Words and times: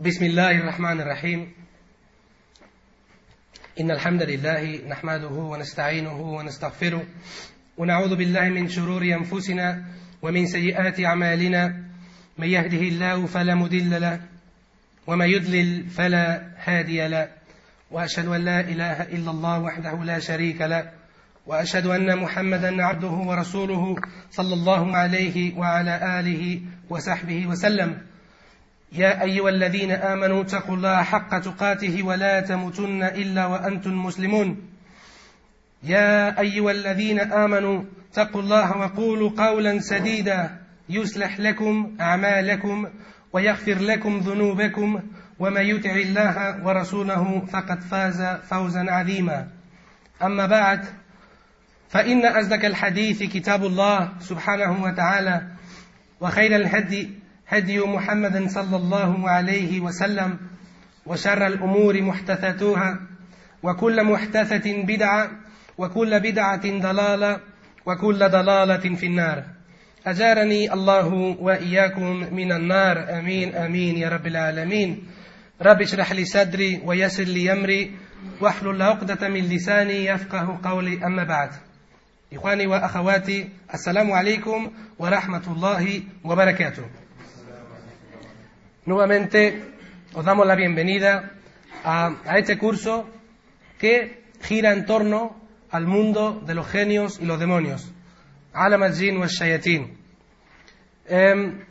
بسم 0.00 0.24
الله 0.24 0.50
الرحمن 0.50 1.00
الرحيم. 1.00 1.52
إن 3.80 3.90
الحمد 3.90 4.22
لله 4.22 4.88
نحمده 4.88 5.28
ونستعينه 5.28 6.20
ونستغفره 6.20 7.06
ونعوذ 7.78 8.16
بالله 8.16 8.48
من 8.48 8.68
شرور 8.68 9.02
أنفسنا 9.02 9.84
ومن 10.22 10.46
سيئات 10.46 11.00
أعمالنا. 11.00 11.84
من 12.38 12.48
يهده 12.48 12.78
الله 12.78 13.26
فلا 13.26 13.54
مضل 13.54 14.00
له 14.00 14.20
وما 15.06 15.26
يضلل 15.26 15.88
فلا 15.88 16.42
هادي 16.64 17.08
له. 17.08 17.28
وأشهد 17.90 18.26
أن 18.26 18.40
لا 18.44 18.60
إله 18.60 19.02
إلا 19.02 19.30
الله 19.30 19.58
وحده 19.58 20.04
لا 20.04 20.18
شريك 20.18 20.60
له 20.60 20.90
وأشهد 21.46 21.86
أن 21.86 22.18
محمدا 22.18 22.84
عبده 22.84 23.08
ورسوله 23.28 23.96
صلى 24.30 24.54
الله 24.54 24.96
عليه 24.96 25.58
وعلى 25.58 26.20
آله 26.20 26.60
وصحبه 26.90 27.46
وسلم. 27.46 28.11
يا 28.94 29.22
أيها 29.22 29.48
الذين 29.48 29.90
آمنوا 29.90 30.42
اتقوا 30.42 30.76
الله 30.76 31.02
حق 31.02 31.38
تقاته 31.38 32.02
ولا 32.02 32.40
تموتن 32.40 33.02
إلا 33.02 33.46
وأنتم 33.46 34.04
مسلمون. 34.04 34.68
يا 35.82 36.40
أيها 36.40 36.70
الذين 36.70 37.20
آمنوا 37.20 37.84
اتقوا 38.10 38.42
الله 38.42 38.76
وقولوا 38.76 39.30
قولا 39.36 39.78
سديدا 39.78 40.58
يصلح 40.88 41.40
لكم 41.40 41.96
أعمالكم 42.00 42.86
ويغفر 43.32 43.78
لكم 43.78 44.18
ذنوبكم 44.18 45.02
ومن 45.38 45.62
يطع 45.62 45.90
الله 45.90 46.66
ورسوله 46.66 47.46
فقد 47.46 47.80
فاز 47.80 48.22
فوزا 48.22 48.84
عظيما. 48.90 49.48
أما 50.22 50.46
بعد 50.46 50.84
فإن 51.88 52.26
أصدق 52.26 52.64
الحديث 52.64 53.22
كتاب 53.22 53.64
الله 53.64 54.12
سبحانه 54.20 54.82
وتعالى 54.82 55.42
وخير 56.20 56.56
الهدي 56.56 57.21
هدي 57.52 57.80
محمد 57.80 58.48
صلى 58.48 58.76
الله 58.76 59.30
عليه 59.30 59.80
وسلم 59.80 60.38
وشر 61.06 61.46
الأمور 61.46 62.02
محدثاتها 62.02 63.00
وكل 63.62 64.04
محدثة 64.04 64.82
بدعة 64.82 65.30
وكل 65.78 66.20
بدعة 66.20 66.64
ضلالة 66.64 67.40
وكل 67.86 68.18
ضلالة 68.18 68.96
في 68.96 69.06
النار. 69.06 69.44
أجارني 70.06 70.72
الله 70.72 71.06
وإياكم 71.40 72.34
من 72.34 72.52
النار. 72.52 73.18
آمين 73.18 73.54
آمين 73.54 73.96
يا 73.96 74.08
رب 74.08 74.26
العالمين. 74.26 75.06
رب 75.62 75.82
اشرح 75.82 76.12
لي 76.12 76.24
صدري 76.24 76.80
ويسر 76.84 77.24
لي 77.24 77.52
أمري 77.52 77.90
واحلل 78.40 78.82
عقدة 78.82 79.28
من 79.28 79.40
لساني 79.40 80.04
يفقه 80.04 80.60
قولي. 80.64 81.06
أما 81.06 81.24
بعد 81.24 81.50
إخواني 82.32 82.66
وأخواتي 82.66 83.48
السلام 83.74 84.12
عليكم 84.12 84.70
ورحمة 84.98 85.42
الله 85.52 86.02
وبركاته. 86.24 87.01
Nuevamente 88.84 89.62
os 90.12 90.24
damos 90.24 90.44
la 90.44 90.56
bienvenida 90.56 91.34
a, 91.84 92.16
este 92.36 92.58
curso 92.58 93.08
que 93.78 94.24
gira 94.40 94.72
en 94.72 94.86
torno 94.86 95.36
al 95.70 95.86
mundo 95.86 96.42
de 96.44 96.56
los 96.56 96.66
genios 96.66 97.20
y 97.20 97.24
los 97.24 97.38
demonios. 97.38 97.92
Alam 98.52 98.82
al-Jin 98.82 99.18
wa 99.18 99.28
shayatin. 99.28 99.96
Eh, 101.06 101.64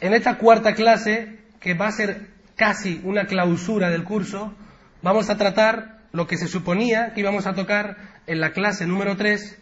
en 0.00 0.12
esta 0.12 0.36
cuarta 0.36 0.74
clase, 0.74 1.38
que 1.58 1.72
va 1.72 1.86
a 1.86 1.92
ser 1.92 2.28
casi 2.54 3.00
una 3.02 3.24
clausura 3.24 3.88
del 3.88 4.04
curso, 4.04 4.52
vamos 5.00 5.30
a 5.30 5.38
tratar 5.38 6.02
lo 6.12 6.26
que 6.26 6.36
se 6.36 6.48
suponía 6.48 7.14
que 7.14 7.20
íbamos 7.20 7.46
a 7.46 7.54
tocar 7.54 7.96
en 8.26 8.40
la 8.40 8.52
clase 8.52 8.86
número 8.86 9.16
3, 9.16 9.58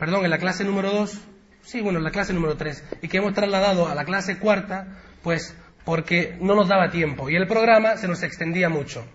perdón, 0.00 0.24
en 0.24 0.30
la 0.30 0.38
clase 0.38 0.64
número 0.64 0.90
2, 0.90 1.20
sí, 1.62 1.80
bueno, 1.80 1.98
en 1.98 2.04
la 2.04 2.10
clase 2.10 2.32
número 2.32 2.56
3, 2.56 2.82
y 3.02 3.08
que 3.08 3.18
hemos 3.18 3.34
trasladado 3.34 3.86
a 3.86 3.94
la 3.94 4.04
clase 4.04 4.38
cuarta, 4.38 4.98
pues 5.22 5.54
porque 5.88 6.36
no 6.42 6.54
nos 6.54 6.68
daba 6.68 6.90
tiempo 6.90 7.30
y 7.30 7.36
el 7.36 7.46
programa 7.46 7.96
se 7.96 8.06
nos 8.08 8.22
extendía 8.22 8.68
mucho. 8.68 9.06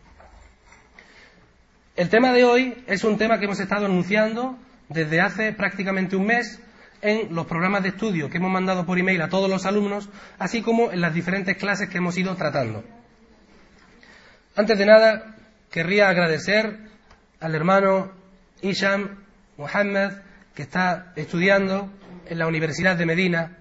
El 1.96 2.10
tema 2.10 2.34
de 2.34 2.46
hoy 2.46 2.84
es 2.88 3.04
un 3.04 3.16
tema 3.20 3.38
que 3.38 3.46
hemos 3.46 3.60
estado 3.60 3.86
anunciando 3.86 4.58
desde 4.90 5.22
hace 5.22 5.54
prácticamente 5.54 6.16
un 6.16 6.26
mes 6.26 6.60
en 7.04 7.36
los 7.36 7.46
programas 7.46 7.84
de 7.84 7.90
estudio 7.90 8.28
que 8.28 8.38
hemos 8.38 8.52
mandado 8.52 8.88
por 8.88 8.98
email 8.98 9.22
a 9.22 9.30
todos 9.30 9.48
los 9.52 9.68
alumnos, 9.68 10.10
así 10.40 10.64
como 10.64 10.92
en 10.92 11.00
las 11.00 11.14
diferentes 11.14 11.58
clases 11.58 11.90
que 11.90 12.00
hemos 12.00 12.18
ido 12.18 12.36
tratando. 12.36 12.84
Antes 14.56 14.76
de 14.76 14.86
nada, 14.88 15.36
querría 15.70 16.10
agradecer 16.10 16.80
al 17.40 17.54
hermano 17.54 18.14
Isham 18.64 19.24
Mohammed, 19.58 20.14
que 20.56 20.64
está 20.64 21.14
estudiando 21.16 21.92
en 22.28 22.40
la 22.40 22.48
Universidad 22.48 22.96
de 22.96 23.06
Medina, 23.06 23.60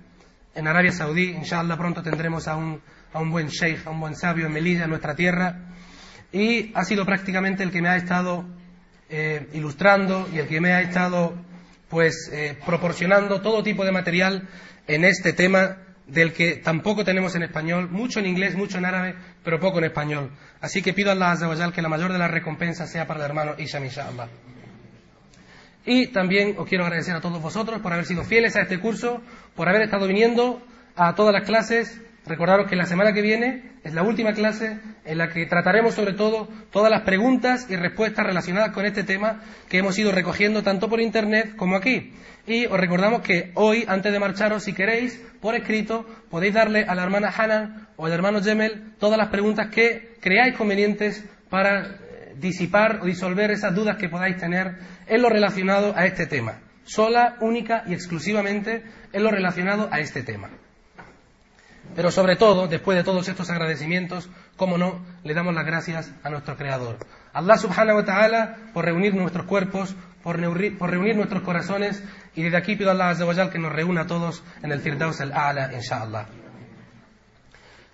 en 0.55 0.67
Arabia 0.67 0.93
Saudí. 0.93 1.29
Inshallah 1.33 1.77
pronto 1.77 2.03
tendremos 2.03 2.49
a 2.49 2.57
un, 2.57 2.81
a 3.13 3.21
un 3.21 3.31
buen 3.31 3.49
sheikh, 3.49 3.87
a 3.87 3.91
un 3.91 4.01
buen 4.01 4.15
sabio 4.17 4.47
en 4.47 4.53
Melilla, 4.53 4.85
en 4.85 4.91
nuestra 4.91 5.15
tierra. 5.15 5.73
Y 6.33 6.73
ha 6.75 6.85
sido 6.85 7.05
prácticamente 7.05 7.63
el 7.63 7.71
que 7.71 7.83
me 7.83 7.89
ha 7.89 7.97
estado 7.97 8.45
eh, 9.09 9.49
ilustrando 9.53 10.29
y 10.33 10.39
el 10.39 10.49
que 10.49 10.61
me 10.61 10.73
ha 10.73 10.81
estado 10.81 11.35
pues 11.89 12.31
eh, 12.33 12.57
proporcionando 12.65 13.43
todo 13.43 13.63
tipo 13.63 13.85
de 13.85 13.93
material 13.93 14.49
en 14.87 15.05
este 15.05 15.35
tema 15.35 15.77
del 16.07 16.33
que 16.33 16.57
tampoco 16.57 17.05
tenemos 17.05 17.35
en 17.35 17.43
español, 17.43 17.91
mucho 17.91 18.21
en 18.21 18.27
inglés, 18.27 18.55
mucho 18.55 18.79
en 18.79 18.87
árabe, 18.87 19.15
pero 19.45 19.61
poco 19.61 19.79
en 19.79 19.85
español. 19.85 20.31
Así 20.61 20.83
que 20.83 20.93
pido 20.93 21.11
a 21.11 21.13
Allah 21.13 21.33
Azza 21.33 21.73
que 21.73 21.83
la 21.83 21.89
mayor 21.89 22.13
de 22.13 22.19
las 22.19 22.31
recompensas 22.31 22.91
sea 22.91 23.07
para 23.07 23.21
el 23.21 23.27
hermano 23.27 23.55
Isham 23.59 23.85
Inshallah. 23.85 24.29
Y 25.85 26.09
también 26.09 26.55
os 26.59 26.69
quiero 26.69 26.85
agradecer 26.85 27.15
a 27.15 27.21
todos 27.21 27.43
vosotros 27.43 27.81
por 27.81 27.93
haber 27.93 28.07
sido 28.07 28.25
fieles 28.25 28.57
a 28.57 28.63
este 28.63 28.79
curso, 28.79 29.21
por 29.57 29.69
haber 29.69 29.83
estado 29.83 30.07
viniendo 30.07 30.63
a 30.97 31.15
todas 31.15 31.33
las 31.33 31.45
clases. 31.45 32.01
Recordaros 32.25 32.69
que 32.69 32.77
la 32.77 32.87
semana 32.87 33.13
que 33.13 33.21
viene 33.21 33.73
es 33.83 33.95
la 33.95 34.05
última 34.05 34.33
clase 34.33 34.79
en 35.05 35.19
la 35.19 35.29
que 35.29 35.45
trataremos 35.47 35.95
sobre 35.95 36.13
todo 36.13 36.49
todas 36.71 36.91
las 36.91 37.03
preguntas 37.03 37.67
y 37.69 37.75
respuestas 37.75 38.25
relacionadas 38.25 38.71
con 38.71 38.87
este 38.87 39.03
tema 39.03 39.41
que 39.69 39.79
hemos 39.79 39.99
ido 39.99 40.13
recogiendo 40.13 40.63
tanto 40.63 40.89
por 40.89 41.01
internet 41.01 41.57
como 41.57 41.77
aquí. 41.77 42.13
Y 42.47 42.67
os 42.67 42.79
recordamos 42.79 43.23
que 43.23 43.51
hoy, 43.55 43.85
antes 43.89 44.13
de 44.13 44.21
marcharos, 44.21 44.63
si 44.63 44.73
queréis, 44.73 45.21
por 45.41 45.57
escrito, 45.57 46.07
podéis 46.31 46.55
darle 46.55 46.85
a 46.85 46.95
la 46.95 47.03
hermana 47.03 47.33
Hanan 47.37 47.89
o 47.97 48.07
al 48.07 48.13
hermano 48.13 48.41
Jemel 48.41 48.95
todas 48.99 49.19
las 49.19 49.29
preguntas 49.29 49.69
que 49.71 50.15
creáis 50.21 50.57
convenientes 50.57 51.25
para 51.51 51.99
disipar 52.37 53.01
o 53.03 53.07
disolver 53.07 53.51
esas 53.51 53.75
dudas 53.75 53.97
que 53.97 54.09
podáis 54.09 54.37
tener 54.37 54.77
en 55.07 55.23
lo 55.23 55.29
relacionado 55.29 55.93
a 55.97 56.07
este 56.07 56.27
tema. 56.27 56.61
Sola, 56.85 57.37
única 57.41 57.83
y 57.87 57.95
exclusivamente 57.95 58.83
en 59.13 59.23
lo 59.23 59.31
relacionado 59.31 59.89
a 59.91 60.01
este 60.01 60.23
tema. 60.23 60.51
Pero 61.95 62.11
sobre 62.11 62.37
todo, 62.37 62.69
después 62.69 62.97
de 62.97 63.05
todos 63.05 63.29
estos 63.29 63.51
agradecimientos, 63.51 64.29
como 64.57 64.79
no, 64.79 65.05
le 65.25 65.35
damos 65.35 65.55
las 65.55 65.67
gracias 65.67 66.13
a 66.23 66.31
nuestro 66.31 66.57
Creador. 66.57 66.97
Allah 67.33 67.57
subhanahu 67.57 67.99
wa 67.99 68.05
ta'ala 68.05 68.57
por 68.73 68.85
reunir 68.85 69.15
nuestros 69.15 69.47
cuerpos, 69.47 69.95
por 70.23 70.39
reunir, 70.39 71.17
nuestros 71.17 71.43
corazones 71.43 72.03
y 72.35 72.43
desde 72.43 72.57
aquí 72.57 72.77
pido 72.77 72.91
a 72.91 72.93
Allah 72.93 73.11
azza 73.11 73.51
que 73.51 73.59
nos 73.59 73.73
reúna 73.73 74.03
a 74.03 74.07
todos 74.07 74.43
en 74.63 74.73
el 74.73 74.81
Firdaus 74.81 75.21
al-A'la, 75.21 75.73
inshallah. 75.75 76.27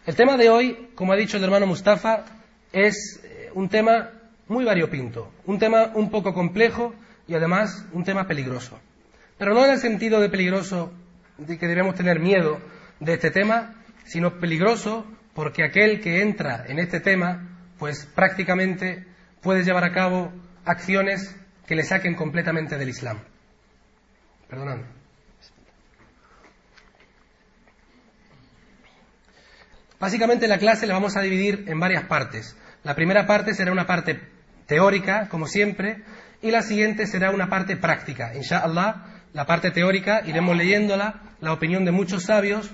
El 0.06 0.14
tema 0.14 0.36
de 0.36 0.48
hoy, 0.48 0.90
como 0.94 1.12
ha 1.12 1.16
dicho 1.16 1.36
el 1.36 1.44
hermano 1.44 1.66
Mustafa, 1.66 2.24
es 2.72 3.20
un 3.54 3.68
tema 3.68 4.10
muy 4.46 4.64
variopinto, 4.64 5.32
un 5.46 5.58
tema 5.58 5.90
un 5.94 6.10
poco 6.10 6.32
complejo 6.32 6.94
y 7.26 7.34
además 7.34 7.84
un 7.92 8.04
tema 8.04 8.26
peligroso. 8.26 8.78
Pero 9.38 9.54
no 9.54 9.64
en 9.64 9.72
el 9.72 9.78
sentido 9.78 10.20
de 10.20 10.28
peligroso 10.28 10.92
de 11.36 11.58
que 11.58 11.66
debemos 11.66 11.94
tener 11.94 12.20
miedo 12.20 12.58
de 13.00 13.14
este 13.14 13.30
tema, 13.30 13.74
sino 14.08 14.40
peligroso 14.40 15.06
porque 15.34 15.62
aquel 15.62 16.00
que 16.00 16.22
entra 16.22 16.64
en 16.66 16.78
este 16.78 16.98
tema, 16.98 17.46
pues 17.78 18.06
prácticamente 18.06 19.06
puede 19.40 19.62
llevar 19.62 19.84
a 19.84 19.92
cabo 19.92 20.32
acciones 20.64 21.36
que 21.66 21.76
le 21.76 21.84
saquen 21.84 22.14
completamente 22.14 22.76
del 22.76 22.88
Islam. 22.88 23.20
Perdonadme. 24.48 24.98
Básicamente 30.00 30.48
la 30.48 30.58
clase 30.58 30.86
la 30.86 30.94
vamos 30.94 31.16
a 31.16 31.20
dividir 31.20 31.64
en 31.68 31.78
varias 31.78 32.04
partes. 32.04 32.56
La 32.84 32.94
primera 32.94 33.26
parte 33.26 33.54
será 33.54 33.72
una 33.72 33.86
parte 33.86 34.20
teórica, 34.66 35.28
como 35.28 35.46
siempre, 35.46 36.02
y 36.40 36.50
la 36.50 36.62
siguiente 36.62 37.06
será 37.06 37.30
una 37.30 37.48
parte 37.48 37.76
práctica. 37.76 38.34
Inshallah, 38.34 39.22
la 39.32 39.46
parte 39.46 39.70
teórica 39.70 40.22
iremos 40.24 40.56
leyéndola, 40.56 41.20
la 41.40 41.52
opinión 41.52 41.84
de 41.84 41.90
muchos 41.90 42.24
sabios, 42.24 42.70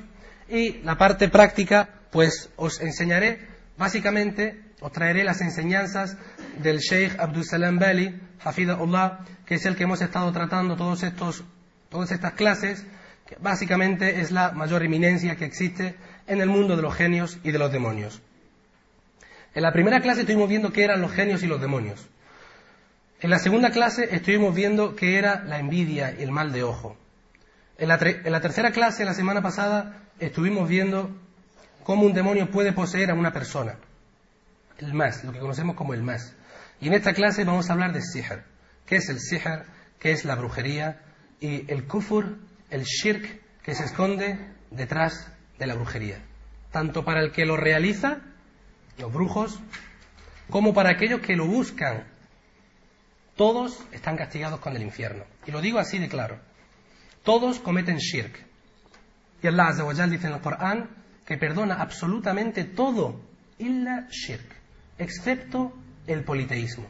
y 0.49 0.79
la 0.83 0.97
parte 0.97 1.29
práctica, 1.29 1.89
pues 2.11 2.51
os 2.57 2.81
enseñaré, 2.81 3.49
básicamente, 3.77 4.61
os 4.81 4.93
traeré 4.93 5.25
las 5.25 5.41
enseñanzas 5.41 6.17
del 6.63 6.79
Sheikh 6.79 7.19
Abdul 7.19 7.45
Salam 7.45 7.79
Bali, 7.79 8.21
Hafidahullah, 8.43 9.21
que 9.47 9.55
es 9.55 9.67
el 9.67 9.77
que 9.77 9.85
hemos 9.85 10.03
estado 10.03 10.31
tratando 10.33 10.77
todos 10.77 11.03
estos, 11.03 11.45
todas 11.89 12.13
estas 12.13 12.35
clases, 12.35 12.85
que 13.27 13.37
básicamente 13.41 14.21
es 14.21 14.31
la 14.31 14.53
mayor 14.53 14.83
eminencia 14.83 15.37
que 15.37 15.47
existe 15.47 15.97
en 16.27 16.41
el 16.41 16.49
mundo 16.49 16.77
de 16.77 16.83
los 16.83 16.95
genios 16.95 17.39
y 17.43 17.51
de 17.51 17.59
los 17.59 17.73
demonios. 17.73 18.21
En 19.55 19.63
la 19.63 19.73
primera 19.73 20.01
clase 20.01 20.23
estuvimos 20.23 20.49
viendo 20.49 20.73
qué 20.73 20.85
eran 20.85 21.01
los 21.01 21.13
genios 21.13 21.43
y 21.43 21.47
los 21.47 21.61
demonios. 21.61 22.07
En 23.21 23.31
la 23.31 23.39
segunda 23.39 23.71
clase 23.71 24.09
estuvimos 24.15 24.55
viendo 24.55 24.97
qué 24.97 25.17
era 25.17 25.43
la 25.45 25.59
envidia 25.59 26.15
y 26.19 26.23
el 26.23 26.31
mal 26.31 26.53
de 26.53 26.65
ojo. 26.65 26.97
En 27.77 27.89
la, 27.89 27.99
tercera 28.41 28.71
clase, 28.71 29.05
la 29.05 29.15
semana 29.15 29.43
pasada, 29.43 30.03
estuvimos 30.21 30.69
viendo 30.69 31.11
cómo 31.83 32.07
un 32.07 32.15
demonio 32.15 32.51
puede 32.51 32.73
poseer 32.73 33.11
a 33.11 33.15
una 33.15 33.33
persona. 33.33 33.77
El 34.79 34.95
más, 34.95 35.25
lo 35.25 35.33
que 35.33 35.41
conocemos 35.41 35.75
como 35.75 35.93
el 35.93 36.03
más. 36.03 36.35
Y 36.81 36.87
en 36.87 36.95
esta 36.95 37.15
clase 37.15 37.45
vamos 37.45 37.69
a 37.69 37.73
hablar 37.73 37.93
de 37.93 38.01
sihr. 38.01 38.45
¿Qué 38.87 38.97
es 38.97 39.09
el 39.09 39.19
sihr? 39.19 39.65
¿Qué 39.99 40.13
es 40.13 40.25
la 40.25 40.37
brujería? 40.37 41.03
Y 41.41 41.71
el 41.71 41.85
kufur, 41.87 42.39
el 42.71 42.85
shirk, 42.85 43.43
que 43.63 43.75
se 43.75 43.85
esconde 43.85 44.39
detrás 44.71 45.29
de 45.59 45.67
la 45.67 45.75
brujería. 45.75 46.19
Tanto 46.71 47.05
para 47.05 47.23
el 47.23 47.33
que 47.33 47.45
lo 47.45 47.57
realiza, 47.57 48.19
los 48.99 49.13
brujos, 49.13 49.59
como 50.49 50.75
para 50.75 50.91
aquellos 50.91 51.21
que 51.21 51.35
lo 51.35 51.47
buscan. 51.47 52.05
Todos 53.37 53.85
están 53.91 54.17
castigados 54.17 54.61
con 54.61 54.77
el 54.77 54.83
infierno. 54.83 55.25
Y 55.45 55.51
lo 55.51 55.61
digo 55.61 55.81
así 55.81 55.99
de 55.99 56.09
claro. 56.09 56.39
Todos 57.25 57.59
cometen 57.59 57.97
shirk. 57.97 58.47
Y 59.43 59.47
Allah 59.47 59.69
Azza 59.69 60.07
dice 60.07 60.27
en 60.27 60.35
el 60.35 60.41
Corán 60.41 60.91
que 61.25 61.39
perdona 61.39 61.77
absolutamente 61.77 62.65
todo, 62.65 63.21
illa 63.59 64.07
shirk, 64.11 64.45
excepto 64.99 65.73
el 66.07 66.23
politeísmo. 66.23 66.87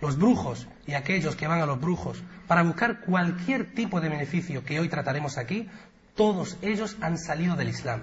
Los 0.00 0.18
brujos 0.18 0.66
y 0.88 0.94
aquellos 0.94 1.36
que 1.36 1.46
van 1.46 1.60
a 1.60 1.66
los 1.66 1.80
brujos 1.80 2.20
para 2.48 2.64
buscar 2.64 3.02
cualquier 3.02 3.72
tipo 3.74 4.00
de 4.00 4.08
beneficio 4.08 4.64
que 4.64 4.80
hoy 4.80 4.88
trataremos 4.88 5.38
aquí, 5.38 5.68
todos 6.16 6.58
ellos 6.60 6.96
han 7.00 7.16
salido 7.16 7.54
del 7.54 7.68
Islam. 7.68 8.02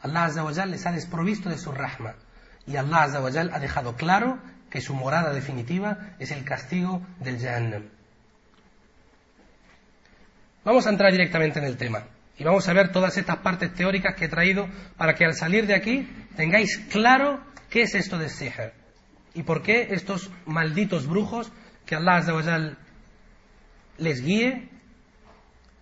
Allah 0.00 0.24
Azza 0.24 0.66
les 0.66 0.84
ha 0.84 0.90
desprovisto 0.90 1.48
de 1.48 1.58
su 1.58 1.70
rahma. 1.70 2.14
Y 2.66 2.74
Allah 2.74 3.04
Azza 3.04 3.18
ha 3.18 3.60
dejado 3.60 3.94
claro 3.94 4.40
que 4.68 4.80
su 4.80 4.94
morada 4.94 5.32
definitiva 5.32 6.16
es 6.18 6.32
el 6.32 6.44
castigo 6.44 7.06
del 7.20 7.38
Jahannam. 7.38 7.95
Vamos 10.66 10.84
a 10.88 10.90
entrar 10.90 11.12
directamente 11.12 11.60
en 11.60 11.64
el 11.64 11.76
tema 11.76 12.08
y 12.36 12.42
vamos 12.42 12.68
a 12.68 12.72
ver 12.72 12.90
todas 12.90 13.16
estas 13.16 13.36
partes 13.36 13.72
teóricas 13.72 14.16
que 14.16 14.24
he 14.24 14.28
traído 14.28 14.68
para 14.96 15.14
que 15.14 15.24
al 15.24 15.34
salir 15.34 15.64
de 15.68 15.76
aquí 15.76 16.08
tengáis 16.36 16.78
claro 16.90 17.40
qué 17.70 17.82
es 17.82 17.94
esto 17.94 18.18
de 18.18 18.28
Sihr 18.28 18.72
y 19.32 19.44
por 19.44 19.62
qué 19.62 19.86
estos 19.92 20.28
malditos 20.44 21.06
brujos 21.06 21.52
que 21.86 21.94
Allah 21.94 22.76
les 23.98 24.22
guíe 24.24 24.68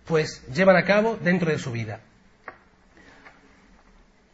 pues 0.05 0.45
llevan 0.53 0.75
a 0.75 0.85
cabo 0.85 1.17
dentro 1.19 1.49
de 1.49 1.57
su 1.57 1.71
vida. 1.71 2.01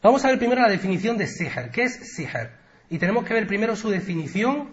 Vamos 0.03 0.25
a 0.25 0.27
ver 0.27 0.37
primero 0.37 0.61
la 0.61 0.67
definición 0.67 1.17
de 1.17 1.27
sihr. 1.27 1.71
¿Qué 1.71 1.83
es 1.83 2.13
sihr? 2.13 2.51
Y 2.89 2.97
tenemos 2.97 3.23
que 3.23 3.33
ver 3.33 3.47
primero 3.47 3.77
su 3.77 3.89
definición 3.89 4.69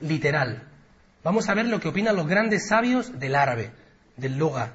literal. 0.00 0.70
Vamos 1.22 1.50
a 1.50 1.54
ver 1.54 1.66
lo 1.66 1.80
que 1.80 1.88
opinan 1.88 2.16
los 2.16 2.26
grandes 2.26 2.66
sabios 2.66 3.18
del 3.20 3.34
árabe, 3.34 3.72
del 4.16 4.38
Loga. 4.38 4.72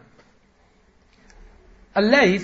Al-Layth 1.98 2.44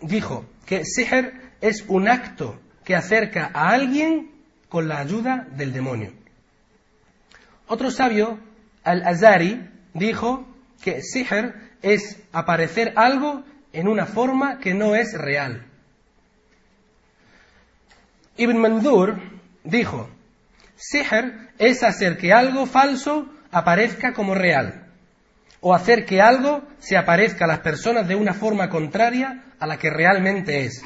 dijo 0.00 0.44
que 0.66 0.84
sihr 0.84 1.32
es 1.60 1.84
un 1.86 2.08
acto 2.08 2.58
que 2.84 2.96
acerca 2.96 3.52
a 3.54 3.68
alguien 3.68 4.32
con 4.68 4.88
la 4.88 4.98
ayuda 4.98 5.46
del 5.52 5.72
demonio. 5.72 6.12
Otro 7.68 7.92
sabio, 7.92 8.40
Al-Azari, 8.82 9.70
dijo 9.94 10.44
que 10.82 11.02
sihr 11.02 11.54
es 11.82 12.20
aparecer 12.32 12.94
algo 12.96 13.44
en 13.72 13.86
una 13.86 14.06
forma 14.06 14.58
que 14.58 14.74
no 14.74 14.96
es 14.96 15.16
real. 15.16 15.64
Ibn 18.38 18.58
Mandur 18.58 19.20
dijo, 19.62 20.10
Sihr 20.74 21.50
es 21.58 21.84
hacer 21.84 22.18
que 22.18 22.32
algo 22.32 22.66
falso 22.66 23.28
aparezca 23.52 24.12
como 24.14 24.34
real, 24.34 24.85
o 25.68 25.74
hacer 25.74 26.04
que 26.04 26.20
algo 26.20 26.62
se 26.78 26.96
aparezca 26.96 27.44
a 27.44 27.48
las 27.48 27.58
personas 27.58 28.06
de 28.06 28.14
una 28.14 28.34
forma 28.34 28.68
contraria 28.68 29.46
a 29.58 29.66
la 29.66 29.78
que 29.78 29.90
realmente 29.90 30.64
es. 30.64 30.80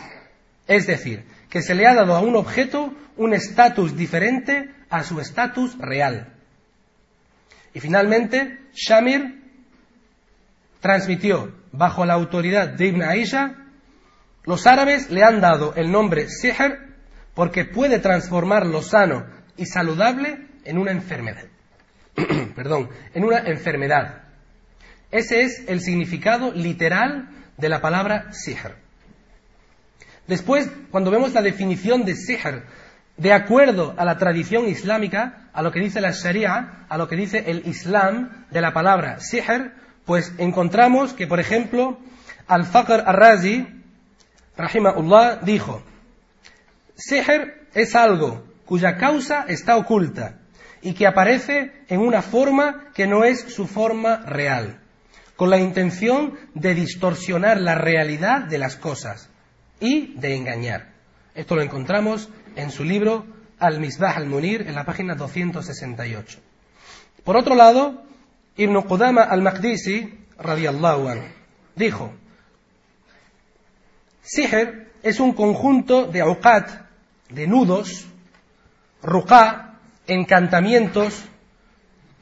Es 0.67 0.87
decir, 0.87 1.27
que 1.51 1.61
se 1.61 1.75
le 1.75 1.87
ha 1.87 1.95
dado 1.95 2.17
a 2.17 2.21
un 2.21 2.35
objeto 2.35 2.95
un 3.19 3.35
estatus 3.35 3.95
diferente 3.95 4.71
a 4.89 5.05
su 5.05 5.21
estatus 5.21 5.77
real. 5.77 6.33
Y 7.75 7.81
finalmente, 7.81 8.59
Shamir 8.73 9.43
transmitió, 10.81 11.53
bajo 11.73 12.07
la 12.07 12.15
autoridad 12.15 12.71
de 12.71 12.87
Ibn 12.87 13.03
Aisha, 13.03 13.57
los 14.45 14.67
árabes 14.67 15.11
le 15.11 15.23
han 15.23 15.43
dado 15.43 15.75
el 15.77 15.93
nombre 15.93 16.27
Sihr 16.31 16.97
porque 17.35 17.67
puede 17.67 17.99
transformar 17.99 18.65
lo 18.65 18.81
sano 18.81 19.27
y 19.59 19.67
saludable 19.67 20.47
en 20.65 20.79
una 20.79 20.93
enfermedad. 20.93 21.45
Perdón, 22.57 22.89
en 23.13 23.25
una 23.25 23.41
enfermedad. 23.41 24.30
Ese 25.11 25.43
es 25.43 25.65
el 25.67 25.81
significado 25.81 26.53
literal 26.53 27.29
de 27.57 27.69
la 27.69 27.81
palabra 27.81 28.33
sihr. 28.33 28.77
Después, 30.27 30.71
cuando 30.91 31.11
vemos 31.11 31.33
la 31.33 31.43
definición 31.43 32.05
de 32.05 32.15
sihr, 32.15 32.65
de 33.17 33.33
acuerdo 33.33 33.95
a 33.97 34.05
la 34.05 34.17
tradición 34.17 34.69
islámica, 34.69 35.51
a 35.53 35.63
lo 35.63 35.73
que 35.73 35.81
dice 35.81 36.01
la 36.01 36.13
Sharia, 36.13 36.87
a 36.89 36.97
lo 36.97 37.09
que 37.09 37.17
dice 37.17 37.51
el 37.51 37.67
Islam 37.67 38.47
de 38.51 38.61
la 38.61 38.73
palabra 38.73 39.21
sihr, 39.21 39.73
pues 40.05 40.33
encontramos 40.39 41.13
que, 41.13 41.27
por 41.27 41.41
ejemplo, 41.41 41.99
Al-Faqr 42.47 43.03
al-Razi, 43.07 43.67
rahimahullah, 44.57 45.41
dijo, 45.43 45.83
Sihr 46.95 47.67
es 47.75 47.95
algo 47.95 48.45
cuya 48.65 48.97
causa 48.97 49.45
está 49.49 49.77
oculta 49.77 50.39
y 50.83 50.95
que 50.95 51.07
aparece 51.07 51.73
en 51.89 52.01
una 52.01 52.23
forma 52.23 52.91
que 52.95 53.07
no 53.07 53.25
es 53.25 53.41
su 53.41 53.67
forma 53.67 54.17
real, 54.27 54.81
con 55.41 55.49
la 55.49 55.57
intención 55.57 56.35
de 56.53 56.75
distorsionar 56.75 57.59
la 57.63 57.75
realidad 57.75 58.43
de 58.43 58.59
las 58.59 58.77
cosas 58.77 59.31
y 59.81 60.13
de 60.19 60.37
engañar. 60.37 60.93
Esto 61.35 61.57
lo 61.57 61.63
encontramos 61.63 62.29
en 62.57 62.71
su 62.71 62.85
libro 62.85 63.25
Al-Misbah 63.59 64.11
al-Munir 64.11 64.69
en 64.69 64.75
la 64.75 64.85
página 64.85 65.15
268. 65.15 66.39
Por 67.25 67.39
otro 67.39 67.55
lado, 67.55 68.03
Ibn 68.59 68.83
Qudama 68.83 69.23
al-Maqdisi, 69.23 70.13
radiallahu 70.39 71.09
anhu, 71.09 71.25
dijo, 71.75 72.13
Sihr 74.21 74.91
es 75.03 75.21
un 75.21 75.33
conjunto 75.33 76.05
de 76.05 76.21
auqat, 76.21 76.69
de 77.31 77.47
nudos, 77.47 78.05
ruqá, 79.03 79.79
encantamientos 80.07 81.25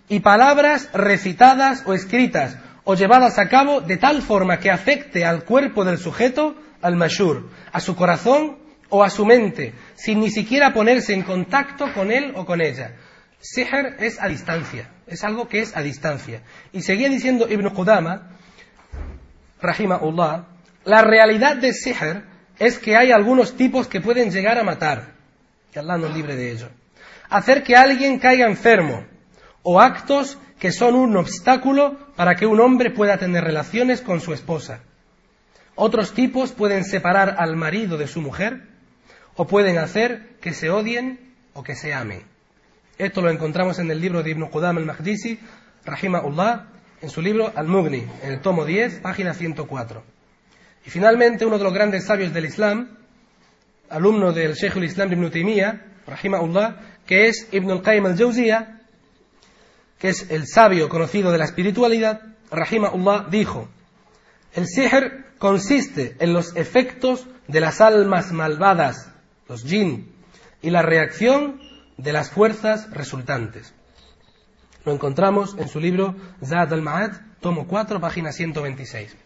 y 0.08 0.20
palabras 0.20 0.88
recitadas 0.92 1.82
o 1.84 1.94
escritas 1.94 2.58
o 2.90 2.94
llevadas 2.94 3.38
a 3.38 3.50
cabo 3.50 3.82
de 3.82 3.98
tal 3.98 4.22
forma 4.22 4.60
que 4.60 4.70
afecte 4.70 5.22
al 5.22 5.44
cuerpo 5.44 5.84
del 5.84 5.98
sujeto, 5.98 6.54
al 6.80 6.96
mashur, 6.96 7.50
a 7.70 7.80
su 7.80 7.94
corazón 7.94 8.56
o 8.88 9.04
a 9.04 9.10
su 9.10 9.26
mente, 9.26 9.74
sin 9.94 10.20
ni 10.20 10.30
siquiera 10.30 10.72
ponerse 10.72 11.12
en 11.12 11.20
contacto 11.20 11.92
con 11.92 12.10
él 12.10 12.32
o 12.34 12.46
con 12.46 12.62
ella. 12.62 12.96
Sihr 13.40 13.96
es 13.98 14.18
a 14.18 14.26
distancia, 14.26 14.88
es 15.06 15.22
algo 15.22 15.48
que 15.48 15.60
es 15.60 15.76
a 15.76 15.82
distancia. 15.82 16.40
Y 16.72 16.80
seguía 16.80 17.10
diciendo 17.10 17.46
Ibn 17.46 17.68
Qudama, 17.74 18.30
rahimahullah, 19.60 20.46
la 20.84 21.02
realidad 21.02 21.56
de 21.56 21.74
Sihr 21.74 22.24
es 22.58 22.78
que 22.78 22.96
hay 22.96 23.12
algunos 23.12 23.54
tipos 23.54 23.86
que 23.86 24.00
pueden 24.00 24.30
llegar 24.30 24.56
a 24.58 24.64
matar, 24.64 25.12
que 25.70 25.78
Allah 25.78 25.98
nos 25.98 26.14
libre 26.14 26.36
de 26.36 26.52
ello, 26.52 26.70
hacer 27.28 27.62
que 27.62 27.76
alguien 27.76 28.18
caiga 28.18 28.46
enfermo, 28.46 29.04
o 29.62 29.78
actos 29.78 30.38
que 30.58 30.72
son 30.72 30.94
un 30.94 31.16
obstáculo 31.16 31.96
para 32.16 32.34
que 32.34 32.46
un 32.46 32.60
hombre 32.60 32.90
pueda 32.90 33.18
tener 33.18 33.44
relaciones 33.44 34.00
con 34.00 34.20
su 34.20 34.32
esposa. 34.32 34.80
Otros 35.74 36.12
tipos 36.12 36.52
pueden 36.52 36.84
separar 36.84 37.36
al 37.38 37.56
marido 37.56 37.96
de 37.96 38.08
su 38.08 38.20
mujer, 38.20 38.62
o 39.36 39.46
pueden 39.46 39.78
hacer 39.78 40.36
que 40.40 40.52
se 40.52 40.68
odien 40.68 41.20
o 41.52 41.62
que 41.62 41.76
se 41.76 41.94
amen. 41.94 42.22
Esto 42.98 43.22
lo 43.22 43.30
encontramos 43.30 43.78
en 43.78 43.88
el 43.90 44.00
libro 44.00 44.24
de 44.24 44.30
Ibn 44.30 44.46
Qudam 44.46 44.78
al-Mahdisi, 44.78 45.38
Rahimahullah, 45.84 46.66
en 47.00 47.08
su 47.08 47.22
libro 47.22 47.52
Al-Mughni, 47.54 48.04
en 48.24 48.32
el 48.32 48.40
tomo 48.40 48.64
10, 48.64 48.98
página 48.98 49.34
104. 49.34 50.02
Y 50.84 50.90
finalmente, 50.90 51.46
uno 51.46 51.58
de 51.58 51.64
los 51.64 51.72
grandes 51.72 52.06
sabios 52.06 52.34
del 52.34 52.46
Islam, 52.46 52.88
alumno 53.88 54.32
del 54.32 54.54
Sheikh 54.54 54.76
al-Islam 54.76 55.12
ibn 55.12 55.30
Taymiyyah, 55.30 55.80
rahimahullah, 56.08 56.76
que 57.06 57.28
es 57.28 57.48
Ibn 57.52 57.70
al-Qayyim 57.70 58.06
al-Jawziyah, 58.06 58.77
que 59.98 60.10
es 60.10 60.30
el 60.30 60.46
sabio 60.46 60.88
conocido 60.88 61.32
de 61.32 61.38
la 61.38 61.44
espiritualidad, 61.44 62.22
rahimahullah, 62.50 63.26
dijo, 63.30 63.68
el 64.54 64.66
sihr 64.66 65.26
consiste 65.38 66.16
en 66.20 66.32
los 66.32 66.56
efectos 66.56 67.26
de 67.46 67.60
las 67.60 67.80
almas 67.80 68.32
malvadas, 68.32 69.10
los 69.48 69.64
jinn, 69.64 70.12
y 70.62 70.70
la 70.70 70.82
reacción 70.82 71.60
de 71.96 72.12
las 72.12 72.30
fuerzas 72.30 72.90
resultantes. 72.90 73.74
Lo 74.84 74.92
encontramos 74.92 75.56
en 75.58 75.68
su 75.68 75.80
libro 75.80 76.14
Zad 76.44 76.72
al-Ma'ad, 76.72 77.12
tomo 77.40 77.66
4, 77.66 78.00
página 78.00 78.32
126. 78.32 79.16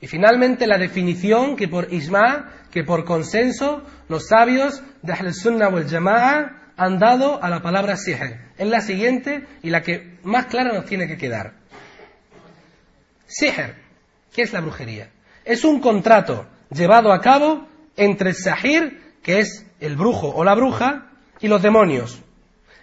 Y 0.00 0.06
finalmente 0.06 0.66
la 0.66 0.78
definición 0.78 1.56
que 1.56 1.68
por 1.68 1.92
Isma, 1.92 2.52
que 2.70 2.84
por 2.84 3.04
consenso, 3.04 3.82
los 4.08 4.28
sabios 4.28 4.82
de 5.02 5.12
Ahl 5.12 5.34
Sunnah 5.34 5.68
wal 5.68 5.88
Jama'a 5.88 6.72
han 6.76 6.98
dado 6.98 7.42
a 7.42 7.48
la 7.48 7.62
palabra 7.62 7.96
sihr. 7.96 8.45
Es 8.58 8.66
la 8.66 8.80
siguiente 8.80 9.46
y 9.62 9.70
la 9.70 9.82
que 9.82 10.18
más 10.22 10.46
clara 10.46 10.72
nos 10.72 10.86
tiene 10.86 11.06
que 11.06 11.18
quedar. 11.18 11.54
Sihr, 13.26 13.74
¿qué 14.34 14.42
es 14.42 14.52
la 14.52 14.60
brujería? 14.60 15.10
Es 15.44 15.64
un 15.64 15.80
contrato 15.80 16.46
llevado 16.70 17.12
a 17.12 17.20
cabo 17.20 17.68
entre 17.96 18.30
el 18.30 18.36
sahir, 18.36 19.02
que 19.22 19.40
es 19.40 19.66
el 19.80 19.96
brujo 19.96 20.28
o 20.28 20.44
la 20.44 20.54
bruja, 20.54 21.10
y 21.40 21.48
los 21.48 21.62
demonios. 21.62 22.22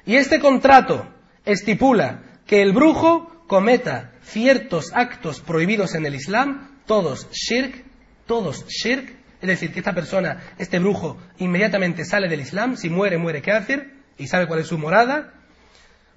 Y 0.06 0.16
este 0.16 0.40
contrato 0.40 1.08
estipula 1.46 2.22
que 2.46 2.62
el 2.62 2.74
brujo 2.74 3.46
cometa 3.48 4.12
ciertos 4.24 4.92
actos 4.94 5.42
prohibidos 5.42 5.96
en 5.96 6.06
el 6.06 6.16
Islam, 6.16 6.82
todos 6.86 7.30
shirk, 7.32 7.84
todos 8.26 8.68
shirk, 8.68 9.16
es 9.42 9.48
decir, 9.48 9.74
que 9.74 9.80
esta 9.80 9.94
persona, 9.94 10.42
este 10.58 10.80
brujo, 10.80 11.18
inmediatamente 11.38 12.06
sale 12.06 12.30
del 12.30 12.42
Islam, 12.42 12.78
si 12.78 12.90
muere, 12.90 13.18
muere 13.18 13.42
kafir, 13.42 14.02
y 14.18 14.28
sabe 14.28 14.48
cuál 14.48 14.62
es 14.62 14.68
su 14.68 14.78
morada, 14.78 15.34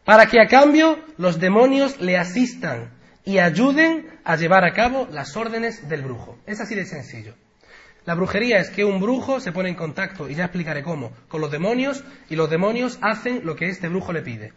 para 0.06 0.26
que 0.26 0.40
a 0.40 0.46
cambio 0.46 1.00
los 1.18 1.40
demonios 1.40 2.00
le 2.00 2.16
asistan 2.16 2.92
y 3.24 3.38
ayuden 3.38 4.06
a 4.24 4.36
llevar 4.36 4.64
a 4.64 4.72
cabo 4.72 5.08
las 5.10 5.36
órdenes 5.36 5.88
del 5.88 6.02
brujo. 6.02 6.38
Es 6.46 6.60
así 6.60 6.76
de 6.76 6.86
sencillo. 6.86 7.34
La 8.04 8.14
brujería 8.14 8.58
es 8.58 8.70
que 8.70 8.84
un 8.84 9.00
brujo 9.00 9.40
se 9.40 9.50
pone 9.50 9.68
en 9.68 9.74
contacto, 9.74 10.30
y 10.30 10.36
ya 10.36 10.44
explicaré 10.44 10.84
cómo, 10.84 11.10
con 11.26 11.40
los 11.40 11.50
demonios, 11.50 12.04
y 12.30 12.36
los 12.36 12.48
demonios 12.48 13.00
hacen 13.02 13.40
lo 13.44 13.56
que 13.56 13.68
este 13.68 13.88
brujo 13.88 14.12
le 14.12 14.22
pide. 14.22 14.52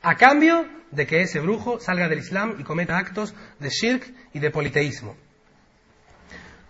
A 0.00 0.14
cambio 0.14 0.64
de 0.92 1.08
que 1.08 1.22
ese 1.22 1.40
brujo 1.40 1.80
salga 1.80 2.08
del 2.08 2.20
Islam 2.20 2.54
y 2.60 2.62
cometa 2.62 2.96
actos 2.96 3.34
de 3.58 3.70
shirk 3.70 4.14
y 4.32 4.38
de 4.38 4.52
politeísmo. 4.52 5.16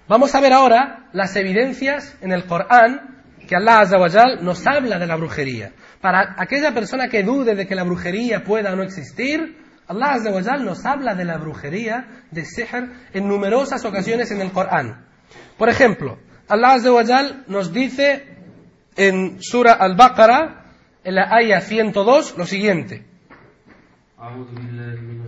Vamos 0.09 0.35
a 0.35 0.41
ver 0.41 0.55
ahora 0.55 1.11
las 1.13 1.37
evidencias 1.37 2.17
en 2.23 2.33
el 2.33 2.47
Corán 2.47 3.23
que 3.47 3.57
Allah 3.57 3.81
Azawajal 3.81 4.43
nos 4.43 4.67
habla 4.67 4.99
de 4.99 5.07
la 5.07 5.17
brujería 5.17 5.73
Para 6.04 6.36
aquella 6.38 6.74
persona 6.74 7.08
que 7.08 7.24
dude 7.24 7.56
de 7.56 7.68
que 7.68 7.76
la 7.76 7.84
brujería 7.84 8.44
pueda 8.44 8.74
o 8.74 8.76
no 8.76 8.84
existir, 8.84 9.58
Allah 9.88 10.14
Azawajal 10.14 10.64
nos 10.64 10.86
habla 10.86 11.16
de 11.16 11.26
la 11.26 11.38
brujería, 11.38 12.26
de 12.32 12.46
sihr, 12.46 12.92
en 13.14 13.28
numerosas 13.28 13.84
ocasiones 13.86 14.32
en 14.32 14.42
el 14.42 14.52
Corán. 14.52 15.06
Por 15.58 15.70
ejemplo, 15.70 16.20
Allah 16.48 16.74
Azawajal 16.74 17.46
nos 17.48 17.74
dice 17.74 18.38
en 18.96 19.42
Sura 19.42 19.74
Al-Baqarah, 19.74 20.66
en 21.04 21.16
la 21.16 21.34
ayah 21.34 21.62
102, 21.62 22.38
lo 22.38 22.46
siguiente. 22.46 23.06
أعوذ 24.20 24.52
بالله 24.52 25.00
من 25.00 25.20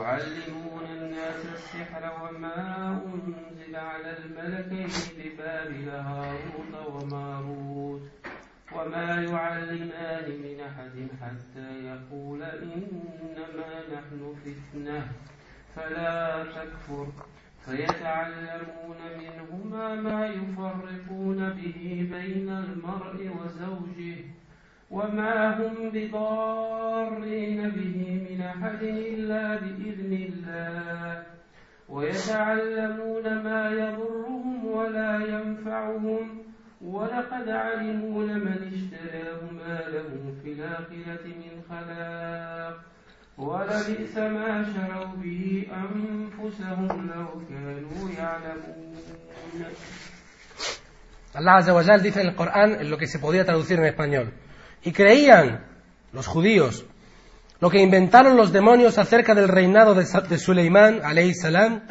يعلمون 0.00 0.84
الناس 0.90 1.46
السحر 1.54 2.24
وما 2.24 2.88
أنزل 2.88 3.76
على 3.76 4.16
الملكين 4.18 4.88
ببابل 5.18 5.88
هاروت 5.88 6.74
وماروت 6.86 8.02
وما 8.76 9.22
يعلمان 9.22 10.26
من 10.42 10.60
أحد 10.60 11.08
حتى 11.22 11.68
يقول 11.84 12.42
إنما 12.42 13.70
نحن 13.94 14.34
فتنة 14.44 15.08
فلا 15.76 16.44
تكفر. 16.44 17.06
فيتعلمون 17.64 18.96
منهما 19.18 19.94
ما 19.94 20.26
يفرقون 20.26 21.50
به 21.50 22.08
بين 22.12 22.48
المرء 22.48 23.30
وزوجه 23.38 24.16
وما 24.90 25.54
هم 25.54 25.90
بضارين 25.90 27.70
به 27.70 28.26
من 28.30 28.40
أحد 28.42 28.82
إلا 28.82 29.56
بإذن 29.56 30.12
الله. 30.12 31.22
ويتعلمون 31.88 33.42
ما 33.42 33.70
يضرهم 33.70 34.64
ولا 34.66 35.12
ينفعهم. 35.26 36.42
ولقد 36.82 37.48
علموا 37.48 38.24
لمن 38.24 38.58
اشتراه 38.72 39.40
ما 39.52 39.80
له 39.88 40.34
في 40.42 40.52
الآخرة 40.52 41.26
من 41.26 41.62
خلاق. 41.70 42.76
ولبئس 43.38 44.16
ما 44.18 44.64
شروا 44.64 45.14
به 45.22 45.66
أنفسهم 45.72 47.10
لو 47.10 47.26
كانوا 47.48 48.10
يعلمون. 48.18 48.90
Allah 51.32 51.56
Azawajal 51.56 52.02
dice 52.02 52.22
en 52.22 52.28
el 52.28 52.34
Corán 52.34 52.90
lo 52.90 52.98
que 52.98 53.06
se 53.06 53.18
podía 53.18 53.44
traducir 53.44 53.78
en 53.78 53.84
español. 53.84 54.32
Y 54.82 54.92
creían 54.92 55.64
los 56.12 56.26
judíos 56.26 56.84
lo 57.60 57.68
que 57.70 57.82
inventaron 57.82 58.36
los 58.36 58.52
demonios 58.52 58.96
acerca 58.96 59.34
del 59.34 59.48
reinado 59.48 59.94
de, 59.94 60.38
Suleimán, 60.38 61.02
alayhi 61.04 61.34
salam, 61.34 61.82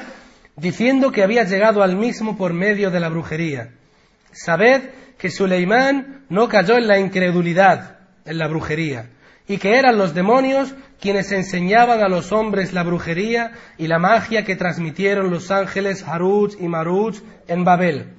diciendo 0.55 1.11
que 1.11 1.23
había 1.23 1.43
llegado 1.43 1.83
al 1.83 1.95
mismo 1.95 2.37
por 2.37 2.53
medio 2.53 2.89
de 2.89 2.99
la 2.99 3.09
brujería. 3.09 3.69
Sabed 4.31 4.89
que 5.17 5.29
Suleimán 5.29 6.25
no 6.29 6.47
cayó 6.47 6.75
en 6.75 6.87
la 6.87 6.97
incredulidad, 6.97 7.99
en 8.25 8.39
la 8.39 8.47
brujería, 8.47 9.09
y 9.47 9.57
que 9.57 9.77
eran 9.77 9.97
los 9.97 10.15
demonios 10.15 10.73
quienes 10.99 11.31
enseñaban 11.31 12.01
a 12.01 12.09
los 12.09 12.31
hombres 12.31 12.73
la 12.73 12.83
brujería 12.83 13.51
y 13.77 13.87
la 13.87 13.99
magia 13.99 14.43
que 14.43 14.55
transmitieron 14.55 15.29
los 15.29 15.51
ángeles 15.51 16.03
Haruch 16.03 16.55
y 16.59 16.67
Maruch 16.67 17.21
en 17.47 17.63
Babel. 17.63 18.18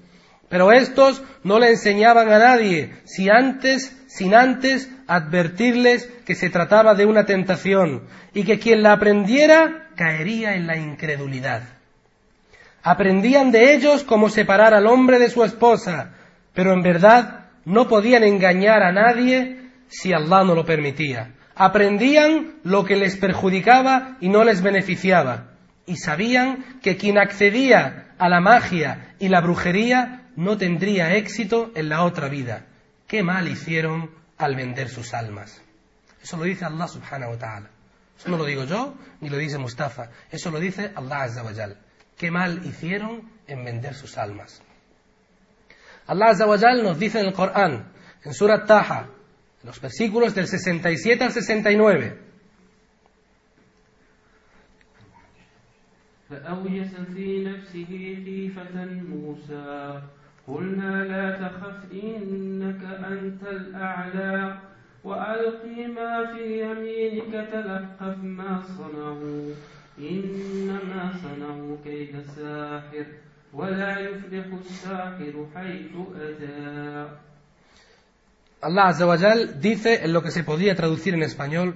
Pero 0.50 0.72
estos 0.72 1.22
no 1.44 1.60
le 1.60 1.70
enseñaban 1.70 2.28
a 2.28 2.38
nadie, 2.40 2.92
si 3.04 3.30
antes, 3.30 3.96
sin 4.08 4.34
antes 4.34 4.90
advertirles 5.06 6.06
que 6.26 6.34
se 6.34 6.50
trataba 6.50 6.94
de 6.96 7.06
una 7.06 7.24
tentación 7.24 8.02
y 8.34 8.42
que 8.42 8.58
quien 8.58 8.82
la 8.82 8.92
aprendiera 8.92 9.90
caería 9.94 10.56
en 10.56 10.66
la 10.66 10.76
incredulidad. 10.76 11.62
Aprendían 12.82 13.52
de 13.52 13.74
ellos 13.74 14.02
cómo 14.02 14.28
separar 14.28 14.74
al 14.74 14.88
hombre 14.88 15.20
de 15.20 15.30
su 15.30 15.44
esposa, 15.44 16.14
pero 16.52 16.72
en 16.72 16.82
verdad 16.82 17.46
no 17.64 17.86
podían 17.86 18.24
engañar 18.24 18.82
a 18.82 18.90
nadie 18.90 19.70
si 19.86 20.12
Allah 20.12 20.42
no 20.42 20.56
lo 20.56 20.64
permitía. 20.64 21.30
Aprendían 21.54 22.54
lo 22.64 22.84
que 22.84 22.96
les 22.96 23.16
perjudicaba 23.16 24.16
y 24.20 24.28
no 24.28 24.42
les 24.42 24.62
beneficiaba. 24.62 25.50
Y 25.86 25.96
sabían 25.96 26.64
que 26.82 26.96
quien 26.96 27.18
accedía 27.18 28.14
a 28.18 28.28
la 28.28 28.40
magia 28.40 29.14
y 29.20 29.28
la 29.28 29.40
brujería 29.40 30.19
no 30.35 30.57
tendría 30.57 31.15
éxito 31.15 31.71
en 31.75 31.89
la 31.89 32.03
otra 32.03 32.29
vida. 32.29 32.65
Qué 33.07 33.23
mal 33.23 33.47
hicieron 33.47 34.11
al 34.37 34.55
vender 34.55 34.89
sus 34.89 35.13
almas. 35.13 35.61
Eso 36.21 36.37
lo 36.37 36.43
dice 36.43 36.65
Allah 36.65 36.87
subhanahu 36.87 37.31
wa 37.31 37.37
ta'ala. 37.37 37.69
Eso 38.17 38.29
no 38.29 38.37
lo 38.37 38.45
digo 38.45 38.63
yo, 38.63 38.95
ni 39.21 39.29
lo 39.29 39.37
dice 39.37 39.57
Mustafa. 39.57 40.09
Eso 40.31 40.49
lo 40.51 40.59
dice 40.59 40.91
Allah 40.95 41.23
azza 41.23 41.43
wa 41.43 41.53
jal. 41.53 41.77
Qué 42.17 42.31
mal 42.31 42.65
hicieron 42.65 43.29
en 43.47 43.63
vender 43.63 43.93
sus 43.93 44.17
almas. 44.17 44.61
Allah 46.07 46.29
azza 46.29 46.45
wa 46.47 46.57
jal 46.57 46.83
nos 46.83 46.97
dice 46.97 47.19
en 47.19 47.27
el 47.27 47.33
Corán, 47.33 47.91
en 48.23 48.33
Surat 48.33 48.65
Taha, 48.65 49.09
en 49.61 49.67
los 49.67 49.79
versículos 49.81 50.33
del 50.33 50.47
67 50.47 51.23
al 51.23 51.31
69. 51.31 52.25
فأوجس 56.29 56.95
في 57.13 57.43
نفسه 57.43 57.85
خيفة 58.25 58.85
موسى 58.85 60.01
قلنا 60.47 61.03
لا 61.03 61.25
تخف 61.41 61.91
إنك 61.93 62.83
أنت 62.83 63.43
الأعلى 63.43 64.57
وألق 65.03 65.63
ما 65.95 66.33
في 66.33 66.61
يمينك 66.61 67.47
تلقف 67.51 68.17
ما 68.23 68.61
صنعوا 68.61 69.53
إنما 69.99 71.11
صنعوا 71.23 71.77
كيد 71.83 72.21
ساحر 72.35 73.05
ولا 73.53 73.99
يفلح 73.99 74.45
الساحر 74.53 75.45
حيث 75.55 75.93
أتى 76.21 77.07
Allah 78.61 78.87
Azza 78.87 79.05
wa 79.05 79.17
Jal 79.17 79.61
dice 79.61 80.03
en 80.03 80.11
lo 80.11 80.23
que 80.23 80.31
se 80.31 80.43
podría 80.43 80.73
traducir 80.73 81.13
en 81.13 81.21
español, 81.21 81.75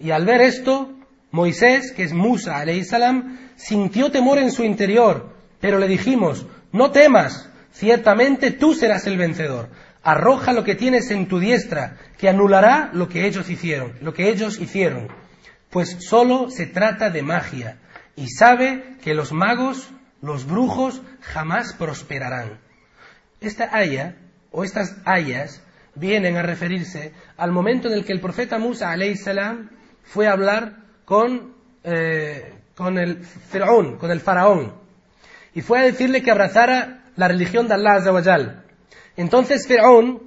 y 0.00 0.10
al 0.10 0.24
ver 0.24 0.40
esto, 0.40 0.90
Moisés, 1.30 1.92
que 1.92 2.02
es 2.02 2.12
Musa 2.12 2.56
alayhi 2.58 2.82
salam, 2.82 3.38
sintió 3.54 4.10
temor 4.10 4.38
en 4.38 4.50
su 4.50 4.64
interior, 4.64 5.30
pero 5.60 5.78
le 5.78 5.86
dijimos, 5.86 6.44
no 6.72 6.90
temas, 6.90 7.48
ciertamente 7.71 8.51
tú 8.51 8.73
serás 8.73 9.07
el 9.07 9.17
vencedor. 9.17 9.69
Arroja 10.03 10.53
lo 10.53 10.63
que 10.63 10.75
tienes 10.75 11.11
en 11.11 11.27
tu 11.27 11.39
diestra, 11.39 11.97
que 12.17 12.29
anulará 12.29 12.89
lo 12.93 13.09
que 13.09 13.25
ellos 13.25 13.49
hicieron, 13.49 13.93
lo 14.01 14.13
que 14.13 14.29
ellos 14.29 14.59
hicieron. 14.59 15.09
Pues 15.69 15.97
solo 15.99 16.49
se 16.49 16.65
trata 16.67 17.09
de 17.09 17.21
magia, 17.21 17.77
y 18.15 18.27
sabe 18.27 18.97
que 19.01 19.13
los 19.13 19.31
magos, 19.31 19.89
los 20.21 20.45
brujos, 20.45 21.01
jamás 21.21 21.73
prosperarán. 21.73 22.59
Esta 23.39 23.75
haya, 23.75 24.17
o 24.51 24.63
estas 24.63 24.97
hayas, 25.05 25.61
vienen 25.95 26.37
a 26.37 26.41
referirse 26.41 27.13
al 27.37 27.51
momento 27.51 27.87
en 27.87 27.93
el 27.93 28.05
que 28.05 28.13
el 28.13 28.19
profeta 28.19 28.59
Musa 28.59 28.95
salam 29.15 29.69
fue 30.03 30.27
a 30.27 30.33
hablar 30.33 30.77
con, 31.05 31.55
eh, 31.83 32.53
el 32.77 33.25
con 33.97 34.11
el 34.11 34.19
faraón, 34.19 34.73
y 35.53 35.61
fue 35.61 35.79
a 35.79 35.83
decirle 35.83 36.21
que 36.21 36.31
abrazara 36.31 36.98
la 37.19 37.27
religión 37.27 37.67
de 37.67 37.73
Allah 37.73 37.95
Azza 37.95 38.13
wa 38.13 38.23
Jal. 38.23 38.63
Entonces 39.17 39.67
Faraón 39.67 40.23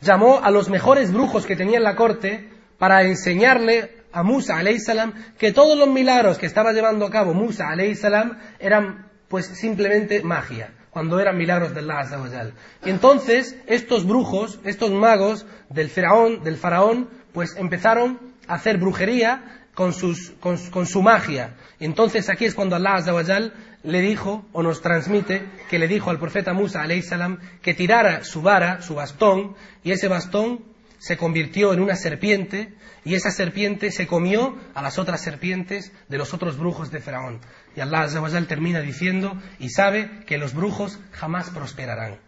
llamó 0.00 0.40
a 0.40 0.52
los 0.52 0.70
mejores 0.70 1.12
brujos 1.12 1.46
que 1.46 1.56
tenía 1.56 1.78
en 1.78 1.82
la 1.82 1.96
corte 1.96 2.48
para 2.78 3.02
enseñarle 3.02 3.90
a 4.12 4.22
Musa 4.22 4.54
salam 4.78 5.14
que 5.36 5.50
todos 5.50 5.76
los 5.76 5.88
milagros 5.88 6.38
que 6.38 6.46
estaba 6.46 6.72
llevando 6.72 7.04
a 7.06 7.10
cabo 7.10 7.34
Musa 7.34 7.74
salam 7.96 8.38
eran 8.60 9.10
pues 9.28 9.46
simplemente 9.46 10.22
magia. 10.22 10.70
cuando 10.90 11.18
eran 11.18 11.36
milagros 11.36 11.74
de 11.74 11.80
Allah 11.80 11.98
Azza 11.98 12.20
wa 12.20 12.28
Jal. 12.28 12.52
Y 12.84 12.90
entonces 12.90 13.56
estos 13.66 14.06
brujos, 14.06 14.60
estos 14.64 14.92
magos 14.92 15.44
del 15.70 15.90
faraón, 15.90 16.44
del 16.44 16.56
faraón, 16.56 17.10
pues 17.32 17.56
empezaron 17.56 18.20
a 18.46 18.54
hacer 18.54 18.78
brujería 18.78 19.66
con, 19.74 19.92
su 19.92 21.02
magia. 21.02 21.54
Entonces 21.80 22.30
aquí 22.30 22.44
es 22.44 22.54
cuando 22.54 22.76
Allah 22.76 22.94
Azza 22.94 23.12
wa 23.12 23.24
Jal 23.24 23.52
le 23.86 24.00
dijo, 24.00 24.44
o 24.52 24.62
nos 24.62 24.82
transmite, 24.82 25.46
que 25.70 25.78
le 25.78 25.86
dijo 25.86 26.10
al 26.10 26.18
profeta 26.18 26.52
Musa 26.52 26.84
salam 27.02 27.38
que 27.62 27.72
tirara 27.72 28.24
su 28.24 28.42
vara, 28.42 28.82
su 28.82 28.96
bastón, 28.96 29.54
y 29.84 29.92
ese 29.92 30.08
bastón 30.08 30.64
se 30.98 31.16
convirtió 31.16 31.72
en 31.72 31.80
una 31.80 31.94
serpiente, 31.94 32.74
y 33.04 33.14
esa 33.14 33.30
serpiente 33.30 33.92
se 33.92 34.08
comió 34.08 34.56
a 34.74 34.82
las 34.82 34.98
otras 34.98 35.20
serpientes 35.20 35.92
de 36.08 36.18
los 36.18 36.34
otros 36.34 36.58
brujos 36.58 36.90
de 36.90 37.00
Faraón. 37.00 37.40
Y 37.76 37.80
Allah 37.80 38.00
Azza 38.00 38.20
wa 38.20 38.28
Jal 38.28 38.48
termina 38.48 38.80
diciendo, 38.80 39.40
y 39.60 39.70
sabe 39.70 40.24
que 40.26 40.36
los 40.36 40.52
brujos 40.52 40.98
jamás 41.12 41.50
prosperarán. 41.50 42.18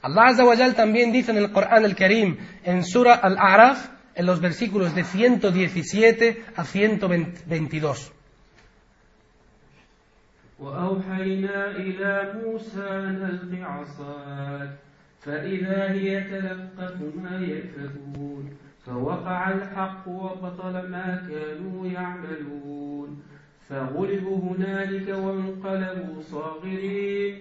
Allah 0.00 0.28
Azza 0.28 0.44
wa 0.44 0.56
Jal 0.56 0.74
también 0.74 1.12
dice 1.12 1.30
en 1.30 1.36
el 1.36 1.52
Corán 1.52 1.84
el 1.84 1.94
Karim, 1.94 2.38
en 2.64 2.84
Surah 2.84 3.14
Al-A'raf, 3.14 3.90
en 4.14 4.24
los 4.24 4.40
versículos 4.40 4.94
de 4.94 5.04
117 5.04 6.44
a 6.56 6.64
122. 6.64 8.12
وأوحينا 10.60 11.70
إلى 11.70 12.32
موسى 12.44 12.88
أن 12.88 13.40
ألق 13.52 13.68
عصاك 13.68 14.70
فإذا 15.20 15.92
هي 15.92 16.20
تلقف 16.20 17.00
ما 17.22 17.40
يأفكون 17.40 18.50
فوقع 18.86 19.50
الحق 19.50 20.08
وبطل 20.08 20.72
ما 20.72 21.22
كانوا 21.30 21.86
يعملون. 21.86 23.22
فغلبوا 23.68 24.38
هنالك 24.38 25.08
وانقلبوا 25.08 26.22
صاغرين. 26.22 27.38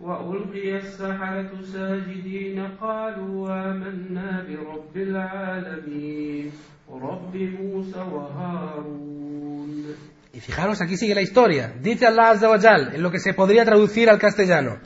وألقي 0.00 0.76
السحرة 0.76 1.50
ساجدين 1.62 2.68
قالوا 2.80 3.70
آمنا 3.70 4.44
برب 4.48 4.96
العالمين 4.96 6.52
رب 6.90 7.36
موسى 7.36 7.98
وهارون. 7.98 9.84
Y 10.34 10.40
fijaros, 10.40 10.80
aquí 10.80 10.96
sigue 10.96 11.14
la 11.14 11.20
historia. 11.22 11.74
Dice 11.80 12.06
Allah 12.06 12.30
Azza 12.30 12.48
wa 12.48 12.58
Jal, 12.58 12.94
en 12.94 13.02
lo 13.02 13.10
que 13.10 13.18
se 13.18 13.34
podría 13.34 13.64
traducir 13.64 14.08
al 14.08 14.18
castellano. 14.18 14.78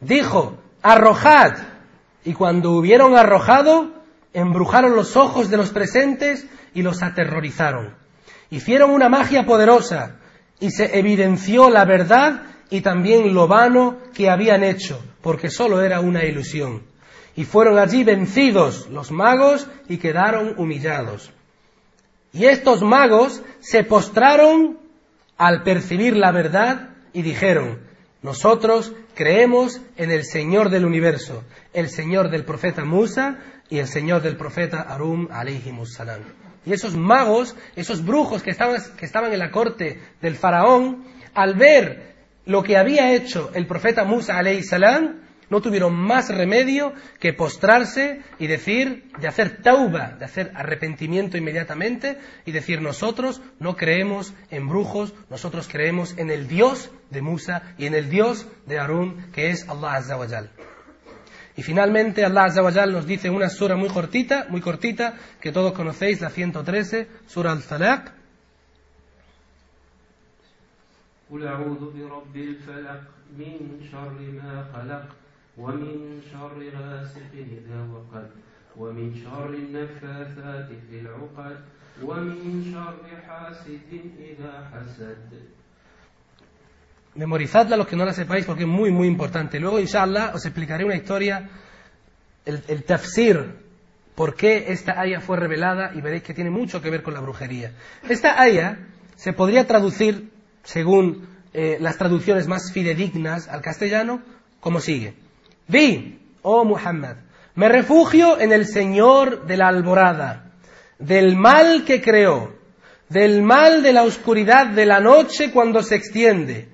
Dijo, 0.00 0.58
arrojad. 0.82 1.56
Y 2.24 2.32
cuando 2.34 2.72
hubieron 2.72 3.16
arrojado, 3.16 3.92
embrujaron 4.32 4.96
los 4.96 5.16
ojos 5.16 5.50
de 5.50 5.56
los 5.56 5.70
presentes 5.70 6.46
y 6.74 6.82
los 6.82 7.02
aterrorizaron. 7.02 7.94
Hicieron 8.50 8.90
una 8.90 9.08
magia 9.08 9.46
poderosa 9.46 10.16
y 10.58 10.70
se 10.70 10.98
evidenció 10.98 11.70
la 11.70 11.84
verdad 11.84 12.42
y 12.70 12.80
también 12.80 13.34
lo 13.34 13.46
vano 13.46 13.98
que 14.14 14.28
habían 14.28 14.64
hecho, 14.64 15.00
porque 15.22 15.48
solo 15.48 15.80
era 15.80 16.00
una 16.00 16.24
ilusión. 16.24 16.82
Y 17.36 17.44
fueron 17.44 17.78
allí 17.78 18.02
vencidos 18.02 18.88
los 18.90 19.12
magos 19.12 19.68
y 19.88 19.98
quedaron 19.98 20.54
humillados. 20.56 21.30
Y 22.32 22.46
estos 22.46 22.82
magos 22.82 23.42
se 23.60 23.84
postraron 23.84 24.87
al 25.38 25.62
percibir 25.62 26.16
la 26.16 26.32
verdad 26.32 26.90
y 27.12 27.22
dijeron, 27.22 27.78
nosotros 28.22 28.92
creemos 29.14 29.80
en 29.96 30.10
el 30.10 30.24
Señor 30.24 30.70
del 30.70 30.84
universo, 30.84 31.44
el 31.72 31.88
Señor 31.88 32.30
del 32.30 32.44
profeta 32.44 32.84
Musa 32.84 33.38
y 33.70 33.78
el 33.78 33.86
Señor 33.86 34.22
del 34.22 34.36
profeta 34.36 34.82
Arum 34.82 35.28
salam. 35.86 36.20
Y 36.66 36.72
esos 36.72 36.96
magos, 36.96 37.54
esos 37.76 38.04
brujos 38.04 38.42
que 38.42 38.50
estaban, 38.50 38.82
que 38.96 39.06
estaban 39.06 39.32
en 39.32 39.38
la 39.38 39.52
corte 39.52 40.00
del 40.20 40.34
faraón, 40.34 41.04
al 41.34 41.54
ver 41.54 42.16
lo 42.44 42.62
que 42.62 42.76
había 42.76 43.12
hecho 43.14 43.50
el 43.54 43.66
profeta 43.66 44.04
Musa 44.04 44.42
salam, 44.62 45.20
no 45.49 45.61
tuvieron 45.61 45.93
más 45.93 46.29
remedio 46.29 46.93
que 47.19 47.31
postrarse 47.31 48.21
y 48.39 48.47
decir, 48.47 49.11
de 49.19 49.27
hacer 49.27 49.61
tauba, 49.61 50.15
de 50.17 50.25
hacer 50.25 50.51
arrepentimiento 50.55 51.37
inmediatamente 51.37 52.17
y 52.45 52.51
decir 52.51 52.81
nosotros 52.81 53.41
no 53.59 53.75
creemos 53.75 54.33
en 54.49 54.67
brujos, 54.67 55.13
nosotros 55.29 55.67
creemos 55.71 56.17
en 56.17 56.31
el 56.31 56.47
Dios 56.47 56.91
de 57.11 57.21
Musa 57.21 57.75
y 57.77 57.85
en 57.85 57.93
el 57.93 58.09
Dios 58.09 58.47
de 58.65 58.79
Harún, 58.79 59.31
que 59.31 59.51
es 59.51 59.69
Allah 59.69 59.93
Azza 59.93 60.17
wa 60.17 60.27
Jal. 60.27 60.49
Y 61.55 61.61
finalmente 61.61 62.25
Allah 62.25 62.45
Azza 62.45 62.63
wa 62.63 62.71
Jal 62.71 62.91
nos 62.91 63.05
dice 63.05 63.29
una 63.29 63.49
sura 63.49 63.75
muy 63.75 63.89
cortita, 63.89 64.47
muy 64.49 64.61
cortita, 64.61 65.13
que 65.39 65.51
todos 65.51 65.73
conocéis, 65.73 66.19
la 66.21 66.29
113, 66.29 67.07
sura 67.27 67.51
al-Falaq, 67.51 68.23
قل 71.33 71.47
أعوذ 71.47 71.93
برب 71.97 72.35
الفلق 72.35 73.01
من 73.37 73.81
شر 73.91 74.19
ما 74.37 74.69
خلق 74.73 75.05
ومن 75.57 76.21
شر 76.31 76.59
غاسق 76.77 77.31
إذا 77.33 77.79
وقد 77.93 78.29
ومن 78.77 79.15
شر 79.15 79.49
النفاثات 79.53 80.69
في 80.89 80.99
العقد 80.99 81.57
ومن 82.03 82.63
شر 82.73 83.21
حاسد 83.27 83.91
إذا 84.19 84.69
حسد 84.73 85.53
Memorizadla 87.15 87.77
los 87.77 87.85
que 87.85 87.95
no 87.95 88.05
la 88.05 88.13
sepáis 88.13 88.43
porque 88.43 88.63
es 88.63 88.67
muy, 88.67 88.89
muy 88.89 89.07
importante. 89.07 89.59
Luego, 89.59 89.79
inshallah, 89.79 90.31
os 90.33 90.43
explicaré 90.45 90.83
una 90.83 90.95
historia, 90.95 91.47
el, 92.43 92.63
el 92.67 92.83
tafsir, 92.85 93.53
por 94.15 94.35
qué 94.35 94.71
esta 94.71 94.99
aya 94.99 95.19
fue 95.21 95.37
revelada 95.37 95.91
y 95.93 96.01
veréis 96.01 96.23
que 96.23 96.33
tiene 96.33 96.49
mucho 96.49 96.81
que 96.81 96.89
ver 96.89 97.03
con 97.03 97.13
la 97.13 97.19
brujería. 97.19 97.73
Esta 98.09 98.41
aya 98.41 98.87
se 99.15 99.33
podría 99.33 99.67
traducir, 99.67 100.31
según 100.63 101.27
eh, 101.53 101.77
las 101.79 101.97
traducciones 101.97 102.47
más 102.47 102.71
fidedignas 102.71 103.47
al 103.47 103.61
castellano, 103.61 104.21
como 104.59 104.79
sigue. 104.79 105.13
Di, 105.68 106.18
oh 106.42 106.64
Muhammad, 106.64 107.16
me 107.54 107.68
refugio 107.68 108.40
en 108.40 108.52
el 108.52 108.66
Señor 108.66 109.46
de 109.46 109.56
la 109.56 109.68
alborada, 109.68 110.52
del 110.98 111.36
mal 111.36 111.84
que 111.84 112.00
creó, 112.00 112.56
del 113.08 113.42
mal 113.42 113.82
de 113.82 113.92
la 113.92 114.02
oscuridad 114.02 114.68
de 114.68 114.86
la 114.86 115.00
noche 115.00 115.50
cuando 115.50 115.82
se 115.82 115.94
extiende, 115.94 116.68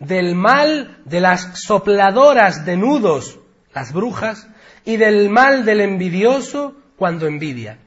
del 0.00 0.34
mal 0.34 0.98
de 1.04 1.20
las 1.20 1.60
sopladoras 1.62 2.66
de 2.66 2.76
nudos, 2.76 3.38
las 3.72 3.92
brujas, 3.92 4.48
y 4.84 4.96
del 4.96 5.30
mal 5.30 5.64
del 5.64 5.80
envidioso 5.80 6.74
cuando 6.96 7.26
envidia. 7.26 7.78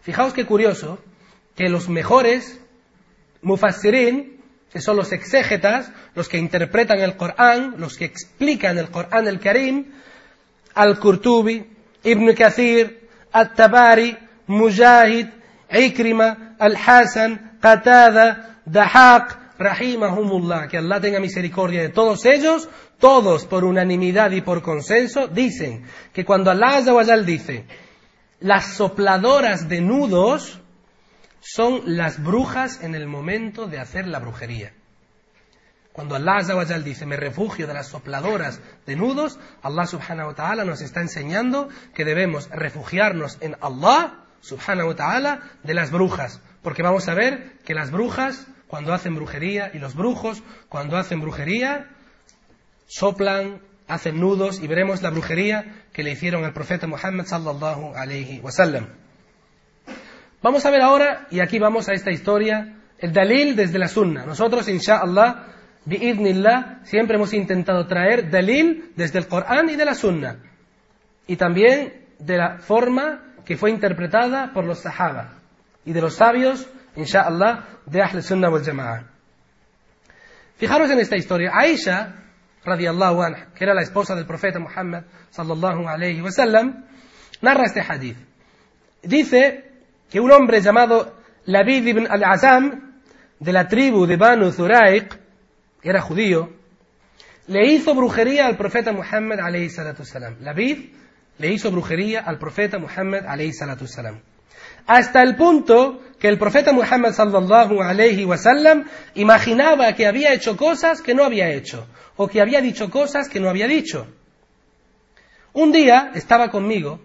Fijaos 0.00 0.32
qué 0.32 0.46
curioso 0.46 0.98
que 1.54 1.68
los 1.68 1.88
mejores 1.88 2.60
mufassirin, 3.42 4.31
que 4.72 4.80
son 4.80 4.96
los 4.96 5.12
exégetas, 5.12 5.90
los 6.14 6.28
que 6.28 6.38
interpretan 6.38 7.00
el 7.00 7.16
Corán, 7.16 7.74
los 7.78 7.96
que 7.96 8.06
explican 8.06 8.78
el 8.78 8.88
Corán 8.88 9.28
el 9.28 9.38
Karim, 9.38 9.92
Al-Qurtubi, 10.74 11.66
Ibn 12.02 12.34
Kathir, 12.34 13.08
At-Tabari, 13.32 14.16
Mujahid, 14.46 15.26
Ikrima, 15.70 16.56
Al-Hasan, 16.58 17.58
Qatada, 17.60 18.60
Dahaq, 18.64 19.58
Rahimahumullah, 19.58 20.68
que 20.68 20.78
Allah 20.78 21.00
tenga 21.00 21.20
misericordia 21.20 21.82
de 21.82 21.90
todos 21.90 22.24
ellos, 22.24 22.68
todos 22.98 23.44
por 23.44 23.64
unanimidad 23.64 24.30
y 24.30 24.40
por 24.40 24.62
consenso, 24.62 25.28
dicen 25.28 25.84
que 26.14 26.24
cuando 26.24 26.50
Allah 26.50 26.78
Azza 26.78 26.94
wa 26.94 27.04
Jal 27.04 27.26
dice, 27.26 27.66
las 28.40 28.74
sopladoras 28.74 29.68
de 29.68 29.82
nudos 29.82 30.61
son 31.42 31.82
las 31.84 32.22
brujas 32.22 32.82
en 32.82 32.94
el 32.94 33.06
momento 33.06 33.66
de 33.66 33.80
hacer 33.80 34.06
la 34.06 34.20
brujería. 34.20 34.72
Cuando 35.92 36.14
Allah 36.14 36.36
Azza 36.38 36.56
wa 36.56 36.64
Jal 36.64 36.84
dice, 36.84 37.04
me 37.04 37.16
refugio 37.16 37.66
de 37.66 37.74
las 37.74 37.88
sopladoras 37.88 38.60
de 38.86 38.96
nudos, 38.96 39.38
Allah 39.62 39.86
subhanahu 39.86 40.28
wa 40.28 40.34
ta'ala 40.34 40.64
nos 40.64 40.80
está 40.80 41.00
enseñando 41.00 41.68
que 41.94 42.04
debemos 42.04 42.48
refugiarnos 42.50 43.36
en 43.40 43.56
Allah 43.60 44.20
subhanahu 44.40 44.88
wa 44.88 44.94
ta'ala 44.94 45.40
de 45.62 45.74
las 45.74 45.90
brujas. 45.90 46.40
Porque 46.62 46.82
vamos 46.82 47.08
a 47.08 47.14
ver 47.14 47.58
que 47.64 47.74
las 47.74 47.90
brujas, 47.90 48.46
cuando 48.68 48.94
hacen 48.94 49.14
brujería, 49.14 49.70
y 49.74 49.78
los 49.80 49.94
brujos, 49.94 50.42
cuando 50.68 50.96
hacen 50.96 51.20
brujería, 51.20 51.90
soplan, 52.86 53.60
hacen 53.88 54.18
nudos, 54.18 54.60
y 54.60 54.68
veremos 54.68 55.02
la 55.02 55.10
brujería 55.10 55.84
que 55.92 56.04
le 56.04 56.12
hicieron 56.12 56.44
al 56.44 56.54
profeta 56.54 56.86
Muhammad 56.86 57.26
sallallahu 57.26 57.94
alayhi 57.96 58.40
wa 58.40 58.52
sallam. 58.52 59.01
Vamos 60.42 60.66
a 60.66 60.70
ver 60.70 60.82
ahora, 60.82 61.28
y 61.30 61.38
aquí 61.38 61.60
vamos 61.60 61.88
a 61.88 61.92
esta 61.92 62.10
historia, 62.10 62.74
el 62.98 63.12
dalil 63.12 63.54
desde 63.54 63.78
la 63.78 63.86
sunna. 63.86 64.26
Nosotros, 64.26 64.68
inshallah, 64.68 65.46
bi'idnillah, 65.84 66.80
siempre 66.82 67.14
hemos 67.14 67.32
intentado 67.32 67.86
traer 67.86 68.28
dalil 68.28 68.92
desde 68.96 69.20
el 69.20 69.28
Corán 69.28 69.70
y 69.70 69.76
de 69.76 69.84
la 69.84 69.94
sunna. 69.94 70.38
Y 71.28 71.36
también 71.36 72.06
de 72.18 72.36
la 72.36 72.58
forma 72.58 73.34
que 73.44 73.56
fue 73.56 73.70
interpretada 73.70 74.52
por 74.52 74.64
los 74.64 74.80
sahaba 74.80 75.34
y 75.84 75.92
de 75.92 76.00
los 76.00 76.14
sabios, 76.14 76.68
inshallah, 76.96 77.64
de 77.86 78.02
Ahl 78.02 78.22
Sunnah 78.22 78.50
wal 78.50 78.64
Jama'ah. 78.64 79.04
Fijaros 80.56 80.90
en 80.90 80.98
esta 80.98 81.16
historia. 81.16 81.52
Aisha, 81.54 82.16
radiallahu 82.64 83.22
anha, 83.22 83.46
que 83.54 83.62
era 83.62 83.74
la 83.74 83.82
esposa 83.82 84.16
del 84.16 84.26
profeta 84.26 84.58
Muhammad, 84.58 85.04
sallallahu 85.30 85.88
alayhi 85.88 86.20
wa 86.20 86.32
sallam, 86.32 86.84
narra 87.40 87.64
este 87.64 87.80
hadith. 87.80 88.16
Dice 89.02 89.71
que 90.12 90.20
un 90.20 90.30
hombre 90.30 90.60
llamado 90.60 91.16
Labid 91.46 91.86
ibn 91.86 92.06
al-Azam, 92.06 93.00
de 93.40 93.52
la 93.52 93.66
tribu 93.66 94.06
de 94.06 94.16
Banu 94.16 94.52
Zuraiq, 94.52 95.18
que 95.80 95.88
era 95.88 96.02
judío, 96.02 96.52
le 97.46 97.72
hizo 97.72 97.94
brujería 97.94 98.46
al 98.46 98.58
profeta 98.58 98.92
Muhammad 98.92 99.40
alayhi 99.40 99.70
salatu 99.70 100.04
salam. 100.04 100.36
Labid 100.40 100.90
le 101.38 101.48
hizo 101.50 101.70
brujería 101.70 102.20
al 102.20 102.38
profeta 102.38 102.78
Muhammad 102.78 103.26
alayhi. 103.26 103.52
Hasta 104.86 105.22
el 105.22 105.34
punto 105.34 106.02
que 106.18 106.28
el 106.28 106.38
profeta 106.38 106.72
Muhammad 106.72 107.12
sallallahu 107.12 107.80
alayhi 107.80 108.26
wasallam 108.26 108.84
imaginaba 109.14 109.94
que 109.94 110.06
había 110.06 110.34
hecho 110.34 110.58
cosas 110.58 111.00
que 111.00 111.14
no 111.14 111.24
había 111.24 111.48
hecho, 111.50 111.86
o 112.16 112.28
que 112.28 112.42
había 112.42 112.60
dicho 112.60 112.90
cosas 112.90 113.30
que 113.30 113.40
no 113.40 113.48
había 113.48 113.66
dicho. 113.66 114.06
Un 115.54 115.72
día 115.72 116.12
estaba 116.14 116.50
conmigo, 116.50 117.00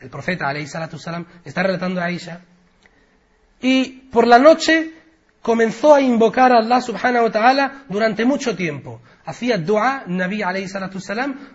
el 0.00 0.10
profeta 0.10 0.48
alayhi 0.48 0.66
salatu 0.66 0.98
salam, 0.98 1.26
está 1.44 1.62
relatando 1.62 2.00
a 2.00 2.04
Aisha, 2.04 2.40
y 3.60 3.84
por 4.10 4.26
la 4.26 4.38
noche 4.38 4.92
comenzó 5.42 5.94
a 5.94 6.00
invocar 6.00 6.52
a 6.52 6.58
Allah 6.58 6.80
subhanahu 6.80 7.24
wa 7.24 7.32
ta'ala 7.32 7.84
durante 7.88 8.24
mucho 8.24 8.54
tiempo. 8.54 9.00
Hacía 9.24 9.58
dua, 9.58 10.04
Nabi 10.06 10.42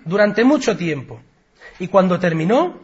durante 0.05 0.43
mucho 0.43 0.75
tiempo. 0.77 1.21
Y 1.79 1.87
cuando 1.87 2.19
terminó, 2.19 2.79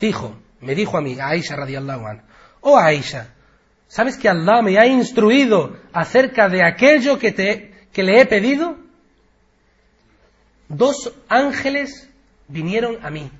dijo, 0.00 0.36
me 0.60 0.74
dijo 0.74 0.96
a 0.96 1.00
mí, 1.00 1.18
a 1.18 1.28
Aisha 1.28 1.56
radiallahu 1.56 2.06
anha, 2.06 2.24
oh 2.60 2.78
Aisha, 2.78 3.28
¿sabes 3.88 4.16
que 4.16 4.28
Allah 4.28 4.62
me 4.62 4.78
ha 4.78 4.86
instruido 4.86 5.76
acerca 5.92 6.48
de 6.48 6.64
aquello 6.64 7.18
que, 7.18 7.32
te, 7.32 7.74
que 7.92 8.02
le 8.02 8.20
he 8.20 8.26
pedido? 8.26 8.76
Dos 10.68 11.12
ángeles 11.28 12.08
vinieron 12.48 13.04
a 13.04 13.10
mí. 13.10 13.30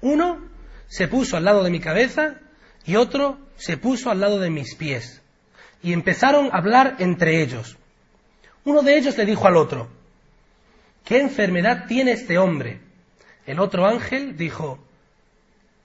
Uno 0.00 0.40
se 0.88 1.08
puso 1.08 1.36
al 1.36 1.44
lado 1.44 1.62
de 1.62 1.70
mi 1.70 1.80
cabeza 1.80 2.36
y 2.84 2.96
otro 2.96 3.38
se 3.56 3.76
puso 3.76 4.10
al 4.10 4.20
lado 4.20 4.38
de 4.38 4.50
mis 4.50 4.74
pies. 4.74 5.22
Y 5.82 5.92
empezaron 5.92 6.46
a 6.52 6.58
hablar 6.58 6.96
entre 6.98 7.42
ellos. 7.42 7.76
Uno 8.64 8.82
de 8.82 8.96
ellos 8.96 9.16
le 9.16 9.26
dijo 9.26 9.46
al 9.46 9.56
otro, 9.56 9.88
¿qué 11.04 11.20
enfermedad 11.20 11.86
tiene 11.86 12.12
este 12.12 12.38
hombre? 12.38 12.80
El 13.46 13.60
otro 13.60 13.86
ángel 13.86 14.36
dijo, 14.36 14.78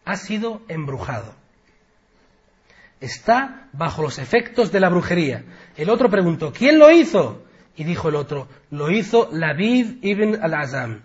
ha 0.05 0.17
sido 0.17 0.61
embrujado. 0.67 1.35
Está 2.99 3.67
bajo 3.73 4.01
los 4.03 4.19
efectos 4.19 4.71
de 4.71 4.79
la 4.79 4.89
brujería. 4.89 5.43
El 5.75 5.89
otro 5.89 6.09
preguntó, 6.09 6.51
¿quién 6.53 6.79
lo 6.79 6.91
hizo? 6.91 7.43
Y 7.75 7.83
dijo 7.83 8.09
el 8.09 8.15
otro, 8.15 8.47
lo 8.69 8.91
hizo 8.91 9.29
Labid 9.31 10.03
ibn 10.03 10.39
al-Azam. 10.41 11.01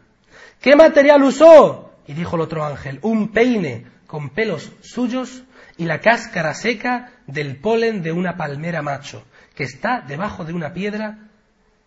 ¿Qué 0.61 0.77
material 0.77 1.23
usó? 1.23 1.86
Y 2.07 2.15
dijo 2.15 2.37
el 2.37 2.43
otro 2.43 2.65
ángel, 2.65 2.99
un 3.03 3.29
peine 3.29 3.87
con 4.07 4.31
pelos 4.31 4.73
suyos 4.81 5.45
y 5.77 5.85
la 5.85 6.01
cáscara 6.01 6.55
seca 6.55 7.13
del 7.27 7.57
polen 7.57 8.03
de 8.03 8.13
una 8.13 8.37
palmera 8.37 8.83
macho, 8.83 9.25
que 9.55 9.65
está 9.65 10.03
debajo 10.07 10.45
de 10.45 10.53
una 10.53 10.73
piedra. 10.73 11.19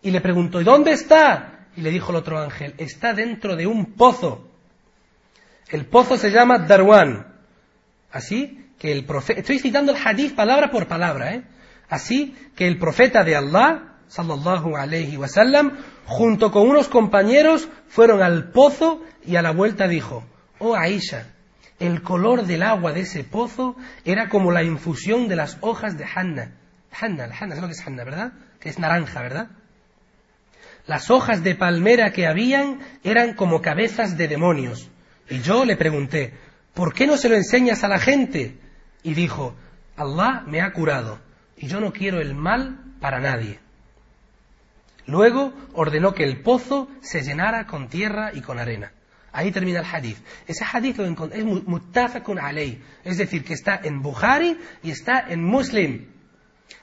Y 0.02 0.10
le 0.10 0.20
preguntó, 0.20 0.60
¿y 0.60 0.64
dónde 0.64 0.92
está? 0.92 1.66
Y 1.76 1.82
le 1.82 1.90
dijo 1.90 2.10
el 2.10 2.16
otro 2.16 2.38
ángel, 2.38 2.74
está 2.78 3.14
dentro 3.14 3.56
de 3.56 3.66
un 3.66 3.94
pozo. 3.94 4.48
El 5.68 5.86
pozo 5.86 6.16
se 6.16 6.30
llama 6.30 6.58
Darwan. 6.58 7.26
Así 8.10 8.72
que 8.78 8.92
el 8.92 9.04
profeta, 9.04 9.40
estoy 9.40 9.58
citando 9.58 9.92
el 9.92 9.98
hadith 10.02 10.34
palabra 10.34 10.70
por 10.70 10.88
palabra, 10.88 11.34
¿eh? 11.34 11.44
Así 11.88 12.34
que 12.56 12.66
el 12.66 12.78
profeta 12.78 13.24
de 13.24 13.36
Allah, 13.36 13.96
sallallahu 14.08 14.76
alayhi 14.76 15.16
wasallam, 15.16 15.76
junto 16.10 16.50
con 16.50 16.68
unos 16.68 16.88
compañeros, 16.88 17.68
fueron 17.88 18.20
al 18.20 18.50
pozo 18.50 19.00
y 19.24 19.36
a 19.36 19.42
la 19.42 19.52
vuelta 19.52 19.86
dijo, 19.86 20.24
oh 20.58 20.74
Aisha, 20.74 21.28
el 21.78 22.02
color 22.02 22.46
del 22.46 22.64
agua 22.64 22.92
de 22.92 23.02
ese 23.02 23.22
pozo 23.22 23.76
era 24.04 24.28
como 24.28 24.50
la 24.50 24.64
infusión 24.64 25.28
de 25.28 25.36
las 25.36 25.56
hojas 25.60 25.96
de 25.96 26.04
Hanna. 26.04 26.50
Hanna, 26.90 27.28
Hanna, 27.38 27.54
es 27.54 27.60
lo 27.60 27.68
que 27.68 27.74
es 27.74 27.86
Hanna, 27.86 28.02
¿verdad? 28.02 28.32
Que 28.58 28.70
es 28.70 28.80
naranja, 28.80 29.22
¿verdad? 29.22 29.50
Las 30.88 31.12
hojas 31.12 31.44
de 31.44 31.54
palmera 31.54 32.10
que 32.10 32.26
habían 32.26 32.80
eran 33.04 33.34
como 33.34 33.62
cabezas 33.62 34.16
de 34.16 34.26
demonios. 34.26 34.90
Y 35.28 35.38
yo 35.42 35.64
le 35.64 35.76
pregunté, 35.76 36.34
¿por 36.74 36.92
qué 36.92 37.06
no 37.06 37.18
se 37.18 37.28
lo 37.28 37.36
enseñas 37.36 37.84
a 37.84 37.88
la 37.88 38.00
gente? 38.00 38.58
Y 39.04 39.14
dijo, 39.14 39.54
Allah 39.96 40.42
me 40.44 40.60
ha 40.60 40.72
curado 40.72 41.20
y 41.56 41.68
yo 41.68 41.78
no 41.78 41.92
quiero 41.92 42.20
el 42.20 42.34
mal 42.34 42.80
para 43.00 43.20
nadie. 43.20 43.60
Luego 45.10 45.52
ordenó 45.72 46.14
que 46.14 46.22
el 46.22 46.40
pozo 46.40 46.88
se 47.00 47.22
llenara 47.22 47.66
con 47.66 47.88
tierra 47.88 48.30
y 48.32 48.40
con 48.42 48.60
arena. 48.60 48.92
Ahí 49.32 49.50
termina 49.50 49.80
el 49.80 49.86
hadith. 49.86 50.18
Ese 50.46 50.64
hadith 50.64 50.98
lo 50.98 51.04
es 51.04 51.44
muttafaqun 51.44 52.38
alay, 52.38 52.80
es 53.04 53.18
decir, 53.18 53.44
que 53.44 53.54
está 53.54 53.80
en 53.82 54.02
Bukhari 54.02 54.56
y 54.84 54.90
está 54.92 55.26
en 55.28 55.42
Muslim. 55.42 56.06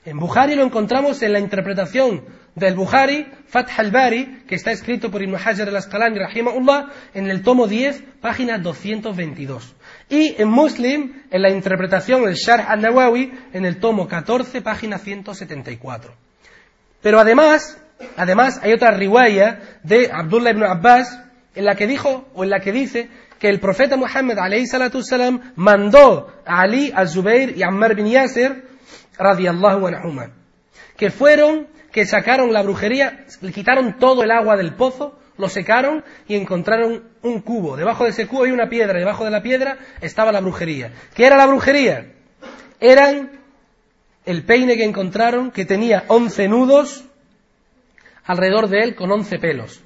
En 0.03 0.19
Bukhari 0.19 0.55
lo 0.55 0.63
encontramos 0.63 1.21
en 1.21 1.33
la 1.33 1.39
interpretación 1.39 2.25
del 2.55 2.75
Bukhari, 2.75 3.27
Fath 3.47 3.69
al-Bari, 3.77 4.43
que 4.45 4.55
está 4.55 4.71
escrito 4.71 5.09
por 5.09 5.21
Ibn 5.21 5.35
Hajar 5.35 5.69
al-Asqalani, 5.69 6.19
rahimahullah, 6.19 6.87
en 7.13 7.29
el 7.29 7.43
tomo 7.43 7.67
10, 7.67 8.03
página 8.19 8.57
222. 8.57 9.75
Y 10.09 10.35
en 10.41 10.49
Muslim, 10.49 11.23
en 11.29 11.41
la 11.41 11.49
interpretación, 11.49 12.27
el 12.27 12.35
Sharh 12.35 12.65
al-Nawawi, 12.67 13.31
en 13.53 13.65
el 13.65 13.79
tomo 13.79 14.07
14, 14.07 14.61
página 14.61 14.97
174. 14.97 16.13
Pero 17.01 17.19
además, 17.19 17.77
además 18.15 18.59
hay 18.63 18.73
otra 18.73 18.91
riwaya 18.91 19.59
de 19.83 20.09
Abdullah 20.11 20.51
ibn 20.51 20.63
Abbas, 20.63 21.23
en 21.55 21.65
la 21.65 21.75
que 21.75 21.87
dijo, 21.87 22.27
o 22.33 22.43
en 22.43 22.49
la 22.49 22.59
que 22.59 22.71
dice, 22.71 23.09
que 23.39 23.49
el 23.49 23.59
profeta 23.59 23.97
Muhammad 23.97 24.37
salam 25.03 25.53
mandó 25.55 26.33
a 26.45 26.61
Ali, 26.61 26.91
a 26.95 27.05
Zubair 27.05 27.57
y 27.57 27.63
a 27.63 27.67
Ammar 27.67 27.95
bin 27.95 28.07
Yasir, 28.07 28.65
radiallahu 29.17 29.87
anhuma, 29.87 30.31
que 30.95 31.09
fueron 31.09 31.67
que 31.91 32.05
sacaron 32.05 32.53
la 32.53 32.61
brujería, 32.61 33.25
le 33.41 33.51
quitaron 33.51 33.97
todo 33.97 34.23
el 34.23 34.31
agua 34.31 34.55
del 34.57 34.73
pozo, 34.73 35.17
lo 35.37 35.49
secaron 35.49 36.03
y 36.27 36.35
encontraron 36.35 37.03
un 37.21 37.41
cubo. 37.41 37.77
Debajo 37.77 38.03
de 38.03 38.11
ese 38.11 38.27
cubo 38.27 38.43
hay 38.43 38.51
una 38.51 38.69
piedra, 38.69 38.99
debajo 38.99 39.23
de 39.23 39.31
la 39.31 39.41
piedra 39.41 39.77
estaba 40.01 40.31
la 40.31 40.41
brujería. 40.41 40.91
¿Qué 41.13 41.25
era 41.25 41.37
la 41.37 41.45
brujería? 41.45 42.11
Eran 42.79 43.39
el 44.25 44.43
peine 44.43 44.75
que 44.75 44.83
encontraron 44.83 45.51
que 45.51 45.65
tenía 45.65 46.03
11 46.07 46.47
nudos 46.49 47.05
alrededor 48.27 48.69
de 48.69 48.81
él 48.83 48.95
con 48.95 49.11
11 49.11 49.39
pelos. 49.39 49.83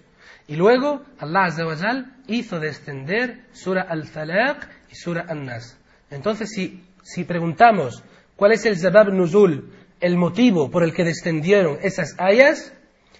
Y 0.47 0.55
luego 0.57 1.03
Allah 1.19 1.45
Azza 1.45 2.05
hizo 2.27 2.59
descender 2.59 3.45
Sura 3.53 3.83
Al-Falaq 3.83 4.67
y 4.91 4.95
Sura 4.95 5.25
An-Nas. 5.29 5.77
Entonces, 6.09 6.49
si, 6.49 6.83
si 7.03 7.23
preguntamos 7.23 8.03
cuál 8.35 8.51
es 8.51 8.65
el 8.65 8.77
Zabab 8.77 9.13
Nuzul 9.13 9.71
el 10.01 10.17
motivo 10.17 10.69
por 10.69 10.83
el 10.83 10.93
que 10.93 11.05
descendieron 11.05 11.77
esas 11.83 12.15
ayas 12.17 12.73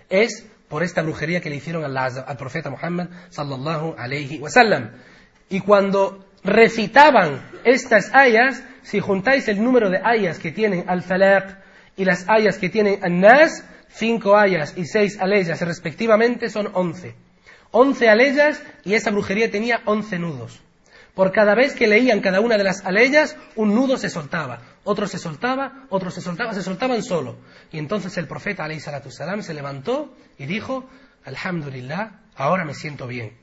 es 0.09 0.45
por 0.67 0.83
esta 0.83 1.03
brujería 1.03 1.41
que 1.41 1.49
le 1.49 1.57
hicieron 1.57 1.83
al, 1.85 2.37
profeta 2.37 2.69
Muhammad 2.69 3.09
sallallahu 3.29 3.95
alayhi 3.97 4.39
wasallam. 4.39 4.91
Y 5.49 5.59
cuando 5.59 6.25
recitaban 6.43 7.45
estas 7.63 8.13
ayas, 8.15 8.63
si 8.81 8.99
juntáis 8.99 9.47
el 9.47 9.63
número 9.63 9.89
de 9.89 10.01
ayas 10.03 10.39
que 10.39 10.51
tienen 10.51 10.85
al-falaq 10.89 11.57
y 11.97 12.05
las 12.05 12.27
ayas 12.27 12.57
que 12.57 12.69
tienen 12.69 13.03
an-nas, 13.03 13.63
cinco 13.93 14.37
ayas 14.37 14.73
y 14.77 14.85
seis 14.85 15.19
aleyas 15.19 15.61
respectivamente 15.61 16.49
son 16.49 16.69
once. 16.73 17.15
Once 17.71 18.09
aleyas 18.09 18.61
y 18.83 18.95
esa 18.95 19.11
brujería 19.11 19.49
tenía 19.49 19.81
once 19.85 20.19
nudos. 20.19 20.61
Por 21.13 21.31
cada 21.31 21.55
vez 21.55 21.73
que 21.73 21.87
leían 21.87 22.21
cada 22.21 22.39
una 22.39 22.57
de 22.57 22.63
las 22.63 22.85
aleyas, 22.85 23.35
un 23.55 23.75
nudo 23.75 23.97
se 23.97 24.09
soltaba, 24.09 24.61
otro 24.83 25.07
se 25.07 25.17
soltaba, 25.17 25.85
otro 25.89 26.09
se 26.09 26.21
soltaba, 26.21 26.53
se 26.53 26.63
soltaban 26.63 27.03
solo. 27.03 27.37
Y 27.71 27.79
entonces 27.79 28.17
el 28.17 28.27
profeta 28.27 28.63
alayhi 28.63 28.79
salam 28.79 29.41
se 29.41 29.53
levantó 29.53 30.15
y 30.37 30.45
dijo, 30.45 30.89
Alhamdulillah, 31.25 32.21
ahora 32.35 32.65
me 32.65 32.73
siento 32.73 33.07
bien. 33.07 33.37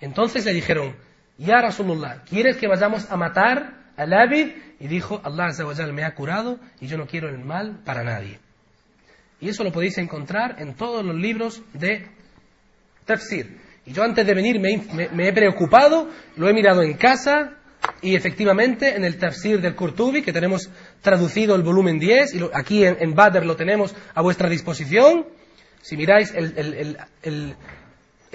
Entonces 0.00 0.44
le 0.44 0.52
dijeron, 0.52 0.96
Ya 1.38 1.60
Rasulullah, 1.60 2.24
¿quieres 2.24 2.56
que 2.56 2.66
vayamos 2.66 3.10
a 3.10 3.16
matar 3.16 3.84
al 3.96 4.12
Abid? 4.12 4.48
Y 4.80 4.88
dijo, 4.88 5.20
Allah 5.22 5.52
me 5.92 6.04
ha 6.04 6.14
curado 6.14 6.58
y 6.80 6.88
yo 6.88 6.98
no 6.98 7.06
quiero 7.06 7.28
el 7.28 7.38
mal 7.38 7.82
para 7.84 8.02
nadie. 8.02 8.40
Y 9.42 9.48
eso 9.48 9.64
lo 9.64 9.72
podéis 9.72 9.98
encontrar 9.98 10.54
en 10.60 10.74
todos 10.74 11.04
los 11.04 11.16
libros 11.16 11.62
de 11.74 12.06
tafsir. 13.04 13.58
Y 13.84 13.92
yo 13.92 14.04
antes 14.04 14.24
de 14.24 14.34
venir 14.34 14.60
me, 14.60 15.28
he 15.28 15.32
preocupado, 15.32 16.08
lo 16.36 16.48
he 16.48 16.54
mirado 16.54 16.80
en 16.84 16.94
casa 16.94 17.54
y 18.00 18.14
efectivamente 18.14 18.94
en 18.94 19.04
el 19.04 19.18
tafsir 19.18 19.60
del 19.60 19.74
Kurtubi, 19.74 20.22
que 20.22 20.32
tenemos 20.32 20.70
traducido 21.00 21.56
el 21.56 21.64
volumen 21.64 21.98
10, 21.98 22.34
y 22.34 22.40
aquí 22.54 22.84
en, 22.84 22.98
en 23.00 23.16
Badr 23.16 23.44
lo 23.44 23.56
tenemos 23.56 23.96
a 24.14 24.22
vuestra 24.22 24.48
disposición, 24.48 25.26
si 25.80 25.96
miráis 25.96 26.32
el, 26.32 27.56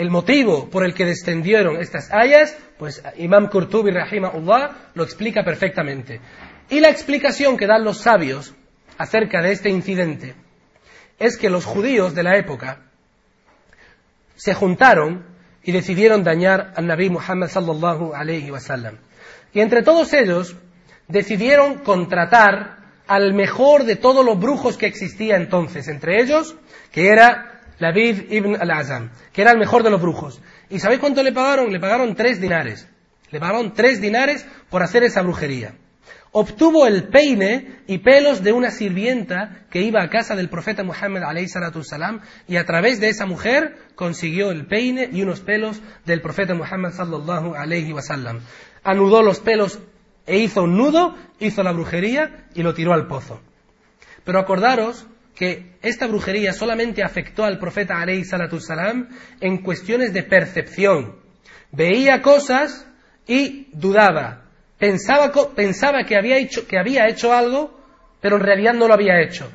motivo 0.09 0.69
por 0.69 0.83
el 0.83 0.93
que 0.93 1.05
descendieron 1.05 1.77
estas 1.77 2.11
ayas, 2.11 2.57
pues 2.77 3.01
Imam 3.15 3.47
Kurtubi 3.47 3.91
rahimahullah 3.91 4.91
lo 4.93 5.03
explica 5.05 5.45
perfectamente. 5.45 6.19
Y 6.69 6.81
la 6.81 6.89
explicación 6.89 7.55
que 7.55 7.65
dan 7.65 7.85
los 7.85 7.99
sabios 7.99 8.53
acerca 8.97 9.41
de 9.41 9.53
este 9.53 9.69
incidente 9.69 10.35
es 11.19 11.37
que 11.37 11.49
los 11.49 11.65
judíos 11.65 12.13
de 12.15 12.23
la 12.23 12.37
época 12.37 12.81
se 14.35 14.53
juntaron 14.53 15.25
y 15.63 15.71
decidieron 15.71 16.23
dañar 16.23 16.73
al 16.75 16.87
Nabi 16.87 17.09
Muhammad 17.09 17.49
sallallahu 17.49 18.13
alayhi 18.13 18.51
wasallam. 18.51 18.97
Y 19.53 19.61
entre 19.61 19.83
todos 19.83 20.13
ellos 20.13 20.55
decidieron 21.07 21.79
contratar 21.79 22.77
al 23.07 23.33
mejor 23.33 23.85
de 23.85 23.95
todos 23.95 24.25
los 24.25 24.39
brujos 24.39 24.77
que 24.77 24.85
existía 24.85 25.37
entonces, 25.37 25.87
entre 25.87 26.21
ellos, 26.21 26.55
que 26.91 27.09
era 27.09 27.61
Labid 27.79 28.31
ibn 28.31 28.55
al-Azam, 28.59 29.11
que 29.33 29.41
era 29.41 29.51
el 29.51 29.57
mejor 29.57 29.83
de 29.83 29.89
los 29.89 30.01
brujos. 30.01 30.41
¿Y 30.69 30.79
sabéis 30.79 30.99
cuánto 30.99 31.23
le 31.23 31.31
pagaron? 31.31 31.71
Le 31.71 31.79
pagaron 31.79 32.15
tres 32.15 32.41
dinares. 32.41 32.87
Le 33.31 33.39
pagaron 33.39 33.73
tres 33.73 34.01
dinares 34.01 34.45
por 34.69 34.83
hacer 34.83 35.03
esa 35.03 35.21
brujería. 35.21 35.73
Obtuvo 36.39 36.85
el 36.85 37.05
peine 37.05 37.79
y 37.87 37.97
pelos 37.97 38.43
de 38.43 38.51
una 38.51 38.69
sirvienta 38.69 39.65
que 39.71 39.81
iba 39.81 40.03
a 40.03 40.09
casa 40.11 40.35
del 40.35 40.49
profeta 40.49 40.83
Muhammad 40.83 41.23
salam 41.81 42.21
y 42.47 42.57
a 42.57 42.63
través 42.63 42.99
de 42.99 43.09
esa 43.09 43.25
mujer 43.25 43.75
consiguió 43.95 44.51
el 44.51 44.67
peine 44.67 45.09
y 45.11 45.23
unos 45.23 45.39
pelos 45.39 45.81
del 46.05 46.21
profeta 46.21 46.53
Muhammad 46.53 46.91
sallallahu 46.91 47.55
alayhi 47.55 47.91
wasallam. 47.91 48.41
Anudó 48.83 49.23
los 49.23 49.39
pelos 49.39 49.79
e 50.27 50.37
hizo 50.37 50.61
un 50.61 50.77
nudo, 50.77 51.15
hizo 51.39 51.63
la 51.63 51.71
brujería 51.71 52.45
y 52.53 52.61
lo 52.61 52.75
tiró 52.75 52.93
al 52.93 53.07
pozo. 53.07 53.41
Pero 54.23 54.37
acordaros 54.37 55.07
que 55.33 55.79
esta 55.81 56.05
brujería 56.05 56.53
solamente 56.53 57.01
afectó 57.01 57.45
al 57.45 57.57
profeta 57.57 57.99
alayhi 57.99 58.25
salam 58.25 59.09
en 59.41 59.57
cuestiones 59.63 60.13
de 60.13 60.21
percepción. 60.21 61.15
Veía 61.71 62.21
cosas 62.21 62.87
y 63.25 63.69
dudaba, 63.73 64.46
Pensaba, 64.77 65.31
pensaba 65.55 66.03
que, 66.03 66.15
había 66.15 66.37
hecho, 66.37 66.67
que 66.67 66.77
había 66.77 67.07
hecho 67.07 67.33
algo, 67.33 67.75
pero 68.21 68.35
en 68.37 68.43
realidad 68.43 68.73
no 68.73 68.87
lo 68.87 68.93
había 68.93 69.21
hecho. 69.21 69.49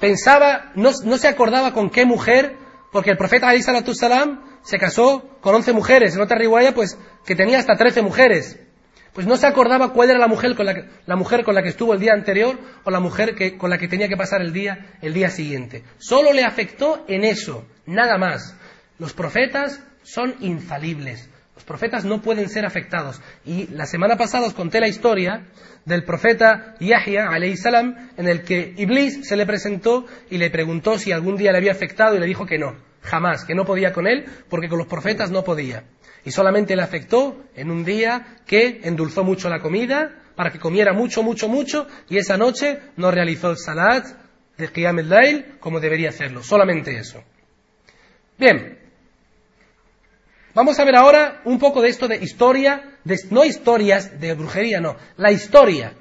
Pensaba, 0.00 0.72
no, 0.76 0.92
se 0.92 1.28
acordaba 1.28 1.72
con 1.72 1.90
qué 1.90 2.04
mujer, 2.04 2.56
porque 2.92 3.10
el 3.10 3.16
profeta 3.16 3.48
Ali 3.48 3.62
salam 3.62 4.44
se 4.62 4.78
casó 4.78 5.38
con 5.40 5.54
11 5.56 5.72
mujeres, 5.72 6.14
en 6.14 6.20
otra 6.20 6.38
riwaya 6.38 6.72
pues 6.72 6.98
que 7.26 7.34
tenía 7.34 7.58
hasta 7.58 7.76
13 7.76 8.02
mujeres. 8.02 8.60
Pues 9.12 9.26
no 9.26 9.36
se 9.36 9.48
acordaba 9.48 9.92
cuál 9.92 10.10
era 10.10 10.18
la 10.20 10.28
mujer 10.28 10.54
con 10.54 10.66
la 10.66 10.74
que, 10.74 10.84
la 11.06 11.16
mujer 11.16 11.42
con 11.42 11.56
la 11.56 11.62
que 11.62 11.70
estuvo 11.70 11.92
el 11.92 11.98
día 11.98 12.12
anterior 12.12 12.56
o 12.84 12.90
la 12.90 13.00
mujer 13.00 13.34
que, 13.34 13.58
con 13.58 13.70
la 13.70 13.78
que 13.78 13.88
tenía 13.88 14.08
que 14.08 14.16
pasar 14.16 14.40
el 14.40 14.52
día, 14.52 14.98
el 15.02 15.14
día 15.14 15.30
siguiente. 15.30 15.82
Solo 15.98 16.32
le 16.32 16.44
afectó 16.44 17.04
en 17.08 17.24
eso, 17.24 17.66
nada 17.86 18.18
más. 18.18 18.54
Los 18.98 19.14
profetas 19.14 19.82
son 20.04 20.36
infalibles 20.40 21.27
profetas 21.68 22.04
no 22.04 22.20
pueden 22.20 22.48
ser 22.48 22.66
afectados. 22.66 23.20
Y 23.44 23.68
la 23.68 23.86
semana 23.86 24.16
pasada 24.16 24.48
os 24.48 24.54
conté 24.54 24.80
la 24.80 24.88
historia 24.88 25.46
del 25.84 26.02
profeta 26.02 26.74
Yahya, 26.80 27.28
salam, 27.56 28.10
en 28.16 28.28
el 28.28 28.42
que 28.42 28.74
Iblis 28.76 29.28
se 29.28 29.36
le 29.36 29.46
presentó 29.46 30.06
y 30.30 30.38
le 30.38 30.50
preguntó 30.50 30.98
si 30.98 31.12
algún 31.12 31.36
día 31.36 31.52
le 31.52 31.58
había 31.58 31.72
afectado 31.72 32.16
y 32.16 32.18
le 32.18 32.26
dijo 32.26 32.46
que 32.46 32.58
no, 32.58 32.74
jamás, 33.02 33.44
que 33.44 33.54
no 33.54 33.64
podía 33.64 33.92
con 33.92 34.06
él, 34.06 34.24
porque 34.48 34.68
con 34.68 34.78
los 34.78 34.88
profetas 34.88 35.30
no 35.30 35.44
podía. 35.44 35.84
Y 36.24 36.32
solamente 36.32 36.74
le 36.74 36.82
afectó 36.82 37.44
en 37.54 37.70
un 37.70 37.84
día 37.84 38.38
que 38.46 38.80
endulzó 38.82 39.22
mucho 39.22 39.48
la 39.48 39.60
comida, 39.60 40.22
para 40.34 40.50
que 40.50 40.58
comiera 40.58 40.92
mucho, 40.92 41.22
mucho, 41.22 41.48
mucho, 41.48 41.86
y 42.08 42.16
esa 42.16 42.36
noche 42.36 42.78
no 42.96 43.10
realizó 43.10 43.50
el 43.50 43.58
salat 43.58 44.06
de 44.56 44.68
Qiyam 44.68 44.98
el 44.98 45.58
como 45.60 45.80
debería 45.80 46.08
hacerlo. 46.08 46.42
Solamente 46.42 46.96
eso. 46.96 47.22
Bien, 48.38 48.77
Vamos 50.58 50.76
a 50.80 50.84
ver 50.84 50.96
ahora 50.96 51.40
un 51.44 51.56
poco 51.60 51.80
de 51.80 51.88
esto 51.88 52.08
de 52.08 52.16
historia, 52.16 52.98
de, 53.04 53.16
no 53.30 53.44
historias 53.44 54.18
de 54.18 54.34
brujería, 54.34 54.80
no, 54.80 54.96
la 55.16 55.30
historia. 55.30 55.92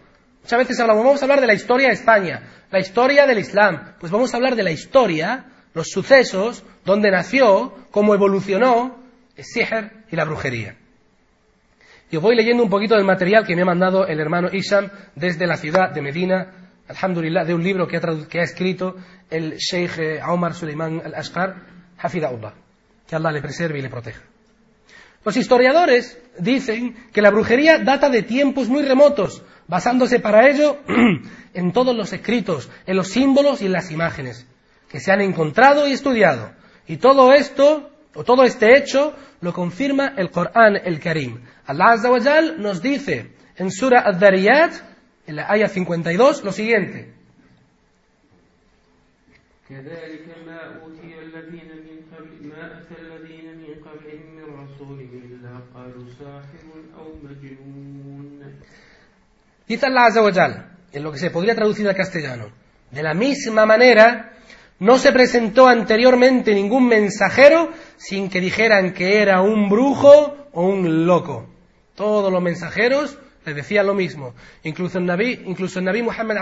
Muchas 0.41 0.57
veces 0.57 0.79
hablamos, 0.79 1.05
vamos 1.05 1.21
a 1.21 1.25
hablar 1.25 1.41
de 1.41 1.45
la 1.45 1.53
historia 1.53 1.89
de 1.89 1.93
España, 1.93 2.41
la 2.71 2.79
historia 2.79 3.27
del 3.27 3.37
Islam. 3.37 3.93
Pues 3.99 4.11
vamos 4.11 4.33
a 4.33 4.37
hablar 4.37 4.55
de 4.55 4.63
la 4.63 4.71
historia, 4.71 5.45
los 5.75 5.89
sucesos, 5.89 6.63
dónde 6.83 7.11
nació, 7.11 7.71
cómo 7.91 8.15
evolucionó 8.15 8.97
el 9.35 9.45
sihr 9.45 9.91
y 10.09 10.15
la 10.15 10.25
brujería. 10.25 10.75
Y 12.09 12.15
os 12.15 12.23
voy 12.23 12.35
leyendo 12.35 12.63
un 12.63 12.71
poquito 12.71 12.95
del 12.95 13.05
material 13.05 13.45
que 13.45 13.55
me 13.55 13.61
ha 13.61 13.65
mandado 13.65 14.07
el 14.07 14.19
hermano 14.19 14.49
Isham 14.51 14.89
desde 15.13 15.45
la 15.45 15.57
ciudad 15.57 15.91
de 15.91 16.01
Medina, 16.01 16.71
alhamdulillah, 16.87 17.45
de 17.45 17.53
un 17.53 17.63
libro 17.63 17.87
que 17.87 17.97
ha, 17.97 18.01
que 18.27 18.39
ha 18.39 18.43
escrito 18.43 18.95
el 19.29 19.57
Sheikh 19.57 19.99
eh, 19.99 20.19
Omar 20.23 20.55
Suleiman 20.55 20.99
al-Ashqar, 21.05 21.57
Hafidahullah. 21.99 22.55
Que 23.07 23.15
Allah 23.15 23.31
le 23.31 23.41
preserve 23.43 23.77
y 23.77 23.83
le 23.83 23.89
proteja. 23.89 24.23
Los 25.27 25.35
historiadores 25.35 26.17
dicen 26.39 26.95
que 27.11 27.21
la 27.21 27.31
brujería 27.31 27.79
data 27.79 28.09
de 28.09 28.23
tiempos 28.23 28.69
muy 28.69 28.83
remotos, 28.83 29.43
basándose 29.67 30.21
para 30.21 30.49
ello 30.49 30.77
en 31.53 31.73
todos 31.73 31.93
los 31.93 32.13
escritos, 32.13 32.71
en 32.85 32.95
los 32.95 33.09
símbolos 33.09 33.61
y 33.61 33.65
en 33.65 33.73
las 33.73 33.91
imágenes 33.91 34.47
que 34.87 35.01
se 35.01 35.11
han 35.11 35.19
encontrado 35.19 35.85
y 35.85 35.91
estudiado. 35.91 36.51
Y 36.87 36.95
todo 36.95 37.33
esto, 37.33 37.91
o 38.15 38.23
todo 38.23 38.43
este 38.43 38.77
hecho, 38.77 39.17
lo 39.41 39.51
confirma 39.51 40.13
el 40.15 40.31
Corán 40.31 40.77
el 40.77 40.97
Karim. 41.01 41.41
Allah 41.65 41.95
Azza 41.95 42.09
wa 42.09 42.41
nos 42.57 42.81
dice 42.81 43.33
en 43.57 43.69
Surah 43.69 44.07
Ad-Dariyat, 44.07 44.75
en 45.27 45.35
la 45.35 45.51
ayah 45.51 45.67
52, 45.67 46.45
lo 46.45 46.53
siguiente. 46.53 47.11
Dice 59.67 59.85
Allah 59.85 60.71
en 60.93 61.03
lo 61.03 61.11
que 61.11 61.17
se 61.17 61.31
podría 61.31 61.55
traducir 61.55 61.87
al 61.87 61.95
castellano, 61.95 62.45
de 62.91 63.03
la 63.03 63.13
misma 63.13 63.65
manera, 63.65 64.33
no 64.79 64.97
se 64.97 65.11
presentó 65.11 65.67
anteriormente 65.67 66.53
ningún 66.53 66.87
mensajero 66.87 67.71
sin 67.97 68.29
que 68.29 68.39
dijeran 68.39 68.93
que 68.93 69.21
era 69.21 69.41
un 69.41 69.69
brujo 69.69 70.49
o 70.53 70.67
un 70.67 71.05
loco. 71.05 71.49
Todos 71.95 72.31
los 72.31 72.41
mensajeros 72.41 73.17
le 73.45 73.53
decían 73.53 73.87
lo 73.87 73.93
mismo. 73.93 74.33
Incluso 74.63 74.99
el 74.99 75.05
Nabi, 75.05 75.43
incluso 75.45 75.79
el 75.79 75.85
Nabi 75.85 76.03
Muhammad 76.03 76.37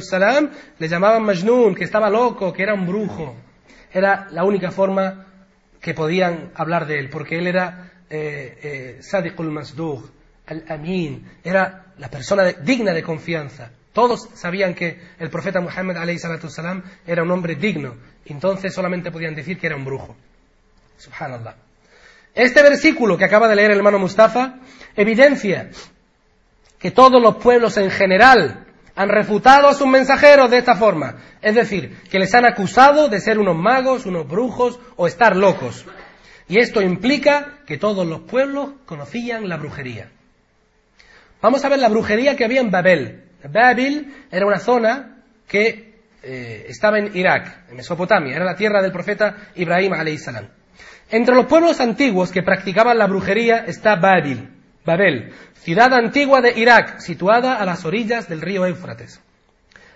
salam 0.00 0.50
le 0.78 0.88
llamaban 0.88 1.22
Majnun, 1.22 1.74
que 1.74 1.84
estaba 1.84 2.10
loco, 2.10 2.52
que 2.52 2.62
era 2.62 2.74
un 2.74 2.86
brujo. 2.86 3.34
Era 3.92 4.28
la 4.30 4.44
única 4.44 4.70
forma 4.70 5.27
que 5.88 5.94
podían 5.94 6.50
hablar 6.54 6.86
de 6.86 6.98
él, 6.98 7.08
porque 7.08 7.38
él 7.38 7.46
era 7.46 7.92
eh, 8.10 8.58
eh, 8.62 8.98
Sadiqul 9.00 9.50
Masdugh, 9.50 10.04
al-Amin, 10.46 11.26
era 11.42 11.86
la 11.96 12.10
persona 12.10 12.44
digna 12.44 12.92
de 12.92 13.02
confianza. 13.02 13.70
Todos 13.94 14.28
sabían 14.34 14.74
que 14.74 15.00
el 15.18 15.30
profeta 15.30 15.62
Muhammad 15.62 15.96
salam 16.48 16.82
era 17.06 17.22
un 17.22 17.30
hombre 17.30 17.54
digno, 17.54 17.94
entonces 18.26 18.74
solamente 18.74 19.10
podían 19.10 19.34
decir 19.34 19.58
que 19.58 19.66
era 19.66 19.76
un 19.76 19.86
brujo. 19.86 20.14
Subhanallah. 20.98 21.54
Este 22.34 22.62
versículo 22.62 23.16
que 23.16 23.24
acaba 23.24 23.48
de 23.48 23.56
leer 23.56 23.70
el 23.70 23.78
hermano 23.78 23.98
Mustafa 23.98 24.56
evidencia 24.94 25.70
que 26.78 26.90
todos 26.90 27.22
los 27.22 27.36
pueblos 27.36 27.78
en 27.78 27.90
general 27.90 28.66
han 28.98 29.10
refutado 29.10 29.68
a 29.68 29.74
sus 29.74 29.86
mensajeros 29.86 30.50
de 30.50 30.58
esta 30.58 30.74
forma. 30.74 31.18
Es 31.40 31.54
decir, 31.54 31.96
que 32.10 32.18
les 32.18 32.34
han 32.34 32.44
acusado 32.44 33.08
de 33.08 33.20
ser 33.20 33.38
unos 33.38 33.54
magos, 33.54 34.06
unos 34.06 34.26
brujos 34.26 34.80
o 34.96 35.06
estar 35.06 35.36
locos. 35.36 35.86
Y 36.48 36.58
esto 36.58 36.82
implica 36.82 37.60
que 37.64 37.78
todos 37.78 38.04
los 38.04 38.22
pueblos 38.22 38.70
conocían 38.86 39.48
la 39.48 39.56
brujería. 39.56 40.10
Vamos 41.40 41.64
a 41.64 41.68
ver 41.68 41.78
la 41.78 41.88
brujería 41.88 42.34
que 42.34 42.44
había 42.44 42.60
en 42.60 42.72
Babel. 42.72 43.22
Babel 43.48 44.12
era 44.32 44.44
una 44.44 44.58
zona 44.58 45.22
que 45.46 45.94
eh, 46.24 46.66
estaba 46.68 46.98
en 46.98 47.16
Irak, 47.16 47.70
en 47.70 47.76
Mesopotamia, 47.76 48.34
era 48.34 48.44
la 48.44 48.56
tierra 48.56 48.82
del 48.82 48.90
profeta 48.90 49.50
Ibrahim 49.54 49.92
salam. 50.18 50.48
Entre 51.08 51.36
los 51.36 51.46
pueblos 51.46 51.78
antiguos 51.78 52.32
que 52.32 52.42
practicaban 52.42 52.98
la 52.98 53.06
brujería 53.06 53.58
está 53.64 53.94
Babel, 53.94 54.57
Babel, 54.88 55.34
ciudad 55.62 55.92
antigua 55.92 56.40
de 56.40 56.58
Irak, 56.58 57.00
situada 57.00 57.56
a 57.56 57.66
las 57.66 57.84
orillas 57.84 58.26
del 58.26 58.40
río 58.40 58.64
Éufrates. 58.64 59.20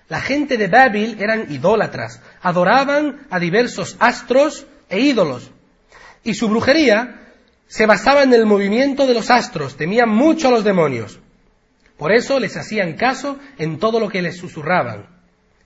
La 0.09 0.21
gente 0.21 0.59
de 0.59 0.69
Babel 0.69 1.17
eran 1.19 1.51
idólatras, 1.51 2.21
adoraban 2.43 3.27
a 3.31 3.39
diversos 3.39 3.97
astros 3.99 4.67
e 4.91 5.01
ídolos. 5.01 5.51
Y 6.23 6.35
su 6.35 6.51
brujería 6.51 7.23
se 7.69 7.87
basaba 7.87 8.23
en 8.23 8.35
el 8.35 8.45
movimiento 8.45 9.07
de 9.07 9.15
los 9.15 9.31
astros, 9.31 9.79
temían 9.79 10.11
mucho 10.11 10.49
a 10.49 10.51
los 10.51 10.63
demonios. 10.63 11.19
Por 11.97 12.13
eso 12.13 12.39
les 12.39 12.55
hacían 12.59 12.93
caso 12.93 13.39
en 13.57 13.79
todo 13.79 13.99
lo 13.99 14.11
que 14.11 14.21
les 14.21 14.37
susurraban. 14.37 15.07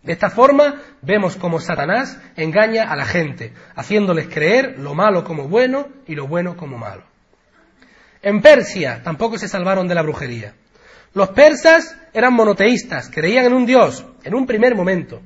De 0.04 0.12
esta 0.12 0.30
forma 0.30 0.82
vemos 1.02 1.34
cómo 1.34 1.58
Satanás 1.58 2.20
engaña 2.36 2.84
a 2.84 2.94
la 2.94 3.06
gente, 3.06 3.52
haciéndoles 3.74 4.28
creer 4.28 4.78
lo 4.78 4.94
malo 4.94 5.24
como 5.24 5.48
bueno 5.48 5.88
y 6.06 6.14
lo 6.14 6.28
bueno 6.28 6.56
como 6.56 6.78
malo. 6.78 7.15
En 8.22 8.40
Persia 8.42 9.00
tampoco 9.02 9.38
se 9.38 9.48
salvaron 9.48 9.88
de 9.88 9.94
la 9.94 10.02
brujería. 10.02 10.54
Los 11.14 11.30
persas 11.30 11.96
eran 12.12 12.34
monoteístas, 12.34 13.10
creían 13.10 13.46
en 13.46 13.54
un 13.54 13.66
dios, 13.66 14.04
en 14.24 14.34
un 14.34 14.46
primer 14.46 14.74
momento, 14.74 15.22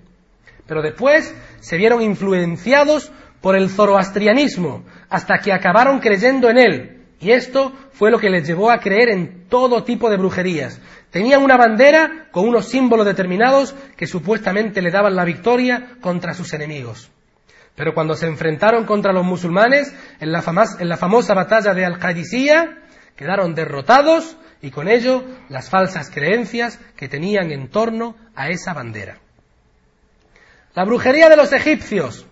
pero 0.66 0.83
después 0.83 1.35
se 1.61 1.76
vieron 1.76 2.03
influenciados 2.03 3.11
por 3.40 3.57
el 3.57 3.70
zoroastrianismo, 3.70 4.85
hasta 5.09 5.38
que 5.38 5.53
acabaron 5.53 5.98
creyendo 5.98 6.48
en 6.50 6.59
él, 6.59 7.07
y 7.20 7.33
esto 7.33 7.72
fue 7.92 8.11
lo 8.11 8.18
que 8.18 8.31
les 8.31 8.46
llevó 8.46 8.70
a 8.70 8.79
creer 8.79 9.09
en 9.09 9.48
todo 9.48 9.83
tipo 9.83 10.11
de 10.11 10.16
brujerías, 10.16 10.81
Tenían 11.11 11.42
una 11.42 11.57
bandera 11.57 12.29
con 12.31 12.48
unos 12.48 12.68
símbolos 12.68 13.05
determinados 13.05 13.74
que 13.96 14.07
supuestamente 14.07 14.81
le 14.81 14.92
daban 14.92 15.16
la 15.16 15.24
victoria 15.24 15.96
contra 16.00 16.35
sus 16.35 16.53
enemigos. 16.53 17.11
Pero 17.77 17.95
cuando 17.95 18.15
se 18.15 18.27
enfrentaron 18.27 18.85
contra 18.85 19.13
los 19.13 19.25
musulmanes 19.25 19.95
en 20.21 20.33
la, 20.33 20.43
famosa 20.43 21.35
batalla 21.35 21.73
de 21.73 21.85
Al-Qadisiyah, 21.85 22.79
quedaron 23.17 23.55
derrotados 23.55 24.37
y 24.63 24.71
con 24.71 24.89
ello 24.89 25.25
las 25.49 25.71
falsas 25.71 26.11
creencias 26.11 26.79
que 26.97 27.09
tenían 27.09 27.51
en 27.51 27.69
torno 27.69 28.17
a 28.35 28.49
esa 28.49 28.75
bandera. 28.75 29.19
La 30.75 30.85
brujería 30.85 31.29
de 31.29 31.37
los 31.37 31.53
egipcios. 31.53 32.27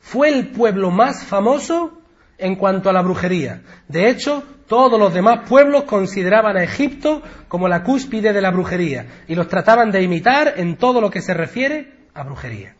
fue 0.00 0.28
el 0.30 0.48
pueblo 0.48 0.90
más 0.90 1.24
famoso 1.24 2.00
en 2.38 2.56
cuanto 2.56 2.88
a 2.88 2.92
la 2.92 3.02
brujería. 3.02 3.62
De 3.86 4.08
hecho, 4.08 4.42
todos 4.66 4.98
los 4.98 5.12
demás 5.12 5.48
pueblos 5.48 5.84
consideraban 5.84 6.56
a 6.56 6.62
Egipto 6.62 7.22
como 7.48 7.68
la 7.68 7.82
cúspide 7.82 8.32
de 8.32 8.40
la 8.40 8.50
brujería 8.50 9.06
y 9.28 9.34
los 9.34 9.48
trataban 9.48 9.90
de 9.90 10.02
imitar 10.02 10.54
en 10.56 10.76
todo 10.76 11.00
lo 11.00 11.10
que 11.10 11.22
se 11.22 11.34
refiere 11.34 11.92
a 12.14 12.22
brujería. 12.22 12.74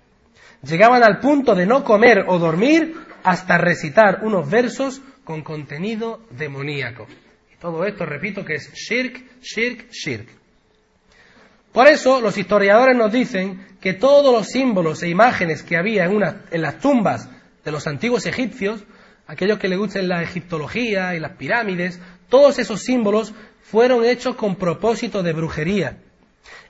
Llegaban 0.63 1.03
al 1.03 1.21
punto 1.21 1.55
de 1.55 1.67
no 1.67 1.85
comer 1.85 2.25
o 2.27 2.39
dormir 2.39 2.95
hasta 3.23 3.59
recitar 3.59 4.21
unos 4.23 4.49
versos 4.49 5.01
con 5.25 5.43
contenido 5.43 6.21
demoníaco. 6.31 7.07
Y 7.53 7.57
todo 7.59 7.85
esto, 7.85 8.05
repito, 8.05 8.45
que 8.45 8.55
es 8.55 8.73
shirk, 8.73 9.41
shirk, 9.41 9.91
shirk. 9.91 10.29
Por 11.73 11.87
eso 11.87 12.21
los 12.21 12.37
historiadores 12.37 12.97
nos 12.97 13.13
dicen 13.13 13.67
que 13.81 13.95
todos 13.95 14.35
los 14.35 14.49
símbolos 14.49 15.03
e 15.03 15.09
imágenes 15.09 15.63
que 15.63 15.77
había 15.77 16.05
en, 16.05 16.21
en 16.51 16.63
las 16.63 16.79
tumbas 16.79 17.29
de 17.65 17.71
los 17.71 17.87
antiguos 17.87 18.27
egipcios 18.27 18.85
aquellos 19.31 19.61
que 19.61 19.69
le 19.69 19.77
gusten 19.77 20.09
la 20.09 20.23
egiptología 20.23 21.15
y 21.15 21.21
las 21.21 21.37
pirámides, 21.37 22.01
todos 22.29 22.59
esos 22.59 22.83
símbolos 22.83 23.33
fueron 23.63 24.05
hechos 24.05 24.35
con 24.35 24.57
propósito 24.57 25.23
de 25.23 25.33
brujería 25.33 25.99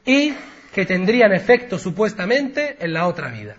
y 0.05 0.35
que 0.75 0.85
tendrían 0.85 1.33
efecto 1.33 1.79
supuestamente 1.79 2.77
en 2.79 2.93
la 2.93 3.07
otra 3.07 3.31
vida. 3.31 3.57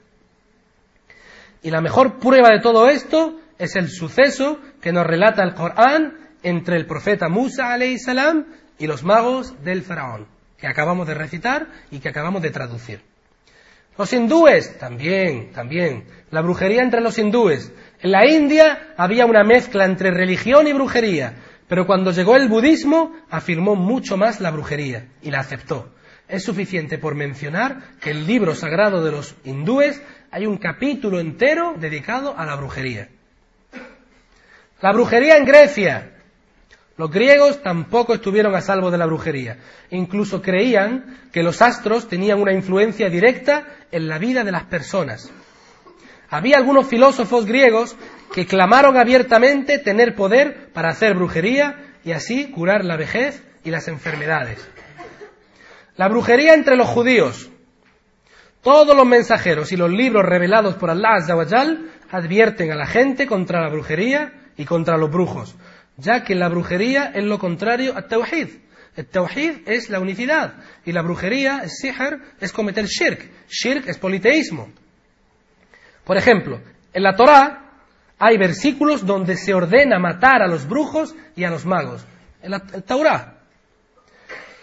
Y 1.62 1.70
la 1.70 1.82
mejor 1.82 2.20
prueba 2.20 2.50
de 2.50 2.60
todo 2.60 2.90
esto 2.90 3.40
es 3.58 3.76
el 3.76 3.90
suceso 3.90 4.60
que 4.82 4.92
nos 4.92 5.06
relata 5.06 5.44
el 5.44 5.54
Corán 5.54 6.18
entre 6.44 6.78
el 6.78 6.88
profeta 6.88 7.30
Musa 7.30 7.78
salam 7.98 8.46
y 8.80 8.88
los 8.88 9.04
magos 9.04 9.54
del 9.64 9.84
faraón, 9.84 10.28
que 10.58 10.68
acabamos 10.68 11.08
de 11.08 11.14
recitar 11.14 11.68
y 11.92 12.00
que 12.00 12.10
acabamos 12.10 12.42
de 12.42 12.50
traducir. 12.50 13.02
Los 13.98 14.14
hindúes, 14.14 14.80
también, 14.80 15.52
también. 15.52 16.06
La 16.32 16.42
brujería 16.42 16.82
entre 16.82 17.02
los 17.02 17.20
hindúes. 17.20 17.72
En 18.02 18.12
la 18.12 18.26
India 18.26 18.94
había 18.98 19.28
una 19.28 19.44
mezcla 19.44 19.86
entre 19.86 20.10
religión 20.10 20.66
y 20.66 20.74
brujería, 20.74 21.36
pero 21.68 21.86
cuando 21.86 22.12
llegó 22.12 22.36
el 22.36 22.48
budismo 22.48 23.16
afirmó 23.30 23.76
mucho 23.76 24.18
más 24.18 24.40
la 24.40 24.50
brujería 24.50 25.08
y 25.22 25.30
la 25.30 25.40
aceptó. 25.40 25.94
Es 26.28 26.44
suficiente 26.44 26.98
por 26.98 27.14
mencionar 27.14 27.98
que 28.00 28.12
el 28.12 28.26
libro 28.26 28.56
sagrado 28.56 29.04
de 29.04 29.12
los 29.12 29.36
hindúes 29.44 30.02
hay 30.32 30.46
un 30.46 30.58
capítulo 30.58 31.20
entero 31.20 31.76
dedicado 31.78 32.34
a 32.38 32.46
la 32.46 32.56
brujería. 32.56 33.10
La 34.82 34.94
brujería 34.94 35.38
en 35.38 35.46
Grecia. 35.46 36.12
Los 36.98 37.12
griegos 37.12 37.62
tampoco 37.62 38.14
estuvieron 38.14 38.56
a 38.56 38.62
salvo 38.62 38.92
de 38.92 38.98
la 38.98 39.06
brujería. 39.06 39.58
Incluso 39.90 40.42
creían 40.42 41.20
que 41.32 41.44
los 41.44 41.62
astros 41.62 42.08
tenían 42.08 42.40
una 42.42 42.54
influencia 42.54 43.10
directa 43.10 43.68
en 43.92 44.08
la 44.08 44.18
vida 44.18 44.44
de 44.44 44.52
las 44.52 44.64
personas. 44.64 45.30
Había 46.30 46.58
algunos 46.58 46.88
filósofos 46.88 47.46
griegos 47.46 47.98
que 48.34 48.48
clamaron 48.48 48.98
abiertamente 48.98 49.80
tener 49.80 50.16
poder 50.16 50.70
para 50.72 50.90
hacer 50.90 51.14
brujería 51.16 51.98
y 52.06 52.14
así 52.14 52.52
curar 52.52 52.86
la 52.86 52.96
vejez 52.96 53.44
y 53.66 53.70
las 53.70 53.90
enfermedades. 53.90 54.66
La 55.98 56.08
brujería 56.08 56.54
entre 56.54 56.78
los 56.78 56.88
judíos. 56.88 57.50
Todos 58.62 58.96
los 58.96 59.06
mensajeros 59.08 59.72
y 59.72 59.78
los 59.78 59.90
libros 59.90 60.24
revelados 60.24 60.76
por 60.76 60.92
Allah 60.92 61.16
Azzawajal 61.16 61.92
advierten 62.12 62.72
a 62.72 62.76
la 62.76 62.86
gente 62.86 63.26
contra 63.26 63.62
la 63.62 63.70
brujería 63.70 64.34
y 64.56 64.66
contra 64.66 64.98
los 64.98 65.10
brujos, 65.10 65.56
ya 65.98 66.24
que 66.24 66.36
la 66.36 66.48
brujería 66.48 67.12
es 67.16 67.24
lo 67.24 67.40
contrario 67.40 67.96
al 67.96 68.08
tawhid. 68.08 68.50
El 68.96 69.08
tawhid 69.08 69.68
es 69.68 69.90
la 69.90 70.00
unicidad 70.00 70.56
y 70.86 70.92
la 70.92 71.02
brujería, 71.02 71.62
el 71.64 71.70
sihr, 71.70 72.20
es 72.40 72.52
cometer 72.52 72.86
shirk. 72.86 73.32
Shirk 73.50 73.88
es 73.88 73.98
politeísmo. 73.98 74.70
Por 76.04 76.18
ejemplo, 76.18 76.60
en 76.94 77.04
la 77.04 77.16
Torá 77.16 77.72
hay 78.20 78.38
versículos 78.38 79.06
donde 79.06 79.38
se 79.38 79.54
ordena 79.56 79.98
matar 79.98 80.44
a 80.44 80.48
los 80.48 80.68
brujos 80.68 81.16
y 81.36 81.46
a 81.46 81.50
los 81.50 81.66
magos. 81.66 82.06
En 82.44 82.52
la, 82.52 82.60
Torá. 82.60 83.40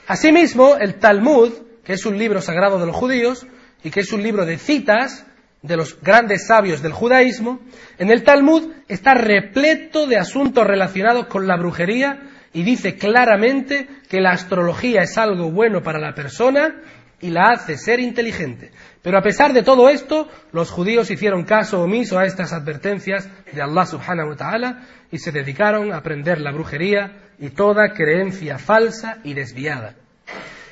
Asimismo, 0.07 0.77
el 0.77 0.97
Talmud, 0.97 1.53
que 1.83 1.95
es 1.95 2.07
un 2.07 2.17
libro 2.17 2.41
sagrado 2.41 2.79
de 2.79 2.87
los 2.87 2.95
judíos 2.95 3.47
y 3.83 3.91
que 3.91 4.01
es 4.01 4.13
un 4.13 4.23
libro 4.23 4.45
de 4.45 4.59
citas 4.59 5.27
de 5.63 5.77
los 5.77 6.01
grandes 6.01 6.47
sabios 6.47 6.83
del 6.83 6.93
judaísmo, 6.93 7.61
en 7.99 8.11
el 8.11 8.23
Talmud 8.23 8.73
está 8.87 9.15
repleto 9.15 10.07
de 10.07 10.17
asuntos 10.17 10.67
relacionados 10.67 11.27
con 11.27 11.47
la 11.47 11.57
brujería 11.57 12.21
y 12.53 12.63
dice 12.63 12.97
claramente 12.97 13.89
que 14.09 14.21
la 14.21 14.31
astrología 14.31 15.03
es 15.03 15.19
algo 15.19 15.51
bueno 15.51 15.83
para 15.83 15.99
la 15.99 16.15
persona 16.15 16.77
y 17.21 17.31
la 17.31 17.51
hace 17.51 17.77
ser 17.77 17.99
inteligente. 17.99 18.71
Pero 19.03 19.19
a 19.19 19.23
pesar 19.23 19.53
de 19.53 19.63
todo 19.63 19.89
esto, 19.89 20.29
los 20.53 20.71
judíos 20.71 21.11
hicieron 21.11 21.45
caso 21.45 21.83
omiso 21.83 22.19
a 22.19 22.27
estas 22.27 22.53
advertencias 22.53 23.29
de 23.53 23.61
Allah 23.61 23.87
subhanahu 23.87 24.31
wa 24.31 24.37
ta'ala 24.37 24.83
y 25.11 25.19
se 25.19 25.33
dedicaron 25.33 25.93
a 25.93 25.97
aprender 25.97 26.41
la 26.41 26.53
brujería 26.53 27.31
y 27.39 27.51
toda 27.51 27.93
creencia 27.93 28.59
falsa 28.59 29.19
y 29.25 29.35
desviada. 29.35 29.95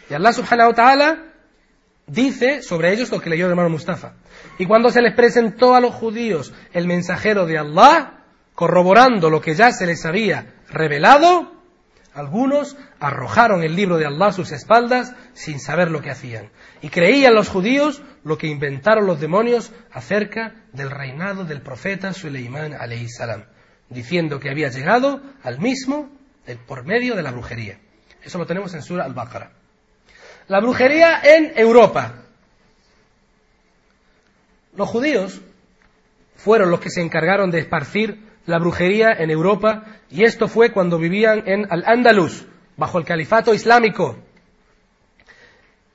Y 0.09 0.15
Allah 0.15 0.33
subhanahu 0.33 0.69
wa 0.69 0.75
ta'ala 0.75 1.25
dice 2.07 2.63
sobre 2.63 2.93
ellos 2.93 3.11
lo 3.11 3.21
que 3.21 3.31
leyó 3.31 3.47
el 3.47 3.51
hermano 3.51 3.71
Mustafa. 3.71 4.15
Y 4.59 4.67
cuando 4.67 4.91
se 4.91 5.03
les 5.03 5.15
presentó 5.15 5.75
a 5.75 5.81
los 5.81 5.95
judíos 5.95 6.53
el 6.73 6.87
mensajero 6.87 7.47
de 7.47 7.59
Allah, 7.59 8.25
corroborando 8.55 9.31
lo 9.31 9.41
que 9.41 9.55
ya 9.55 9.73
se 9.73 9.87
les 9.87 10.05
había 10.07 10.55
revelado, 10.69 11.53
algunos 12.15 12.79
arrojaron 12.99 13.63
el 13.63 13.77
libro 13.77 13.99
de 13.99 14.07
Allah 14.07 14.29
a 14.29 14.33
sus 14.33 14.51
espaldas 14.51 15.15
sin 15.35 15.61
saber 15.61 15.91
lo 15.91 16.01
que 16.01 16.11
hacían. 16.11 16.51
Y 16.81 16.89
creían 16.89 17.35
los 17.35 17.49
judíos 17.49 18.03
lo 18.25 18.39
que 18.39 18.47
inventaron 18.47 19.07
los 19.07 19.21
demonios 19.21 19.73
acerca 19.93 20.55
del 20.73 20.91
reinado 20.91 21.45
del 21.45 21.61
profeta 21.61 22.15
Suleimán 22.15 22.75
salam, 23.09 23.45
diciendo 23.91 24.41
que 24.41 24.49
había 24.49 24.71
llegado 24.71 25.21
al 25.43 25.59
mismo 25.59 26.11
por 26.67 26.87
medio 26.87 27.17
de 27.17 27.23
la 27.23 27.33
brujería. 27.33 27.81
Eso 28.23 28.39
lo 28.39 28.47
tenemos 28.47 28.73
en 28.75 28.83
Sura 28.83 29.05
al-Baqarah. 29.05 29.66
La 30.49 30.61
brujería 30.61 31.21
en 31.23 31.53
Europa. 31.57 32.15
Los 34.77 34.89
judíos 34.89 35.41
fueron 36.37 36.71
los 36.71 36.81
que 36.81 36.91
se 36.91 37.01
encargaron 37.01 37.51
de 37.51 37.59
esparcir 37.59 38.23
la 38.47 38.59
brujería 38.59 39.13
en 39.13 39.31
Europa 39.31 39.85
y 40.09 40.23
esto 40.23 40.47
fue 40.47 40.71
cuando 40.71 40.99
vivían 40.99 41.43
en 41.47 41.67
Al-Ándalus, 41.69 42.47
bajo 42.77 42.99
el 42.99 43.05
califato 43.05 43.55
islámico. 43.55 44.17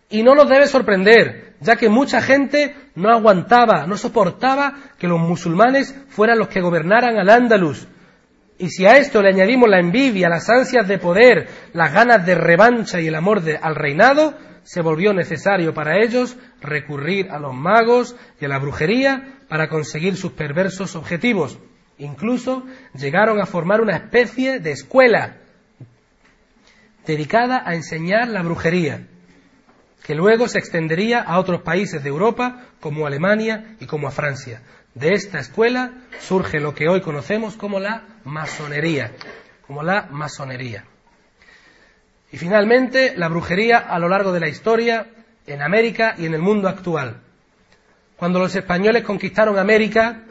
Y 0.09 0.23
no 0.23 0.35
nos 0.35 0.49
debe 0.49 0.67
sorprender, 0.67 1.55
ya 1.61 1.77
que 1.77 1.87
mucha 1.87 2.21
gente 2.21 2.75
no 2.95 3.09
aguantaba, 3.09 3.87
no 3.87 3.95
soportaba 3.95 4.73
que 4.99 5.07
los 5.07 5.19
musulmanes 5.19 5.95
fueran 6.09 6.39
los 6.39 6.49
que 6.49 6.59
gobernaran 6.59 7.17
Al-Ándalus. 7.17 7.87
Y 8.61 8.69
si 8.69 8.85
a 8.85 8.97
esto 8.97 9.23
le 9.23 9.29
añadimos 9.29 9.67
la 9.67 9.79
envidia, 9.79 10.29
las 10.29 10.47
ansias 10.47 10.87
de 10.87 10.99
poder, 10.99 11.47
las 11.73 11.91
ganas 11.91 12.23
de 12.27 12.35
revancha 12.35 13.01
y 13.01 13.07
el 13.07 13.15
amor 13.15 13.41
al 13.59 13.73
reinado, 13.73 14.37
se 14.61 14.81
volvió 14.81 15.15
necesario 15.15 15.73
para 15.73 15.97
ellos 15.97 16.37
recurrir 16.61 17.31
a 17.31 17.39
los 17.39 17.55
magos 17.55 18.15
y 18.39 18.45
a 18.45 18.49
la 18.49 18.59
brujería 18.59 19.39
para 19.49 19.67
conseguir 19.67 20.15
sus 20.15 20.33
perversos 20.33 20.95
objetivos. 20.95 21.57
Incluso 21.97 22.63
llegaron 22.93 23.41
a 23.41 23.47
formar 23.47 23.81
una 23.81 23.97
especie 23.97 24.59
de 24.59 24.73
escuela 24.73 25.37
dedicada 27.07 27.63
a 27.65 27.73
enseñar 27.73 28.27
la 28.27 28.43
brujería, 28.43 29.07
que 30.03 30.13
luego 30.13 30.47
se 30.47 30.59
extendería 30.59 31.19
a 31.19 31.39
otros 31.39 31.63
países 31.63 32.03
de 32.03 32.09
Europa 32.09 32.67
como 32.79 33.07
Alemania 33.07 33.75
y 33.79 33.87
como 33.87 34.07
a 34.07 34.11
Francia. 34.11 34.61
De 34.93 35.13
esta 35.13 35.39
escuela 35.39 35.91
surge 36.19 36.59
lo 36.59 36.73
que 36.73 36.89
hoy 36.89 37.01
conocemos 37.01 37.55
como 37.55 37.79
la 37.79 38.03
masonería, 38.25 39.11
como 39.65 39.83
la 39.83 40.07
masonería. 40.11 40.83
Y 42.31 42.37
finalmente, 42.37 43.13
la 43.15 43.29
brujería 43.29 43.77
a 43.77 43.99
lo 43.99 44.09
largo 44.09 44.31
de 44.31 44.39
la 44.39 44.49
historia 44.49 45.07
en 45.47 45.61
América 45.61 46.15
y 46.17 46.25
en 46.25 46.33
el 46.33 46.41
mundo 46.41 46.67
actual. 46.67 47.21
Cuando 48.17 48.39
los 48.39 48.55
españoles 48.55 49.03
conquistaron 49.03 49.57
América, 49.57 50.23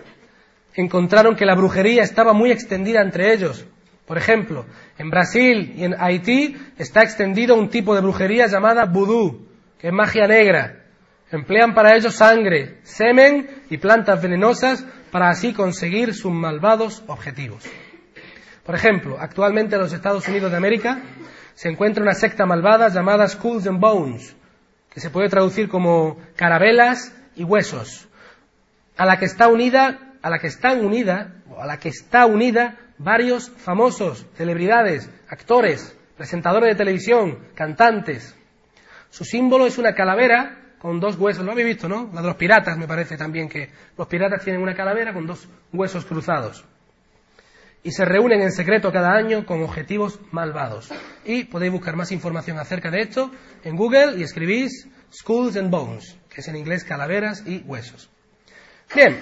encontraron 0.74 1.36
que 1.36 1.46
la 1.46 1.54
brujería 1.54 2.02
estaba 2.02 2.32
muy 2.32 2.50
extendida 2.50 3.02
entre 3.02 3.32
ellos. 3.32 3.66
Por 4.06 4.18
ejemplo, 4.18 4.66
en 4.98 5.10
Brasil 5.10 5.74
y 5.76 5.84
en 5.84 5.94
Haití 5.98 6.56
está 6.78 7.02
extendido 7.02 7.54
un 7.54 7.68
tipo 7.68 7.94
de 7.94 8.00
brujería 8.00 8.46
llamada 8.46 8.84
vudú, 8.84 9.48
que 9.78 9.88
es 9.88 9.92
magia 9.92 10.26
negra. 10.26 10.79
Emplean 11.32 11.74
para 11.74 11.96
ello 11.96 12.10
sangre, 12.10 12.78
semen 12.82 13.62
y 13.70 13.78
plantas 13.78 14.20
venenosas 14.20 14.84
para 15.12 15.28
así 15.28 15.52
conseguir 15.52 16.14
sus 16.14 16.32
malvados 16.32 17.04
objetivos. 17.06 17.64
Por 18.64 18.74
ejemplo, 18.74 19.16
actualmente 19.18 19.76
en 19.76 19.82
los 19.82 19.92
Estados 19.92 20.26
Unidos 20.28 20.50
de 20.50 20.56
América 20.56 21.00
se 21.54 21.68
encuentra 21.68 22.02
una 22.02 22.14
secta 22.14 22.46
malvada 22.46 22.88
llamada 22.88 23.28
Skulls 23.28 23.66
and 23.66 23.80
Bones, 23.80 24.34
que 24.92 25.00
se 25.00 25.10
puede 25.10 25.28
traducir 25.28 25.68
como 25.68 26.18
carabelas 26.36 27.14
y 27.36 27.44
huesos, 27.44 28.08
a 28.96 29.04
la 29.06 29.18
que 29.18 29.26
está 29.26 29.48
unida 29.48 30.10
a 30.22 30.30
la 30.30 30.38
que 30.38 30.48
están 30.48 30.84
unida, 30.84 31.32
o 31.48 31.60
a 31.60 31.66
la 31.66 31.78
que 31.78 31.88
está 31.88 32.26
unida 32.26 32.76
varios 32.98 33.50
famosos, 33.50 34.26
celebridades, 34.36 35.10
actores, 35.28 35.96
presentadores 36.16 36.70
de 36.70 36.76
televisión, 36.76 37.38
cantantes. 37.54 38.34
Su 39.08 39.24
símbolo 39.24 39.66
es 39.66 39.78
una 39.78 39.94
calavera 39.94 40.59
con 40.80 40.98
dos 40.98 41.16
huesos. 41.16 41.44
Lo 41.44 41.52
habéis 41.52 41.68
visto, 41.68 41.88
¿no? 41.88 42.10
La 42.12 42.22
de 42.22 42.28
los 42.28 42.36
piratas, 42.36 42.76
me 42.78 42.88
parece 42.88 43.16
también 43.16 43.48
que 43.48 43.68
los 43.96 44.06
piratas 44.08 44.42
tienen 44.42 44.62
una 44.62 44.74
calavera 44.74 45.12
con 45.12 45.26
dos 45.26 45.46
huesos 45.72 46.04
cruzados. 46.04 46.64
Y 47.82 47.92
se 47.92 48.04
reúnen 48.04 48.42
en 48.42 48.52
secreto 48.52 48.92
cada 48.92 49.12
año 49.12 49.46
con 49.46 49.62
objetivos 49.62 50.20
malvados. 50.32 50.90
Y 51.24 51.44
podéis 51.44 51.72
buscar 51.72 51.96
más 51.96 52.12
información 52.12 52.58
acerca 52.58 52.90
de 52.90 53.02
esto 53.02 53.30
en 53.64 53.76
Google 53.76 54.18
y 54.18 54.22
escribís 54.22 54.88
Skulls 55.12 55.56
and 55.56 55.70
Bones, 55.70 56.16
que 56.28 56.40
es 56.40 56.48
en 56.48 56.56
inglés 56.56 56.84
calaveras 56.84 57.42
y 57.46 57.62
huesos. 57.66 58.10
Bien, 58.94 59.18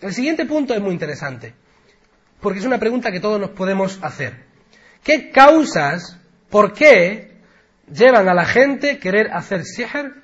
el 0.00 0.14
siguiente 0.14 0.46
punto 0.46 0.74
es 0.74 0.80
muy 0.80 0.92
interesante, 0.92 1.54
porque 2.40 2.58
es 2.58 2.64
una 2.64 2.78
pregunta 2.78 3.10
que 3.10 3.20
todos 3.20 3.40
nos 3.40 3.50
podemos 3.50 3.98
hacer. 4.02 4.44
¿Qué 5.02 5.30
causas, 5.30 6.18
por 6.48 6.72
qué 6.72 7.29
llevan 7.92 8.28
a 8.28 8.34
la 8.34 8.44
gente 8.44 8.98
querer 8.98 9.30
hacer 9.32 9.64
sihr 9.64 10.14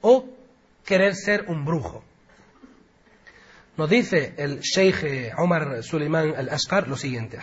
o 0.00 0.26
querer 0.84 1.14
ser 1.14 1.44
un 1.48 1.64
brujo? 1.64 2.04
Nos 3.76 3.88
dice 3.88 4.34
el 4.36 4.60
Sheikh 4.60 5.32
Omar 5.38 5.82
Suleiman 5.82 6.34
al-Ashqar 6.36 6.88
lo 6.88 6.96
siguiente, 6.96 7.38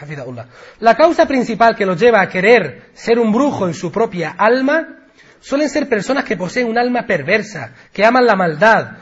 La 0.80 0.96
causa 0.96 1.26
principal 1.28 1.76
que 1.76 1.86
los 1.86 2.00
lleva 2.00 2.22
a 2.22 2.30
querer 2.30 2.92
ser 2.94 3.18
un 3.18 3.32
brujo 3.32 3.68
en 3.68 3.74
su 3.74 3.92
propia 3.92 4.36
alma 4.38 5.00
suelen 5.40 5.70
ser 5.70 5.90
personas 5.90 6.26
que 6.26 6.38
poseen 6.38 6.68
un 6.68 6.78
alma 6.78 7.08
perversa, 7.08 7.74
que 7.92 8.06
aman 8.06 8.26
la 8.26 8.36
maldad 8.36 8.98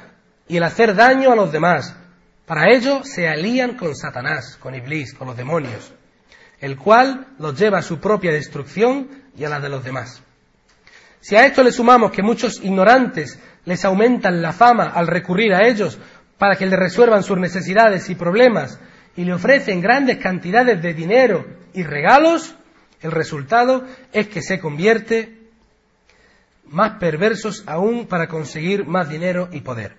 y 0.48 0.58
el 0.58 0.64
hacer 0.64 0.96
daño 0.96 1.32
a 1.32 1.36
los 1.36 1.52
demás. 1.52 1.96
Para 2.46 2.72
ello 2.72 3.04
se 3.04 3.28
alían 3.28 3.76
con 3.76 3.94
Satanás, 3.94 4.56
con 4.58 4.74
Iblis, 4.74 5.14
con 5.14 5.28
los 5.28 5.36
demonios 5.36 5.92
el 6.60 6.78
cual 6.78 7.28
los 7.40 7.58
lleva 7.58 7.80
a 7.80 7.84
su 7.84 8.00
propia 8.00 8.32
destrucción 8.32 9.10
y 9.36 9.44
a 9.44 9.50
la 9.50 9.60
de 9.60 9.70
los 9.70 9.84
demás. 9.84 10.22
Si 11.20 11.36
a 11.36 11.46
esto 11.46 11.64
le 11.64 11.72
sumamos 11.72 12.12
que 12.12 12.22
muchos 12.22 12.64
ignorantes 12.64 13.40
les 13.66 13.84
aumentan 13.86 14.42
la 14.42 14.54
fama 14.54 14.92
al 14.96 15.08
recurrir 15.08 15.54
a 15.54 15.68
ellos 15.68 16.00
para 16.38 16.56
que 16.56 16.66
les 16.66 16.80
resuelvan 16.80 17.24
sus 17.24 17.38
necesidades 17.38 18.10
y 18.10 18.16
problemas 18.16 18.80
y 19.16 19.26
le 19.26 19.34
ofrecen 19.34 19.82
grandes 19.82 20.18
cantidades 20.18 20.82
de 20.82 20.94
dinero 20.94 21.46
y 21.74 21.84
regalos, 21.84 22.56
el 23.02 23.12
resultado 23.12 23.84
es 24.14 24.28
que 24.28 24.42
se 24.42 24.60
convierte 24.60 25.38
más 26.70 27.00
perversos 27.00 27.64
aún 27.66 28.08
para 28.08 28.28
conseguir 28.28 28.86
más 28.86 29.10
dinero 29.10 29.50
y 29.52 29.62
poder. 29.62 29.96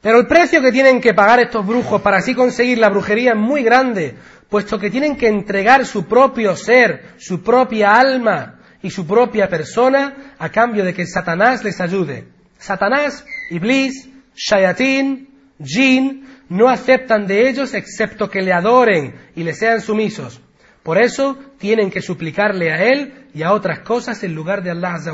Pero 0.00 0.20
el 0.20 0.26
precio 0.26 0.62
que 0.62 0.70
tienen 0.70 1.00
que 1.00 1.14
pagar 1.14 1.40
estos 1.40 1.66
brujos 1.66 2.00
para 2.00 2.18
así 2.18 2.34
conseguir 2.34 2.78
la 2.78 2.88
brujería 2.88 3.32
es 3.32 3.38
muy 3.38 3.64
grande, 3.64 4.14
puesto 4.48 4.78
que 4.78 4.90
tienen 4.90 5.16
que 5.16 5.26
entregar 5.26 5.84
su 5.84 6.06
propio 6.06 6.54
ser, 6.56 7.14
su 7.18 7.42
propia 7.42 7.96
alma 7.96 8.57
y 8.82 8.90
su 8.90 9.06
propia 9.06 9.48
persona 9.48 10.34
a 10.38 10.48
cambio 10.50 10.84
de 10.84 10.94
que 10.94 11.06
Satanás 11.06 11.64
les 11.64 11.80
ayude. 11.80 12.28
Satanás, 12.58 13.24
Iblis, 13.50 14.08
Shayatin, 14.34 15.28
Jin, 15.62 16.26
no 16.48 16.68
aceptan 16.68 17.26
de 17.26 17.48
ellos 17.48 17.74
excepto 17.74 18.30
que 18.30 18.42
le 18.42 18.52
adoren 18.52 19.14
y 19.34 19.42
le 19.42 19.54
sean 19.54 19.80
sumisos. 19.80 20.40
Por 20.82 20.98
eso 20.98 21.36
tienen 21.58 21.90
que 21.90 22.00
suplicarle 22.00 22.72
a 22.72 22.82
él 22.84 23.28
y 23.34 23.42
a 23.42 23.52
otras 23.52 23.80
cosas 23.80 24.22
en 24.22 24.34
lugar 24.34 24.62
de 24.62 24.70
Allah 24.70 24.94
Azza 24.94 25.12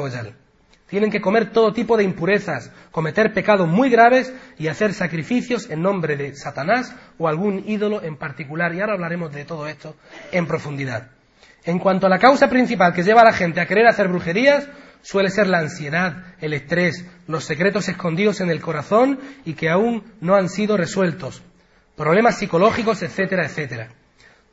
tienen 0.95 1.11
que 1.11 1.21
comer 1.21 1.51
todo 1.51 1.73
tipo 1.73 1.97
de 1.97 2.05
impurezas, 2.05 2.71
cometer 2.93 3.33
pecados 3.33 3.67
muy 3.67 3.91
graves 3.91 4.33
y 4.59 4.69
hacer 4.69 4.95
sacrificios 4.95 5.69
en 5.71 5.83
nombre 5.83 6.17
de 6.17 6.37
Satanás 6.37 6.95
o 7.19 7.27
algún 7.27 7.65
ídolo 7.67 8.03
en 8.03 8.17
particular. 8.17 8.75
Y 8.75 8.81
ahora 8.81 8.93
hablaremos 8.93 9.33
de 9.33 9.45
todo 9.45 9.67
esto 9.67 9.97
en 10.31 10.47
profundidad. 10.47 11.11
En 11.65 11.79
cuanto 11.79 12.07
a 12.07 12.11
la 12.11 12.19
causa 12.19 12.49
principal 12.49 12.93
que 12.93 13.03
lleva 13.03 13.23
a 13.23 13.25
la 13.25 13.33
gente 13.33 13.61
a 13.61 13.67
querer 13.67 13.87
hacer 13.87 14.09
brujerías, 14.09 14.69
suele 15.01 15.31
ser 15.31 15.47
la 15.47 15.59
ansiedad, 15.59 16.35
el 16.41 16.53
estrés, 16.53 17.07
los 17.27 17.45
secretos 17.45 17.89
escondidos 17.89 18.41
en 18.41 18.51
el 18.51 18.61
corazón 18.61 19.19
y 19.45 19.55
que 19.55 19.71
aún 19.71 20.05
no 20.21 20.35
han 20.35 20.49
sido 20.49 20.77
resueltos, 20.77 21.43
problemas 21.97 22.39
psicológicos, 22.39 23.03
etcétera, 23.03 23.47
etcétera. 23.47 23.89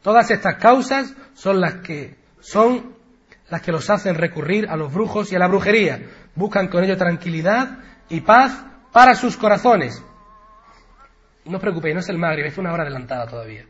Todas 0.02 0.32
estas 0.32 0.56
causas 0.56 1.14
son 1.34 1.62
las 1.62 1.76
que 1.76 2.16
son 2.40 2.96
las 3.50 3.62
que 3.62 3.72
los 3.72 3.90
hacen 3.90 4.16
recurrir 4.16 4.68
a 4.70 4.78
los 4.78 4.94
brujos 4.94 5.32
y 5.32 5.36
a 5.36 5.40
la 5.40 5.48
brujería, 5.48 6.02
buscan 6.36 6.70
con 6.70 6.84
ello 6.84 6.98
tranquilidad 6.98 7.80
y 8.10 8.22
paz 8.22 8.64
para 8.92 9.16
sus 9.16 9.36
corazones. 9.36 10.02
No 11.46 11.58
os 11.58 11.62
preocupéis, 11.62 11.94
no 11.94 12.00
es 12.00 12.10
el 12.10 12.18
Maghrib, 12.18 12.46
es 12.46 12.58
una 12.58 12.72
hora 12.72 12.84
adelantada 12.84 13.28
todavía. 13.28 13.66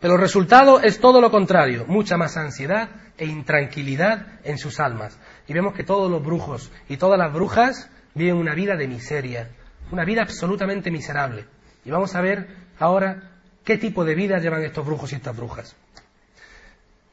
Pero 0.00 0.14
el 0.14 0.20
resultado 0.20 0.80
es 0.80 1.00
todo 1.00 1.20
lo 1.20 1.30
contrario, 1.30 1.84
mucha 1.88 2.16
más 2.16 2.36
ansiedad 2.36 2.90
e 3.16 3.26
intranquilidad 3.26 4.40
en 4.44 4.58
sus 4.58 4.78
almas. 4.78 5.18
Y 5.48 5.52
vemos 5.52 5.74
que 5.74 5.82
todos 5.82 6.10
los 6.10 6.22
brujos 6.22 6.70
y 6.88 6.96
todas 6.96 7.18
las 7.18 7.32
brujas 7.32 7.90
viven 8.14 8.36
una 8.36 8.54
vida 8.54 8.76
de 8.76 8.86
miseria, 8.86 9.50
una 9.90 10.04
vida 10.04 10.22
absolutamente 10.22 10.90
miserable. 10.90 11.46
Y 11.84 11.90
vamos 11.90 12.14
a 12.14 12.20
ver 12.20 12.48
ahora 12.78 13.32
qué 13.64 13.76
tipo 13.76 14.04
de 14.04 14.14
vida 14.14 14.38
llevan 14.38 14.62
estos 14.62 14.86
brujos 14.86 15.12
y 15.12 15.16
estas 15.16 15.36
brujas. 15.36 15.74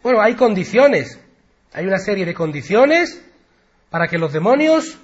Bueno, 0.03 0.21
hay 0.21 0.35
condiciones, 0.35 1.19
hay 1.73 1.87
una 1.87 1.97
serie 1.97 2.25
de 2.25 2.35
condiciones 2.35 3.23
para 3.89 4.07
que 4.07 4.19
los 4.19 4.31
demonios 4.31 4.99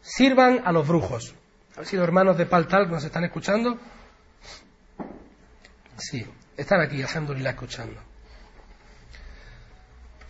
sirvan 0.00 0.60
a 0.64 0.70
los 0.70 0.86
brujos. 0.86 1.34
A 1.74 1.78
ver 1.78 1.86
si 1.86 1.96
los 1.96 2.04
hermanos 2.04 2.38
de 2.38 2.46
Paltal 2.46 2.88
nos 2.88 3.02
están 3.02 3.24
escuchando. 3.24 3.78
Sí, 5.96 6.24
están 6.56 6.80
aquí, 6.80 7.02
la 7.40 7.50
escuchando. 7.50 8.00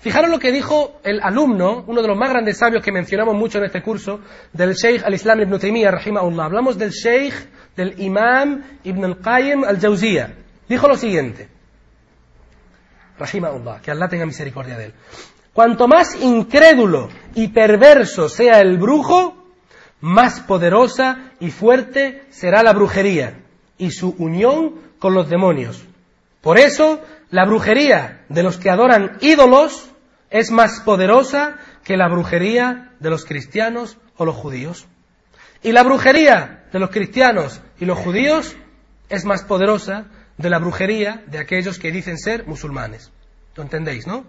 Fijaros 0.05 0.31
lo 0.31 0.39
que 0.39 0.53
dijo 0.53 1.01
el 1.03 1.19
alumno, 1.23 1.83
uno 1.87 2.03
de 2.03 2.09
los 2.09 2.19
más 2.19 2.29
grandes 2.29 2.59
sabios 2.59 2.83
que 2.83 2.93
mencionamos 2.93 3.35
mucho 3.35 3.57
en 3.57 3.65
este 3.65 3.81
curso, 3.81 4.21
del 4.53 4.75
Sheikh 4.75 5.03
al-Islam 5.03 5.41
ibn 5.41 5.59
Taymiyyah, 5.59 5.93
rahimahullah. 5.93 6.45
Hablamos 6.45 6.77
del 6.77 6.91
Sheikh, 6.91 7.35
del 7.75 7.99
Imam 8.03 8.63
ibn 8.85 9.03
al-Qayyim 9.03 9.65
al-Jawziyah. 9.65 10.35
Dijo 10.69 10.89
lo 10.89 10.97
siguiente, 10.99 11.49
rahimahullah, 13.19 13.81
que 13.81 13.91
Allah 13.91 14.09
tenga 14.09 14.27
misericordia 14.27 14.77
de 14.77 14.85
él. 14.85 14.95
Cuanto 15.55 15.89
más 15.89 16.21
incrédulo 16.21 17.09
y 17.35 17.49
perverso 17.49 18.29
sea 18.29 18.61
el 18.61 18.77
brujo, 18.77 19.35
más 20.03 20.41
poderosa 20.41 21.31
y 21.41 21.51
fuerte 21.51 22.25
será 22.29 22.63
la 22.63 22.75
brujería 22.75 23.39
y 23.79 23.91
su 23.91 24.15
unión 24.19 24.75
con 24.99 25.15
los 25.15 25.31
demonios. 25.31 25.83
Por 26.45 26.59
eso, 26.59 27.03
la 27.31 27.47
brujería 27.47 28.27
de 28.29 28.43
los 28.43 28.59
que 28.59 28.69
adoran 28.69 29.17
ídolos 29.23 29.91
es 30.29 30.51
más 30.51 30.81
poderosa 30.81 31.57
que 31.85 31.97
la 31.97 32.07
brujería 32.07 32.93
de 33.01 33.09
los 33.09 33.25
cristianos 33.25 33.97
o 34.19 34.27
los 34.27 34.37
judíos. 34.37 34.87
Y 35.63 35.73
la 35.73 35.83
brujería 35.83 36.67
de 36.71 36.79
los 36.79 36.91
cristianos 36.91 37.63
y 37.81 37.87
los 37.87 37.99
judíos 37.99 38.55
es 39.09 39.25
más 39.25 39.43
poderosa 39.43 40.09
de 40.37 40.51
la 40.51 40.59
brujería 40.59 41.25
de 41.29 41.39
aquellos 41.39 41.79
que 41.79 41.91
dicen 41.91 42.19
ser 42.19 42.47
musulmanes. 42.47 43.11
¿Lo 43.57 43.63
entendéis, 43.63 44.07
no? 44.07 44.27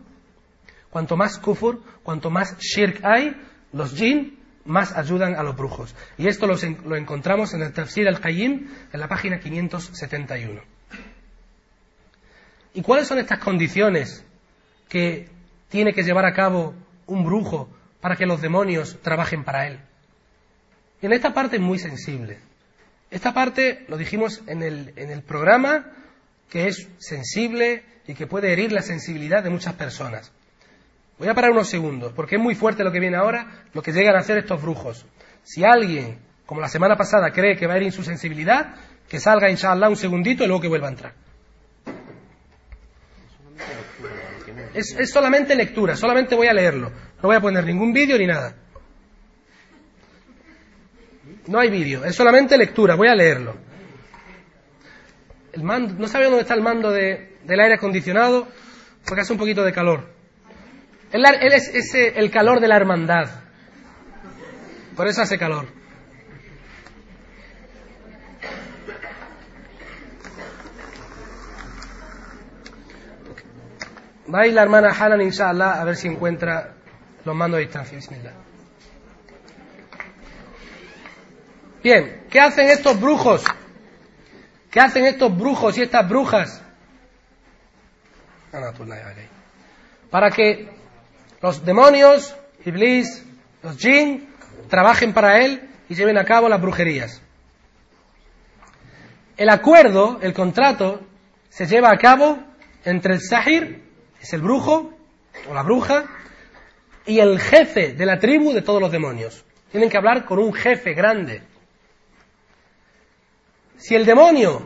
Cuanto 0.90 1.18
más 1.18 1.38
kufur, 1.38 1.84
cuanto 2.02 2.30
más 2.30 2.58
shirk 2.60 3.04
hay, 3.04 3.36
los 3.74 3.94
jinn 3.94 4.40
más 4.64 4.96
ayudan 4.96 5.36
a 5.36 5.44
los 5.44 5.58
brujos. 5.58 5.94
Y 6.18 6.30
esto 6.30 6.48
lo, 6.48 6.96
encontramos 6.96 7.54
en 7.54 7.62
el 7.62 7.74
Tafsir 7.74 8.08
al-Qayyim, 8.08 8.70
en 8.94 9.00
la 9.02 9.10
página 9.10 9.38
571. 9.42 10.75
¿Y 12.76 12.82
cuáles 12.82 13.08
son 13.08 13.20
estas 13.20 13.40
condiciones 13.40 14.26
que 14.90 15.30
tiene 15.70 15.94
que 15.94 16.04
llevar 16.04 16.26
a 16.26 16.34
cabo 16.34 16.76
un 17.08 17.24
brujo 17.24 17.70
para 18.02 18.18
que 18.18 18.26
los 18.26 18.42
demonios 18.42 19.00
trabajen 19.02 19.46
para 19.46 19.66
él? 19.66 19.80
En 21.02 21.14
esta 21.14 21.34
parte 21.34 21.56
es 21.56 21.62
muy 21.62 21.80
sensible. 21.80 22.38
Esta 23.10 23.34
parte, 23.34 23.86
lo 23.88 23.96
dijimos 23.96 24.44
en 24.48 24.62
el, 24.62 24.92
en 24.98 25.10
el 25.10 25.22
programa, 25.22 25.86
que 26.50 26.68
es 26.68 26.90
sensible 26.98 27.86
y 28.08 28.14
que 28.14 28.28
puede 28.28 28.52
herir 28.52 28.74
la 28.74 28.82
sensibilidad 28.82 29.42
de 29.42 29.52
muchas 29.52 29.76
personas. 29.76 30.34
Voy 31.18 31.30
a 31.30 31.34
parar 31.34 31.52
unos 31.52 31.70
segundos, 31.70 32.12
porque 32.12 32.36
es 32.36 32.42
muy 32.42 32.56
fuerte 32.56 32.84
lo 32.84 32.92
que 32.92 33.00
viene 33.00 33.16
ahora, 33.16 33.64
lo 33.72 33.82
que 33.82 33.94
llegan 33.94 34.18
a 34.18 34.20
hacer 34.20 34.38
estos 34.38 34.62
brujos. 34.62 35.06
Si 35.44 35.64
alguien, 35.64 36.20
como 36.46 36.60
la 36.60 36.68
semana 36.68 36.98
pasada, 36.98 37.32
cree 37.32 37.56
que 37.56 37.68
va 37.68 37.76
a 37.76 37.78
herir 37.78 37.94
su 37.94 38.04
sensibilidad, 38.04 38.76
que 39.08 39.22
salga, 39.22 39.50
inshallah, 39.50 39.88
un 39.88 39.96
segundito 39.96 40.44
y 40.44 40.48
luego 40.48 40.62
que 40.62 40.68
vuelva 40.68 40.88
a 40.88 40.92
entrar. 40.92 41.25
Es, 44.74 44.96
es 44.98 45.10
solamente 45.10 45.56
lectura, 45.56 45.96
solamente 45.96 46.36
voy 46.36 46.48
a 46.48 46.54
leerlo. 46.54 46.90
No 46.90 47.22
voy 47.22 47.36
a 47.36 47.42
poner 47.42 47.66
ningún 47.66 47.94
vídeo 47.94 48.18
ni 48.18 48.28
nada. 48.28 48.56
No 51.48 51.60
hay 51.60 51.70
vídeo, 51.70 52.04
es 52.04 52.16
solamente 52.16 52.58
lectura, 52.58 52.96
voy 52.96 53.08
a 53.08 53.16
leerlo. 53.16 53.56
El 55.54 55.64
mando, 55.64 55.94
no 55.98 56.08
sabe 56.08 56.26
dónde 56.26 56.42
está 56.42 56.54
el 56.54 56.62
mando 56.62 56.92
de, 56.92 57.38
del 57.44 57.60
aire 57.60 57.76
acondicionado 57.76 58.48
porque 59.06 59.22
hace 59.22 59.34
un 59.34 59.40
poquito 59.40 59.64
de 59.64 59.72
calor. 59.72 60.10
Él, 61.12 61.24
es 61.54 61.94
el 61.96 62.30
calor 62.32 62.60
de 62.60 62.68
la 62.68 62.76
hermandad. 62.76 63.30
Por 64.96 65.08
eso 65.08 65.22
hace 65.22 65.38
calor. 65.38 65.68
Va 74.34 74.42
a 74.42 74.48
ir 74.48 74.54
la 74.54 74.64
hermana 74.64 74.90
Hanan, 74.90 75.22
inshallah, 75.22 75.82
a 75.82 75.84
ver 75.84 75.96
si 75.96 76.08
encuentra 76.08 76.74
los 77.24 77.36
mandos 77.36 77.60
de 77.60 77.66
distancia. 77.66 78.00
Bien, 81.84 82.24
¿qué 82.30 82.40
hacen 82.40 82.68
estos 82.70 83.00
brujos? 83.00 83.44
¿Qué 84.72 84.80
hacen 84.80 85.06
estos 85.06 85.38
brujos 85.38 85.78
y 85.78 85.84
estas 85.84 86.10
brujas? 86.10 86.62
Para 90.10 90.32
que 90.32 90.70
los 91.42 91.64
demonios, 91.64 92.36
Iblis, 92.66 93.24
los 93.62 93.78
jinn, 93.78 94.28
trabajen 94.70 95.14
para 95.14 95.46
él 95.46 95.70
y 95.88 95.96
lleven 95.96 96.18
a 96.18 96.26
cabo 96.26 96.50
las 96.50 96.60
brujerías. 96.60 97.22
El 99.38 99.50
acuerdo, 99.50 100.20
el 100.22 100.34
contrato, 100.34 101.02
se 101.50 101.68
lleva 101.68 101.92
a 101.92 101.98
cabo 101.98 102.40
entre 102.84 103.14
el 103.14 103.22
sahir, 103.22 103.85
es 104.26 104.34
el 104.34 104.42
brujo 104.42 104.92
o 105.48 105.54
la 105.54 105.62
bruja, 105.62 106.06
y 107.06 107.20
el 107.20 107.40
jefe 107.40 107.94
de 107.94 108.06
la 108.08 108.18
tribu 108.18 108.54
de 108.54 108.64
todos 108.64 108.82
los 108.82 108.92
demonios. 108.92 109.46
Tienen 109.72 109.88
que 109.88 109.98
hablar 109.98 110.26
con 110.26 110.40
un 110.40 110.52
jefe 110.52 110.96
grande. 110.96 111.44
Si 113.78 113.94
el 113.94 114.04
demonio 114.04 114.66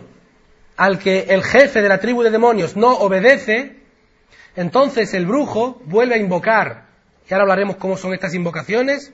al 0.78 0.97
que 0.97 1.26
el 1.28 1.43
jefe 1.43 1.82
de 1.82 1.89
la 1.89 1.99
tribu 1.99 2.24
de 2.24 2.30
demonios 2.30 2.78
no 2.78 2.93
obedece, 2.99 3.82
entonces 4.55 5.14
el 5.14 5.26
brujo 5.26 5.82
vuelve 5.84 6.16
a 6.16 6.20
invocar, 6.20 6.86
y 7.30 7.34
ahora 7.34 7.43
hablaremos 7.43 7.76
cómo 7.76 7.97
son 7.97 8.14
estas 8.14 8.34
invocaciones, 8.34 9.12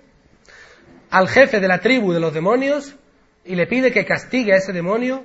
al 1.10 1.28
jefe 1.28 1.60
de 1.60 1.68
la 1.68 1.80
tribu 1.80 2.14
de 2.14 2.20
los 2.20 2.36
demonios 2.36 2.96
y 3.44 3.56
le 3.56 3.66
pide 3.66 3.92
que 3.92 4.06
castigue 4.06 4.54
a 4.54 4.58
ese 4.58 4.74
demonio 4.74 5.24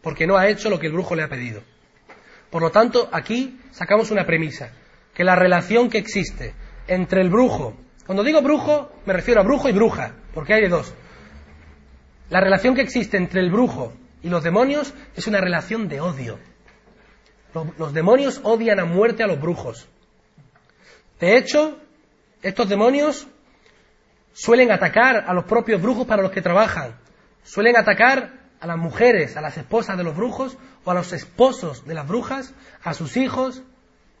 porque 0.00 0.26
no 0.26 0.38
ha 0.38 0.48
hecho 0.48 0.70
lo 0.70 0.78
que 0.78 0.86
el 0.86 0.94
brujo 0.94 1.14
le 1.14 1.24
ha 1.24 1.28
pedido. 1.28 1.62
Por 2.50 2.62
lo 2.62 2.70
tanto, 2.70 3.08
aquí 3.12 3.60
sacamos 3.72 4.10
una 4.10 4.26
premisa, 4.26 4.70
que 5.14 5.24
la 5.24 5.36
relación 5.36 5.90
que 5.90 5.98
existe 5.98 6.54
entre 6.86 7.20
el 7.20 7.30
brujo, 7.30 7.76
cuando 8.06 8.22
digo 8.22 8.40
brujo 8.42 8.92
me 9.04 9.12
refiero 9.12 9.40
a 9.40 9.44
brujo 9.44 9.68
y 9.68 9.72
bruja, 9.72 10.14
porque 10.32 10.54
hay 10.54 10.62
de 10.62 10.68
dos. 10.68 10.94
La 12.30 12.40
relación 12.40 12.74
que 12.74 12.82
existe 12.82 13.16
entre 13.16 13.40
el 13.40 13.50
brujo 13.50 13.92
y 14.22 14.28
los 14.28 14.42
demonios 14.42 14.94
es 15.14 15.26
una 15.26 15.40
relación 15.40 15.88
de 15.88 16.00
odio. 16.00 16.38
Los, 17.78 17.94
demonios 17.94 18.40
odian 18.42 18.80
a 18.80 18.84
muerte 18.84 19.22
a 19.22 19.26
los 19.26 19.40
brujos. 19.40 19.88
De 21.18 21.38
hecho, 21.38 21.78
estos 22.42 22.68
demonios 22.68 23.26
suelen 24.32 24.70
atacar 24.70 25.24
a 25.26 25.32
los 25.32 25.44
propios 25.44 25.80
brujos 25.80 26.06
para 26.06 26.22
los 26.22 26.32
que 26.32 26.42
trabajan. 26.42 26.96
Suelen 27.44 27.76
atacar 27.76 28.45
a 28.60 28.66
las 28.66 28.78
mujeres, 28.78 29.36
a 29.36 29.40
las 29.40 29.56
esposas 29.56 29.96
de 29.96 30.04
los 30.04 30.16
brujos 30.16 30.56
o 30.84 30.90
a 30.90 30.94
los 30.94 31.12
esposos 31.12 31.84
de 31.86 31.94
las 31.94 32.06
brujas, 32.06 32.54
a 32.82 32.94
sus 32.94 33.16
hijos, 33.16 33.62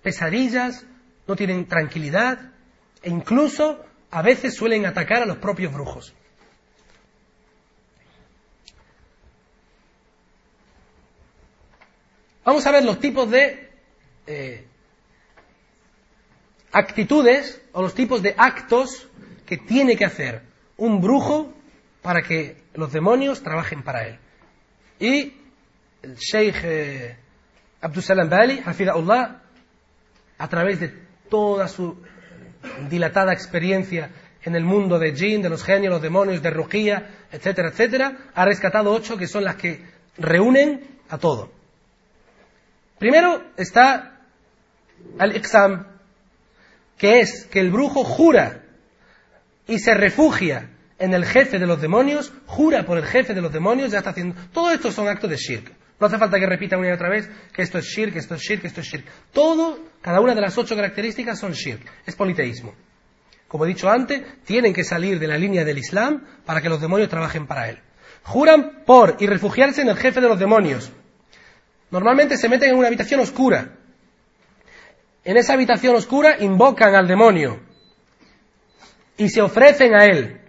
pesadillas, 0.02 0.84
no 1.26 1.36
tienen 1.36 1.66
tranquilidad 1.66 2.52
e 3.02 3.10
incluso 3.10 3.84
a 4.10 4.22
veces 4.22 4.54
suelen 4.54 4.86
atacar 4.86 5.22
a 5.22 5.26
los 5.26 5.38
propios 5.38 5.72
brujos. 5.72 6.14
Vamos 12.44 12.64
a 12.64 12.70
ver 12.70 12.84
los 12.84 13.00
tipos 13.00 13.28
de 13.28 13.68
eh, 14.28 14.64
actitudes 16.70 17.60
o 17.72 17.82
los 17.82 17.94
tipos 17.94 18.22
de 18.22 18.34
actos 18.38 19.08
que 19.44 19.56
tiene 19.56 19.96
que 19.96 20.04
hacer 20.04 20.42
un 20.76 21.00
brujo 21.00 21.52
para 22.02 22.22
que 22.22 22.62
los 22.74 22.92
demonios 22.92 23.42
trabajen 23.42 23.82
para 23.82 24.06
él. 24.06 24.18
Y 24.98 25.34
el 26.02 26.16
Sheikh 26.16 26.60
eh, 26.64 27.16
Abdussalam 27.80 28.28
Bali, 28.28 28.62
Hafidahullah, 28.64 29.42
a 30.38 30.48
través 30.48 30.80
de 30.80 30.92
toda 31.28 31.68
su 31.68 31.96
dilatada 32.88 33.32
experiencia 33.32 34.10
en 34.42 34.54
el 34.54 34.64
mundo 34.64 34.98
de 34.98 35.14
jinn, 35.14 35.42
de 35.42 35.48
los 35.48 35.64
genios, 35.64 35.92
los 35.92 36.02
demonios, 36.02 36.42
de 36.42 36.50
rugía, 36.50 37.10
etcétera, 37.32 37.68
etcétera, 37.68 38.16
ha 38.34 38.44
rescatado 38.44 38.92
ocho 38.92 39.16
que 39.16 39.26
son 39.26 39.44
las 39.44 39.56
que 39.56 39.84
reúnen 40.18 41.00
a 41.08 41.18
todo. 41.18 41.50
Primero 42.98 43.42
está 43.56 44.20
al 45.18 45.34
exam, 45.34 45.86
que 46.96 47.20
es 47.20 47.44
que 47.46 47.60
el 47.60 47.70
brujo 47.70 48.04
jura 48.04 48.62
y 49.66 49.78
se 49.78 49.94
refugia 49.94 50.70
en 50.98 51.14
el 51.14 51.24
jefe 51.24 51.58
de 51.58 51.66
los 51.66 51.80
demonios, 51.80 52.32
jura 52.46 52.84
por 52.84 52.98
el 52.98 53.04
jefe 53.04 53.34
de 53.34 53.42
los 53.42 53.52
demonios, 53.52 53.90
ya 53.90 53.98
está 53.98 54.10
haciendo. 54.10 54.34
Todo 54.52 54.70
esto 54.70 54.90
son 54.90 55.08
actos 55.08 55.28
de 55.28 55.36
shirk. 55.36 55.72
No 55.98 56.06
hace 56.06 56.18
falta 56.18 56.38
que 56.38 56.46
repita 56.46 56.76
una 56.76 56.88
y 56.88 56.92
otra 56.92 57.08
vez 57.08 57.28
que 57.52 57.62
esto 57.62 57.78
es 57.78 57.86
shirk, 57.86 58.16
esto 58.16 58.34
es 58.34 58.42
shirk, 58.42 58.64
esto 58.64 58.80
es 58.80 58.86
shirk. 58.86 59.06
Todo, 59.32 59.78
cada 60.00 60.20
una 60.20 60.34
de 60.34 60.40
las 60.40 60.56
ocho 60.58 60.76
características 60.76 61.38
son 61.38 61.52
shirk. 61.52 61.80
Es 62.04 62.14
politeísmo. 62.14 62.74
Como 63.48 63.64
he 63.64 63.68
dicho 63.68 63.88
antes, 63.88 64.22
tienen 64.44 64.74
que 64.74 64.84
salir 64.84 65.18
de 65.18 65.26
la 65.26 65.38
línea 65.38 65.64
del 65.64 65.78
Islam 65.78 66.24
para 66.44 66.60
que 66.60 66.68
los 66.68 66.80
demonios 66.80 67.08
trabajen 67.08 67.46
para 67.46 67.68
él. 67.68 67.78
Juran 68.24 68.82
por 68.84 69.16
y 69.20 69.26
refugiarse 69.26 69.82
en 69.82 69.88
el 69.88 69.96
jefe 69.96 70.20
de 70.20 70.28
los 70.28 70.38
demonios. 70.38 70.92
Normalmente 71.90 72.36
se 72.36 72.48
meten 72.48 72.70
en 72.70 72.76
una 72.76 72.88
habitación 72.88 73.20
oscura. 73.20 73.76
En 75.24 75.36
esa 75.36 75.54
habitación 75.54 75.94
oscura 75.94 76.36
invocan 76.40 76.94
al 76.94 77.06
demonio 77.06 77.60
y 79.16 79.28
se 79.28 79.40
ofrecen 79.40 79.94
a 79.94 80.04
él. 80.04 80.40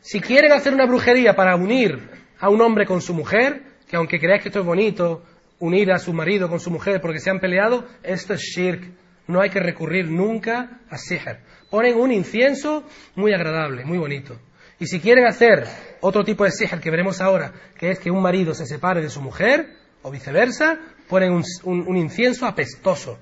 Si 0.00 0.20
quieren 0.20 0.52
hacer 0.52 0.72
una 0.72 0.86
brujería 0.86 1.34
para 1.34 1.56
unir 1.56 2.08
a 2.38 2.48
un 2.48 2.60
hombre 2.60 2.86
con 2.86 3.00
su 3.00 3.14
mujer, 3.14 3.62
que 3.88 3.96
aunque 3.96 4.18
creáis 4.18 4.42
que 4.42 4.48
esto 4.48 4.60
es 4.60 4.66
bonito, 4.66 5.22
unir 5.58 5.92
a 5.92 5.98
su 5.98 6.12
marido 6.12 6.48
con 6.48 6.60
su 6.60 6.70
mujer 6.70 7.00
porque 7.00 7.20
se 7.20 7.30
han 7.30 7.40
peleado, 7.40 7.86
esto 8.02 8.34
es 8.34 8.40
shirk. 8.40 8.92
No 9.26 9.40
hay 9.40 9.50
que 9.50 9.60
recurrir 9.60 10.10
nunca 10.10 10.80
a 10.88 10.96
sihr. 10.96 11.40
Ponen 11.70 11.96
un 11.98 12.12
incienso 12.12 12.84
muy 13.14 13.34
agradable, 13.34 13.84
muy 13.84 13.98
bonito. 13.98 14.38
Y 14.78 14.86
si 14.86 15.00
quieren 15.00 15.26
hacer 15.26 15.66
otro 16.00 16.24
tipo 16.24 16.44
de 16.44 16.50
sihr 16.50 16.80
que 16.80 16.90
veremos 16.90 17.20
ahora, 17.20 17.52
que 17.76 17.90
es 17.90 17.98
que 17.98 18.10
un 18.10 18.22
marido 18.22 18.54
se 18.54 18.64
separe 18.64 19.02
de 19.02 19.10
su 19.10 19.20
mujer, 19.20 19.76
o 20.02 20.10
viceversa, 20.10 20.78
ponen 21.08 21.42
un, 21.64 21.96
incienso 21.96 22.46
apestoso, 22.46 23.18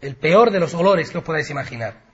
el 0.00 0.16
peor 0.16 0.50
de 0.50 0.60
los 0.60 0.74
olores 0.74 1.10
que 1.10 1.18
os 1.18 1.24
podáis 1.24 1.50
imaginar. 1.50 2.11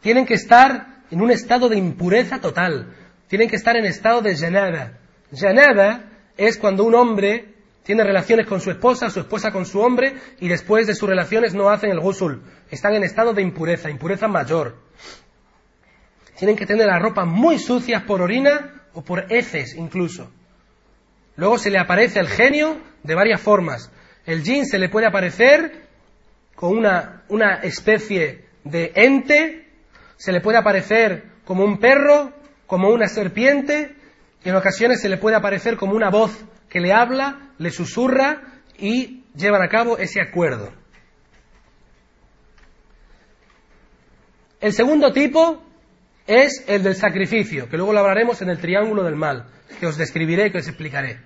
Tienen 0.00 0.26
que 0.26 0.34
estar 0.34 1.02
en 1.10 1.20
un 1.20 1.30
estado 1.30 1.68
de 1.68 1.76
impureza 1.76 2.40
total, 2.40 2.94
tienen 3.28 3.48
que 3.48 3.56
estar 3.56 3.76
en 3.76 3.84
estado 3.84 4.22
de 4.22 4.36
janaba. 4.36 4.92
Janaba 5.34 6.04
es 6.36 6.56
cuando 6.56 6.84
un 6.84 6.94
hombre 6.94 7.54
tiene 7.82 8.04
relaciones 8.04 8.46
con 8.46 8.60
su 8.60 8.70
esposa, 8.70 9.10
su 9.10 9.20
esposa 9.20 9.50
con 9.50 9.66
su 9.66 9.80
hombre, 9.80 10.14
y 10.40 10.48
después 10.48 10.86
de 10.86 10.94
sus 10.94 11.08
relaciones 11.08 11.54
no 11.54 11.70
hacen 11.70 11.90
el 11.90 12.00
gusul. 12.00 12.42
Están 12.70 12.94
en 12.94 13.04
estado 13.04 13.32
de 13.32 13.42
impureza, 13.42 13.90
impureza 13.90 14.28
mayor. 14.28 14.76
Tienen 16.38 16.56
que 16.56 16.66
tener 16.66 16.86
la 16.86 16.98
ropa 16.98 17.24
muy 17.24 17.58
sucias 17.58 18.02
por 18.04 18.22
orina 18.22 18.82
o 18.94 19.02
por 19.02 19.32
heces 19.32 19.74
incluso. 19.74 20.30
Luego 21.36 21.58
se 21.58 21.70
le 21.70 21.78
aparece 21.78 22.18
al 22.18 22.28
genio 22.28 22.78
de 23.02 23.14
varias 23.14 23.40
formas. 23.40 23.90
El 24.26 24.42
jin 24.42 24.66
se 24.66 24.78
le 24.78 24.88
puede 24.88 25.06
aparecer 25.06 25.88
con 26.54 26.76
una, 26.76 27.22
una 27.28 27.54
especie 27.56 28.44
de 28.64 28.92
ente, 28.94 29.69
se 30.20 30.32
le 30.32 30.42
puede 30.42 30.58
aparecer 30.58 31.24
como 31.46 31.64
un 31.64 31.78
perro, 31.78 32.34
como 32.66 32.90
una 32.90 33.08
serpiente, 33.08 33.96
y 34.44 34.50
en 34.50 34.54
ocasiones 34.54 35.00
se 35.00 35.08
le 35.08 35.16
puede 35.16 35.34
aparecer 35.34 35.78
como 35.78 35.94
una 35.94 36.10
voz 36.10 36.44
que 36.68 36.78
le 36.78 36.92
habla, 36.92 37.52
le 37.56 37.70
susurra 37.70 38.42
y 38.76 39.24
llevan 39.34 39.62
a 39.62 39.70
cabo 39.70 39.96
ese 39.96 40.20
acuerdo. 40.20 40.74
El 44.60 44.74
segundo 44.74 45.10
tipo 45.10 45.64
es 46.26 46.64
el 46.68 46.82
del 46.82 46.96
sacrificio, 46.96 47.70
que 47.70 47.78
luego 47.78 47.94
lo 47.94 48.00
hablaremos 48.00 48.42
en 48.42 48.50
el 48.50 48.58
triángulo 48.58 49.02
del 49.02 49.16
mal, 49.16 49.46
que 49.80 49.86
os 49.86 49.96
describiré 49.96 50.48
y 50.48 50.52
que 50.52 50.58
os 50.58 50.68
explicaré. 50.68 51.18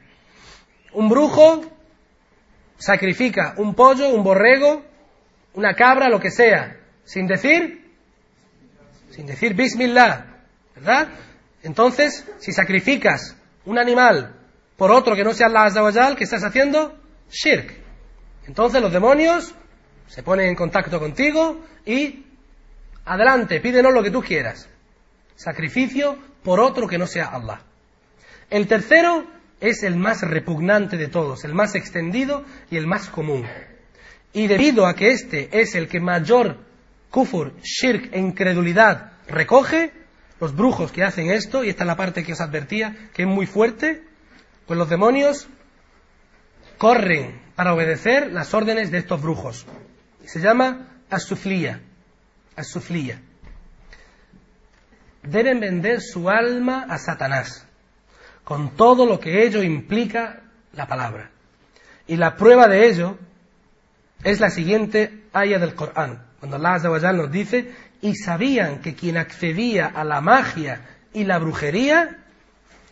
Un 0.93 1.09
brujo 1.09 1.63
sacrifica 2.77 3.55
un 3.57 3.75
pollo, 3.75 4.11
un 4.11 4.23
borrego, 4.23 4.85
una 5.55 5.75
cabra, 5.75 6.09
lo 6.09 6.21
que 6.21 6.31
sea, 6.31 6.77
sin 7.03 7.27
decir, 7.27 7.84
sin 9.15 9.27
decir 9.27 9.55
Bismillah, 9.55 10.27
¿verdad? 10.75 11.09
Entonces, 11.63 12.25
si 12.41 12.53
sacrificas 12.53 13.37
un 13.65 13.79
animal 13.79 14.35
por 14.77 14.91
otro 14.91 15.15
que 15.15 15.23
no 15.23 15.33
sea 15.33 15.47
Allah 15.47 15.67
Azawajal, 15.67 16.17
¿qué 16.17 16.25
estás 16.25 16.43
haciendo? 16.43 16.99
Shirk. 17.31 17.73
Entonces 18.49 18.83
los 18.83 18.93
demonios 18.93 19.55
se 20.09 20.25
ponen 20.25 20.49
en 20.49 20.57
contacto 20.57 20.99
contigo 20.99 21.65
y 21.87 22.27
adelante, 23.05 23.61
pídenos 23.61 23.95
lo 23.95 24.03
que 24.03 24.11
tú 24.11 24.21
quieras. 24.21 24.69
Sacrificio 25.37 26.19
por 26.43 26.59
otro 26.59 26.89
que 26.89 26.99
no 26.99 27.07
sea 27.07 27.27
Allah. 27.27 27.63
El 28.51 28.67
tercero 28.67 29.27
es 29.61 29.85
el 29.85 29.95
más 29.95 30.23
repugnante 30.23 30.97
de 30.97 31.07
todos, 31.07 31.45
el 31.45 31.55
más 31.55 31.77
extendido 31.77 32.45
y 32.69 32.79
el 32.79 32.89
más 32.89 33.09
común. 33.09 33.47
Y 34.33 34.49
debido 34.49 34.87
a 34.87 34.97
que 34.97 35.13
este 35.13 35.61
es 35.61 35.77
el 35.77 35.87
que 35.87 36.01
mayor 36.01 36.59
kufur, 37.15 37.53
shirk 37.63 38.13
e 38.13 38.19
incredulidad 38.19 39.13
recoge, 39.29 39.93
los 40.41 40.53
brujos 40.53 40.91
que 40.91 41.05
hacen 41.05 41.31
esto, 41.31 41.63
y 41.63 41.69
esta 41.69 41.85
es 41.85 41.87
la 41.87 41.97
parte 41.97 42.25
que 42.25 42.33
os 42.33 42.41
advertía, 42.41 43.09
que 43.15 43.23
es 43.23 43.29
muy 43.29 43.47
fuerte, 43.47 44.03
pues 44.67 44.77
los 44.77 44.91
demonios 44.91 45.47
corren 46.77 47.41
para 47.55 47.73
obedecer 47.73 48.33
las 48.33 48.53
órdenes 48.53 48.91
de 48.91 48.99
estos 48.99 49.23
brujos. 49.23 49.65
Se 50.25 50.41
llama 50.41 50.89
asuflía, 51.09 51.81
asuflía. 52.57 53.23
deben 55.23 55.61
vender 55.61 56.01
su 56.01 56.29
alma 56.29 56.85
a 56.89 56.99
Satanás, 56.99 57.65
con 58.43 58.71
todo 58.71 59.07
lo 59.07 59.21
que 59.21 59.47
ello 59.47 59.63
implica 59.63 60.43
la 60.73 60.89
palabra. 60.89 61.31
Y 62.09 62.17
la 62.17 62.35
prueba 62.35 62.67
de 62.67 62.89
ello 62.89 63.17
es 64.25 64.41
la 64.41 64.51
siguiente 64.51 65.23
aya 65.33 65.61
del 65.61 65.77
Corán, 65.77 66.34
cuando 66.45 66.57
Allah 66.69 66.75
Azza 66.75 67.13
nos 67.15 67.33
dice, 67.33 67.73
y 68.03 68.15
sabían 68.17 68.83
que 68.83 68.95
quien 68.95 69.17
accedía 69.17 69.87
a 69.87 70.05
la 70.05 70.21
magia 70.21 70.83
y 71.15 71.25
la 71.25 71.39
brujería 71.39 72.19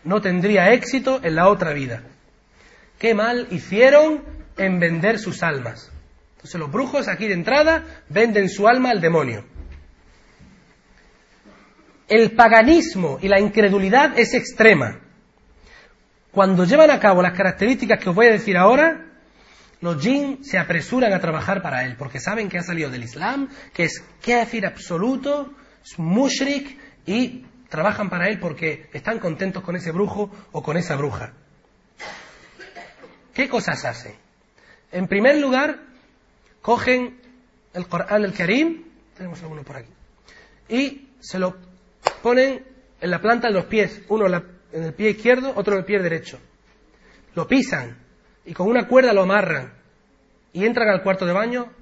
no 0.05 0.23
tendría 0.23 0.73
éxito 0.73 1.21
en 1.23 1.35
la 1.35 1.49
otra 1.49 1.75
vida. 1.75 2.03
¿Qué 2.99 3.15
mal 3.15 3.49
hicieron 3.51 4.23
en 4.57 4.81
vender 4.81 5.19
sus 5.19 5.43
almas? 5.43 5.93
Entonces 6.37 6.59
los 6.59 6.73
brujos 6.73 7.09
aquí 7.09 7.29
de 7.29 7.35
entrada 7.35 7.85
venden 8.09 8.49
su 8.49 8.67
alma 8.67 8.89
al 8.89 9.03
demonio. 9.03 9.45
El 12.09 12.31
paganismo 12.31 13.19
y 13.21 13.29
la 13.29 13.39
incredulidad 13.39 14.19
es 14.19 14.33
extrema. 14.33 14.99
Cuando 16.31 16.65
llevan 16.65 16.91
a 16.91 17.01
cabo 17.01 17.21
las 17.21 17.37
características 17.37 17.99
que 17.99 18.09
os 18.09 18.15
voy 18.17 18.29
a 18.29 18.33
decir 18.33 18.57
ahora, 18.57 19.12
los 19.83 20.01
jinn 20.01 20.45
se 20.45 20.59
apresuran 20.59 21.13
a 21.13 21.21
trabajar 21.21 21.61
para 21.61 21.85
él, 21.85 21.97
porque 21.97 22.21
saben 22.21 22.49
que 22.49 22.57
ha 22.57 22.63
salido 22.63 22.89
del 22.89 23.03
Islam, 23.03 23.49
que 23.75 23.85
es 23.85 24.03
kafir 24.25 24.65
absoluto, 24.65 25.53
es 25.85 25.99
mushrik, 25.99 26.79
y 27.05 27.45
trabajan 27.69 28.09
para 28.09 28.29
él 28.29 28.39
porque 28.39 28.89
están 28.93 29.19
contentos 29.19 29.65
con 29.65 29.75
ese 29.75 29.91
brujo 29.91 30.31
o 30.53 30.63
con 30.63 30.77
esa 30.77 30.95
bruja. 30.95 31.33
¿Qué 33.35 33.49
cosas 33.49 33.85
hacen? 33.85 34.15
En 34.93 35.09
primer 35.09 35.39
lugar, 35.39 35.81
cogen 36.61 37.19
el 37.75 37.89
Corán 37.89 38.25
el 38.25 38.33
Karim, 38.33 38.85
tenemos 39.17 39.43
alguno 39.43 39.65
por 39.65 39.79
aquí, 39.79 39.91
y 40.69 41.09
se 41.19 41.41
lo 41.41 41.57
ponen 42.23 42.65
en 43.01 43.11
la 43.11 43.21
planta 43.21 43.49
de 43.49 43.55
los 43.55 43.65
pies, 43.65 44.03
uno 44.09 44.29
en 44.29 44.85
el 44.85 44.95
pie 44.95 45.11
izquierdo, 45.11 45.53
otro 45.57 45.73
en 45.73 45.81
el 45.81 45.85
pie 45.85 45.99
derecho. 45.99 46.39
Lo 47.35 47.49
pisan 47.49 48.02
y 48.45 48.55
con 48.55 48.69
una 48.69 48.89
cuerda 48.89 49.13
lo 49.13 49.23
amarran 49.23 49.73
y 50.53 50.65
entran 50.65 50.89
al 50.89 51.03
cuarto 51.03 51.27
de 51.27 51.33
baño 51.33 51.73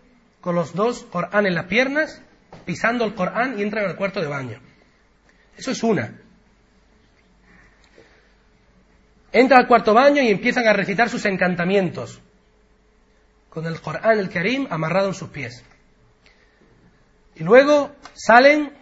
con 0.40 0.54
los 0.54 0.74
dos 0.74 1.04
Corán 1.11 1.46
en 1.46 1.54
las 1.54 1.66
piernas, 1.66 2.22
pisando 2.64 3.04
el 3.04 3.14
Corán 3.14 3.58
y 3.58 3.62
entran 3.62 3.86
al 3.86 3.96
cuarto 3.96 4.20
de 4.20 4.26
baño. 4.26 4.61
Eso 5.56 5.70
es 5.70 5.82
una. 5.82 6.18
Entra 9.32 9.58
al 9.58 9.66
cuarto 9.66 9.94
baño 9.94 10.22
y 10.22 10.28
empiezan 10.28 10.66
a 10.66 10.72
recitar 10.72 11.08
sus 11.08 11.24
encantamientos 11.24 12.20
con 13.48 13.66
el 13.66 13.80
Corán, 13.80 14.18
el 14.18 14.30
Karim, 14.30 14.66
amarrado 14.70 15.08
en 15.08 15.14
sus 15.14 15.28
pies. 15.28 15.64
Y 17.36 17.44
luego 17.44 17.92
salen 18.14 18.72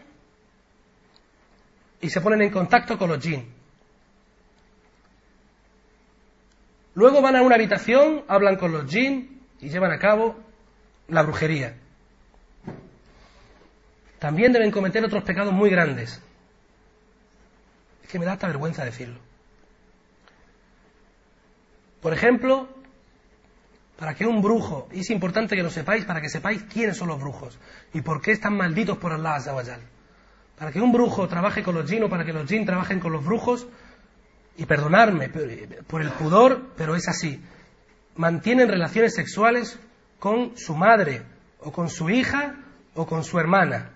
y 2.01 2.11
se 2.11 2.20
ponen 2.20 2.43
en 2.43 2.51
contacto 2.51 2.99
con 2.99 3.11
los 3.11 3.22
jinn. 3.22 3.58
Luego 6.99 7.22
van 7.22 7.36
a 7.36 7.42
una 7.42 7.55
habitación, 7.55 8.24
hablan 8.26 8.57
con 8.57 8.72
los 8.72 8.90
jinn 8.90 9.40
y 9.61 9.68
llevan 9.68 9.92
a 9.92 10.01
cabo 10.01 10.34
la 11.07 11.22
brujería. 11.22 11.76
También 14.18 14.53
deben 14.53 14.72
cometer 14.72 15.05
otros 15.05 15.22
pecados 15.22 15.53
muy 15.53 15.70
grandes. 15.70 16.20
Es 18.03 18.09
que 18.09 18.18
me 18.18 18.24
da 18.24 18.32
hasta 18.32 18.49
vergüenza 18.49 18.84
decirlo. 18.84 19.20
Por 22.03 22.12
ejemplo, 22.12 22.68
para 23.96 24.14
que 24.14 24.26
un 24.26 24.42
brujo, 24.42 24.88
y 24.90 24.99
es 24.99 25.11
importante 25.11 25.55
que 25.55 25.62
lo 25.62 25.70
sepáis, 25.70 26.05
para 26.05 26.20
que 26.20 26.28
sepáis 26.28 26.64
quiénes 26.64 26.96
son 26.96 27.07
los 27.07 27.20
brujos 27.20 27.61
y 27.94 28.01
por 28.01 28.20
qué 28.20 28.32
están 28.32 28.57
malditos 28.57 28.99
por 28.99 29.12
Allah 29.12 29.36
Azawajal. 29.36 29.82
Para 30.59 30.72
que 30.72 30.80
un 30.80 30.90
brujo 30.90 31.28
trabaje 31.28 31.62
con 31.62 31.76
los 31.76 31.88
jinn 31.88 32.03
o 32.03 32.09
para 32.09 32.24
que 32.24 32.32
los 32.32 32.49
jinn 32.49 32.66
trabajen 32.66 32.99
con 32.99 33.12
los 33.12 33.24
brujos, 33.24 33.68
y 34.59 34.67
perdonarme 34.67 35.29
por 35.87 36.03
el 36.03 36.11
pudor, 36.11 36.73
pero 36.77 36.97
es 36.97 37.09
así, 37.09 37.41
mantienen 38.17 38.69
relaciones 38.69 39.15
sexuales 39.15 39.79
con 40.19 40.59
su 40.59 40.75
madre 40.75 41.23
o 41.61 41.71
con 41.71 41.89
su 41.89 42.11
hija 42.11 42.57
o 42.97 43.07
con 43.07 43.23
su 43.23 43.39
hermana. 43.39 43.93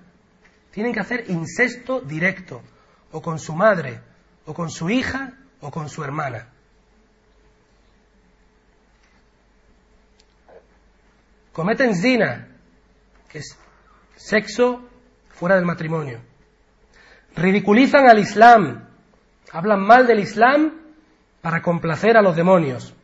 Tienen 0.70 0.94
que 0.94 1.00
hacer 1.00 1.24
incesto 1.28 2.00
directo, 2.00 2.62
o 3.10 3.20
con 3.20 3.40
su 3.40 3.54
madre, 3.54 4.00
o 4.46 4.54
con 4.54 4.70
su 4.70 4.88
hija, 4.88 5.32
o 5.60 5.72
con 5.72 5.88
su 5.88 6.04
hermana. 6.04 6.46
Cometen 11.52 11.96
zina, 11.96 12.48
que 13.28 13.38
es 13.38 13.58
sexo 14.14 14.88
fuera 15.28 15.56
del 15.56 15.66
matrimonio. 15.66 16.20
Ridiculizan 17.34 18.08
al 18.08 18.20
Islam, 18.20 18.91
Hablan 19.52 19.80
mal 19.80 20.06
del 20.06 20.20
Islam 20.20 20.72
para 21.42 21.60
complacer 21.60 22.16
a 22.16 22.22
los 22.22 22.34
demonios. 22.34 22.94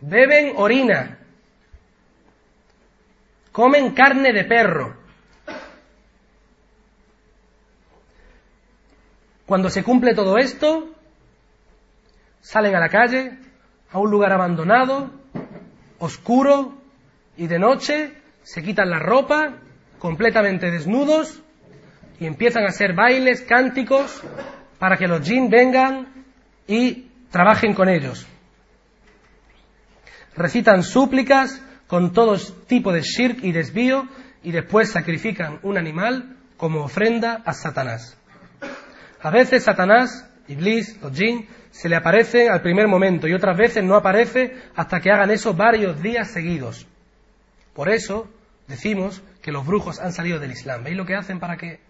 Beben 0.00 0.54
orina. 0.56 1.18
Comen 3.52 3.92
carne 3.92 4.32
de 4.32 4.44
perro. 4.44 4.96
Cuando 9.44 9.68
se 9.68 9.84
cumple 9.84 10.14
todo 10.14 10.38
esto, 10.38 10.90
salen 12.40 12.74
a 12.74 12.80
la 12.80 12.88
calle, 12.88 13.38
a 13.92 13.98
un 13.98 14.10
lugar 14.10 14.32
abandonado, 14.32 15.10
oscuro 15.98 16.78
y 17.36 17.46
de 17.46 17.58
noche, 17.58 18.14
se 18.42 18.62
quitan 18.62 18.90
la 18.90 18.98
ropa, 18.98 19.54
completamente 19.98 20.70
desnudos, 20.70 21.42
y 22.18 22.26
empiezan 22.26 22.64
a 22.64 22.68
hacer 22.68 22.94
bailes, 22.94 23.42
cánticos, 23.42 24.22
para 24.78 24.96
que 24.96 25.06
los 25.06 25.26
jinn 25.26 25.50
vengan 25.50 26.24
y 26.66 27.10
trabajen 27.30 27.74
con 27.74 27.88
ellos. 27.88 28.26
Recitan 30.34 30.82
súplicas 30.82 31.62
con 31.86 32.12
todo 32.12 32.36
tipo 32.66 32.92
de 32.92 33.02
shirk 33.02 33.42
y 33.42 33.52
desvío 33.52 34.08
y 34.42 34.52
después 34.52 34.90
sacrifican 34.90 35.58
un 35.62 35.78
animal 35.78 36.36
como 36.56 36.82
ofrenda 36.82 37.42
a 37.44 37.52
Satanás. 37.52 38.18
A 39.22 39.30
veces 39.30 39.64
Satanás, 39.64 40.30
Iblis, 40.48 41.00
los 41.00 41.16
jinn, 41.16 41.48
se 41.70 41.88
le 41.88 41.96
aparece 41.96 42.48
al 42.48 42.62
primer 42.62 42.88
momento 42.88 43.28
y 43.28 43.34
otras 43.34 43.56
veces 43.56 43.84
no 43.84 43.96
aparece 43.96 44.56
hasta 44.74 45.00
que 45.00 45.10
hagan 45.10 45.30
eso 45.30 45.54
varios 45.54 46.00
días 46.00 46.30
seguidos. 46.30 46.86
Por 47.74 47.90
eso 47.90 48.28
decimos 48.66 49.22
que 49.42 49.52
los 49.52 49.66
brujos 49.66 50.00
han 50.00 50.12
salido 50.12 50.38
del 50.38 50.52
Islam. 50.52 50.84
¿Veis 50.84 50.96
lo 50.96 51.04
que 51.04 51.14
hacen 51.14 51.38
para 51.38 51.56
que 51.56 51.80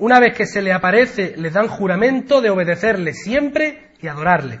una 0.00 0.18
vez 0.18 0.34
que 0.34 0.46
se 0.46 0.62
le 0.62 0.72
aparece, 0.72 1.34
les 1.36 1.52
dan 1.52 1.68
juramento 1.68 2.40
de 2.40 2.48
obedecerle 2.48 3.12
siempre 3.12 3.90
y 4.00 4.08
adorarle. 4.08 4.60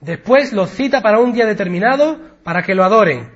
Después 0.00 0.52
los 0.52 0.70
cita 0.70 1.02
para 1.02 1.18
un 1.18 1.32
día 1.32 1.44
determinado 1.44 2.20
para 2.44 2.62
que 2.62 2.74
lo 2.74 2.84
adoren. 2.84 3.32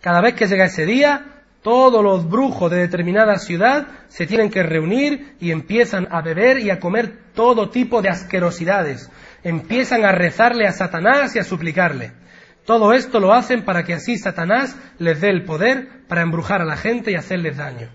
Cada 0.00 0.20
vez 0.20 0.34
que 0.34 0.48
llega 0.48 0.64
ese 0.64 0.84
día, 0.84 1.44
todos 1.62 2.02
los 2.02 2.28
brujos 2.28 2.68
de 2.70 2.78
determinada 2.78 3.38
ciudad 3.38 3.86
se 4.08 4.26
tienen 4.26 4.50
que 4.50 4.64
reunir 4.64 5.36
y 5.38 5.52
empiezan 5.52 6.08
a 6.10 6.20
beber 6.20 6.58
y 6.58 6.70
a 6.70 6.80
comer 6.80 7.16
todo 7.32 7.70
tipo 7.70 8.02
de 8.02 8.08
asquerosidades. 8.08 9.08
Empiezan 9.44 10.04
a 10.04 10.10
rezarle 10.10 10.66
a 10.66 10.72
Satanás 10.72 11.36
y 11.36 11.38
a 11.38 11.44
suplicarle. 11.44 12.12
Todo 12.64 12.92
esto 12.92 13.20
lo 13.20 13.32
hacen 13.32 13.64
para 13.64 13.84
que 13.84 13.94
así 13.94 14.18
Satanás 14.18 14.76
les 14.98 15.20
dé 15.20 15.30
el 15.30 15.44
poder 15.44 16.06
para 16.08 16.22
embrujar 16.22 16.60
a 16.60 16.64
la 16.64 16.76
gente 16.76 17.12
y 17.12 17.14
hacerles 17.14 17.56
daño. 17.56 17.88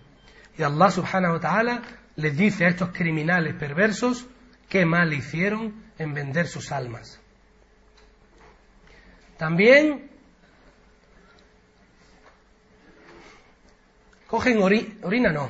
Y 0.57 0.63
Allah 0.63 0.89
subhanahu 0.89 1.34
wa 1.34 1.39
ta'ala 1.41 1.82
les 2.22 2.38
dice 2.38 2.65
a 2.65 2.69
estos 2.69 2.89
criminales 2.89 3.55
perversos 3.55 4.28
qué 4.69 4.86
mal 4.86 5.11
hicieron 5.11 5.84
en 5.97 6.13
vender 6.13 6.47
sus 6.47 6.72
almas. 6.72 7.19
También 9.38 10.09
cogen 14.28 14.61
orina, 14.61 15.32
no, 15.32 15.49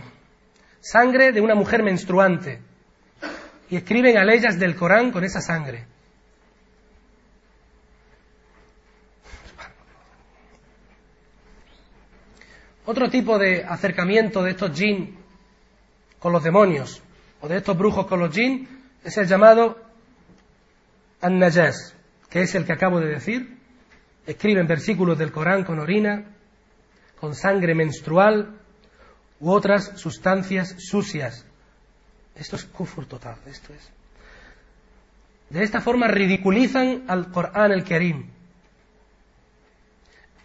sangre 0.80 1.32
de 1.32 1.42
una 1.42 1.56
mujer 1.56 1.84
menstruante 1.84 2.62
y 3.70 3.76
escriben 3.76 4.18
aleyas 4.18 4.58
del 4.58 4.76
Corán 4.76 5.12
con 5.12 5.24
esa 5.24 5.42
sangre. 5.42 5.86
Otro 12.86 13.10
tipo 13.10 13.38
de 13.38 13.64
acercamiento 13.64 14.42
de 14.42 14.52
estos 14.52 14.78
jinn 14.78 15.21
con 16.22 16.32
los 16.32 16.44
demonios, 16.44 17.02
o 17.42 17.48
de 17.48 17.58
estos 17.58 17.76
brujos 17.76 18.06
con 18.06 18.20
los 18.20 18.32
jinn, 18.32 18.70
es 19.04 19.18
el 19.18 19.26
llamado 19.26 19.76
An-Najas, 21.20 21.96
que 22.30 22.44
es 22.44 22.54
el 22.54 22.64
que 22.64 22.74
acabo 22.74 23.00
de 23.00 23.08
decir. 23.08 23.58
Escriben 24.28 24.68
versículos 24.68 25.18
del 25.18 25.32
Corán 25.32 25.64
con 25.64 25.80
orina, 25.80 26.26
con 27.20 27.34
sangre 27.34 27.74
menstrual 27.74 28.56
u 29.40 29.50
otras 29.50 30.00
sustancias 30.00 30.76
sucias. 30.78 31.44
Esto 32.36 32.56
es 32.56 32.66
kufur 32.66 33.08
total, 33.08 33.38
esto 33.48 33.74
es. 33.74 33.90
De 35.50 35.64
esta 35.64 35.82
forma 35.82 36.08
ridiculizan 36.08 37.06
al 37.08 37.32
Corán 37.32 37.72
el 37.72 37.84
Karim. 37.84 38.30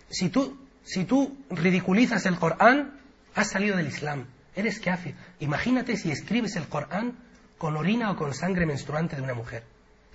Si 0.09 0.31
tú, 0.31 0.59
si 0.85 1.05
tú 1.05 1.37
ridiculizas 1.51 2.25
el 2.25 2.39
Corán, 2.39 2.99
has 3.35 3.51
salido 3.51 3.77
del 3.77 3.89
Islam 3.89 4.25
Eres 4.57 4.81
kafir. 4.81 5.15
Imagínate 5.41 5.97
si 5.97 6.11
escribes 6.11 6.57
el 6.57 6.67
Corán 6.67 7.15
con 7.59 7.77
orina 7.77 8.11
o 8.11 8.17
con 8.17 8.33
sangre 8.33 8.65
menstruante 8.65 9.15
de 9.15 9.23
una 9.23 9.35
mujer. 9.35 9.63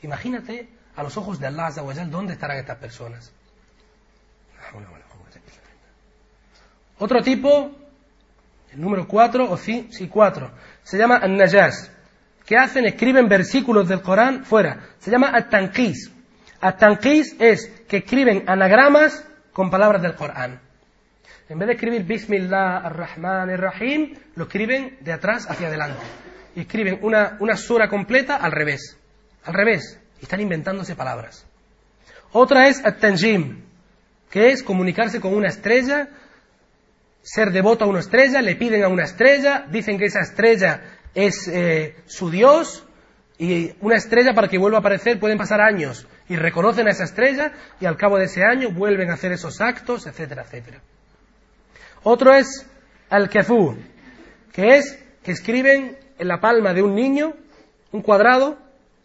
Imagínate 0.02 0.68
a 0.96 1.04
los 1.04 1.16
ojos 1.16 1.40
de 1.40 1.48
Allah 1.48 1.68
Azza 1.68 1.84
dónde 2.06 2.34
estarán 2.34 2.58
estas 2.58 2.78
personas. 2.78 3.32
Otro 6.98 7.22
tipo, 7.22 7.72
el 8.72 8.82
número 8.82 9.08
4 9.08 9.52
o 9.52 9.58
sí, 9.58 9.88
sí 9.92 10.08
4, 10.08 10.52
se 10.84 10.98
llama 10.98 11.18
An-Najas. 11.18 11.92
¿Qué 12.46 12.58
hacen? 12.58 12.86
Escriben 12.86 13.30
versículos 13.30 13.88
del 13.88 14.02
Corán 14.02 14.44
fuera. 14.44 14.90
Se 15.00 15.12
llama 15.12 15.32
At-Tanqis. 15.34 16.12
At-Tanqis 16.60 17.36
es 17.40 17.68
que 17.88 17.98
escriben 17.98 18.44
anagramas 18.48 19.26
con 19.54 19.70
palabras 19.70 20.02
del 20.02 20.16
Corán. 20.16 20.60
En 21.52 21.60
vez 21.60 21.68
de 21.68 21.74
escribir 21.74 22.06
Bismillah 22.06 22.78
ar-Rahman 22.78 23.50
ar-Rahim, 23.50 24.16
lo 24.36 24.46
escriben 24.46 24.98
de 25.02 25.12
atrás 25.12 25.50
hacia 25.50 25.68
adelante. 25.68 26.00
Y 26.56 26.62
escriben 26.62 27.00
una, 27.02 27.36
una 27.42 27.58
sura 27.58 27.90
completa 27.90 28.38
al 28.38 28.54
revés. 28.54 28.98
Al 29.44 29.54
revés. 29.54 30.00
Y 30.22 30.24
están 30.24 30.40
inventándose 30.40 30.96
palabras. 30.96 31.46
Otra 32.32 32.70
es 32.70 32.80
At-Tanjim, 32.86 33.64
que 34.30 34.52
es 34.52 34.64
comunicarse 34.64 35.20
con 35.20 35.34
una 35.34 35.50
estrella, 35.50 36.08
ser 37.22 37.52
devoto 37.52 37.84
a 37.84 37.88
una 37.90 38.00
estrella, 38.00 38.42
le 38.42 38.56
piden 38.56 38.86
a 38.86 38.88
una 38.88 39.04
estrella, 39.04 39.66
dicen 39.70 39.98
que 39.98 40.06
esa 40.06 40.22
estrella 40.22 40.84
es 41.14 41.50
eh, 41.50 41.98
su 42.06 42.32
Dios, 42.32 42.88
y 43.38 43.74
una 43.82 43.98
estrella 43.98 44.34
para 44.34 44.48
que 44.48 44.58
vuelva 44.58 44.78
a 44.78 44.80
aparecer 44.80 45.20
pueden 45.20 45.38
pasar 45.38 45.60
años, 45.60 46.08
y 46.30 46.38
reconocen 46.38 46.88
a 46.88 46.92
esa 46.92 47.04
estrella, 47.04 47.52
y 47.82 47.88
al 47.88 47.98
cabo 47.98 48.18
de 48.18 48.26
ese 48.26 48.42
año 48.42 48.72
vuelven 48.72 49.10
a 49.10 49.16
hacer 49.16 49.34
esos 49.34 49.60
actos, 49.60 50.08
etcétera, 50.08 50.44
etcétera. 50.44 50.82
Otro 52.04 52.34
es 52.34 52.66
al-kafú, 53.10 53.78
que 54.54 54.78
es 54.78 54.98
que 55.24 55.32
escriben 55.32 55.98
en 56.18 56.28
la 56.28 56.40
palma 56.40 56.74
de 56.74 56.82
un 56.82 56.96
niño 56.96 57.34
un 57.92 58.02
cuadrado 58.02 58.58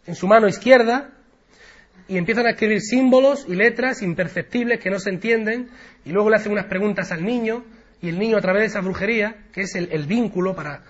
en 0.07 0.15
su 0.15 0.27
mano 0.27 0.47
izquierda 0.47 1.09
y 2.07 2.17
empiezan 2.17 2.47
a 2.47 2.51
escribir 2.51 2.81
símbolos 2.81 3.45
y 3.47 3.55
letras 3.55 4.01
imperceptibles 4.01 4.79
que 4.79 4.89
no 4.89 4.99
se 4.99 5.09
entienden 5.09 5.69
y 6.05 6.11
luego 6.11 6.29
le 6.29 6.37
hacen 6.37 6.51
unas 6.51 6.65
preguntas 6.65 7.11
al 7.11 7.23
niño 7.23 7.65
y 8.01 8.09
el 8.09 8.17
niño 8.17 8.37
a 8.37 8.41
través 8.41 8.61
de 8.61 8.67
esa 8.67 8.81
brujería, 8.81 9.45
que 9.51 9.61
es 9.61 9.75
el, 9.75 10.05
vínculo 10.05 10.55
para 10.55 10.83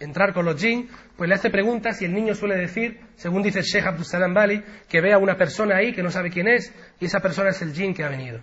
entrar 0.00 0.32
con 0.32 0.44
los 0.44 0.60
jinn, 0.60 0.88
pues 1.16 1.28
le 1.28 1.34
hace 1.34 1.50
preguntas 1.50 2.00
y 2.02 2.06
el 2.06 2.14
niño 2.14 2.34
suele 2.34 2.56
decir, 2.56 3.00
según 3.16 3.42
dice 3.42 3.62
Sheikh 3.62 3.86
Abdul 3.86 4.04
Salam 4.04 4.34
Bali, 4.34 4.62
que 4.88 5.00
ve 5.00 5.12
a 5.12 5.18
una 5.18 5.36
persona 5.36 5.76
ahí 5.76 5.92
que 5.92 6.02
no 6.02 6.10
sabe 6.10 6.30
quién 6.30 6.48
es 6.48 6.72
y 6.98 7.06
esa 7.06 7.20
persona 7.20 7.50
es 7.50 7.60
el 7.62 7.72
jinn 7.72 7.94
que 7.94 8.04
ha 8.04 8.08
venido. 8.08 8.40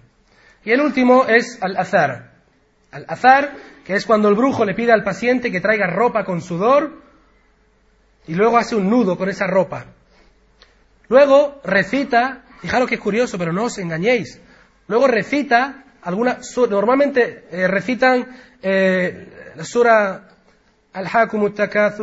Y 0.64 0.72
el 0.72 0.82
último 0.82 1.26
es 1.26 1.58
al-azar, 1.62 2.39
al 2.92 3.06
azar, 3.08 3.56
que 3.86 3.96
es 3.96 4.06
cuando 4.06 4.30
el 4.30 4.36
brujo 4.36 4.66
le 4.66 4.74
pide 4.74 4.92
al 4.92 5.04
paciente 5.04 5.52
que 5.52 5.62
traiga 5.62 5.88
ropa 5.88 6.24
con 6.24 6.42
sudor 6.42 7.02
y 8.28 8.36
luego 8.36 8.58
hace 8.58 8.76
un 8.76 8.90
nudo 8.90 9.18
con 9.18 9.30
esa 9.30 9.48
ropa. 9.48 9.86
Luego 11.08 11.60
recita, 11.64 12.44
fijaros 12.62 12.88
que 12.88 12.96
es 12.96 13.02
curioso, 13.02 13.38
pero 13.38 13.52
no 13.52 13.66
os 13.66 13.78
engañéis. 13.80 14.40
Luego 14.88 15.08
recita 15.08 15.84
alguna, 16.02 16.40
normalmente 16.70 17.46
eh, 17.52 17.68
recitan 17.68 18.28
eh, 18.62 19.54
la 19.56 19.64
sura 19.64 20.30
Al-Hakum 20.94 21.54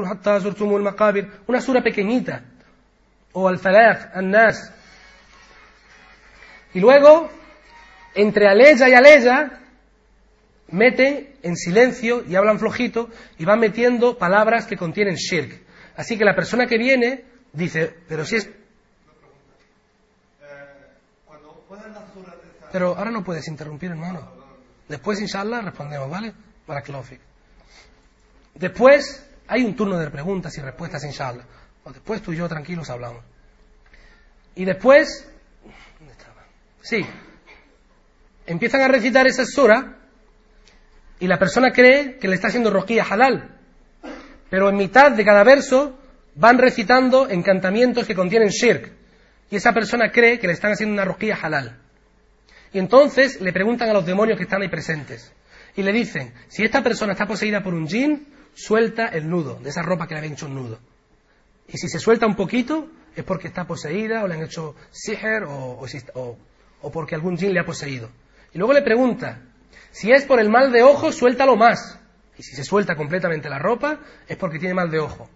hatta 0.05 0.41
zurtumul 0.41 0.83
maqabir, 0.83 1.31
una 1.47 1.61
sura 1.61 1.83
pequeñita, 1.83 2.43
o 3.33 3.49
Al-Falaq, 3.49 4.17
An-Nas. 4.17 4.73
Y 6.75 6.81
luego, 6.81 7.31
entre 8.15 8.49
Aleya 8.49 8.89
y 8.89 8.95
Aleya, 8.95 9.66
meten 10.69 11.37
en 11.43 11.57
silencio 11.57 12.25
y 12.27 12.35
hablan 12.35 12.59
flojito 12.59 13.11
y 13.39 13.45
van 13.45 13.61
metiendo 13.61 14.19
palabras 14.19 14.67
que 14.67 14.77
contienen 14.77 15.15
shirk. 15.17 15.63
Así 15.97 16.19
que 16.19 16.25
la 16.25 16.35
persona 16.35 16.67
que 16.67 16.79
viene 16.79 17.25
dice, 17.53 17.95
pero 18.09 18.25
si 18.25 18.37
es... 18.37 18.51
Pero 22.73 22.97
ahora 22.97 23.11
no 23.11 23.25
puedes 23.25 23.47
interrumpir, 23.49 23.91
hermano. 23.91 24.29
Después, 24.89 25.21
inshallah, 25.21 25.63
respondemos, 25.63 26.11
¿vale? 26.11 26.35
Para 26.67 26.83
Klofik. 26.83 27.21
Después 28.55 29.27
hay 29.47 29.65
un 29.65 29.75
turno 29.75 29.99
de 29.99 30.11
preguntas 30.11 30.57
y 30.59 30.61
respuestas, 30.61 31.05
inshallah. 31.05 31.45
Después 31.87 32.21
tú 32.21 32.33
y 32.33 32.37
yo 32.37 32.49
tranquilos 32.49 32.91
hablamos. 32.91 33.23
Y 34.57 34.65
después... 34.65 35.29
¿Dónde 35.99 36.13
estaba? 36.13 36.45
Sí. 36.83 37.07
Empiezan 38.47 38.83
a 38.83 38.89
recitar 38.89 39.27
esa 39.27 39.45
sura 39.47 39.96
y 41.19 41.27
la 41.27 41.39
persona 41.39 41.73
cree 41.73 42.19
que 42.19 42.29
le 42.29 42.35
está 42.35 42.49
haciendo 42.49 42.71
rosquilla 42.71 43.05
halal. 43.09 43.57
Pero 44.51 44.69
en 44.69 44.77
mitad 44.77 45.13
de 45.13 45.25
cada 45.25 45.45
verso 45.45 45.99
van 46.35 46.59
recitando 46.59 47.29
encantamientos 47.29 48.07
que 48.07 48.15
contienen 48.15 48.49
shirk. 48.49 48.93
Y 49.51 49.57
esa 49.57 49.73
persona 49.73 50.11
cree 50.11 50.39
que 50.39 50.47
le 50.47 50.53
están 50.53 50.73
haciendo 50.73 50.93
una 50.93 51.05
rosquilla 51.05 51.39
halal. 51.41 51.79
Y 52.73 52.79
entonces 52.79 53.41
le 53.41 53.53
preguntan 53.53 53.89
a 53.89 53.93
los 53.93 54.05
demonios 54.05 54.37
que 54.37 54.45
están 54.45 54.63
ahí 54.63 54.69
presentes. 54.69 55.33
Y 55.77 55.83
le 55.83 55.93
dicen, 55.93 56.33
si 56.49 56.65
esta 56.65 56.83
persona 56.83 57.13
está 57.13 57.27
poseída 57.27 57.63
por 57.63 57.75
un 57.75 57.89
jin, 57.89 58.27
suelta 58.55 59.07
el 59.07 59.29
nudo, 59.29 59.59
de 59.63 59.71
esa 59.71 59.83
ropa 59.83 60.07
que 60.07 60.15
le 60.15 60.19
habían 60.19 60.35
hecho 60.35 60.47
un 60.47 60.55
nudo. 60.55 60.79
Y 61.69 61.79
si 61.79 61.89
se 61.89 61.99
suelta 61.99 62.27
un 62.27 62.37
poquito, 62.37 62.89
es 63.15 63.25
porque 63.25 63.49
está 63.49 63.67
poseída, 63.67 64.23
o 64.23 64.29
le 64.29 64.35
han 64.35 64.43
hecho 64.43 64.75
siher, 64.91 65.45
o, 65.45 65.81
o, 66.83 66.91
porque 66.93 67.15
algún 67.15 67.37
jin 67.37 67.53
le 67.53 67.61
ha 67.61 67.65
poseído. 67.65 68.11
Y 68.53 68.59
luego 68.59 68.73
le 68.73 68.83
pregunta, 68.83 69.43
si 69.97 70.13
es 70.13 70.27
por 70.27 70.39
el 70.41 70.51
mal 70.51 70.73
de 70.73 70.83
ojo, 70.83 71.11
suéltalo 71.11 71.57
más. 71.57 71.99
Y 72.37 72.43
si 72.43 72.55
se 72.55 72.65
suelta 72.65 72.97
completamente 72.97 73.49
la 73.49 73.59
ropa, 73.59 74.01
es 74.29 74.37
porque 74.37 74.59
tiene 74.59 74.75
mal 74.75 74.91
de 74.91 74.99
ojo. 74.99 75.31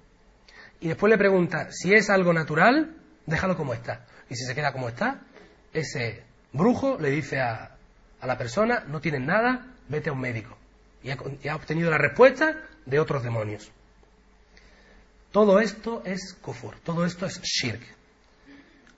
Y 0.80 0.88
después 0.88 1.10
le 1.10 1.16
pregunta, 1.16 1.68
si 1.70 1.94
es 1.94 2.10
algo 2.10 2.34
natural, 2.34 2.94
déjalo 3.24 3.56
como 3.56 3.72
está. 3.72 4.04
Y 4.28 4.34
si 4.34 4.44
se 4.44 4.54
queda 4.54 4.74
como 4.74 4.90
está, 4.90 5.22
ese 5.72 6.24
brujo 6.52 6.98
le 7.00 7.08
dice 7.08 7.40
a, 7.40 7.78
la 8.22 8.36
persona, 8.36 8.84
no 8.86 9.00
tienes 9.00 9.22
nada, 9.22 9.66
vete 9.88 10.10
a 10.10 10.12
un 10.12 10.20
médico. 10.20 10.58
Y 11.02 11.08
ha, 11.48 11.56
obtenido 11.56 11.90
la 11.90 11.96
respuesta 11.96 12.54
de 12.84 13.00
otros 13.00 13.22
demonios. 13.22 13.72
Todo 15.32 15.60
esto 15.60 16.02
es 16.04 16.34
kufur, 16.34 16.76
todo 16.80 17.06
esto 17.06 17.24
es 17.24 17.40
shirk. 17.40 17.80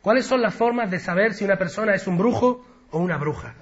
¿Cuáles 0.01 0.27
son 0.27 0.43
las 0.43 0.57
formas 0.57 0.91
de 0.91 0.99
saber 0.99 1.35
si 1.35 1.45
una 1.45 1.57
persona 1.57 1.95
es 1.95 2.09
un 2.09 2.19
brujo 2.19 2.67
o 2.91 2.99
una 2.99 3.17
bruja? 3.17 3.55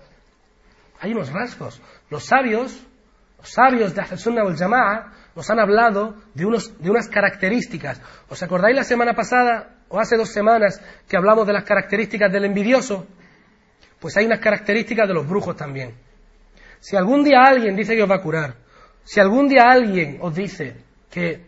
Hay 1.01 1.13
unos 1.13 1.33
rasgos. 1.33 1.81
Los 2.11 2.25
sabios, 2.27 2.87
los 3.39 3.51
sabios 3.51 3.95
de 3.95 4.17
Sunnah 4.17 4.43
al 4.43 4.57
Jama'a 4.57 5.13
nos 5.35 5.51
han 5.51 5.59
hablado 5.59 6.15
de, 6.35 6.45
unos, 6.45 6.79
de 6.79 6.91
unas 6.91 7.09
características. 7.09 8.01
¿Os 8.29 8.43
acordáis 8.43 8.77
la 8.77 8.85
semana 8.85 9.15
pasada 9.15 9.79
o 9.89 9.99
hace 9.99 10.17
dos 10.17 10.31
semanas 10.31 10.81
que 11.09 11.17
hablamos 11.17 11.47
de 11.47 11.55
las 11.55 11.65
características 11.65 12.31
del 12.31 12.45
envidioso? 12.45 13.07
Pues 13.99 14.17
hay 14.17 14.27
unas 14.27 14.41
características 14.41 15.09
de 15.09 15.15
los 15.15 15.27
brujos 15.27 15.57
también. 15.57 15.95
Si 16.81 16.97
algún 16.97 17.25
día 17.25 17.43
alguien 17.43 17.77
dice 17.77 17.97
que 17.97 18.03
os 18.03 18.11
va 18.11 18.17
a 18.17 18.23
curar, 18.23 18.55
si 19.05 19.21
algún 19.21 19.49
día 19.49 19.65
alguien 19.71 20.19
os 20.21 20.35
dice 20.35 20.77
que 21.11 21.47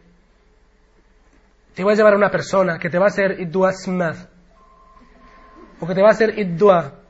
te 1.75 1.83
voy 1.83 1.93
a 1.93 1.97
llevar 1.97 2.15
a 2.15 2.17
una 2.17 2.31
persona 2.31 2.79
que 2.79 2.91
te 2.91 2.99
va 2.99 3.07
a 3.07 3.09
hacer 3.09 3.41
idua 3.41 3.73
o 5.81 5.87
que 5.87 5.95
te 5.95 6.03
va 6.03 6.09
a 6.09 6.13
hacer 6.13 6.39
idua 6.39 7.02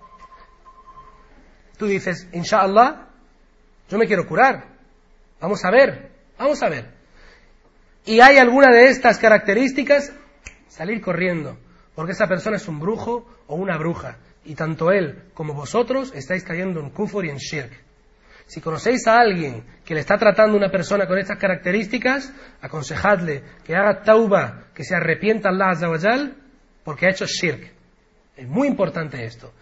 Tú 1.83 1.89
dices, 1.89 2.29
inshallah, 2.33 3.09
yo 3.91 3.99
me 3.99 4.07
quiero 4.07 4.25
curar. 4.25 4.69
Vamos 5.41 5.65
a 5.65 5.71
ver, 5.73 6.13
vamos 6.39 6.63
a 6.63 6.69
ver. 6.69 6.87
Y 8.07 8.21
hay 8.21 8.39
alguna 8.39 8.71
de 8.71 8.87
estas 8.87 9.19
características, 9.19 10.13
salir 10.69 11.01
corriendo, 11.01 11.59
porque 11.97 12.13
esa 12.13 12.29
persona 12.29 12.55
es 12.59 12.69
un 12.69 12.79
brujo 12.79 13.27
o 13.49 13.57
una 13.57 13.77
bruja. 13.79 14.19
Y 14.45 14.55
tanto 14.55 14.93
él 14.93 15.25
como 15.35 15.55
vosotros 15.55 16.13
estáis 16.15 16.45
cayendo 16.45 16.79
en 16.79 16.91
kufur 16.91 17.27
y 17.27 17.31
en 17.31 17.39
shirk. 17.39 17.73
Si 18.47 18.61
conocéis 18.61 19.05
a 19.09 19.19
alguien 19.19 19.65
que 19.85 19.95
le 19.95 20.03
está 20.03 20.17
tratando 20.17 20.57
una 20.57 20.71
persona 20.71 21.09
con 21.09 21.19
estas 21.19 21.39
características, 21.39 22.33
aconsejadle 22.61 23.43
que 23.65 23.75
haga 23.75 24.05
tauba, 24.05 24.69
que 24.73 24.85
se 24.85 24.95
arrepienta 24.95 25.49
Allah 25.49 25.71
Azawajal, 25.71 26.37
porque 26.85 27.07
ha 27.07 27.11
hecho 27.11 27.27
shirk. 27.27 27.73
Es 28.37 28.47
muy 28.47 28.69
importante 28.69 29.25
esto. 29.25 29.53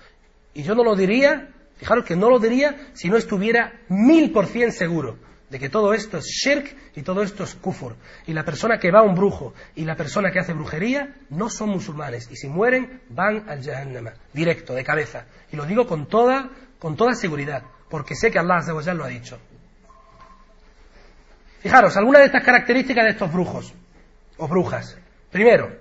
Y 0.53 0.65
yo 0.65 0.75
no 0.75 0.85
lo 0.85 0.95
diría 0.95 1.55
Fijaros 1.81 2.05
que 2.05 2.15
no 2.15 2.29
lo 2.29 2.39
diría 2.39 2.91
si 2.93 3.09
no 3.09 3.17
estuviera 3.17 3.73
mil 3.89 4.33
por 4.33 4.47
cien 4.47 4.71
seguro 4.71 5.17
de 5.49 5.59
que 5.59 5.71
todo 5.71 5.95
esto 5.95 6.19
es 6.19 6.27
shirk 6.27 6.77
y 6.95 7.01
todo 7.01 7.23
esto 7.23 7.43
es 7.43 7.55
kufur. 7.55 7.97
Y 8.27 8.35
la 8.35 8.45
persona 8.45 8.79
que 8.79 8.91
va 8.91 9.01
a 9.01 9.03
un 9.03 9.15
brujo 9.15 9.55
y 9.75 9.87
la 9.87 9.97
persona 9.97 10.31
que 10.31 10.39
hace 10.39 10.53
brujería 10.53 11.17
no 11.31 11.49
son 11.49 11.71
musulmanes. 11.71 12.31
Y 12.31 12.37
si 12.37 12.49
mueren, 12.49 13.01
van 13.09 13.49
al 13.49 13.65
Jahannama, 13.65 14.13
directo, 14.35 14.75
de 14.75 14.85
cabeza. 14.85 15.25
Y 15.51 15.57
lo 15.57 15.65
digo 15.65 15.87
con 15.87 16.07
toda, 16.07 16.51
con 16.79 16.97
toda 16.97 17.15
seguridad, 17.15 17.63
porque 17.89 18.15
sé 18.15 18.31
que 18.31 18.39
Allah 18.39 18.61
lo 18.95 19.05
ha 19.05 19.09
dicho. 19.09 19.39
Fijaros, 21.61 21.97
algunas 21.97 22.21
de 22.21 22.27
estas 22.27 22.45
características 22.45 23.05
de 23.05 23.11
estos 23.13 23.33
brujos 23.33 23.73
o 24.37 24.47
brujas. 24.47 24.99
Primero, 25.31 25.75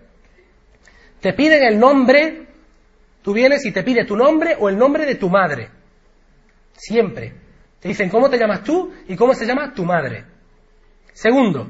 te 1.19 1.33
piden 1.33 1.63
el 1.63 1.77
nombre, 1.77 2.47
tú 3.21 3.33
vienes 3.33 3.65
y 3.65 3.73
te 3.73 3.83
pide 3.83 4.05
tu 4.05 4.15
nombre 4.15 4.55
o 4.57 4.69
el 4.69 4.77
nombre 4.77 5.05
de 5.05 5.15
tu 5.15 5.29
madre. 5.29 5.78
Siempre. 6.79 7.33
Te 7.81 7.89
dicen 7.89 8.09
cómo 8.09 8.29
te 8.29 8.37
llamas 8.37 8.63
tú 8.63 8.93
y 9.07 9.15
cómo 9.15 9.33
se 9.33 9.45
llama 9.45 9.73
tu 9.73 9.83
madre. 9.85 10.25
Segundo, 11.13 11.69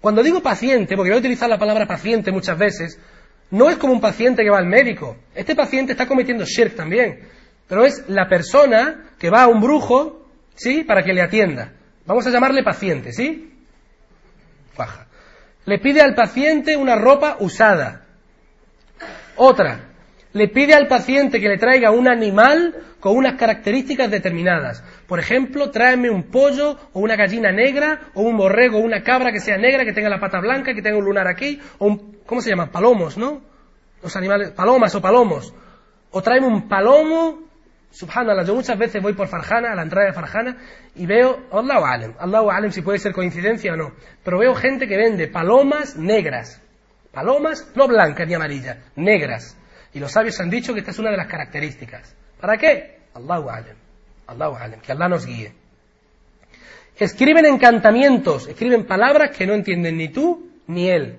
cuando 0.00 0.22
digo 0.22 0.42
paciente, 0.42 0.96
porque 0.96 1.10
voy 1.10 1.18
a 1.18 1.20
utilizar 1.20 1.48
la 1.48 1.58
palabra 1.58 1.86
paciente 1.86 2.32
muchas 2.32 2.58
veces, 2.58 2.98
no 3.50 3.70
es 3.70 3.76
como 3.76 3.92
un 3.92 4.00
paciente 4.00 4.42
que 4.42 4.50
va 4.50 4.58
al 4.58 4.66
médico. 4.66 5.16
Este 5.34 5.54
paciente 5.54 5.92
está 5.92 6.06
cometiendo 6.06 6.44
shirk 6.44 6.74
también. 6.74 7.28
Pero 7.68 7.84
es 7.84 8.04
la 8.08 8.28
persona 8.28 9.12
que 9.18 9.30
va 9.30 9.44
a 9.44 9.48
un 9.48 9.60
brujo, 9.60 10.28
¿sí? 10.56 10.82
Para 10.82 11.04
que 11.04 11.12
le 11.12 11.22
atienda. 11.22 11.72
Vamos 12.04 12.26
a 12.26 12.30
llamarle 12.30 12.64
paciente, 12.64 13.12
¿sí? 13.12 13.54
Faja. 14.74 15.06
Le 15.64 15.78
pide 15.78 16.00
al 16.00 16.14
paciente 16.16 16.76
una 16.76 16.96
ropa 16.96 17.36
usada. 17.38 18.06
Otra, 19.36 19.91
le 20.32 20.48
pide 20.48 20.74
al 20.74 20.88
paciente 20.88 21.40
que 21.40 21.48
le 21.48 21.58
traiga 21.58 21.90
un 21.90 22.08
animal 22.08 22.74
con 23.00 23.16
unas 23.16 23.34
características 23.38 24.10
determinadas. 24.10 24.82
Por 25.06 25.18
ejemplo, 25.18 25.70
tráeme 25.70 26.10
un 26.10 26.24
pollo 26.24 26.78
o 26.92 27.00
una 27.00 27.16
gallina 27.16 27.52
negra 27.52 28.00
o 28.14 28.22
un 28.22 28.36
borrego 28.36 28.78
o 28.78 28.80
una 28.80 29.02
cabra 29.02 29.32
que 29.32 29.40
sea 29.40 29.58
negra, 29.58 29.84
que 29.84 29.92
tenga 29.92 30.08
la 30.08 30.20
pata 30.20 30.40
blanca, 30.40 30.74
que 30.74 30.82
tenga 30.82 30.98
un 30.98 31.04
lunar 31.04 31.28
aquí, 31.28 31.60
o 31.78 31.86
un, 31.86 32.18
¿cómo 32.24 32.40
se 32.40 32.50
llama? 32.50 32.70
Palomos, 32.70 33.18
¿no? 33.18 33.42
Los 34.02 34.16
animales, 34.16 34.50
palomas 34.52 34.94
o 34.94 35.02
palomos. 35.02 35.54
O 36.10 36.22
tráeme 36.22 36.46
un 36.46 36.68
palomo, 36.68 37.40
subhanallah, 37.90 38.44
yo 38.44 38.54
muchas 38.54 38.78
veces 38.78 39.02
voy 39.02 39.12
por 39.12 39.28
Farjana, 39.28 39.72
a 39.72 39.74
la 39.74 39.82
entrada 39.82 40.06
de 40.06 40.12
Farjana, 40.12 40.56
y 40.94 41.06
veo, 41.06 41.46
Allahu 41.52 41.84
alem, 41.84 42.14
Allahu 42.18 42.50
alem 42.50 42.70
si 42.70 42.82
puede 42.82 42.98
ser 42.98 43.12
coincidencia 43.12 43.72
o 43.72 43.76
no, 43.76 43.92
pero 44.24 44.38
veo 44.38 44.54
gente 44.54 44.86
que 44.86 44.96
vende 44.96 45.28
palomas 45.28 45.96
negras. 45.96 46.62
Palomas, 47.12 47.70
no 47.74 47.86
blancas 47.88 48.26
ni 48.26 48.34
amarillas, 48.34 48.78
negras 48.96 49.58
y 49.94 50.00
los 50.00 50.12
sabios 50.12 50.40
han 50.40 50.50
dicho 50.50 50.72
que 50.72 50.80
esta 50.80 50.90
es 50.90 50.98
una 50.98 51.10
de 51.10 51.16
las 51.16 51.26
características. 51.26 52.14
¿Para 52.40 52.56
qué? 52.56 52.98
Allahu 53.14 53.50
alem. 53.50 53.76
Allahu. 54.26 54.56
Que 54.80 54.92
Allah 54.92 55.08
nos 55.08 55.26
guíe. 55.26 55.52
Escriben 56.96 57.46
encantamientos, 57.46 58.48
escriben 58.48 58.86
palabras 58.86 59.36
que 59.36 59.46
no 59.46 59.54
entienden 59.54 59.96
ni 59.96 60.08
tú 60.08 60.50
ni 60.66 60.88
él. 60.88 61.18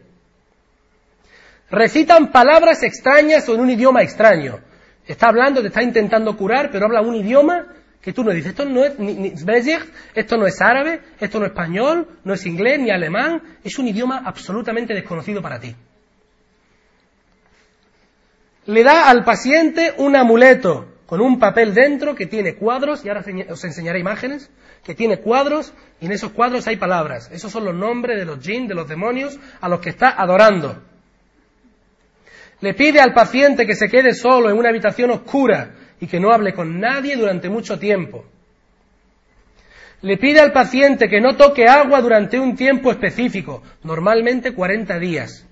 Recitan 1.69 2.31
palabras 2.31 2.83
extrañas 2.83 3.47
o 3.49 3.55
en 3.55 3.61
un 3.61 3.69
idioma 3.69 4.01
extraño. 4.01 4.59
Está 5.05 5.27
hablando, 5.27 5.61
te 5.61 5.67
está 5.67 5.83
intentando 5.83 6.37
curar, 6.37 6.69
pero 6.71 6.85
habla 6.85 7.01
un 7.01 7.15
idioma 7.15 7.67
que 8.01 8.13
tú 8.13 8.23
no 8.23 8.31
dices. 8.31 8.51
Esto 8.51 8.65
no 8.65 8.85
es 8.85 8.97
ni, 8.99 9.33
esto 10.15 10.37
no 10.37 10.45
es 10.47 10.61
árabe, 10.61 11.01
esto 11.19 11.39
no 11.39 11.45
es 11.45 11.51
español, 11.51 12.19
no 12.23 12.33
es 12.33 12.45
inglés 12.45 12.79
ni 12.79 12.91
alemán. 12.91 13.41
Es 13.63 13.77
un 13.77 13.87
idioma 13.87 14.23
absolutamente 14.25 14.93
desconocido 14.93 15.41
para 15.41 15.59
ti 15.59 15.75
le 18.65 18.83
da 18.83 19.09
al 19.09 19.23
paciente 19.23 19.93
un 19.97 20.15
amuleto 20.15 20.87
con 21.05 21.21
un 21.21 21.37
papel 21.37 21.73
dentro 21.73 22.15
que 22.15 22.25
tiene 22.25 22.55
cuadros, 22.55 23.05
y 23.05 23.09
ahora 23.09 23.23
os 23.49 23.63
enseñaré 23.63 23.99
imágenes, 23.99 24.49
que 24.83 24.95
tiene 24.95 25.19
cuadros, 25.19 25.73
y 26.01 26.07
en 26.07 26.11
esos 26.11 26.31
cuadros 26.31 26.65
hay 26.67 26.77
palabras. 26.77 27.29
Esos 27.31 27.51
son 27.51 27.65
los 27.65 27.75
nombres 27.75 28.17
de 28.17 28.25
los 28.25 28.39
jinn, 28.39 28.67
de 28.67 28.73
los 28.73 28.87
demonios, 28.87 29.39
a 29.61 29.69
los 29.69 29.79
que 29.79 29.89
está 29.89 30.09
adorando. 30.09 30.81
Le 32.61 32.73
pide 32.73 32.99
al 32.99 33.13
paciente 33.13 33.65
que 33.65 33.75
se 33.75 33.89
quede 33.89 34.13
solo 34.13 34.49
en 34.49 34.57
una 34.57 34.69
habitación 34.69 35.11
oscura 35.11 35.75
y 35.99 36.07
que 36.07 36.19
no 36.19 36.31
hable 36.31 36.53
con 36.53 36.79
nadie 36.79 37.15
durante 37.15 37.49
mucho 37.49 37.77
tiempo. 37.77 38.25
Le 40.01 40.17
pide 40.17 40.39
al 40.39 40.51
paciente 40.51 41.07
que 41.07 41.21
no 41.21 41.35
toque 41.35 41.67
agua 41.67 42.01
durante 42.01 42.39
un 42.39 42.55
tiempo 42.55 42.91
específico, 42.91 43.61
normalmente 43.83 44.53
40 44.53 44.97
días. 44.99 45.47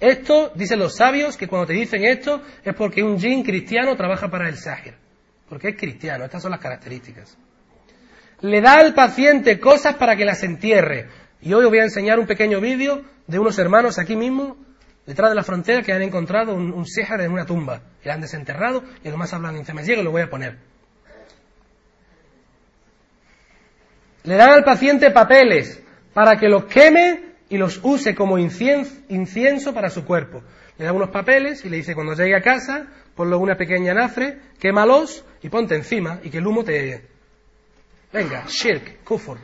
Esto, 0.00 0.52
dicen 0.54 0.78
los 0.78 0.96
sabios, 0.96 1.36
que 1.36 1.48
cuando 1.48 1.66
te 1.66 1.72
dicen 1.72 2.04
esto 2.04 2.42
es 2.64 2.74
porque 2.74 3.02
un 3.02 3.18
jin 3.18 3.42
cristiano 3.42 3.96
trabaja 3.96 4.30
para 4.30 4.48
el 4.48 4.56
sahir. 4.56 4.94
Porque 5.48 5.70
es 5.70 5.76
cristiano, 5.76 6.24
estas 6.24 6.42
son 6.42 6.52
las 6.52 6.60
características. 6.60 7.36
Le 8.40 8.60
da 8.60 8.74
al 8.74 8.94
paciente 8.94 9.58
cosas 9.58 9.96
para 9.96 10.14
que 10.14 10.24
las 10.24 10.42
entierre. 10.44 11.08
Y 11.40 11.52
hoy 11.52 11.64
os 11.64 11.70
voy 11.70 11.80
a 11.80 11.84
enseñar 11.84 12.20
un 12.20 12.26
pequeño 12.26 12.60
vídeo 12.60 13.02
de 13.26 13.38
unos 13.38 13.58
hermanos 13.58 13.98
aquí 13.98 14.14
mismo, 14.14 14.56
detrás 15.04 15.30
de 15.30 15.36
la 15.36 15.42
frontera, 15.42 15.82
que 15.82 15.92
han 15.92 16.02
encontrado 16.02 16.54
un, 16.54 16.72
un 16.72 16.86
en 17.20 17.32
una 17.32 17.44
tumba. 17.44 17.82
Y 18.04 18.08
han 18.08 18.20
desenterrado 18.20 18.84
y 19.02 19.08
además 19.08 19.32
hablan 19.32 19.56
en 19.56 19.64
Llega 19.64 20.00
y 20.00 20.04
lo 20.04 20.12
voy 20.12 20.22
a 20.22 20.30
poner. 20.30 20.58
Le 24.22 24.36
dan 24.36 24.50
al 24.50 24.62
paciente 24.62 25.10
papeles 25.10 25.82
para 26.12 26.36
que 26.36 26.48
los 26.48 26.66
queme 26.66 27.27
y 27.50 27.56
los 27.56 27.80
use 27.82 28.14
como 28.14 28.38
incienso 28.38 29.72
para 29.72 29.90
su 29.90 30.04
cuerpo. 30.04 30.42
Le 30.76 30.84
da 30.84 30.92
unos 30.92 31.10
papeles 31.10 31.64
y 31.64 31.68
le 31.68 31.78
dice, 31.78 31.94
cuando 31.94 32.14
llegue 32.14 32.36
a 32.36 32.42
casa, 32.42 32.86
ponlo 33.14 33.38
una 33.38 33.56
pequeña 33.56 33.94
nafre, 33.94 34.38
quémalos 34.60 35.24
y 35.42 35.48
ponte 35.48 35.74
encima 35.74 36.20
y 36.22 36.30
que 36.30 36.38
el 36.38 36.46
humo 36.46 36.62
te... 36.62 37.02
Venga, 38.12 38.44
shirk, 38.46 39.02
kufur. 39.02 39.38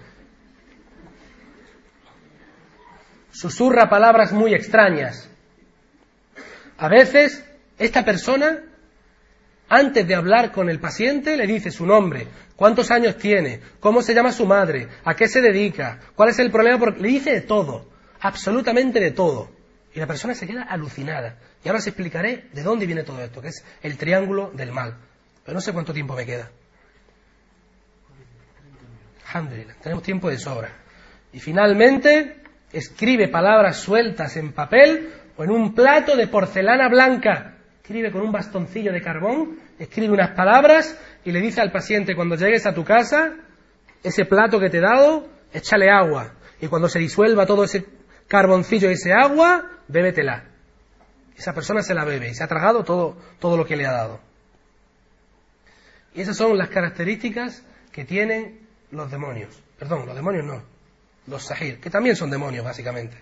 Susurra 3.32 3.88
palabras 3.88 4.32
muy 4.32 4.54
extrañas. 4.54 5.28
A 6.78 6.88
veces, 6.88 7.44
esta 7.78 8.04
persona, 8.04 8.62
antes 9.68 10.06
de 10.06 10.14
hablar 10.14 10.52
con 10.52 10.70
el 10.70 10.78
paciente, 10.78 11.36
le 11.36 11.46
dice 11.46 11.70
su 11.70 11.84
nombre, 11.84 12.28
cuántos 12.54 12.90
años 12.90 13.18
tiene, 13.18 13.60
cómo 13.80 14.02
se 14.02 14.14
llama 14.14 14.30
su 14.30 14.46
madre, 14.46 14.88
a 15.04 15.14
qué 15.14 15.26
se 15.26 15.40
dedica, 15.40 15.98
cuál 16.14 16.28
es 16.28 16.38
el 16.38 16.50
problema, 16.50 16.78
porque 16.78 17.00
le 17.00 17.08
dice 17.08 17.32
de 17.32 17.40
todo 17.40 17.93
absolutamente 18.24 19.00
de 19.00 19.10
todo. 19.10 19.50
Y 19.94 20.00
la 20.00 20.06
persona 20.06 20.34
se 20.34 20.46
queda 20.46 20.62
alucinada. 20.62 21.36
Y 21.62 21.68
ahora 21.68 21.78
os 21.78 21.86
explicaré 21.86 22.48
de 22.52 22.62
dónde 22.62 22.86
viene 22.86 23.04
todo 23.04 23.22
esto, 23.22 23.40
que 23.40 23.48
es 23.48 23.64
el 23.82 23.96
triángulo 23.98 24.50
del 24.50 24.72
mal. 24.72 24.96
Pero 25.44 25.54
no 25.54 25.60
sé 25.60 25.72
cuánto 25.72 25.92
tiempo 25.92 26.16
me 26.16 26.24
queda. 26.24 26.50
Tenemos 29.82 30.02
tiempo 30.02 30.30
de 30.30 30.38
sobra. 30.38 30.70
Y 31.32 31.40
finalmente 31.40 32.40
escribe 32.72 33.28
palabras 33.28 33.76
sueltas 33.76 34.36
en 34.36 34.52
papel 34.52 35.12
o 35.36 35.44
en 35.44 35.50
un 35.50 35.74
plato 35.74 36.16
de 36.16 36.26
porcelana 36.26 36.88
blanca. 36.88 37.58
Escribe 37.82 38.10
con 38.10 38.22
un 38.22 38.32
bastoncillo 38.32 38.90
de 38.90 39.02
carbón, 39.02 39.58
escribe 39.78 40.14
unas 40.14 40.30
palabras 40.30 40.98
y 41.24 41.30
le 41.30 41.40
dice 41.40 41.60
al 41.60 41.70
paciente 41.70 42.16
cuando 42.16 42.36
llegues 42.36 42.64
a 42.64 42.72
tu 42.72 42.84
casa, 42.84 43.34
ese 44.02 44.24
plato 44.24 44.58
que 44.58 44.70
te 44.70 44.78
he 44.78 44.80
dado, 44.80 45.28
échale 45.52 45.90
agua. 45.90 46.32
Y 46.60 46.68
cuando 46.68 46.88
se 46.88 46.98
disuelva 46.98 47.44
todo 47.44 47.64
ese 47.64 47.84
carboncillo 48.34 48.90
y 48.90 48.94
ese 48.94 49.12
agua, 49.12 49.70
bébetela. 49.86 50.42
Esa 51.36 51.54
persona 51.54 51.82
se 51.82 51.94
la 51.94 52.04
bebe 52.04 52.30
y 52.30 52.34
se 52.34 52.42
ha 52.42 52.48
tragado 52.48 52.82
todo, 52.82 53.16
todo 53.38 53.56
lo 53.56 53.64
que 53.64 53.76
le 53.76 53.86
ha 53.86 53.92
dado. 53.92 54.18
Y 56.14 56.20
esas 56.20 56.36
son 56.36 56.58
las 56.58 56.68
características 56.68 57.62
que 57.92 58.04
tienen 58.04 58.66
los 58.90 59.08
demonios. 59.08 59.62
Perdón, 59.78 60.06
los 60.06 60.16
demonios 60.16 60.44
no, 60.44 60.64
los 61.28 61.44
sahir, 61.44 61.78
que 61.78 61.90
también 61.90 62.16
son 62.16 62.28
demonios 62.28 62.64
básicamente. 62.64 63.16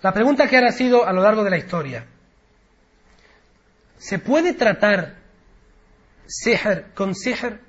La 0.00 0.14
pregunta 0.14 0.48
que 0.48 0.56
ha 0.56 0.72
sido 0.72 1.06
a 1.06 1.12
lo 1.12 1.22
largo 1.22 1.44
de 1.44 1.50
la 1.50 1.58
historia, 1.58 2.06
¿se 3.98 4.18
puede 4.18 4.54
tratar 4.54 5.16
con 6.94 7.14
sihr? 7.14 7.60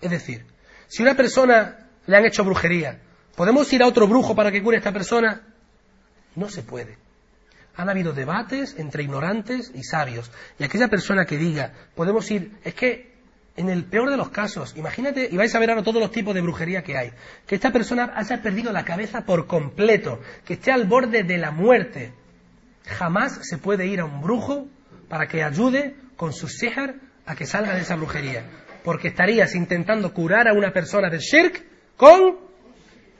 Es 0.00 0.10
decir, 0.10 0.46
si 0.88 1.02
una 1.02 1.14
persona 1.14 1.90
le 2.06 2.16
han 2.16 2.24
hecho 2.24 2.42
brujería 2.42 3.00
¿Podemos 3.36 3.70
ir 3.72 3.82
a 3.82 3.86
otro 3.86 4.08
brujo 4.08 4.34
para 4.34 4.50
que 4.50 4.62
cure 4.62 4.78
a 4.78 4.80
esta 4.80 4.92
persona? 4.92 5.42
No 6.34 6.48
se 6.48 6.62
puede. 6.62 6.96
Han 7.76 7.90
habido 7.90 8.14
debates 8.14 8.74
entre 8.78 9.02
ignorantes 9.02 9.70
y 9.74 9.84
sabios. 9.84 10.30
Y 10.58 10.64
aquella 10.64 10.88
persona 10.88 11.26
que 11.26 11.36
diga, 11.36 11.72
podemos 11.94 12.30
ir, 12.30 12.52
es 12.64 12.74
que 12.74 13.14
en 13.56 13.68
el 13.68 13.84
peor 13.84 14.10
de 14.10 14.16
los 14.16 14.30
casos, 14.30 14.74
imagínate, 14.76 15.28
y 15.30 15.36
vais 15.36 15.54
a 15.54 15.58
ver 15.58 15.70
ahora 15.70 15.82
todos 15.82 16.00
los 16.00 16.10
tipos 16.10 16.34
de 16.34 16.40
brujería 16.40 16.82
que 16.82 16.96
hay, 16.96 17.12
que 17.46 17.54
esta 17.54 17.72
persona 17.72 18.12
haya 18.16 18.40
perdido 18.42 18.72
la 18.72 18.84
cabeza 18.84 19.26
por 19.26 19.46
completo, 19.46 20.20
que 20.46 20.54
esté 20.54 20.72
al 20.72 20.84
borde 20.84 21.22
de 21.22 21.36
la 21.36 21.50
muerte. 21.50 22.12
Jamás 22.84 23.40
se 23.42 23.58
puede 23.58 23.86
ir 23.86 24.00
a 24.00 24.06
un 24.06 24.22
brujo 24.22 24.66
para 25.08 25.26
que 25.28 25.42
ayude 25.42 25.94
con 26.16 26.32
su 26.32 26.48
sihar 26.48 26.94
a 27.26 27.34
que 27.34 27.44
salga 27.44 27.74
de 27.74 27.82
esa 27.82 27.96
brujería. 27.96 28.44
Porque 28.82 29.08
estarías 29.08 29.54
intentando 29.54 30.14
curar 30.14 30.48
a 30.48 30.54
una 30.54 30.72
persona 30.72 31.10
de 31.10 31.18
shirk 31.18 31.64
con 31.96 32.45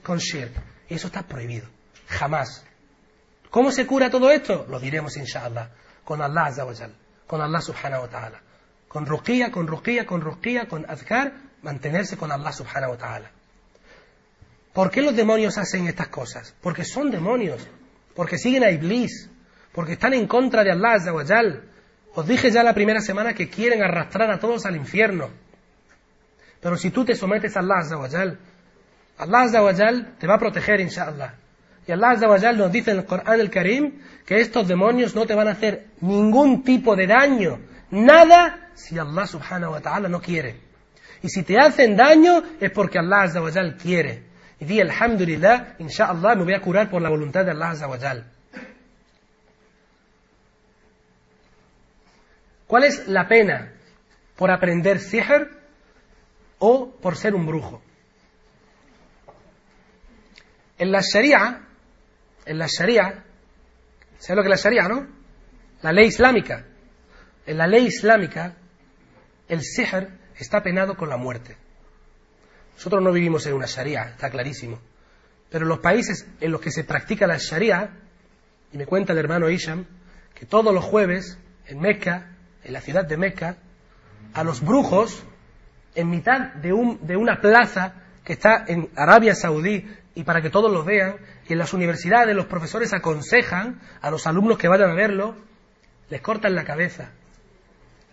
con 0.07 0.19
shirk. 0.19 0.53
Eso 0.89 1.09
está 1.09 1.25
prohibido. 1.25 1.67
Jamás. 2.07 2.65
¿Cómo 3.51 3.73
se 3.73 3.87
cura 3.87 4.09
todo 4.09 4.31
esto? 4.31 4.65
Lo 4.71 4.79
diremos 4.79 5.17
inshallah. 5.17 5.71
Con 6.05 6.23
Allah 6.23 6.47
Azza 6.47 6.65
wa 6.65 6.73
Con 7.27 7.41
Allah 7.41 7.61
subhanahu 7.61 8.03
wa 8.03 8.09
ta'ala. 8.09 8.41
Con 8.87 9.05
ruqiyya, 9.05 9.51
con 9.51 9.67
ruqiyya, 9.67 10.07
con 10.07 10.21
ruqiyya, 10.21 10.69
con 10.69 10.89
azkar, 10.89 11.33
mantenerse 11.63 12.17
con 12.17 12.31
Allah 12.31 12.53
subhanahu 12.53 12.93
wa 12.93 12.97
ta'ala. 12.97 13.31
¿Por 14.73 14.93
qué 14.93 15.03
los 15.03 15.17
demonios 15.17 15.59
hacen 15.59 15.89
estas 15.89 16.07
cosas? 16.09 16.55
Porque 16.61 16.85
son 16.85 17.11
demonios. 17.11 17.67
Porque 18.15 18.39
siguen 18.39 18.63
a 18.63 18.71
Iblis. 18.71 19.29
Porque 19.73 19.95
están 19.95 20.15
en 20.15 20.29
contra 20.29 20.63
de 20.63 20.71
Allah 20.71 20.95
Azza 20.95 21.13
wa 21.13 21.25
Os 22.15 22.29
dije 22.29 22.53
ya 22.53 22.63
la 22.63 22.75
primera 22.75 23.01
semana 23.01 23.35
que 23.35 23.51
quieren 23.51 23.83
arrastrar 23.83 24.31
a 24.31 24.39
todos 24.39 24.67
al 24.67 24.77
infierno. 24.77 25.31
Pero 26.61 26.77
si 26.77 26.91
tú 26.91 27.05
te 27.05 27.17
sometes 27.17 27.57
a 27.57 27.61
Allah 27.61 27.79
Azza 27.81 27.97
wa 27.97 28.09
Allah 29.19 29.43
Azza 29.43 30.17
te 30.19 30.27
va 30.27 30.35
a 30.35 30.39
proteger, 30.39 30.81
inshallah. 30.81 31.35
Y 31.87 31.93
Allah 31.93 32.11
Azza 32.11 32.53
nos 32.53 32.73
dice 32.73 32.91
en 32.91 32.99
el 32.99 33.05
Corán 33.07 33.41
el 33.41 33.51
Karim 33.51 34.01
que 34.27 34.41
estos 34.41 34.69
demonios 34.69 35.15
no 35.15 35.27
te 35.27 35.35
van 35.35 35.49
a 35.49 35.53
hacer 35.53 35.87
ningún 36.01 36.63
tipo 36.63 36.97
de 36.97 37.07
daño, 37.07 37.61
nada, 37.91 38.71
si 38.75 38.99
Allah 38.99 39.27
subhanahu 39.27 39.73
wa 39.73 39.81
ta'ala 39.81 40.09
no 40.09 40.21
quiere. 40.21 40.61
Y 41.23 41.29
si 41.29 41.43
te 41.43 41.59
hacen 41.59 41.97
daño 41.97 42.43
es 42.61 42.71
porque 42.71 42.99
Allah 42.99 43.23
Azza 43.23 43.41
wa 43.41 43.51
Jal 43.51 43.77
quiere. 43.77 44.25
Y 44.61 44.65
di 44.65 44.81
alhamdulillah, 44.81 45.77
inshallah 45.79 46.35
me 46.35 46.45
voy 46.45 46.55
a 46.55 46.61
curar 46.61 46.91
por 46.91 47.01
la 47.01 47.09
voluntad 47.09 47.45
de 47.45 47.53
Allah 47.53 47.71
Azza 47.71 47.89
wa 47.89 47.99
Jal. 47.99 48.25
¿Cuál 52.67 52.85
es 52.85 53.07
la 53.07 53.29
pena 53.29 53.73
por 54.35 54.51
aprender 54.51 54.99
sihr 54.99 55.49
o 56.59 56.91
por 57.01 57.17
ser 57.17 57.35
un 57.35 57.47
brujo? 57.47 57.81
En 60.79 60.93
la 60.93 61.01
Sharia, 61.01 61.63
en 62.45 62.59
la 62.59 62.67
Sharia, 62.67 63.25
¿sabes 64.19 64.37
lo 64.37 64.43
que 64.43 64.53
es 64.53 64.65
la 64.65 64.71
Sharia, 64.71 64.89
no? 64.89 65.07
La 65.83 65.93
ley 65.93 66.07
islámica. 66.07 66.65
En 67.47 67.59
la 67.59 67.67
ley 67.67 67.87
islámica, 67.87 68.57
el 69.49 69.63
sihr 69.63 70.11
está 70.39 70.63
penado 70.63 70.97
con 70.97 71.09
la 71.09 71.17
muerte. 71.17 71.57
Nosotros 72.75 73.03
no 73.03 73.13
vivimos 73.13 73.47
en 73.47 73.55
una 73.55 73.67
Sharia, 73.67 74.11
está 74.11 74.31
clarísimo. 74.31 74.79
Pero 75.51 75.65
los 75.65 75.79
países 75.79 76.27
en 76.41 76.53
los 76.53 76.61
que 76.61 76.71
se 76.71 76.85
practica 76.85 77.27
la 77.27 77.39
Sharia, 77.39 77.91
y 78.73 78.79
me 78.79 78.87
cuenta 78.87 79.13
el 79.13 79.19
hermano 79.19 79.49
Isham, 79.49 79.87
que 80.35 80.45
todos 80.45 80.75
los 80.75 80.85
jueves 80.85 81.39
en 81.67 81.81
Mecca, 81.81 82.37
en 82.65 82.73
la 82.73 82.81
ciudad 82.81 83.07
de 83.07 83.17
Mecca, 83.17 83.57
a 84.35 84.45
los 84.45 84.61
brujos, 84.61 85.25
en 85.95 86.11
mitad 86.11 86.53
de, 86.55 86.73
un, 86.73 87.07
de 87.07 87.17
una 87.17 87.41
plaza 87.41 87.95
que 88.25 88.35
está 88.35 88.65
en 88.67 88.91
Arabia 88.97 89.35
Saudí, 89.35 89.89
y 90.17 90.25
para 90.25 90.41
que 90.41 90.49
todos 90.49 90.73
lo 90.73 90.83
vean, 90.83 91.19
y 91.47 91.53
en 91.53 91.59
las 91.59 91.75
universidades 91.75 92.35
los 92.35 92.47
profesores 92.47 92.95
aconsejan 92.95 93.83
a 94.01 94.11
los 94.11 94.27
alumnos 94.27 94.57
que 94.57 94.67
vayan 94.67 94.91
a 94.91 94.95
verlo, 94.95 95.37
les 96.09 96.23
cortan 96.23 96.55
la 96.55 96.65
cabeza. 96.65 97.11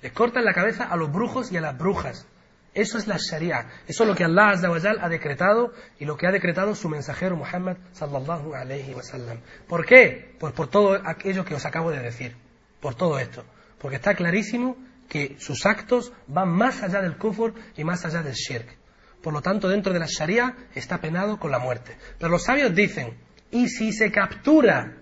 Les 0.01 0.11
cortan 0.11 0.43
la 0.43 0.53
cabeza 0.53 0.83
a 0.83 0.97
los 0.97 1.09
brujos 1.11 1.49
y 1.53 1.57
a 1.57 1.61
las 1.61 1.77
brujas. 1.77 2.27
Eso 2.73 2.97
es 2.97 3.07
la 3.07 3.15
Sharia. 3.17 3.69
Eso 3.87 4.03
es 4.03 4.09
lo 4.09 4.15
que 4.15 4.25
Allah 4.25 4.49
Azza 4.49 4.69
wa 4.69 4.81
Jal 4.81 4.97
ha 5.01 5.07
decretado 5.07 5.71
y 5.97 6.03
lo 6.03 6.17
que 6.17 6.27
ha 6.27 6.31
decretado 6.31 6.75
su 6.75 6.89
mensajero 6.89 7.37
Muhammad 7.37 7.77
sallallahu 7.93 8.53
alayhi 8.53 8.93
wa 8.93 9.03
sallam. 9.03 9.37
¿Por 9.69 9.85
qué? 9.85 10.35
Pues 10.39 10.51
por 10.51 10.67
todo 10.67 10.99
aquello 11.05 11.45
que 11.45 11.55
os 11.55 11.65
acabo 11.65 11.89
de 11.89 11.99
decir. 11.99 12.35
Por 12.81 12.95
todo 12.95 13.17
esto. 13.17 13.45
Porque 13.79 13.95
está 13.95 14.13
clarísimo 14.13 14.75
que 15.07 15.37
sus 15.39 15.65
actos 15.65 16.11
van 16.27 16.49
más 16.49 16.83
allá 16.83 17.01
del 17.01 17.15
kufr 17.15 17.53
y 17.77 17.85
más 17.85 18.03
allá 18.03 18.21
del 18.23 18.33
shirk. 18.33 18.82
Por 19.23 19.31
lo 19.33 19.41
tanto, 19.41 19.69
dentro 19.69 19.93
de 19.93 19.99
la 19.99 20.05
Sharia 20.05 20.53
está 20.75 20.99
penado 20.99 21.39
con 21.39 21.49
la 21.49 21.57
muerte. 21.57 21.95
Pero 22.19 22.29
los 22.29 22.43
sabios 22.43 22.75
dicen, 22.75 23.17
y 23.49 23.69
si 23.69 23.93
se 23.93 24.11
captura, 24.11 24.97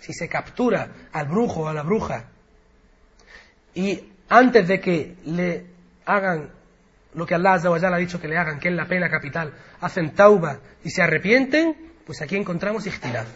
si 0.00 0.12
se 0.12 0.28
captura 0.28 0.88
al 1.12 1.28
brujo 1.28 1.60
o 1.60 1.68
a 1.68 1.72
la 1.72 1.82
bruja, 1.82 2.24
y 3.74 4.00
antes 4.28 4.66
de 4.66 4.80
que 4.80 5.16
le 5.24 5.66
hagan 6.04 6.50
lo 7.14 7.24
que 7.24 7.34
Allah 7.34 7.60
Jalla 7.60 7.94
ha 7.94 7.98
dicho 7.98 8.20
que 8.20 8.26
le 8.26 8.36
hagan, 8.36 8.58
que 8.58 8.68
es 8.68 8.74
la 8.74 8.88
pena 8.88 9.08
capital, 9.08 9.52
hacen 9.80 10.14
tauba 10.14 10.58
y 10.82 10.90
se 10.90 11.02
arrepienten, 11.02 11.92
pues 12.04 12.20
aquí 12.20 12.36
encontramos 12.36 12.86
ikhtilaf. 12.86 13.28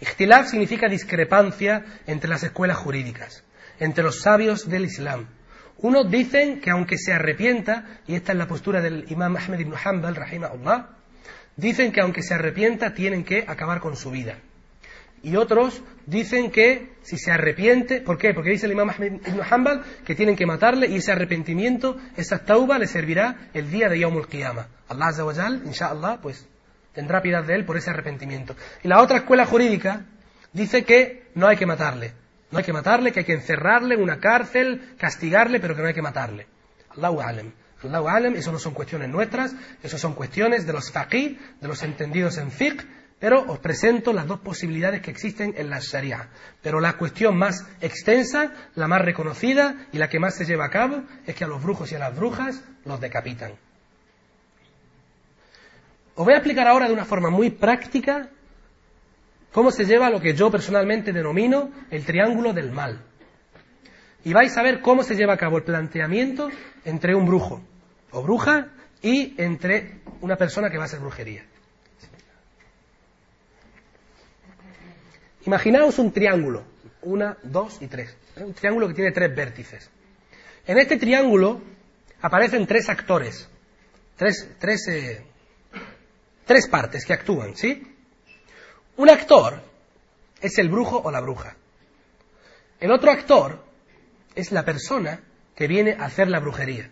Ikhtilaf 0.00 0.48
significa 0.48 0.88
discrepancia 0.88 1.84
entre 2.06 2.28
las 2.28 2.42
escuelas 2.42 2.78
jurídicas, 2.78 3.44
entre 3.78 4.02
los 4.02 4.20
sabios 4.20 4.68
del 4.68 4.86
Islam. 4.86 5.28
Unos 5.84 6.10
dicen 6.10 6.62
que 6.62 6.70
aunque 6.70 6.96
se 6.96 7.12
arrepienta, 7.12 8.00
y 8.06 8.14
esta 8.14 8.32
es 8.32 8.38
la 8.38 8.48
postura 8.48 8.80
del 8.80 9.04
imam 9.10 9.36
Ahmed 9.36 9.58
ibn 9.58 9.74
Hanbal, 9.74 10.16
rahimahullah, 10.16 10.88
dicen 11.56 11.92
que 11.92 12.00
aunque 12.00 12.22
se 12.22 12.32
arrepienta 12.32 12.94
tienen 12.94 13.22
que 13.22 13.44
acabar 13.46 13.80
con 13.80 13.94
su 13.94 14.10
vida. 14.10 14.38
Y 15.22 15.36
otros 15.36 15.82
dicen 16.06 16.50
que 16.50 16.94
si 17.02 17.18
se 17.18 17.32
arrepiente, 17.32 18.00
¿por 18.00 18.16
qué? 18.16 18.32
Porque 18.32 18.48
dice 18.48 18.64
el 18.64 18.72
imam 18.72 18.88
Ahmed 18.88 19.12
ibn 19.26 19.42
Hanbal 19.42 19.82
que 20.06 20.14
tienen 20.14 20.36
que 20.36 20.46
matarle 20.46 20.86
y 20.86 20.96
ese 20.96 21.12
arrepentimiento, 21.12 21.98
esa 22.16 22.46
tauba 22.46 22.78
le 22.78 22.86
servirá 22.86 23.50
el 23.52 23.70
día 23.70 23.90
de 23.90 23.98
Yawmul 23.98 24.26
Qiyamah. 24.26 24.68
Allah 24.88 25.08
Azza 25.08 25.26
wa 25.26 25.34
Jal, 25.34 25.60
pues 26.22 26.48
tendrá 26.94 27.20
piedad 27.20 27.44
de 27.44 27.56
él 27.56 27.66
por 27.66 27.76
ese 27.76 27.90
arrepentimiento. 27.90 28.56
Y 28.82 28.88
la 28.88 29.02
otra 29.02 29.18
escuela 29.18 29.44
jurídica 29.44 30.06
dice 30.50 30.82
que 30.82 31.24
no 31.34 31.46
hay 31.46 31.58
que 31.58 31.66
matarle. 31.66 32.23
No 32.54 32.58
hay 32.58 32.64
que 32.64 32.72
matarle, 32.72 33.10
que 33.10 33.18
hay 33.18 33.24
que 33.24 33.32
encerrarle 33.32 33.96
en 33.96 34.00
una 34.00 34.20
cárcel, 34.20 34.94
castigarle, 34.96 35.58
pero 35.58 35.74
que 35.74 35.82
no 35.82 35.88
hay 35.88 35.94
que 35.94 36.02
matarle. 36.02 36.46
Allahu 36.90 37.20
alem. 37.20 37.52
Allahu 37.82 38.08
alem, 38.08 38.36
eso 38.36 38.52
no 38.52 38.60
son 38.60 38.74
cuestiones 38.74 39.08
nuestras, 39.08 39.56
eso 39.82 39.98
son 39.98 40.14
cuestiones 40.14 40.64
de 40.64 40.72
los 40.72 40.92
faqih, 40.92 41.36
de 41.60 41.66
los 41.66 41.82
entendidos 41.82 42.38
en 42.38 42.52
fiqh, 42.52 42.80
pero 43.18 43.42
os 43.48 43.58
presento 43.58 44.12
las 44.12 44.28
dos 44.28 44.38
posibilidades 44.38 45.02
que 45.02 45.10
existen 45.10 45.54
en 45.56 45.68
la 45.68 45.80
Sharia. 45.80 46.28
Pero 46.62 46.78
la 46.78 46.92
cuestión 46.92 47.36
más 47.36 47.66
extensa, 47.80 48.52
la 48.76 48.86
más 48.86 49.02
reconocida 49.02 49.88
y 49.90 49.98
la 49.98 50.08
que 50.08 50.20
más 50.20 50.36
se 50.36 50.44
lleva 50.44 50.66
a 50.66 50.70
cabo 50.70 51.02
es 51.26 51.34
que 51.34 51.42
a 51.42 51.48
los 51.48 51.60
brujos 51.60 51.90
y 51.90 51.96
a 51.96 51.98
las 51.98 52.14
brujas 52.14 52.62
los 52.84 53.00
decapitan. 53.00 53.54
Os 56.14 56.24
voy 56.24 56.34
a 56.34 56.36
explicar 56.36 56.68
ahora 56.68 56.86
de 56.86 56.94
una 56.94 57.04
forma 57.04 57.30
muy 57.30 57.50
práctica 57.50 58.28
cómo 59.54 59.70
se 59.70 59.84
lleva 59.84 60.10
lo 60.10 60.20
que 60.20 60.34
yo 60.34 60.50
personalmente 60.50 61.12
denomino 61.12 61.70
el 61.88 62.04
triángulo 62.04 62.52
del 62.52 62.72
mal. 62.72 63.00
Y 64.24 64.32
vais 64.32 64.56
a 64.58 64.62
ver 64.62 64.80
cómo 64.80 65.04
se 65.04 65.14
lleva 65.14 65.34
a 65.34 65.36
cabo 65.36 65.58
el 65.58 65.62
planteamiento 65.62 66.50
entre 66.84 67.14
un 67.14 67.24
brujo 67.24 67.62
o 68.10 68.22
bruja 68.22 68.70
y 69.00 69.40
entre 69.40 70.00
una 70.22 70.34
persona 70.34 70.70
que 70.70 70.76
va 70.76 70.82
a 70.82 70.86
hacer 70.86 70.98
brujería. 70.98 71.44
Imaginaos 75.46 76.00
un 76.00 76.10
triángulo, 76.10 76.64
una, 77.02 77.36
dos 77.44 77.80
y 77.80 77.86
tres. 77.86 78.16
Un 78.36 78.54
triángulo 78.54 78.88
que 78.88 78.94
tiene 78.94 79.12
tres 79.12 79.36
vértices. 79.36 79.88
En 80.66 80.78
este 80.78 80.96
triángulo 80.96 81.62
aparecen 82.22 82.66
tres 82.66 82.88
actores, 82.88 83.48
tres, 84.16 84.48
tres, 84.58 84.88
eh, 84.88 85.22
tres 86.44 86.66
partes 86.66 87.04
que 87.04 87.12
actúan, 87.12 87.54
¿sí? 87.54 87.93
Un 88.96 89.10
actor 89.10 89.60
es 90.40 90.58
el 90.58 90.68
brujo 90.68 91.00
o 91.02 91.10
la 91.10 91.20
bruja. 91.20 91.56
El 92.80 92.92
otro 92.92 93.10
actor 93.10 93.64
es 94.34 94.52
la 94.52 94.64
persona 94.64 95.20
que 95.54 95.66
viene 95.66 95.96
a 95.98 96.04
hacer 96.04 96.28
la 96.28 96.40
brujería. 96.40 96.90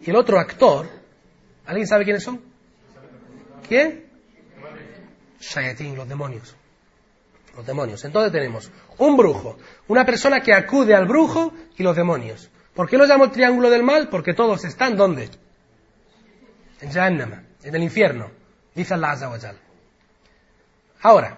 Y 0.00 0.10
el 0.10 0.16
otro 0.16 0.38
actor, 0.38 0.88
¿alguien 1.66 1.86
sabe 1.86 2.04
quiénes 2.04 2.22
son? 2.22 2.40
¿Quién? 3.68 4.06
Shayatin, 5.40 5.96
los 5.96 6.08
demonios. 6.08 6.56
Los 7.56 7.64
demonios. 7.64 8.04
Entonces 8.04 8.32
tenemos 8.32 8.70
un 8.98 9.16
brujo, 9.16 9.56
una 9.88 10.04
persona 10.04 10.40
que 10.40 10.52
acude 10.52 10.94
al 10.94 11.06
brujo 11.06 11.52
y 11.76 11.82
los 11.82 11.94
demonios. 11.94 12.50
¿Por 12.74 12.88
qué 12.88 12.98
lo 12.98 13.06
llamo 13.06 13.24
el 13.24 13.30
triángulo 13.30 13.70
del 13.70 13.84
mal? 13.84 14.08
Porque 14.08 14.34
todos 14.34 14.64
están 14.64 14.96
¿dónde? 14.96 15.30
En 16.80 16.90
Jahannama, 16.90 17.44
en 17.62 17.74
el 17.74 17.82
infierno, 17.82 18.30
dice 18.74 18.94
Allah 18.94 19.12
Azza. 19.12 19.54
Ahora, 21.04 21.36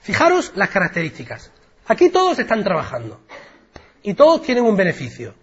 fijaros 0.00 0.52
las 0.54 0.70
características. 0.70 1.50
Aquí 1.88 2.08
todos 2.08 2.38
están 2.38 2.62
trabajando 2.62 3.20
y 4.00 4.14
todos 4.14 4.42
tienen 4.42 4.64
un 4.64 4.76
beneficio. 4.76 5.34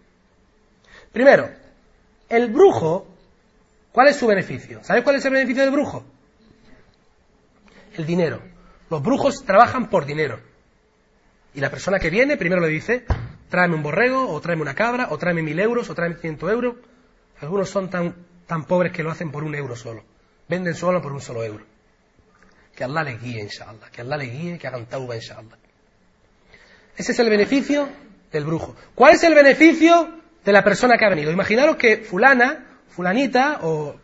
Primero, 1.12 1.50
el 2.30 2.50
brujo, 2.50 3.06
¿cuál 3.92 4.08
es 4.08 4.16
su 4.16 4.28
beneficio? 4.28 4.82
¿Sabes 4.82 5.04
cuál 5.04 5.18
es 5.18 5.26
el 5.26 5.34
beneficio 5.34 5.64
del 5.64 5.74
brujo? 5.74 6.06
El 7.98 8.06
dinero. 8.06 8.42
Los 8.90 9.04
brujos 9.04 9.44
trabajan 9.44 9.90
por 9.90 10.06
dinero. 10.06 10.40
Y 11.54 11.60
la 11.60 11.70
persona 11.70 12.00
que 12.00 12.10
viene 12.10 12.38
primero 12.38 12.62
le 12.62 12.70
dice, 12.70 13.06
tráeme 13.50 13.76
un 13.76 13.84
borrego, 13.84 14.30
o 14.30 14.40
tráeme 14.40 14.62
una 14.62 14.74
cabra, 14.74 15.08
o 15.10 15.18
tráeme 15.18 15.42
mil 15.44 15.60
euros, 15.60 15.90
o 15.90 15.96
tráeme 15.96 16.16
ciento 16.16 16.50
euros. 16.50 16.76
Algunos 17.42 17.70
son 17.70 17.90
tan, 17.90 18.16
tan 18.48 18.64
pobres 18.64 18.94
que 18.94 19.04
lo 19.04 19.12
hacen 19.12 19.32
por 19.32 19.44
un 19.44 19.54
euro 19.54 19.76
solo. 19.76 20.06
Venden 20.48 20.76
solo 20.76 21.02
por 21.02 21.12
un 21.12 21.20
solo 21.20 21.44
euro. 21.44 21.71
Que 22.82 22.86
Allah 22.86 23.04
les 23.04 23.22
guíe, 23.22 23.42
inshallah. 23.42 23.92
Que 23.92 24.02
Allah 24.02 24.18
les 24.18 24.32
guíe, 24.32 24.58
que 24.58 24.66
hagan 24.66 24.88
tauba, 24.88 25.16
inshallah. 25.16 25.56
Ese 26.98 27.12
es 27.12 27.20
el 27.20 27.30
beneficio 27.30 27.88
del 28.32 28.44
brujo. 28.44 28.76
¿Cuál 28.96 29.14
es 29.14 29.24
el 29.24 29.36
beneficio 29.36 30.20
de 30.44 30.52
la 30.52 30.64
persona 30.64 30.98
que 30.98 31.06
ha 31.06 31.10
venido? 31.10 31.32
Imaginaros 31.32 31.76
que 31.76 31.98
fulana, 31.98 32.66
fulanita, 32.90 33.60
o 33.62 33.98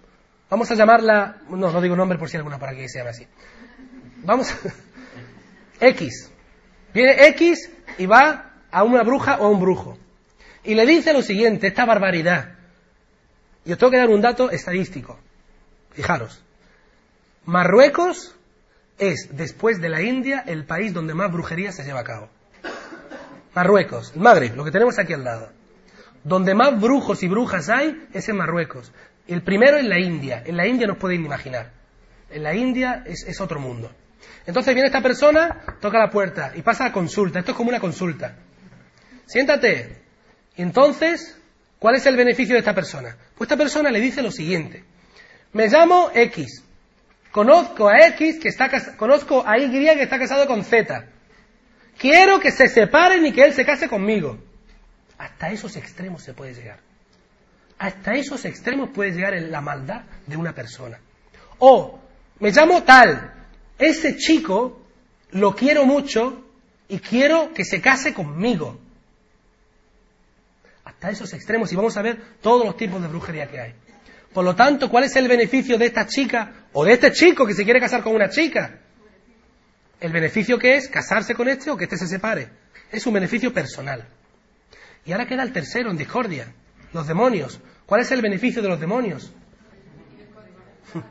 vamos 0.47 0.69
a 0.69 0.75
llamarla, 0.75 1.37
no, 1.49 1.71
no 1.71 1.81
digo 1.81 1.95
nombre 1.95 2.19
por 2.19 2.29
si 2.29 2.37
hay 2.37 2.41
alguna 2.41 2.59
por 2.59 2.69
aquí 2.69 2.87
se 2.87 2.99
llama 2.99 3.09
así. 3.09 3.25
Vamos, 4.17 4.53
X. 5.79 6.31
Viene 6.93 7.29
X 7.29 7.71
y 7.97 8.05
va 8.05 8.61
a 8.69 8.83
una 8.83 9.01
bruja 9.01 9.39
o 9.39 9.45
a 9.45 9.49
un 9.49 9.59
brujo. 9.59 9.97
Y 10.63 10.75
le 10.75 10.85
dice 10.85 11.13
lo 11.13 11.23
siguiente, 11.23 11.65
esta 11.65 11.85
barbaridad. 11.85 12.59
Y 13.65 13.71
os 13.71 13.79
tengo 13.79 13.89
que 13.89 13.97
dar 13.97 14.09
un 14.09 14.21
dato 14.21 14.51
estadístico. 14.51 15.19
Fijaros. 15.93 16.43
Marruecos 17.45 18.35
es, 18.97 19.29
después 19.31 19.79
de 19.81 19.89
la 19.89 20.01
India, 20.01 20.43
el 20.45 20.65
país 20.65 20.93
donde 20.93 21.13
más 21.13 21.31
brujería 21.31 21.71
se 21.71 21.83
lleva 21.83 22.01
a 22.01 22.03
cabo. 22.03 22.29
Marruecos, 23.53 24.13
el 24.13 24.21
Magreb, 24.21 24.55
lo 24.55 24.63
que 24.63 24.71
tenemos 24.71 24.99
aquí 24.99 25.13
al 25.13 25.23
lado. 25.23 25.51
Donde 26.23 26.53
más 26.53 26.79
brujos 26.79 27.23
y 27.23 27.27
brujas 27.27 27.69
hay 27.69 28.07
es 28.13 28.27
en 28.29 28.37
Marruecos. 28.37 28.91
El 29.27 29.41
primero 29.41 29.77
en 29.77 29.89
la 29.89 29.99
India. 29.99 30.43
En 30.45 30.57
la 30.57 30.67
India 30.67 30.87
no 30.87 30.93
os 30.93 30.99
podéis 30.99 31.21
imaginar. 31.21 31.71
En 32.29 32.43
la 32.43 32.53
India 32.53 33.03
es, 33.05 33.23
es 33.27 33.39
otro 33.41 33.59
mundo. 33.59 33.91
Entonces 34.45 34.73
viene 34.73 34.87
esta 34.87 35.01
persona, 35.01 35.63
toca 35.79 35.97
la 35.99 36.09
puerta 36.09 36.51
y 36.55 36.61
pasa 36.61 36.85
a 36.85 36.91
consulta. 36.91 37.39
Esto 37.39 37.51
es 37.51 37.57
como 37.57 37.69
una 37.69 37.79
consulta. 37.79 38.35
Siéntate. 39.25 40.01
Entonces 40.55 41.37
¿Cuál 41.79 41.95
es 41.95 42.05
el 42.07 42.15
beneficio 42.15 42.53
de 42.53 42.59
esta 42.59 42.73
persona? 42.73 43.15
Pues 43.37 43.47
esta 43.47 43.57
persona 43.57 43.91
le 43.91 43.99
dice 43.99 44.21
lo 44.21 44.31
siguiente. 44.31 44.83
Me 45.53 45.67
llamo 45.67 46.09
X. 46.13 46.63
Conozco 47.37 47.87
a 47.87 47.99
X 48.07 48.39
que 48.39 48.47
está 48.47 48.67
conozco 48.97 49.43
a 49.45 49.59
Y 49.59 49.69
que 49.69 50.01
está 50.01 50.17
casado 50.17 50.47
con 50.47 50.63
Z. 50.63 51.05
Quiero 51.95 52.39
que 52.39 52.49
se 52.49 52.67
separen 52.67 53.23
y 53.27 53.31
que 53.31 53.43
él 53.43 53.53
se 53.53 53.63
case 53.63 53.87
conmigo. 53.87 54.39
Hasta 55.19 55.51
esos 55.51 55.75
extremos 55.75 56.23
se 56.23 56.33
puede 56.33 56.55
llegar. 56.55 56.79
Hasta 57.77 58.15
esos 58.15 58.43
extremos 58.45 58.89
puede 58.89 59.11
llegar 59.11 59.39
la 59.39 59.61
maldad 59.61 60.01
de 60.25 60.35
una 60.35 60.55
persona. 60.55 60.99
O 61.59 61.99
me 62.39 62.49
llamo 62.49 62.81
tal. 62.81 63.31
Ese 63.77 64.17
chico 64.17 64.81
lo 65.29 65.55
quiero 65.55 65.85
mucho 65.85 66.43
y 66.87 66.97
quiero 66.97 67.53
que 67.53 67.65
se 67.65 67.81
case 67.81 68.15
conmigo. 68.15 68.79
Hasta 70.85 71.11
esos 71.11 71.31
extremos 71.33 71.71
y 71.71 71.75
vamos 71.75 71.97
a 71.97 72.01
ver 72.01 72.19
todos 72.41 72.65
los 72.65 72.75
tipos 72.75 72.99
de 72.99 73.07
brujería 73.09 73.47
que 73.47 73.61
hay. 73.61 73.75
Por 74.33 74.43
lo 74.43 74.55
tanto, 74.55 74.89
¿cuál 74.89 75.03
es 75.03 75.15
el 75.15 75.27
beneficio 75.27 75.77
de 75.77 75.85
esta 75.85 76.05
chica 76.05 76.66
o 76.79 76.85
de 76.85 76.93
este 76.93 77.11
chico 77.11 77.47
que 77.47 77.55
se 77.55 77.63
quiere 77.63 77.79
casar 77.79 78.03
con 78.03 78.13
una 78.13 78.29
chica? 78.29 78.77
El 79.99 80.11
beneficio 80.11 80.59
que 80.59 80.75
es 80.75 80.87
casarse 80.87 81.33
con 81.33 81.47
este 81.47 81.71
o 81.71 81.75
que 81.75 81.85
este 81.85 81.97
se 81.97 82.05
separe. 82.05 82.49
Es 82.91 83.07
un 83.07 83.15
beneficio 83.15 83.51
personal. 83.51 84.07
Y 85.03 85.11
ahora 85.11 85.25
queda 85.25 85.41
el 85.41 85.51
tercero 85.51 85.89
en 85.89 85.97
discordia, 85.97 86.53
los 86.93 87.07
demonios. 87.07 87.59
¿Cuál 87.87 88.01
es 88.01 88.11
el 88.11 88.21
beneficio 88.21 88.61
de 88.61 88.69
los 88.69 88.79
demonios? 88.79 89.33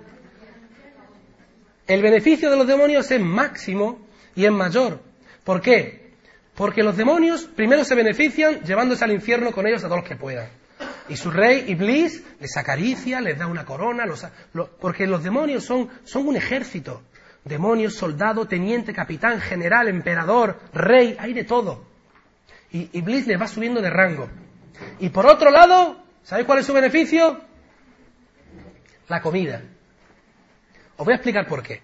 El 1.89 2.01
beneficio 2.01 2.49
de 2.49 2.57
los 2.57 2.69
demonios 2.69 3.11
es 3.11 3.21
máximo 3.21 4.07
y 4.37 4.45
es 4.45 4.53
mayor. 4.53 5.03
¿Por 5.43 5.61
qué? 5.61 6.13
Porque 6.55 6.85
los 6.85 6.97
demonios 6.97 7.45
primero 7.45 7.85
se 7.85 7.97
benefician 7.97 8.61
llevándose 8.61 9.05
al 9.05 9.11
infierno 9.11 9.51
con 9.51 9.67
ellos 9.67 9.83
a 9.83 9.89
todos 9.89 10.03
los 10.03 10.09
que 10.09 10.15
puedan. 10.15 10.49
Y 11.09 11.17
su 11.17 11.31
rey 11.31 11.65
Iblis 11.69 12.25
les 12.41 12.57
acaricia, 12.57 13.21
les 13.21 13.39
da 13.39 13.47
una 13.47 13.65
corona, 13.65 14.05
porque 14.81 15.07
los 15.07 15.23
demonios 15.23 15.65
son, 15.65 15.89
son 16.05 16.27
un 16.27 16.37
ejército. 16.37 17.03
Demonios, 17.45 17.95
soldado, 17.95 18.47
teniente, 18.47 18.93
capitán, 18.93 19.41
general, 19.41 19.89
emperador, 19.89 20.59
rey, 20.73 21.17
hay 21.19 21.33
de 21.33 21.45
todo. 21.45 21.85
Y 22.73 22.91
Iblis 22.93 23.27
les 23.27 23.41
va 23.41 23.47
subiendo 23.47 23.81
de 23.81 23.91
rango. 23.91 24.29
Y 24.99 25.11
por 25.11 25.27
otro 25.27 25.51
lado, 25.51 26.03
¿sabéis 26.25 26.47
cuál 26.47 26.59
es 26.59 26.67
su 26.67 26.73
beneficio? 26.73 27.41
La 29.09 29.23
comida. 29.23 29.63
Os 30.97 31.05
voy 31.05 31.13
a 31.13 31.17
explicar 31.17 31.47
por 31.47 31.63
qué. 31.63 31.83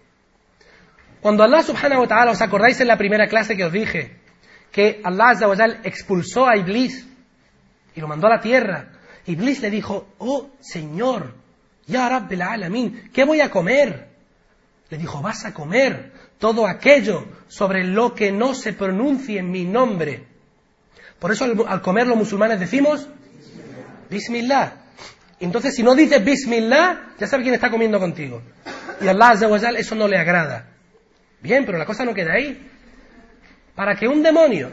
Cuando 1.21 1.45
Allah 1.45 1.63
subhanahu 1.63 2.01
wa 2.01 2.09
ta'ala, 2.09 2.33
os 2.33 2.43
acordáis 2.43 2.81
en 2.81 2.89
la 2.89 2.99
primera 2.99 3.29
clase 3.29 3.57
que 3.57 3.65
os 3.65 3.73
dije, 3.73 4.17
que 4.73 5.01
Allah 5.05 5.31
azza 5.31 5.47
expulsó 5.85 6.49
a 6.49 6.57
Iblis 6.57 7.07
y 7.95 8.01
lo 8.01 8.09
mandó 8.09 8.27
a 8.27 8.31
la 8.31 8.41
tierra. 8.41 8.89
Iblis 9.27 9.61
le 9.61 9.71
dijo, 9.71 10.09
oh 10.19 10.51
Señor, 10.61 11.35
ya 11.87 12.09
Rabbil 12.09 12.43
Alamin, 12.43 13.11
¿qué 13.13 13.25
voy 13.25 13.41
a 13.41 13.51
comer? 13.51 14.09
Le 14.91 14.99
dijo, 14.99 15.21
vas 15.21 15.45
a 15.45 15.55
comer 15.55 16.13
todo 16.39 16.67
aquello 16.67 17.25
sobre 17.49 17.85
lo 17.85 18.15
que 18.15 18.33
no 18.33 18.55
se 18.55 18.73
pronuncie 18.73 19.39
en 19.39 19.51
mi 19.51 19.65
nombre. 19.65 20.27
Por 21.19 21.31
eso 21.31 21.45
al, 21.45 21.83
comer 21.83 22.07
los 22.07 22.17
musulmanes 22.17 22.59
decimos, 22.59 23.09
Bismillah. 24.11 24.73
Entonces 25.39 25.75
si 25.75 25.83
no 25.83 25.95
dices 25.95 26.25
Bismillah, 26.25 27.15
ya 27.19 27.27
sabes 27.27 27.45
quién 27.45 27.55
está 27.55 27.71
comiendo 27.71 27.99
contigo. 27.99 28.43
Y 29.01 29.09
Allah 29.09 29.31
Azza 29.31 29.71
eso 29.71 29.95
no 29.95 30.09
le 30.09 30.19
agrada. 30.19 30.69
Bien, 31.41 31.65
pero 31.65 31.79
la 31.79 31.87
cosa 31.87 32.05
no 32.05 32.15
queda 32.15 32.35
ahí. 32.35 32.69
Para 33.75 33.97
que 33.97 34.07
un 34.07 34.23
demonio 34.23 34.71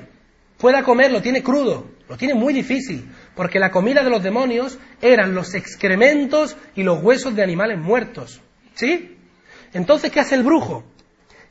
pueda 0.57 0.83
comer 0.83 1.11
lo 1.11 1.21
tiene 1.21 1.41
crudo, 1.41 1.89
lo 2.07 2.17
tiene 2.17 2.33
muy 2.33 2.53
difícil, 2.53 3.09
porque 3.39 3.57
la 3.57 3.71
comida 3.71 4.03
de 4.03 4.09
los 4.09 4.21
demonios 4.21 4.77
eran 5.01 5.33
los 5.33 5.53
excrementos 5.53 6.57
y 6.75 6.83
los 6.83 7.01
huesos 7.01 7.33
de 7.37 7.41
animales 7.41 7.79
muertos. 7.79 8.41
¿Sí? 8.73 9.17
Entonces, 9.71 10.11
¿qué 10.11 10.19
hace 10.19 10.35
el 10.35 10.43
brujo? 10.43 10.83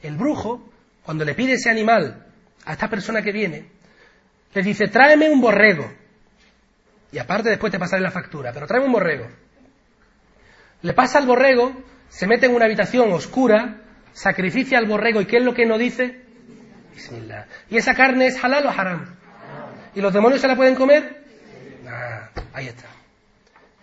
El 0.03 0.16
brujo, 0.16 0.68
cuando 1.03 1.24
le 1.24 1.34
pide 1.34 1.55
ese 1.55 1.70
animal 1.70 2.26
a 2.66 2.74
esta 2.74 2.91
persona 2.91 3.22
que 3.22 3.32
viene, 3.32 3.70
le 4.53 4.62
dice, 4.62 4.89
tráeme 4.89 5.30
un 5.30 5.41
borrego. 5.41 5.91
Y 7.11 7.16
aparte 7.16 7.49
después 7.49 7.72
te 7.72 7.78
pasaré 7.78 8.03
la 8.03 8.11
factura, 8.11 8.53
pero 8.53 8.66
tráeme 8.66 8.84
un 8.84 8.93
borrego. 8.93 9.26
Le 10.82 10.93
pasa 10.93 11.16
al 11.16 11.26
borrego, 11.26 11.72
se 12.11 12.26
mete 12.26 12.45
en 12.45 12.55
una 12.55 12.66
habitación 12.66 13.11
oscura, 13.14 13.80
sacrificia 14.12 14.76
al 14.76 14.84
borrego 14.84 15.22
y 15.22 15.24
¿qué 15.24 15.39
es 15.39 15.43
lo 15.43 15.55
que 15.55 15.64
no 15.64 15.78
dice? 15.78 16.20
Bismillah. 16.95 17.47
¿Y 17.70 17.78
esa 17.78 17.95
carne 17.95 18.26
es 18.26 18.45
halal 18.45 18.66
o 18.66 18.68
haram? 18.68 19.16
¿Y 19.95 20.03
los 20.03 20.12
demonios 20.12 20.43
se 20.43 20.49
la 20.49 20.55
pueden 20.55 20.74
comer? 20.74 21.28
Ah, 21.99 22.31
ahí 22.53 22.69
está. 22.69 22.87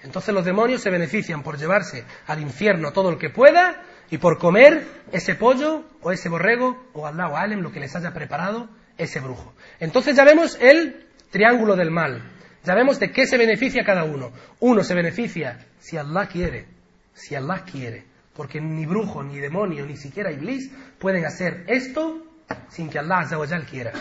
Entonces 0.04 0.34
los 0.34 0.46
demonios 0.46 0.82
se 0.82 0.90
benefician 0.90 1.44
por 1.44 1.58
llevarse 1.58 2.06
al 2.28 2.42
infierno 2.42 2.94
todo 2.94 3.12
lo 3.12 3.18
que 3.18 3.30
pueda 3.30 3.84
y 4.10 4.18
por 4.20 4.38
comer 4.38 4.86
ese 5.12 5.36
pollo 5.36 5.84
o 6.02 6.12
ese 6.12 6.30
borrego 6.30 6.90
o 6.94 7.08
Allah 7.08 7.28
o 7.28 7.36
Alem, 7.36 7.62
lo 7.62 7.72
que 7.72 7.80
les 7.80 7.96
haya 7.96 8.14
preparado 8.14 8.70
ese 8.98 9.20
brujo. 9.20 9.54
Entonces 9.80 10.16
ya 10.16 10.24
vemos 10.24 10.58
el 10.62 11.08
triángulo 11.32 11.76
del 11.76 11.92
mal. 11.92 12.22
Ya 12.64 12.76
vemos 12.76 13.00
de 13.00 13.12
qué 13.12 13.28
se 13.28 13.38
beneficia 13.38 13.84
cada 13.84 14.04
uno. 14.04 14.32
Uno 14.60 14.84
se 14.84 14.94
beneficia 14.94 15.66
si 15.80 15.98
Allah 15.98 16.28
quiere, 16.28 16.68
si 17.14 17.36
Allah 17.36 17.64
quiere 17.64 18.16
porque 18.36 18.60
ni 18.60 18.86
brujo, 18.86 19.24
ni 19.24 19.40
demonio, 19.40 19.86
ni 19.86 19.96
siquiera 19.96 20.32
Iblis 20.32 20.70
pueden 21.00 21.26
hacer 21.26 21.64
esto 21.68 22.22
sin 22.70 22.90
que 22.90 23.00
Allah 23.00 23.20
Azza 23.20 23.38
quiera. 23.70 23.94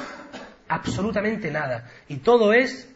Absolutamente 0.69 1.51
nada. 1.51 1.89
Y 2.09 2.17
todo 2.17 2.53
es 2.53 2.93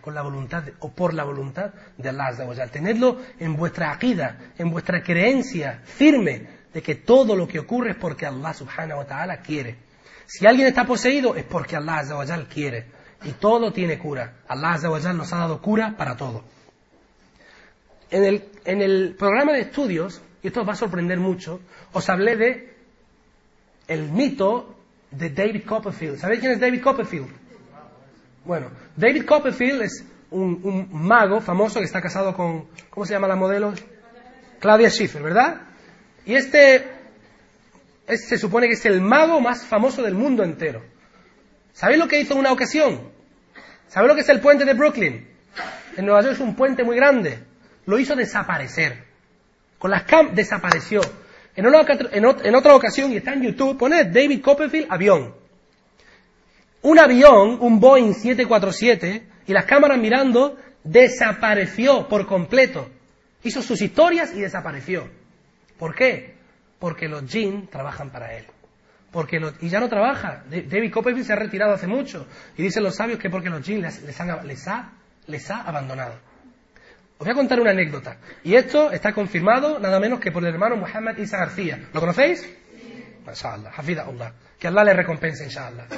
con 0.00 0.14
la 0.14 0.22
voluntad 0.22 0.64
o 0.80 0.90
por 0.90 1.12
la 1.14 1.24
voluntad 1.24 1.72
de 1.96 2.08
Allah 2.08 2.28
Azza 2.28 2.66
Tenedlo 2.68 3.20
en 3.38 3.56
vuestra 3.56 3.92
aqida, 3.92 4.38
en 4.58 4.70
vuestra 4.70 5.02
creencia 5.02 5.80
firme 5.84 6.46
de 6.72 6.82
que 6.82 6.94
todo 6.94 7.36
lo 7.36 7.46
que 7.46 7.58
ocurre 7.58 7.90
es 7.90 7.96
porque 7.96 8.26
Allah 8.26 8.54
subhanahu 8.54 8.98
wa 8.98 9.06
ta'ala 9.06 9.36
quiere. 9.38 9.76
Si 10.26 10.46
alguien 10.46 10.66
está 10.68 10.84
poseído 10.86 11.36
es 11.36 11.44
porque 11.44 11.76
Allah 11.76 11.98
Azza 11.98 12.44
quiere. 12.48 12.86
Y 13.24 13.32
todo 13.32 13.72
tiene 13.72 13.98
cura. 13.98 14.36
Allah 14.48 14.74
Azza 14.74 15.12
nos 15.12 15.32
ha 15.32 15.38
dado 15.38 15.60
cura 15.60 15.94
para 15.96 16.16
todo. 16.16 16.44
En 18.10 18.24
el, 18.24 18.44
en 18.64 18.82
el 18.82 19.14
programa 19.18 19.52
de 19.52 19.60
estudios, 19.60 20.22
y 20.42 20.48
esto 20.48 20.60
os 20.60 20.68
va 20.68 20.72
a 20.72 20.76
sorprender 20.76 21.18
mucho, 21.18 21.60
os 21.92 22.08
hablé 22.08 22.36
de 22.36 22.76
el 23.88 24.10
mito 24.10 24.76
de 25.10 25.30
David 25.30 25.64
Copperfield. 25.64 26.18
¿Sabéis 26.18 26.40
quién 26.40 26.52
es 26.52 26.60
David 26.60 26.82
Copperfield? 26.82 27.45
Bueno, 28.46 28.70
David 28.96 29.24
Copperfield 29.24 29.82
es 29.82 30.04
un, 30.30 30.88
mago 30.92 31.40
famoso 31.40 31.80
que 31.80 31.84
está 31.84 32.00
casado 32.00 32.34
con, 32.34 32.66
¿cómo 32.90 33.04
se 33.04 33.12
llama 33.12 33.28
la 33.28 33.36
modelo? 33.36 33.74
Claudia 34.60 34.88
Schiffer, 34.88 35.22
¿verdad? 35.22 35.62
Y 36.24 36.34
este, 36.34 36.86
se 38.06 38.38
supone 38.38 38.68
que 38.68 38.74
es 38.74 38.86
el 38.86 39.00
mago 39.00 39.40
más 39.40 39.64
famoso 39.64 40.02
del 40.02 40.14
mundo 40.14 40.42
entero. 40.42 40.82
¿Sabéis 41.72 41.98
lo 41.98 42.08
que 42.08 42.20
hizo 42.20 42.32
en 42.32 42.40
una 42.40 42.52
ocasión? 42.52 43.10
¿Sabéis 43.88 44.08
lo 44.08 44.14
que 44.14 44.22
es 44.22 44.28
el 44.28 44.40
puente 44.40 44.64
de 44.64 44.74
Brooklyn? 44.74 45.28
En 45.96 46.06
Nueva 46.06 46.22
York 46.22 46.34
es 46.34 46.40
un 46.40 46.54
puente 46.54 46.84
muy 46.84 46.96
grande 46.96 47.38
lo 47.86 47.98
hizo 47.98 48.14
desaparecer. 48.14 49.04
Con 49.78 49.90
las 49.90 50.02
cam 50.02 50.34
desapareció. 50.34 51.00
En, 51.54 51.64
en, 51.64 52.54
otra 52.54 52.74
ocasión, 52.74 53.12
y 53.12 53.16
está 53.16 53.32
en 53.32 53.42
YouTube, 53.42 53.78
pone 53.78 54.04
David 54.04 54.42
Copperfield 54.42 54.88
avión. 54.90 55.34
Un 56.86 57.00
avión, 57.00 57.58
un 57.62 57.80
Boeing 57.80 58.14
747, 58.14 59.26
y 59.48 59.52
las 59.52 59.64
cámaras 59.64 59.98
mirando, 59.98 60.56
desapareció 60.84 62.06
por 62.06 62.28
completo. 62.28 62.88
Hizo 63.42 63.60
sus 63.60 63.82
historias 63.82 64.32
y 64.32 64.38
desapareció. 64.38 65.08
¿Por 65.80 65.96
qué? 65.96 66.36
Porque 66.78 67.08
los 67.08 67.28
jinn 67.28 67.66
trabajan 67.66 68.10
para 68.10 68.34
él. 68.34 68.44
Porque 69.10 69.40
y 69.62 69.68
ya 69.68 69.80
no 69.80 69.88
trabaja. 69.88 70.44
David 70.48 70.92
Copperfield 70.92 71.26
se 71.26 71.32
ha 71.32 71.36
retirado 71.36 71.72
hace 71.72 71.88
mucho. 71.88 72.28
Y 72.56 72.62
dicen 72.62 72.84
los 72.84 72.94
sabios 72.94 73.18
que 73.18 73.30
porque 73.30 73.50
los 73.50 73.66
jinn 73.66 73.82
les, 73.82 74.04
les, 74.04 74.20
ha, 74.20 74.92
les 75.26 75.50
ha 75.50 75.62
abandonado. 75.62 76.14
Os 77.18 77.26
voy 77.26 77.30
a 77.30 77.34
contar 77.34 77.58
una 77.58 77.72
anécdota. 77.72 78.18
Y 78.44 78.54
esto 78.54 78.92
está 78.92 79.12
confirmado 79.12 79.80
nada 79.80 79.98
menos 79.98 80.20
que 80.20 80.30
por 80.30 80.44
el 80.44 80.54
hermano 80.54 80.76
Muhammad 80.76 81.16
Isa 81.16 81.36
García. 81.36 81.88
¿Lo 81.92 81.98
conocéis? 81.98 82.48
Inshallah, 83.26 83.72
Allah. 83.76 84.32
Que 84.56 84.68
Allah 84.68 84.84
le 84.84 84.92
recompense, 84.92 85.42
inshallah. 85.42 85.88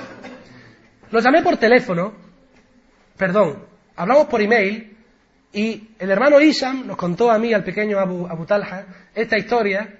Lo 1.10 1.20
llamé 1.20 1.42
por 1.42 1.56
teléfono, 1.56 2.12
perdón, 3.16 3.64
hablamos 3.96 4.26
por 4.26 4.40
email 4.42 4.96
y 5.52 5.90
el 5.98 6.10
hermano 6.10 6.40
Isham 6.40 6.86
nos 6.86 6.96
contó 6.96 7.30
a 7.30 7.38
mí, 7.38 7.52
al 7.54 7.64
pequeño 7.64 7.98
Abu, 7.98 8.26
Abu 8.26 8.44
Talha, 8.44 8.86
esta 9.14 9.38
historia 9.38 9.98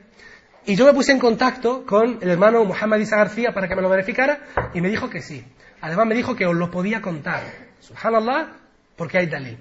y 0.68 0.76
yo 0.76 0.84
me 0.84 0.92
puse 0.92 1.12
en 1.12 1.18
contacto 1.18 1.86
con 1.86 2.18
el 2.20 2.28
hermano 2.28 2.62
Muhammad 2.62 2.98
Isa 2.98 3.16
García 3.16 3.54
para 3.54 3.68
que 3.68 3.74
me 3.74 3.80
lo 3.80 3.88
verificara 3.88 4.40
y 4.74 4.82
me 4.82 4.90
dijo 4.90 5.08
que 5.08 5.22
sí. 5.22 5.42
Además 5.80 6.06
me 6.06 6.14
dijo 6.14 6.36
que 6.36 6.44
os 6.44 6.54
lo 6.54 6.70
podía 6.70 7.00
contar. 7.00 7.42
Subhanallah, 7.80 8.52
porque 8.94 9.16
hay 9.16 9.26
dalil. 9.28 9.56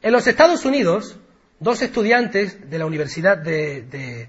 En 0.00 0.12
los 0.12 0.26
Estados 0.26 0.64
Unidos, 0.64 1.18
dos 1.58 1.82
estudiantes 1.82 2.70
de 2.70 2.78
la 2.78 2.86
Universidad 2.86 3.36
de, 3.36 3.82
de 3.82 4.28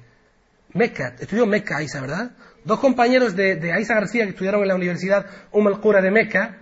Mecca, 0.74 1.16
estudió 1.18 1.46
Mecca 1.46 1.78
Aisa, 1.78 2.02
¿verdad? 2.02 2.32
Dos 2.64 2.80
compañeros 2.80 3.36
de, 3.36 3.56
de 3.56 3.74
Aisa 3.74 3.96
García 3.96 4.24
que 4.24 4.32
estudiaron 4.32 4.62
en 4.62 4.68
la 4.68 4.76
Universidad 4.76 5.26
Umm 5.52 5.68
al-Qura 5.68 6.02
de 6.02 6.12
Mecca, 6.12 6.58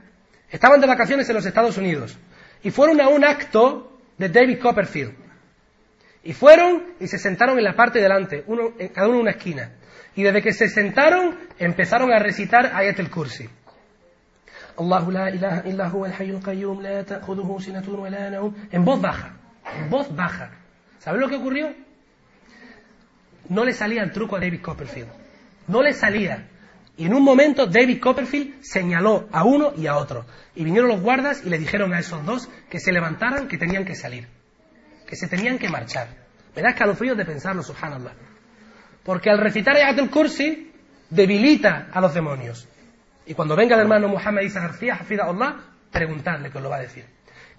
estaban 0.49 0.79
de 0.79 0.87
vacaciones 0.87 1.27
en 1.29 1.35
los 1.35 1.45
Estados 1.45 1.77
Unidos. 1.77 2.17
y 2.63 2.71
fueron 2.71 2.99
a 3.01 3.07
un 3.07 3.23
acto 3.23 3.99
de 4.17 4.29
David 4.29 4.59
Copperfield. 4.59 5.13
Y 6.23 6.33
fueron 6.33 6.93
y 6.99 7.07
se 7.07 7.17
sentaron 7.17 7.57
en 7.57 7.63
la 7.63 7.75
parte 7.75 7.99
delante, 7.99 8.43
uno, 8.47 8.73
cada 8.93 9.07
uno 9.07 9.17
en 9.17 9.21
una 9.21 9.31
esquina. 9.31 9.71
Y 10.15 10.23
desde 10.23 10.41
que 10.41 10.51
se 10.51 10.67
sentaron, 10.67 11.37
empezaron 11.57 12.11
a 12.11 12.19
recitar 12.19 12.71
Ayat 12.75 12.99
el-Kursi. 12.99 13.49
Allahu 14.77 15.11
la 15.11 15.29
ilaha 15.29 15.63
illa 15.65 15.89
huwa 15.89 16.07
al 16.07 16.41
qayyum 16.41 16.81
la 16.81 17.03
ta'khudhuhu 17.03 17.59
sinatun 17.61 17.99
wa 17.99 18.09
la. 18.09 18.27
En 18.71 18.85
voz 18.85 19.01
baja, 19.01 19.33
en 19.77 19.89
voz 19.89 20.13
baja. 20.13 20.51
¿Sabes 20.99 21.21
lo 21.21 21.29
que 21.29 21.35
ocurrió? 21.35 21.73
No 23.49 23.63
le 23.63 23.73
salía 23.73 24.03
el 24.03 24.11
truco 24.11 24.35
a 24.35 24.39
David 24.39 24.61
Copperfield. 24.61 25.09
No 25.69 25.83
le 25.83 25.93
salía. 25.93 26.49
Y 26.97 27.05
en 27.05 27.13
un 27.13 27.23
momento 27.23 27.67
David 27.67 28.01
Copperfield 28.01 28.61
señaló 28.61 29.29
a 29.31 29.43
uno 29.43 29.71
y 29.77 29.85
a 29.85 29.95
otro. 29.95 30.25
Y 30.55 30.63
vinieron 30.63 30.89
los 30.89 30.99
guardas 30.99 31.45
y 31.45 31.49
le 31.49 31.59
dijeron 31.59 31.93
a 31.93 31.99
esos 31.99 32.25
dos 32.25 32.49
que 32.69 32.79
se 32.79 32.91
levantaran, 32.91 33.47
que 33.47 33.57
tenían 33.57 33.85
que 33.85 33.95
salir. 33.95 34.27
Que 35.07 35.15
se 35.15 35.27
tenían 35.27 35.59
que 35.59 35.69
marchar. 35.69 36.07
Me 36.55 36.63
da 36.63 36.69
escalofríos 36.69 37.15
de 37.15 37.23
pensarlo, 37.23 37.61
subhanallah. 37.61 38.13
Porque 39.03 39.29
al 39.29 39.37
recitar 39.37 39.75
Ayatul 39.75 40.09
Kursi 40.09 40.71
debilita 41.09 41.89
a 41.93 42.01
los 42.01 42.15
demonios. 42.15 42.67
Y 43.27 43.35
cuando 43.35 43.55
venga 43.55 43.75
el 43.75 43.81
hermano 43.81 44.07
Muhammad 44.07 44.41
Isa 44.41 44.59
García, 44.59 44.95
Hafida 44.95 45.25
Allah, 45.25 45.57
preguntarle 45.91 46.49
que 46.49 46.57
os 46.57 46.63
lo 46.63 46.71
va 46.71 46.77
a 46.77 46.81
decir. 46.81 47.05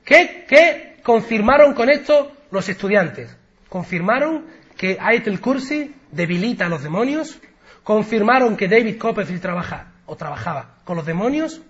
¿Qué, 0.04 0.44
¿Qué 0.48 0.96
confirmaron 1.04 1.74
con 1.74 1.88
esto 1.88 2.32
los 2.50 2.68
estudiantes? 2.68 3.36
Confirmaron 3.68 4.46
que 4.76 4.98
Ayatul 5.00 5.40
Kursi 5.40 5.94
debilita 6.10 6.66
a 6.66 6.68
los 6.68 6.82
demonios 6.82 7.40
confirmaron 7.90 8.56
que 8.56 8.68
David 8.68 8.98
Copperfield 8.98 9.42
trabaja 9.42 9.88
o 10.06 10.14
trabajaba 10.14 10.76
con 10.84 10.96
los 10.96 11.04
demonios 11.04 11.60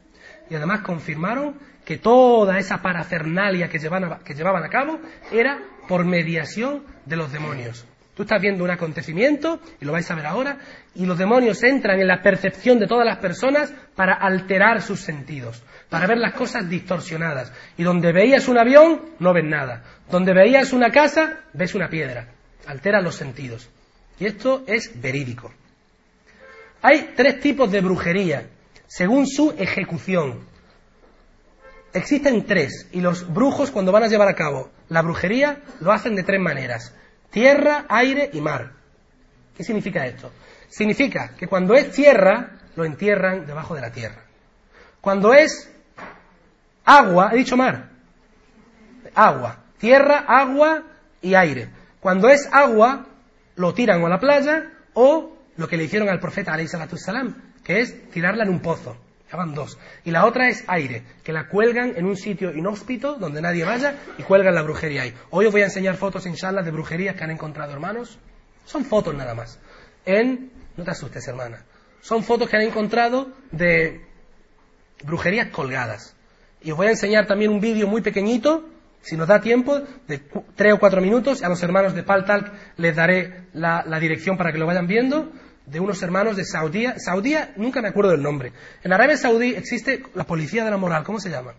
y 0.51 0.55
además 0.55 0.83
confirmaron 0.83 1.55
que 1.83 1.97
toda 1.97 2.59
esa 2.59 2.83
parafernalia 2.83 3.71
que 3.71 3.79
llevaban, 3.79 4.13
a, 4.13 4.19
que 4.19 4.35
llevaban 4.35 4.63
a 4.63 4.69
cabo 4.69 4.99
era 5.33 5.59
por 5.89 6.05
mediación 6.05 6.83
de 7.07 7.17
los 7.17 7.33
demonios. 7.33 7.87
Tú 8.15 8.25
estás 8.25 8.39
viendo 8.39 8.63
un 8.65 8.71
acontecimiento, 8.71 9.61
y 9.81 9.87
lo 9.87 9.93
vais 9.93 10.11
a 10.11 10.15
ver 10.15 10.27
ahora, 10.27 10.59
y 10.95 11.07
los 11.07 11.17
demonios 11.17 11.63
entran 11.63 11.99
en 11.99 12.09
la 12.09 12.21
percepción 12.21 12.79
de 12.79 12.87
todas 12.87 13.07
las 13.07 13.17
personas 13.17 13.73
para 13.97 14.13
alterar 14.13 14.83
sus 14.83 15.01
sentidos, 15.01 15.63
para 15.89 16.07
ver 16.07 16.19
las 16.19 16.35
cosas 16.35 16.69
distorsionadas. 16.69 17.51
Y 17.79 17.83
donde 17.83 18.13
veías 18.13 18.47
un 18.47 18.59
avión, 18.59 19.07
no 19.21 19.33
ves 19.33 19.47
nada. 19.47 19.85
Donde 20.11 20.35
veías 20.35 20.75
una 20.75 20.91
casa, 20.91 21.39
ves 21.55 21.75
una 21.75 21.89
piedra. 21.89 22.27
Altera 22.67 23.01
los 23.01 23.15
sentidos. 23.15 23.71
Y 24.19 24.27
esto 24.27 24.65
es 24.67 25.01
verídico. 25.01 25.51
Hay 26.82 27.12
tres 27.16 27.40
tipos 27.40 27.70
de 27.70 27.81
brujería, 27.81 28.48
según 28.86 29.27
su 29.27 29.52
ejecución. 29.59 30.47
Existen 31.93 32.47
tres, 32.47 32.89
y 32.93 33.01
los 33.01 33.32
brujos 33.32 33.70
cuando 33.70 33.93
van 33.93 34.05
a 34.05 34.09
llevar 34.09 34.28
a 34.28 34.35
cabo 34.35 34.70
la 34.90 35.02
brujería 35.02 35.61
lo 35.81 35.93
hacen 35.93 36.15
de 36.16 36.24
tres 36.24 36.40
maneras. 36.40 36.94
Tierra, 37.31 37.86
aire 37.89 38.31
y 38.32 38.40
mar. 38.40 38.73
¿Qué 39.57 39.65
significa 39.65 40.07
esto? 40.07 40.32
Significa 40.69 41.35
que 41.39 41.47
cuando 41.47 41.74
es 41.74 41.93
tierra, 41.93 42.59
lo 42.77 42.85
entierran 42.85 43.47
debajo 43.47 43.74
de 43.74 43.81
la 43.81 43.93
tierra. 43.93 44.24
Cuando 45.01 45.32
es 45.32 45.70
agua, 46.85 47.31
he 47.32 47.36
dicho 47.36 47.57
mar, 47.57 47.90
agua, 49.15 49.65
tierra, 49.78 50.24
agua 50.27 50.82
y 51.23 51.35
aire. 51.35 51.70
Cuando 52.01 52.28
es 52.28 52.48
agua, 52.52 53.07
lo 53.55 53.73
tiran 53.74 54.05
a 54.05 54.09
la 54.09 54.19
playa 54.19 54.73
o 54.94 55.36
lo 55.56 55.68
que 55.68 55.77
le 55.77 55.85
hicieron 55.85 56.09
al 56.09 56.20
profeta 56.20 56.56
salam, 56.97 57.55
que 57.64 57.81
es 57.81 58.10
tirarla 58.10 58.44
en 58.44 58.51
un 58.51 58.60
pozo. 58.60 58.97
Ya 59.31 59.36
van 59.36 59.55
dos. 59.55 59.78
Y 60.05 60.10
la 60.10 60.27
otra 60.27 60.48
es 60.48 60.64
aire, 60.66 61.05
que 61.22 61.32
la 61.32 61.48
cuelgan 61.48 61.93
en 61.97 62.05
un 62.05 62.16
sitio 62.16 62.52
inhóspito 62.52 63.14
donde 63.14 63.40
nadie 63.40 63.64
vaya 63.64 63.94
y 64.18 64.22
cuelgan 64.24 64.55
la 64.55 64.62
brujería 64.62 65.02
ahí. 65.02 65.14
Hoy 65.31 65.47
os 65.47 65.52
voy 65.52 65.62
a 65.62 65.66
enseñar 65.66 65.97
fotos, 65.97 66.27
inshallah, 66.27 66.62
de 66.62 66.72
brujerías 66.72 67.14
que 67.14 67.22
han 67.22 67.31
encontrado 67.31 67.72
hermanos. 67.72 68.18
Son 68.64 68.85
fotos 68.85 69.14
nada 69.14 69.35
más. 69.35 69.59
En, 70.05 70.51
no 70.77 70.82
te 70.85 70.90
asustes 70.90 71.28
hermana, 71.28 71.64
son 72.01 72.24
fotos 72.24 72.48
que 72.48 72.56
han 72.56 72.62
encontrado 72.62 73.31
de 73.52 74.01
brujerías 75.05 75.48
colgadas. 75.48 76.16
Y 76.62 76.72
os 76.72 76.77
voy 76.77 76.89
a 76.89 76.90
enseñar 76.90 77.27
también 77.27 77.51
un 77.51 77.60
vídeo 77.60 77.86
muy 77.86 78.02
pequeñito, 78.02 78.68
si 79.02 79.16
nos 79.16 79.28
da 79.28 79.40
tiempo, 79.40 79.81
de 80.06 80.18
tres 80.55 80.74
o 80.74 80.78
cuatro 80.78 81.01
minutos. 81.01 81.43
A 81.43 81.48
los 81.48 81.62
hermanos 81.62 81.94
de 81.94 82.02
Paltalk 82.02 82.52
les 82.77 82.94
daré 82.94 83.47
la, 83.52 83.82
dirección 84.01 84.36
para 84.36 84.52
que 84.52 84.59
lo 84.59 84.66
vayan 84.66 84.86
viendo 84.86 85.32
de 85.66 85.81
unos 85.81 86.02
hermanos 86.02 86.36
de 86.36 86.44
Saudía. 86.44 86.98
Saudía, 86.98 87.52
nunca 87.56 87.81
me 87.81 87.89
acuerdo 87.89 88.10
del 88.10 88.22
nombre. 88.22 88.52
En 88.82 88.93
Arabia 88.93 89.16
Saudí 89.16 89.55
existe 89.55 90.02
la 90.14 90.24
policía 90.24 90.64
de 90.64 90.70
la 90.70 90.77
moral. 90.77 91.05
¿Cómo 91.05 91.20
se 91.20 91.31
llama? 91.31 91.55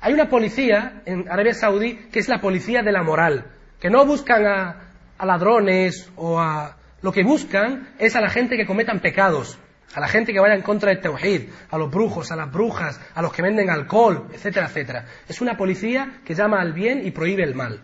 Hay 0.00 0.12
una 0.12 0.28
policía 0.28 1.02
en 1.06 1.28
Arabia 1.28 1.54
Saudí 1.54 1.96
que 2.10 2.18
es 2.18 2.28
la 2.28 2.40
policía 2.40 2.82
de 2.82 2.92
la 2.92 3.02
moral, 3.02 3.46
que 3.78 3.90
no 3.90 4.04
buscan 4.06 4.46
a 4.46 5.26
ladrones 5.26 6.10
o 6.16 6.38
a... 6.40 6.76
Lo 7.02 7.12
que 7.12 7.24
buscan 7.24 7.94
es 7.98 8.14
a 8.14 8.20
la 8.20 8.28
gente 8.28 8.58
que 8.58 8.66
cometan 8.66 9.00
pecados, 9.00 9.58
a 9.94 10.00
la 10.00 10.08
gente 10.08 10.32
que 10.32 10.40
vaya 10.40 10.54
en 10.54 10.62
contra 10.62 10.90
del 10.90 11.00
Tawhid, 11.00 11.48
a 11.70 11.78
los 11.78 11.90
brujos, 11.90 12.30
a 12.30 12.36
las 12.36 12.50
brujas, 12.50 13.00
a 13.14 13.22
los 13.22 13.32
que 13.32 13.42
venden 13.42 13.70
alcohol, 13.70 14.28
etcétera, 14.32 14.66
etcétera. 14.66 15.06
Es 15.28 15.40
una 15.40 15.56
policía 15.56 16.20
que 16.24 16.34
llama 16.34 16.60
al 16.60 16.72
bien 16.72 17.04
y 17.04 17.10
prohíbe 17.10 17.42
el 17.42 17.54
mal. 17.54 17.82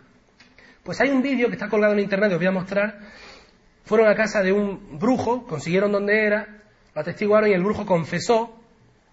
Pues 0.83 1.01
hay 1.01 1.11
un 1.11 1.20
vídeo 1.20 1.49
que 1.49 1.55
está 1.55 1.69
colgado 1.69 1.95
en 1.95 2.01
internet, 2.01 2.31
os 2.33 2.39
voy 2.39 2.47
a 2.47 2.53
mostrar. 2.53 2.99
Fueron 3.85 4.09
a 4.09 4.15
casa 4.15 4.43
de 4.43 4.53
un 4.53 4.99
brujo, 4.99 5.47
consiguieron 5.47 5.91
dónde 5.91 6.24
era, 6.24 6.62
lo 6.95 7.01
atestiguaron 7.01 7.51
y 7.51 7.55
el 7.55 7.62
brujo 7.62 7.85
confesó, 7.85 8.57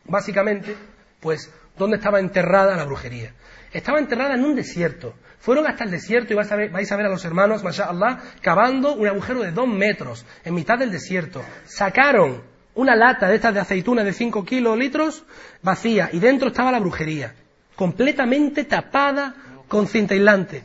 básicamente, 0.06 0.76
pues, 1.20 1.52
dónde 1.78 1.98
estaba 1.98 2.20
enterrada 2.20 2.76
la 2.76 2.86
brujería. 2.86 3.34
Estaba 3.72 3.98
enterrada 3.98 4.36
en 4.36 4.44
un 4.44 4.56
desierto. 4.56 5.16
Fueron 5.40 5.66
hasta 5.66 5.84
el 5.84 5.92
desierto 5.92 6.34
y 6.34 6.36
vais 6.36 6.52
a 6.52 6.56
ver, 6.56 6.70
vais 6.70 6.92
a, 6.92 6.96
ver 6.96 7.08
a 7.08 7.10
los 7.10 7.26
hermanos, 7.26 7.64
Allah, 7.80 8.20
cavando 8.42 8.94
un 8.94 9.08
agujero 9.08 9.42
de 9.42 9.52
dos 9.52 9.68
metros 9.68 10.26
en 10.46 10.54
mitad 10.54 10.78
del 10.78 10.92
desierto. 10.92 11.44
Sacaron 11.66 12.53
una 12.76 12.96
lata 12.96 13.28
de 13.28 13.36
estas 13.36 13.54
de 13.54 13.60
aceituna 13.60 14.04
de 14.04 14.14
5 14.14 14.44
kilolitros 14.46 15.24
vacía 15.62 16.10
y 16.12 16.20
dentro 16.20 16.50
estaba 16.50 16.72
la 16.72 16.80
brujería, 16.80 17.34
completamente 17.76 18.64
tapada 18.64 19.36
con 19.68 19.88
cinta 19.88 20.14
aislante. 20.14 20.64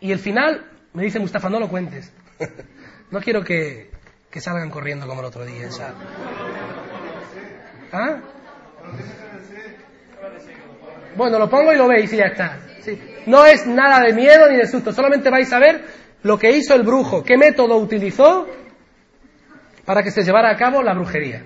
Y 0.00 0.12
el 0.12 0.18
final, 0.18 0.64
me 0.92 1.04
dice 1.04 1.18
Mustafa, 1.18 1.48
no 1.48 1.60
lo 1.60 1.68
cuentes. 1.68 2.12
no 3.10 3.20
quiero 3.20 3.42
que, 3.44 3.90
salgan 4.36 4.70
corriendo 4.70 5.06
como 5.06 5.20
el 5.20 5.26
otro 5.26 5.44
día. 5.44 5.68
¿Ah? 7.92 8.20
Bueno, 11.16 11.38
lo 11.38 11.50
pongo 11.50 11.72
y 11.72 11.76
lo 11.76 11.88
veis 11.88 12.12
y 12.12 12.16
ya 12.16 12.26
está. 12.26 12.60
No 13.26 13.44
es 13.44 13.66
nada 13.66 14.00
de 14.00 14.12
miedo 14.14 14.48
ni 14.48 14.56
de 14.56 14.66
susto, 14.66 14.92
solamente 14.92 15.28
vais 15.28 15.52
a 15.52 15.58
ver 15.58 15.84
lo 16.22 16.38
que 16.38 16.50
hizo 16.50 16.74
el 16.74 16.82
brujo, 16.82 17.22
qué 17.22 17.36
método 17.36 17.76
utilizó 17.76 18.46
para 19.84 20.02
que 20.02 20.10
se 20.10 20.22
llevara 20.22 20.50
a 20.50 20.56
cabo 20.56 20.82
la 20.82 20.94
brujería. 20.94 21.44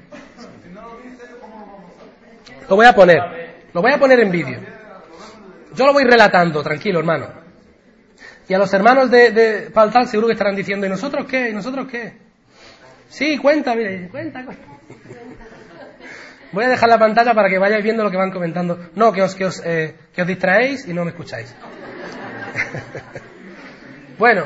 Lo 2.69 2.77
voy 2.77 2.87
a 2.87 2.95
poner, 2.95 3.21
lo 3.73 3.83
voy 3.83 3.93
a 3.93 3.99
poner 3.99 4.21
en 4.21 4.31
vídeo. 4.31 4.61
Yo 5.75 5.87
lo 5.87 5.93
voy 5.93 6.05
relatando, 6.05 6.63
tranquilo 6.63 7.01
hermano. 7.01 7.29
Y 8.49 8.55
a 8.55 8.59
los 8.59 8.73
hermanos 8.73 9.11
de, 9.11 9.31
de 9.31 9.71
Paltal 9.71 10.07
seguro 10.07 10.29
que 10.29 10.35
estarán 10.35 10.55
diciendo, 10.55 10.87
¿y 10.87 10.91
nosotros 10.91 11.27
qué? 11.27 11.51
¿Y 11.51 11.55
nosotros 11.55 11.87
qué? 11.91 12.13
Sí, 13.09 13.39
cuenta, 13.39 13.75
mire, 13.75 14.09
cuenta, 14.09 14.45
cuenta. 14.45 14.65
Voy 16.53 16.65
a 16.65 16.69
dejar 16.69 16.89
la 16.89 16.99
pantalla 16.99 17.35
para 17.35 17.49
que 17.49 17.59
vayáis 17.59 17.83
viendo 17.83 18.05
lo 18.05 18.11
que 18.11 18.17
van 18.17 18.31
comentando. 18.31 18.91
No, 18.95 19.13
que 19.13 19.23
os, 19.23 19.35
que 19.35 19.45
os, 19.45 19.61
eh, 19.65 19.95
que 20.15 20.23
os 20.23 20.29
distraéis 20.29 20.87
y 20.87 20.95
no 20.95 21.05
me 21.05 21.11
escucháis. 21.11 21.53
bueno, 24.19 24.45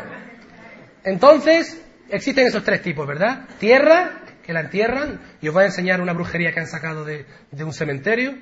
entonces 1.04 1.82
existen 2.10 2.46
esos 2.46 2.64
tres 2.64 2.82
tipos, 2.82 3.06
¿verdad? 3.06 3.46
Tierra, 3.58 4.22
que 4.44 4.52
la 4.52 4.60
entierran, 4.60 5.20
y 5.40 5.48
os 5.48 5.54
voy 5.54 5.64
a 5.64 5.66
enseñar 5.66 6.00
una 6.00 6.12
brujería 6.12 6.52
que 6.52 6.60
han 6.60 6.66
sacado 6.66 7.04
de, 7.04 7.26
un 7.58 7.72
cementerio. 7.72 8.34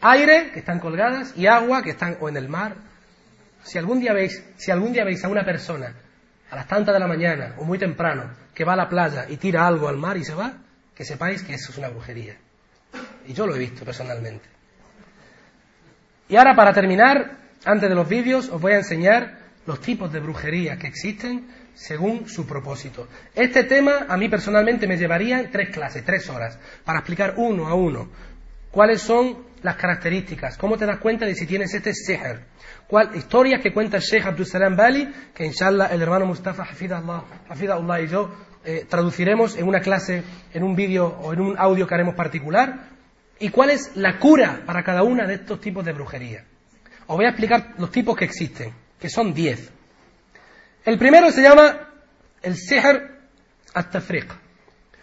Aire, 0.00 0.50
que 0.52 0.60
están 0.60 0.78
colgadas, 0.78 1.32
y 1.36 1.46
agua, 1.46 1.82
que 1.82 1.90
están 1.90 2.16
o 2.20 2.28
en 2.28 2.36
el 2.36 2.48
mar 2.48 2.76
si 3.62 3.78
algún 3.78 4.00
día 4.00 4.12
veis, 4.12 4.42
si 4.56 4.70
algún 4.70 4.92
día 4.92 5.04
veis 5.04 5.24
a 5.24 5.28
una 5.28 5.44
persona 5.44 5.92
a 6.50 6.56
las 6.56 6.66
tantas 6.66 6.94
de 6.94 7.00
la 7.00 7.06
mañana 7.06 7.54
o 7.58 7.64
muy 7.64 7.78
temprano 7.78 8.30
que 8.54 8.64
va 8.64 8.72
a 8.72 8.76
la 8.76 8.88
playa 8.88 9.26
y 9.28 9.36
tira 9.36 9.66
algo 9.66 9.88
al 9.88 9.96
mar 9.96 10.16
y 10.16 10.24
se 10.24 10.34
va, 10.34 10.52
que 10.94 11.04
sepáis 11.04 11.42
que 11.42 11.54
eso 11.54 11.70
es 11.72 11.78
una 11.78 11.88
brujería. 11.88 12.36
Y 13.26 13.32
yo 13.32 13.46
lo 13.46 13.54
he 13.54 13.58
visto 13.58 13.84
personalmente. 13.84 14.48
Y 16.28 16.36
ahora 16.36 16.54
para 16.54 16.72
terminar, 16.72 17.38
antes 17.64 17.88
de 17.88 17.94
los 17.94 18.08
vídeos, 18.08 18.48
os 18.48 18.60
voy 18.60 18.72
a 18.72 18.78
enseñar 18.78 19.38
los 19.66 19.80
tipos 19.80 20.12
de 20.12 20.20
brujería 20.20 20.76
que 20.78 20.86
existen 20.86 21.48
según 21.74 22.28
su 22.28 22.46
propósito. 22.46 23.08
Este 23.34 23.64
tema 23.64 24.06
a 24.08 24.16
mí 24.16 24.28
personalmente 24.28 24.86
me 24.86 24.96
llevaría 24.96 25.50
tres 25.50 25.70
clases, 25.70 26.04
tres 26.04 26.28
horas, 26.28 26.58
para 26.84 27.00
explicar 27.00 27.34
uno 27.36 27.68
a 27.68 27.74
uno 27.74 28.08
cuáles 28.70 29.02
son 29.02 29.50
las 29.62 29.76
características, 29.76 30.56
cómo 30.56 30.78
te 30.78 30.86
das 30.86 30.98
cuenta 30.98 31.26
de 31.26 31.34
si 31.34 31.46
tienes 31.46 31.74
este 31.74 31.92
seher, 31.92 32.44
cuál, 32.86 33.14
historias 33.14 33.60
que 33.60 33.72
cuenta 33.72 33.98
Sheikh 33.98 34.24
Abdul 34.24 34.46
Salam 34.46 34.76
Bali, 34.76 35.12
que 35.34 35.44
inshallah 35.44 35.86
el 35.86 36.00
hermano 36.00 36.26
Mustafa 36.26 36.62
Hafidullah 36.62 38.00
y 38.00 38.06
yo 38.06 38.30
eh, 38.64 38.86
traduciremos 38.88 39.56
en 39.56 39.68
una 39.68 39.80
clase, 39.80 40.22
en 40.54 40.62
un 40.62 40.74
vídeo 40.74 41.06
o 41.06 41.32
en 41.32 41.40
un 41.40 41.58
audio 41.58 41.86
que 41.86 41.94
haremos 41.94 42.14
particular, 42.14 42.90
¿Y 43.42 43.48
cuál 43.48 43.70
es 43.70 43.96
la 43.96 44.18
cura 44.18 44.62
para 44.66 44.84
cada 44.84 45.02
una 45.02 45.26
de 45.26 45.34
estos 45.34 45.62
tipos 45.62 45.82
de 45.82 45.92
brujería? 45.92 46.44
Os 47.06 47.16
voy 47.16 47.24
a 47.24 47.30
explicar 47.30 47.74
los 47.78 47.90
tipos 47.90 48.14
que 48.14 48.26
existen, 48.26 48.74
que 49.00 49.08
son 49.08 49.32
10. 49.32 49.72
El 50.84 50.98
primero 50.98 51.30
se 51.30 51.42
llama 51.42 51.88
el 52.42 52.56
sihr 52.56 53.18
at-tafriq 53.74 54.32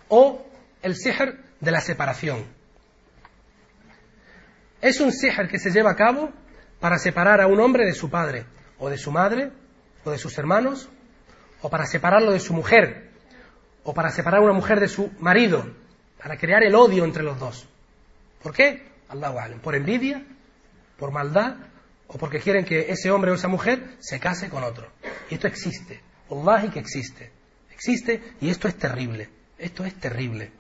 o 0.09 0.45
el 0.81 0.95
sihr 0.95 1.43
de 1.59 1.71
la 1.71 1.81
separación. 1.81 2.45
Es 4.81 4.99
un 4.99 5.11
sihr 5.11 5.47
que 5.47 5.59
se 5.59 5.71
lleva 5.71 5.91
a 5.91 5.95
cabo 5.95 6.31
para 6.79 6.97
separar 6.97 7.41
a 7.41 7.47
un 7.47 7.59
hombre 7.59 7.85
de 7.85 7.93
su 7.93 8.09
padre, 8.09 8.45
o 8.79 8.89
de 8.89 8.97
su 8.97 9.11
madre, 9.11 9.51
o 10.03 10.11
de 10.11 10.17
sus 10.17 10.37
hermanos, 10.37 10.89
o 11.61 11.69
para 11.69 11.85
separarlo 11.85 12.31
de 12.31 12.39
su 12.39 12.53
mujer, 12.53 13.11
o 13.83 13.93
para 13.93 14.09
separar 14.09 14.41
a 14.41 14.43
una 14.43 14.53
mujer 14.53 14.79
de 14.79 14.87
su 14.87 15.11
marido, 15.19 15.73
para 16.21 16.37
crear 16.37 16.63
el 16.63 16.75
odio 16.75 17.03
entre 17.03 17.23
los 17.23 17.39
dos. 17.39 17.67
¿Por 18.41 18.53
qué? 18.53 18.87
Allahu. 19.09 19.59
¿Por 19.59 19.75
envidia? 19.75 20.23
¿Por 20.97 21.11
maldad? 21.11 21.55
¿O 22.07 22.17
porque 22.17 22.39
quieren 22.39 22.63
que 22.63 22.91
ese 22.91 23.11
hombre 23.11 23.31
o 23.31 23.35
esa 23.35 23.47
mujer 23.47 23.95
se 23.99 24.19
case 24.19 24.49
con 24.49 24.63
otro? 24.63 24.89
Y 25.29 25.35
esto 25.35 25.47
existe. 25.47 26.01
Wallahi 26.29 26.69
que 26.69 26.79
existe. 26.79 27.31
Existe 27.71 28.21
y 28.41 28.49
esto 28.49 28.67
es 28.67 28.75
terrible. 28.75 29.29
Esto 29.57 29.83
es 29.83 29.93
terrible. 29.95 30.51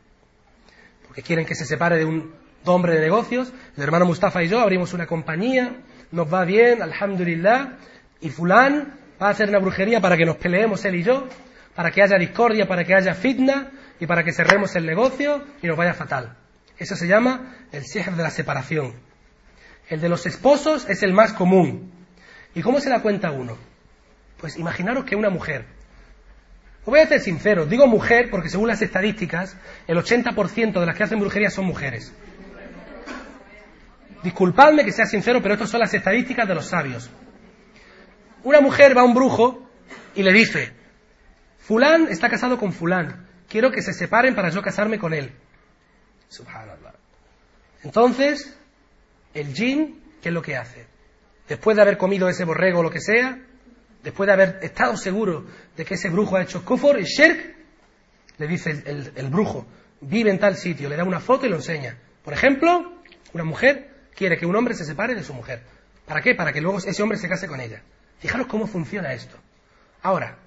Porque 1.05 1.21
quieren 1.21 1.45
que 1.45 1.55
se 1.55 1.65
separe 1.65 1.97
de 1.97 2.05
un 2.05 2.33
hombre 2.65 2.95
de 2.95 3.01
negocios. 3.01 3.53
El 3.75 3.83
hermano 3.83 4.05
Mustafa 4.05 4.43
y 4.43 4.49
yo 4.49 4.59
abrimos 4.59 4.93
una 4.93 5.07
compañía. 5.07 5.77
Nos 6.11 6.31
va 6.31 6.43
bien, 6.43 6.81
alhamdulillah. 6.81 7.77
Y 8.21 8.29
fulán 8.29 8.99
va 9.21 9.27
a 9.27 9.31
hacer 9.31 9.49
una 9.49 9.59
brujería 9.59 10.01
para 10.01 10.17
que 10.17 10.25
nos 10.25 10.37
peleemos 10.37 10.83
él 10.85 10.95
y 10.95 11.03
yo. 11.03 11.27
Para 11.75 11.91
que 11.91 12.01
haya 12.01 12.17
discordia, 12.17 12.67
para 12.67 12.83
que 12.83 12.93
haya 12.93 13.13
fitna 13.13 13.71
y 13.99 14.05
para 14.05 14.23
que 14.23 14.33
cerremos 14.33 14.75
el 14.75 14.85
negocio 14.85 15.43
y 15.61 15.67
nos 15.67 15.77
vaya 15.77 15.93
fatal. 15.93 16.35
Eso 16.77 16.95
se 16.95 17.07
llama 17.07 17.55
el 17.71 17.85
sihr 17.85 18.15
de 18.15 18.23
la 18.23 18.29
separación. 18.29 19.06
El 19.89 20.01
de 20.01 20.09
los 20.09 20.25
esposos 20.25 20.89
es 20.89 21.03
el 21.03 21.13
más 21.13 21.33
común. 21.33 21.91
¿Y 22.53 22.61
cómo 22.61 22.79
se 22.79 22.89
la 22.89 23.01
cuenta 23.01 23.31
uno? 23.31 23.57
Pues 24.37 24.57
imaginaros 24.57 25.05
que 25.05 25.15
una 25.15 25.29
mujer, 25.29 25.65
os 26.81 26.91
voy 26.91 26.99
a 26.99 27.07
ser 27.07 27.19
sincero, 27.19 27.65
digo 27.65 27.87
mujer 27.87 28.29
porque 28.29 28.49
según 28.49 28.67
las 28.67 28.81
estadísticas, 28.81 29.57
el 29.87 29.97
80% 29.97 30.79
de 30.79 30.85
las 30.85 30.95
que 30.95 31.03
hacen 31.03 31.19
brujería 31.19 31.49
son 31.49 31.65
mujeres. 31.65 32.13
Disculpadme 34.23 34.83
que 34.83 34.91
sea 34.91 35.05
sincero, 35.05 35.41
pero 35.41 35.53
estas 35.53 35.69
son 35.69 35.79
las 35.79 35.93
estadísticas 35.93 36.47
de 36.47 36.55
los 36.55 36.67
sabios. 36.67 37.09
Una 38.43 38.61
mujer 38.61 38.95
va 38.95 39.01
a 39.01 39.05
un 39.05 39.13
brujo 39.13 39.69
y 40.15 40.23
le 40.23 40.33
dice, 40.33 40.73
fulán 41.59 42.07
está 42.09 42.29
casado 42.29 42.57
con 42.57 42.73
fulán, 42.73 43.27
quiero 43.47 43.71
que 43.71 43.81
se 43.81 43.93
separen 43.93 44.35
para 44.35 44.49
yo 44.49 44.61
casarme 44.61 44.99
con 44.99 45.13
él. 45.13 45.31
Subhanallah. 46.29 46.93
Entonces, 47.83 48.57
el 49.39 49.53
jin, 49.53 50.01
¿qué 50.21 50.29
es 50.29 50.33
lo 50.33 50.41
que 50.41 50.55
hace? 50.55 50.85
Después 51.47 51.75
de 51.75 51.81
haber 51.81 51.97
comido 51.97 52.27
ese 52.27 52.43
borrego 52.43 52.79
o 52.79 52.83
lo 52.83 52.89
que 52.89 52.99
sea, 52.99 53.39
después 54.03 54.27
de 54.27 54.33
haber 54.33 54.59
estado 54.61 54.97
seguro 54.97 55.45
de 55.75 55.85
que 55.85 55.95
ese 55.95 56.09
brujo 56.09 56.35
ha 56.37 56.43
hecho 56.43 56.63
kufur 56.63 56.99
y 56.99 57.03
shirk, 57.03 57.55
le 58.37 58.47
dice 58.47 58.83
el, 58.85 59.29
brujo, 59.29 59.65
vive 60.01 60.29
en 60.29 60.39
tal 60.39 60.55
sitio, 60.55 60.89
le 60.89 60.95
da 60.95 61.03
una 61.03 61.19
foto 61.19 61.45
y 61.45 61.49
lo 61.49 61.55
enseña. 61.55 61.97
Por 62.23 62.33
ejemplo, 62.33 63.01
una 63.33 63.43
mujer 63.43 63.89
quiere 64.15 64.37
que 64.37 64.45
un 64.45 64.55
hombre 64.55 64.75
se 64.75 64.85
separe 64.85 65.15
de 65.15 65.23
su 65.23 65.33
mujer. 65.33 65.61
¿Para 66.05 66.21
qué? 66.21 66.35
Para 66.35 66.53
que 66.53 66.61
luego 66.61 66.77
ese 66.77 67.01
hombre 67.01 67.17
se 67.17 67.27
case 67.27 67.47
con 67.47 67.59
ella. 67.59 67.81
Fijaros 68.19 68.47
cómo 68.47 68.67
funciona 68.67 69.13
esto. 69.13 69.37
Ahora, 70.03 70.37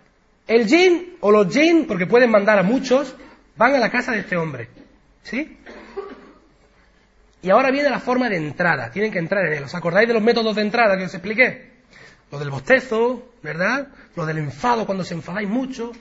el 0.47 0.67
jin 0.67 1.17
o 1.21 1.31
los 1.31 1.53
jin, 1.53 1.87
porque 1.87 2.07
pueden 2.07 2.31
mandar 2.31 2.59
a 2.59 2.63
muchos, 2.63 3.15
van 3.57 3.75
a 3.75 3.79
la 3.79 3.91
casa 3.91 4.13
de 4.13 4.21
este 4.21 4.37
hombre. 4.37 4.69
¿Sí? 5.23 5.59
Y 7.43 7.51
ahora 7.51 7.71
viene 7.71 7.89
la 7.89 8.01
forma 8.01 8.29
de 8.29 8.37
entrada. 8.37 8.91
Tienen 8.91 9.11
que 9.11 9.19
entrar 9.19 9.47
en 9.47 9.55
él. 9.55 9.65
¿Os 9.65 9.75
acordáis 9.75 10.07
de 10.07 10.15
los 10.15 10.23
métodos 10.23 10.55
de 10.57 10.63
entrada 10.63 10.97
que 10.97 11.05
os 11.05 11.15
expliqué? 11.15 11.71
Lo 12.31 12.39
del 12.39 12.51
bostezo, 12.51 13.33
¿verdad? 13.43 13.89
Lo 14.15 14.27
del 14.27 14.39
enfado 14.39 14.87
cuando 14.87 15.05
se 15.05 15.15
enfadáis 15.15 15.49
mucho. 15.49 15.93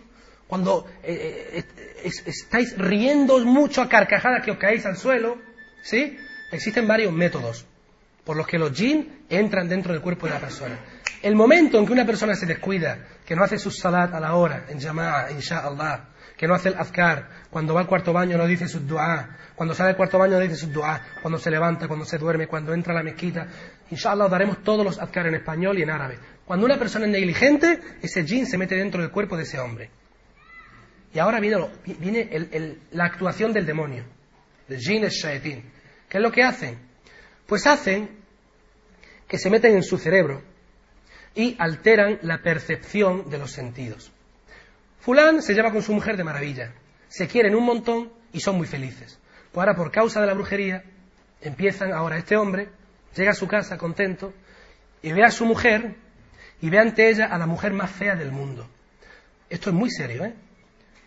Cuando 0.47 0.85
eh, 1.03 1.63
eh, 2.03 2.11
estáis 2.25 2.77
riendo 2.77 3.39
mucho 3.45 3.81
a 3.81 3.89
carcajadas 3.89 4.43
que 4.43 4.51
os 4.51 4.57
caéis 4.57 4.85
al 4.85 4.97
suelo. 4.97 5.37
¿Sí? 5.83 6.17
Existen 6.51 6.87
varios 6.87 7.13
métodos 7.13 7.65
por 8.29 8.35
los 8.35 8.45
que 8.45 8.59
los 8.59 8.71
jinn 8.73 9.25
entran 9.29 9.67
dentro 9.67 9.93
del 9.93 10.01
cuerpo 10.01 10.27
de 10.27 10.33
la 10.33 10.39
persona. 10.39 10.77
El 11.21 11.35
momento 11.35 11.79
en 11.79 11.85
que 11.85 11.93
una 11.93 12.05
persona 12.05 12.35
se 12.35 12.45
descuida, 12.45 13.07
que 13.25 13.35
no 13.35 13.43
hace 13.43 13.57
su 13.57 13.71
salat 13.71 14.13
a 14.13 14.19
la 14.19 14.35
hora, 14.35 14.65
en 14.69 14.79
llamada, 14.79 15.31
inshallah, 15.31 16.08
que 16.39 16.47
no 16.47 16.55
hace 16.55 16.69
el 16.69 16.75
azkar, 16.75 17.27
cuando 17.49 17.73
va 17.73 17.81
al 17.81 17.87
cuarto 17.87 18.13
baño 18.13 18.37
no 18.37 18.47
dice 18.47 18.65
sus 18.65 18.87
dua, 18.87 19.27
cuando 19.55 19.75
sale 19.75 19.89
del 19.89 19.97
cuarto 19.97 20.17
baño 20.17 20.35
no 20.35 20.39
dice 20.39 20.55
sus 20.55 20.71
dua, 20.71 21.01
cuando 21.21 21.37
se 21.37 21.51
levanta, 21.51 21.89
cuando 21.89 22.05
se 22.05 22.17
duerme, 22.17 22.47
cuando 22.47 22.73
entra 22.73 22.93
a 22.93 22.95
la 22.95 23.03
mezquita. 23.03 23.45
Inshallah 23.91 24.29
daremos 24.29 24.63
todos 24.63 24.85
los 24.85 24.99
azkar 24.99 25.27
en 25.27 25.35
español 25.35 25.77
y 25.77 25.81
en 25.81 25.89
árabe. 25.89 26.17
Cuando 26.45 26.65
una 26.65 26.79
persona 26.79 27.07
es 27.07 27.11
negligente, 27.11 27.81
ese 28.01 28.23
jin 28.23 28.45
se 28.47 28.57
mete 28.57 28.75
dentro 28.75 29.01
del 29.01 29.11
cuerpo 29.11 29.35
de 29.35 29.43
ese 29.43 29.59
hombre. 29.59 29.89
Y 31.13 31.19
ahora 31.19 31.41
viene, 31.41 32.77
la 32.91 33.03
actuación 33.03 33.51
del 33.51 33.65
demonio, 33.65 34.05
del 34.69 34.79
jin 34.79 35.03
es 35.03 35.15
shayatin. 35.15 35.61
¿Qué 36.07 36.19
es 36.19 36.23
lo 36.23 36.31
que 36.31 36.43
hacen? 36.43 36.79
Pues 37.47 37.67
hacen 37.67 38.11
que 39.27 39.37
se 39.37 39.49
meten 39.49 39.75
en 39.75 39.83
su 39.83 39.97
cerebro 39.97 40.41
y 41.35 41.57
alteran 41.59 42.17
la 42.21 42.37
percepción 42.37 43.29
de 43.29 43.39
los 43.39 43.51
sentidos. 43.51 44.13
Fulán 44.99 45.41
se 45.41 45.53
lleva 45.53 45.71
con 45.71 45.81
su 45.81 45.93
mujer 45.93 46.17
de 46.17 46.23
maravilla, 46.23 46.73
se 47.07 47.27
quieren 47.27 47.55
un 47.55 47.63
montón 47.63 48.11
y 48.33 48.39
son 48.39 48.57
muy 48.57 48.67
felices. 48.67 49.19
Pues 49.51 49.65
ahora, 49.65 49.75
por 49.75 49.91
causa 49.91 50.21
de 50.21 50.27
la 50.27 50.33
brujería, 50.33 50.83
empiezan 51.41 51.93
ahora 51.93 52.17
este 52.17 52.35
hombre, 52.35 52.69
llega 53.15 53.31
a 53.31 53.35
su 53.35 53.47
casa 53.47 53.77
contento 53.77 54.33
y 55.01 55.11
ve 55.11 55.23
a 55.23 55.31
su 55.31 55.45
mujer 55.45 55.95
y 56.61 56.69
ve 56.69 56.79
ante 56.79 57.09
ella 57.09 57.25
a 57.27 57.37
la 57.37 57.47
mujer 57.47 57.73
más 57.73 57.91
fea 57.91 58.15
del 58.15 58.31
mundo. 58.31 58.69
Esto 59.49 59.69
es 59.69 59.75
muy 59.75 59.89
serio, 59.89 60.25
¿eh? 60.25 60.33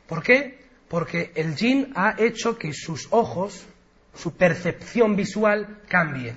¿Por 0.07 0.23
qué? 0.23 0.63
Porque 0.89 1.33
el 1.35 1.55
jin 1.55 1.93
ha 1.95 2.17
hecho 2.19 2.59
que 2.59 2.73
sus 2.73 3.09
ojos, 3.11 3.67
su 4.15 4.37
percepción 4.37 5.15
visual 5.17 5.81
cambie 5.89 6.35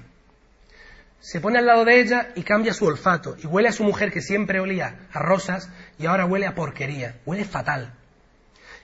se 1.25 1.41
pone 1.41 1.57
al 1.57 1.65
lado 1.65 1.85
de 1.85 1.99
ella 1.99 2.29
y 2.35 2.43
cambia 2.43 2.71
su 2.71 2.85
olfato 2.85 3.35
y 3.41 3.47
huele 3.47 3.69
a 3.69 3.71
su 3.71 3.83
mujer 3.83 4.11
que 4.11 4.21
siempre 4.21 4.59
olía 4.59 5.07
a 5.11 5.17
rosas 5.17 5.71
y 5.97 6.05
ahora 6.05 6.27
huele 6.27 6.45
a 6.45 6.53
porquería, 6.53 7.15
huele 7.25 7.45
fatal. 7.45 7.95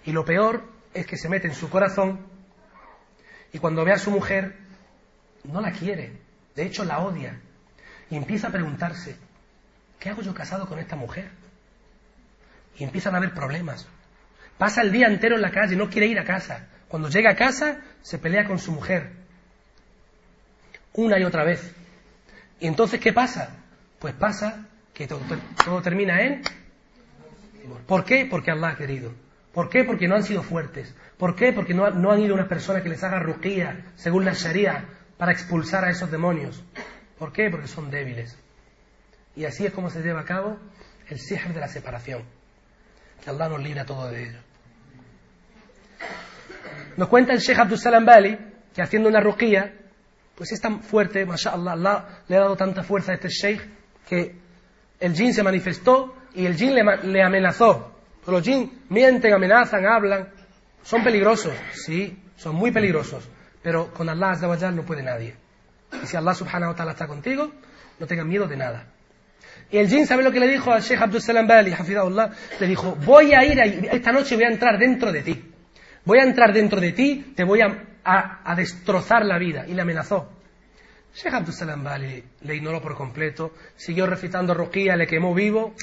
Y 0.06 0.12
lo 0.12 0.26
peor 0.26 0.68
es 0.96 1.06
que 1.06 1.18
se 1.18 1.30
mete 1.30 1.48
en 1.48 1.54
su 1.54 1.70
corazón 1.70 2.26
y 3.54 3.60
cuando 3.60 3.86
ve 3.86 3.92
a 3.92 4.00
su 4.00 4.10
mujer 4.10 4.58
no 5.44 5.62
la 5.62 5.72
quiere, 5.72 6.14
de 6.56 6.64
hecho 6.64 6.84
la 6.84 7.02
odia 7.02 7.40
y 8.10 8.16
empieza 8.16 8.48
a 8.48 8.52
preguntarse, 8.52 9.18
¿qué 10.00 10.10
hago 10.10 10.24
yo 10.24 10.34
casado 10.34 10.68
con 10.68 10.80
esta 10.80 10.96
mujer? 10.96 11.30
Y 12.76 12.84
empiezan 12.84 13.14
a 13.14 13.18
haber 13.20 13.36
problemas. 13.36 13.88
Pasa 14.58 14.82
el 14.82 14.92
día 14.92 15.06
entero 15.06 15.36
en 15.36 15.44
la 15.44 15.52
calle, 15.52 15.76
no 15.76 15.92
quiere 15.92 16.08
ir 16.08 16.18
a 16.18 16.26
casa. 16.26 16.66
Cuando 16.88 17.08
llega 17.08 17.30
a 17.30 17.36
casa 17.36 17.82
se 18.02 18.18
pelea 18.18 18.48
con 18.48 18.58
su 18.58 18.72
mujer. 18.72 19.12
Una 20.94 21.20
y 21.20 21.24
otra 21.24 21.44
vez. 21.44 21.76
¿Y 22.62 22.68
entonces 22.68 23.00
qué 23.00 23.12
pasa? 23.12 23.50
Pues 24.00 24.14
pasa 24.14 24.68
que 24.94 25.08
todo, 25.08 25.82
termina 25.82 26.22
en... 26.22 26.44
¿Por 27.88 28.06
qué? 28.06 28.28
Porque 28.30 28.52
Allah 28.52 28.70
ha 28.70 28.76
querido. 28.76 29.12
¿Por 29.52 29.68
qué? 29.68 29.84
Porque 29.84 30.08
no 30.08 30.16
han 30.16 30.24
sido 30.24 30.44
fuertes. 30.44 30.96
¿Por 31.18 31.36
qué? 31.36 31.54
Porque 31.54 31.74
no, 31.74 31.86
han 31.86 32.20
ido 32.20 32.36
una 32.36 32.48
persona 32.48 32.82
que 32.82 32.90
les 32.90 33.04
haga 33.04 33.20
ruquía, 33.20 33.92
según 33.96 34.26
la 34.26 34.34
Sharia, 34.34 34.86
para 35.18 35.32
expulsar 35.32 35.86
a 35.86 35.90
esos 35.90 36.12
demonios. 36.12 36.64
¿Por 37.18 37.34
qué? 37.34 37.50
Porque 37.50 37.68
son 37.68 37.90
débiles. 37.90 38.38
Y 39.36 39.46
así 39.46 39.66
es 39.66 39.74
como 39.74 39.90
se 39.90 40.02
lleva 40.02 40.22
a 40.22 40.26
cabo 40.26 40.60
el 41.10 41.20
sihr 41.20 41.54
de 41.54 41.60
la 41.60 41.68
separación. 41.68 42.24
Que 43.24 43.30
Allah 43.32 43.50
nos 43.50 43.62
libre 43.62 43.82
a 43.82 43.86
todo 43.86 44.10
de 44.10 44.30
ello. 44.30 44.40
Nos 46.96 47.08
cuenta 47.08 47.34
el 47.34 47.40
Sheikh 47.40 47.60
Abdul 47.60 47.80
Salam 47.80 48.06
Bali 48.06 48.38
que 48.74 48.82
haciendo 48.84 49.10
una 49.10 49.20
ruquía 49.20 49.81
pues 50.42 50.54
es 50.54 50.60
tan 50.60 50.82
fuerte, 50.82 51.24
mashallah, 51.24 51.74
Allah 51.74 52.08
le 52.28 52.36
ha 52.36 52.40
dado 52.40 52.58
tanta 52.58 52.82
fuerza 52.82 53.12
a 53.12 53.14
este 53.14 53.30
sheikh 53.30 53.62
que 54.10 54.36
el 55.00 55.14
jin 55.14 55.36
se 55.36 55.44
manifestó 55.44 56.16
y 56.34 56.48
el 56.48 56.56
jin 56.56 56.74
le, 56.74 57.22
amenazó. 57.22 57.94
los 58.26 58.42
jin 58.42 58.82
mienten, 58.90 59.36
amenazan, 59.36 59.86
hablan. 59.86 60.30
Son 60.82 61.04
peligrosos, 61.04 61.54
sí, 61.76 62.18
son 62.38 62.56
muy 62.56 62.72
peligrosos. 62.72 63.24
Pero 63.62 63.94
con 63.94 64.10
Allah 64.10 64.32
Azza 64.32 64.72
no 64.72 64.82
puede 64.82 65.04
nadie. 65.04 65.36
Y 66.02 66.08
si 66.08 66.18
Allah 66.18 66.34
subhanahu 66.34 66.72
wa 66.72 66.76
ta'ala 66.76 66.94
está 66.94 67.06
contigo, 67.06 67.52
no 68.00 68.08
tengan 68.08 68.28
miedo 68.28 68.48
de 68.48 68.58
nada. 68.58 68.88
Y 69.70 69.78
el 69.78 69.90
jin, 69.90 70.08
¿sabe 70.08 70.24
lo 70.24 70.32
que 70.32 70.40
le 70.40 70.48
dijo 70.48 70.72
al 70.72 70.82
Sheikh 70.82 71.04
Abdul 71.04 71.22
Salam 71.22 71.46
Bali, 71.46 71.72
Allah? 71.72 72.32
Le 72.60 72.66
dijo, 72.66 72.98
voy 73.06 73.32
a 73.36 73.46
ir, 73.46 73.60
esta 73.92 74.12
noche 74.12 74.34
voy 74.38 74.46
a 74.46 74.50
entrar 74.50 74.80
dentro 74.80 75.12
de 75.12 75.22
ti. 75.22 75.52
Voy 76.04 76.18
a 76.18 76.24
entrar 76.24 76.52
dentro 76.52 76.82
de 76.82 76.94
ti, 76.94 77.34
te 77.36 77.44
voy 77.44 77.62
a 77.62 77.91
a, 78.03 78.56
destrozar 78.56 79.26
la 79.26 79.38
vida 79.38 79.65
y 79.68 79.73
le 79.73 79.82
amenazó. 79.82 80.30
Sheikh 81.14 81.34
Abdul 81.34 81.53
Salam 81.53 81.84
Bali 81.84 82.23
le 82.41 82.56
ignoró 82.56 82.82
por 82.82 82.95
completo, 82.95 83.53
siguió 83.76 84.06
recitando 84.07 84.53
roquía, 84.53 84.95
le 84.95 85.07
quemó 85.07 85.34
vivo 85.34 85.73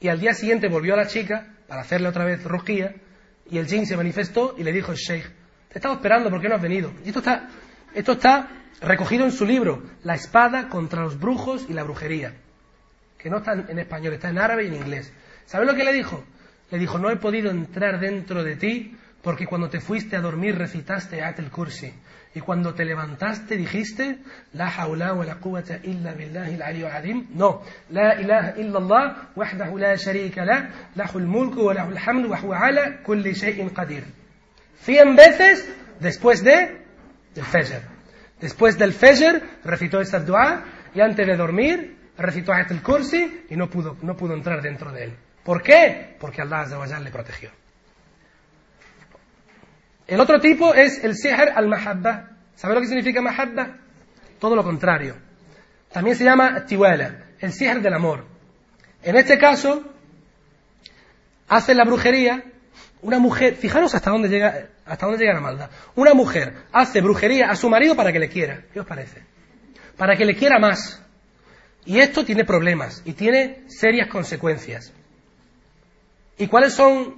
y 0.00 0.08
al 0.08 0.20
día 0.20 0.34
siguiente 0.34 0.68
volvió 0.68 0.94
a 0.94 0.96
la 0.96 1.06
chica 1.06 1.54
para 1.68 1.82
hacerle 1.82 2.08
otra 2.08 2.24
vez 2.24 2.42
roquía 2.44 2.94
y 3.50 3.58
el 3.58 3.66
jin 3.66 3.86
se 3.86 3.96
manifestó 3.96 4.54
y 4.56 4.64
le 4.64 4.72
dijo 4.72 4.94
Sheikh, 4.94 5.26
te 5.68 5.78
estaba 5.78 5.94
esperando, 5.94 6.30
¿por 6.30 6.40
qué 6.40 6.48
no 6.48 6.54
has 6.54 6.62
venido? 6.62 6.92
Y 7.04 7.08
esto 7.08 7.18
está, 7.18 7.48
Esto 7.94 8.12
está 8.12 8.48
recogido 8.80 9.24
en 9.24 9.32
su 9.32 9.44
libro, 9.44 9.82
La 10.02 10.14
espada 10.14 10.68
contra 10.68 11.02
los 11.02 11.18
brujos 11.18 11.66
y 11.68 11.72
la 11.72 11.82
brujería, 11.82 12.34
que 13.18 13.30
no 13.30 13.38
está 13.38 13.52
en 13.52 13.78
español, 13.78 14.14
está 14.14 14.30
en 14.30 14.38
árabe 14.38 14.64
y 14.64 14.68
en 14.68 14.74
inglés. 14.74 15.12
¿Sabes 15.46 15.68
lo 15.68 15.74
que 15.74 15.84
le 15.84 15.92
dijo? 15.92 16.24
Le 16.70 16.78
dijo, 16.78 16.98
no 16.98 17.10
he 17.10 17.16
podido 17.16 17.50
entrar 17.50 18.00
dentro 18.00 18.42
de 18.42 18.56
ti 18.56 18.96
porque 19.22 19.46
cuando 19.46 19.70
te 19.70 19.80
fuiste 19.80 20.16
a 20.16 20.20
dormir 20.20 20.58
recitaste 20.58 21.22
Atel 21.22 21.50
Kursi. 21.50 21.92
Y 22.34 22.40
cuando 22.40 22.74
te 22.74 22.84
levantaste 22.84 23.56
dijiste, 23.56 24.18
La 24.54 24.68
hawla 24.68 25.12
wa 25.12 25.24
la 25.24 25.36
quwwata 25.36 25.78
illa 25.84 26.12
billahi 26.12 26.60
al 26.60 26.86
adim. 26.86 27.26
No, 27.34 27.62
La 27.90 28.20
ilaha 28.20 28.54
illa 28.56 28.78
Allah, 28.78 29.30
wahdahu 29.36 29.78
la 29.78 29.96
sharika 29.96 30.44
la, 30.44 30.70
lahul 30.94 31.26
mulku 31.26 31.62
wa 31.62 31.74
lahul 31.74 31.98
hamdu 31.98 32.30
wa 32.30 32.38
huwa 32.38 32.58
ala 32.58 33.02
kulli 33.04 33.34
shay'in 33.34 33.70
qadir. 33.70 34.04
Cien 34.80 35.14
veces 35.14 35.68
después 36.00 36.42
de 36.42 36.82
el 37.36 37.44
Fajr. 37.44 37.82
Después 38.40 38.76
del 38.76 38.92
Fajr 38.92 39.42
recitó 39.64 40.00
esta 40.00 40.18
dua 40.18 40.64
y 40.94 41.00
antes 41.00 41.26
de 41.26 41.36
dormir 41.36 41.96
recitó 42.18 42.52
Atel 42.52 42.82
Kursi 42.82 43.44
y 43.48 43.56
no 43.56 43.68
pudo, 43.68 43.96
no 44.02 44.16
pudo 44.16 44.34
entrar 44.34 44.62
dentro 44.62 44.90
de 44.90 45.04
él. 45.04 45.16
¿Por 45.44 45.62
qué? 45.62 46.16
Porque 46.18 46.42
Allah 46.42 46.60
Azza 46.60 46.98
le 46.98 47.10
protegió. 47.10 47.50
El 50.12 50.20
otro 50.20 50.38
tipo 50.40 50.74
es 50.74 51.02
el 51.02 51.16
sihr 51.16 51.54
al-mahabba. 51.54 52.28
¿Sabe 52.54 52.74
lo 52.74 52.82
que 52.82 52.86
significa 52.86 53.22
mahabba? 53.22 53.78
Todo 54.38 54.54
lo 54.54 54.62
contrario. 54.62 55.16
También 55.90 56.16
se 56.16 56.24
llama 56.24 56.66
tiwala, 56.66 57.28
el 57.40 57.50
sihr 57.50 57.80
del 57.80 57.94
amor. 57.94 58.26
En 59.02 59.16
este 59.16 59.38
caso, 59.38 59.90
hace 61.48 61.74
la 61.74 61.84
brujería 61.84 62.44
una 63.00 63.18
mujer, 63.20 63.54
fijaros 63.54 63.94
hasta 63.94 64.10
dónde 64.10 64.28
llega, 64.28 64.68
hasta 64.84 65.06
dónde 65.06 65.24
llega 65.24 65.32
la 65.32 65.40
maldad. 65.40 65.70
Una 65.94 66.12
mujer 66.12 66.56
hace 66.72 67.00
brujería 67.00 67.48
a 67.48 67.56
su 67.56 67.70
marido 67.70 67.96
para 67.96 68.12
que 68.12 68.18
le 68.18 68.28
quiera. 68.28 68.64
¿Qué 68.70 68.80
os 68.80 68.86
parece? 68.86 69.22
Para 69.96 70.14
que 70.14 70.26
le 70.26 70.36
quiera 70.36 70.58
más. 70.58 71.02
Y 71.86 72.00
esto 72.00 72.22
tiene 72.22 72.44
problemas 72.44 73.00
y 73.06 73.14
tiene 73.14 73.64
serias 73.68 74.08
consecuencias. 74.08 74.92
¿Y 76.36 76.48
cuáles 76.48 76.74
son 76.74 77.14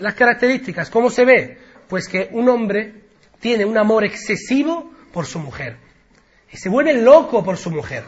las 0.00 0.12
características? 0.12 0.90
¿Cómo 0.90 1.08
se 1.08 1.24
ve? 1.24 1.63
Pues 1.94 2.08
que 2.08 2.28
un 2.32 2.48
hombre 2.48 2.92
tiene 3.38 3.64
un 3.64 3.78
amor 3.78 4.02
excesivo 4.02 4.90
por 5.12 5.26
su 5.26 5.38
mujer. 5.38 5.76
Y 6.50 6.56
se 6.56 6.68
vuelve 6.68 6.92
loco 6.94 7.44
por 7.44 7.56
su 7.56 7.70
mujer. 7.70 8.02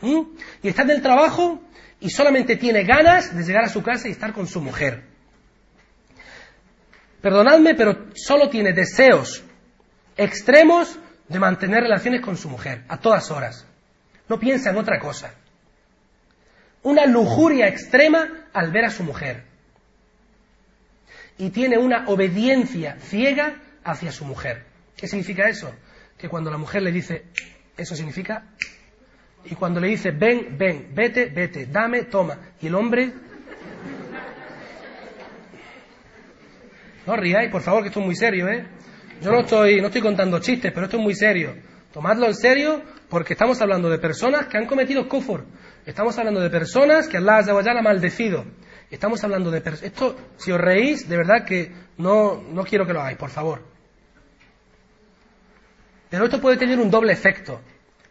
Y 0.00 0.66
está 0.66 0.84
en 0.84 0.92
el 0.92 1.02
trabajo 1.02 1.60
y 2.00 2.08
solamente 2.08 2.56
tiene 2.56 2.84
ganas 2.84 3.36
de 3.36 3.44
llegar 3.44 3.64
a 3.64 3.68
su 3.68 3.82
casa 3.82 4.08
y 4.08 4.12
estar 4.12 4.32
con 4.32 4.46
su 4.46 4.62
mujer. 4.62 5.02
Perdonadme, 7.20 7.74
pero 7.74 8.06
solo 8.14 8.48
tiene 8.48 8.72
deseos 8.72 9.44
extremos 10.16 10.98
de 11.28 11.38
mantener 11.38 11.82
relaciones 11.82 12.22
con 12.22 12.38
su 12.38 12.48
mujer 12.48 12.84
a 12.88 12.96
todas 12.96 13.30
horas. 13.30 13.66
No 14.26 14.40
piensa 14.40 14.70
en 14.70 14.78
otra 14.78 14.98
cosa. 14.98 15.34
Una 16.82 17.04
lujuria 17.04 17.68
extrema 17.68 18.48
al 18.54 18.72
ver 18.72 18.86
a 18.86 18.90
su 18.90 19.04
mujer 19.04 19.47
y 21.38 21.50
tiene 21.50 21.78
una 21.78 22.08
obediencia 22.08 22.96
ciega 23.00 23.56
hacia 23.84 24.12
su 24.12 24.24
mujer. 24.24 24.64
¿Qué 24.96 25.06
significa 25.06 25.48
eso? 25.48 25.72
Que 26.16 26.28
cuando 26.28 26.50
la 26.50 26.58
mujer 26.58 26.82
le 26.82 26.92
dice, 26.92 27.24
eso 27.76 27.94
significa, 27.94 28.44
y 29.44 29.54
cuando 29.54 29.80
le 29.80 29.88
dice, 29.88 30.10
ven, 30.10 30.58
ven, 30.58 30.90
vete, 30.92 31.26
vete, 31.26 31.66
dame, 31.66 32.04
toma, 32.04 32.38
y 32.60 32.66
el 32.66 32.74
hombre... 32.74 33.12
No 37.06 37.16
ríais, 37.16 37.50
por 37.50 37.62
favor, 37.62 37.82
que 37.82 37.88
esto 37.88 38.00
es 38.00 38.06
muy 38.06 38.16
serio, 38.16 38.48
¿eh? 38.48 38.66
Yo 39.22 39.30
no 39.32 39.40
estoy, 39.40 39.80
no 39.80 39.86
estoy 39.86 40.02
contando 40.02 40.40
chistes, 40.40 40.70
pero 40.72 40.84
esto 40.84 40.98
es 40.98 41.02
muy 41.02 41.14
serio. 41.14 41.56
Tomadlo 41.92 42.26
en 42.26 42.34
serio 42.34 42.82
porque 43.08 43.32
estamos 43.32 43.60
hablando 43.62 43.88
de 43.88 43.98
personas 43.98 44.46
que 44.46 44.58
han 44.58 44.66
cometido 44.66 45.08
kufur. 45.08 45.46
Estamos 45.86 46.18
hablando 46.18 46.40
de 46.40 46.50
personas 46.50 47.08
que 47.08 47.16
Allah 47.16 47.38
ha 47.38 47.82
maldecido. 47.82 48.44
Estamos 48.90 49.22
hablando 49.22 49.50
de... 49.50 49.62
Esto, 49.82 50.16
si 50.36 50.50
os 50.50 50.60
reís, 50.60 51.08
de 51.08 51.16
verdad 51.16 51.44
que 51.44 51.72
no, 51.98 52.42
no 52.42 52.64
quiero 52.64 52.86
que 52.86 52.92
lo 52.92 53.00
hagáis, 53.00 53.18
por 53.18 53.30
favor. 53.30 53.62
Pero 56.08 56.24
esto 56.24 56.40
puede 56.40 56.56
tener 56.56 56.78
un 56.78 56.90
doble 56.90 57.12
efecto. 57.12 57.60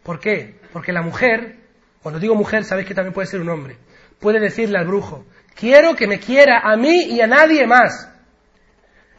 ¿Por 0.02 0.20
qué? 0.20 0.60
Porque 0.72 0.92
la 0.92 1.02
mujer, 1.02 1.56
cuando 2.02 2.20
digo 2.20 2.34
mujer, 2.34 2.64
sabéis 2.64 2.86
que 2.86 2.94
también 2.94 3.12
puede 3.12 3.26
ser 3.26 3.40
un 3.40 3.48
hombre, 3.48 3.76
puede 4.20 4.38
decirle 4.38 4.78
al 4.78 4.86
brujo, 4.86 5.26
quiero 5.54 5.96
que 5.96 6.06
me 6.06 6.20
quiera 6.20 6.60
a 6.60 6.76
mí 6.76 7.06
y 7.10 7.20
a 7.20 7.26
nadie 7.26 7.66
más. 7.66 8.08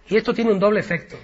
Y 0.07 0.15
esto 0.15 0.33
tiene 0.33 0.51
un 0.51 0.59
doble 0.59 0.79
efecto. 0.79 1.17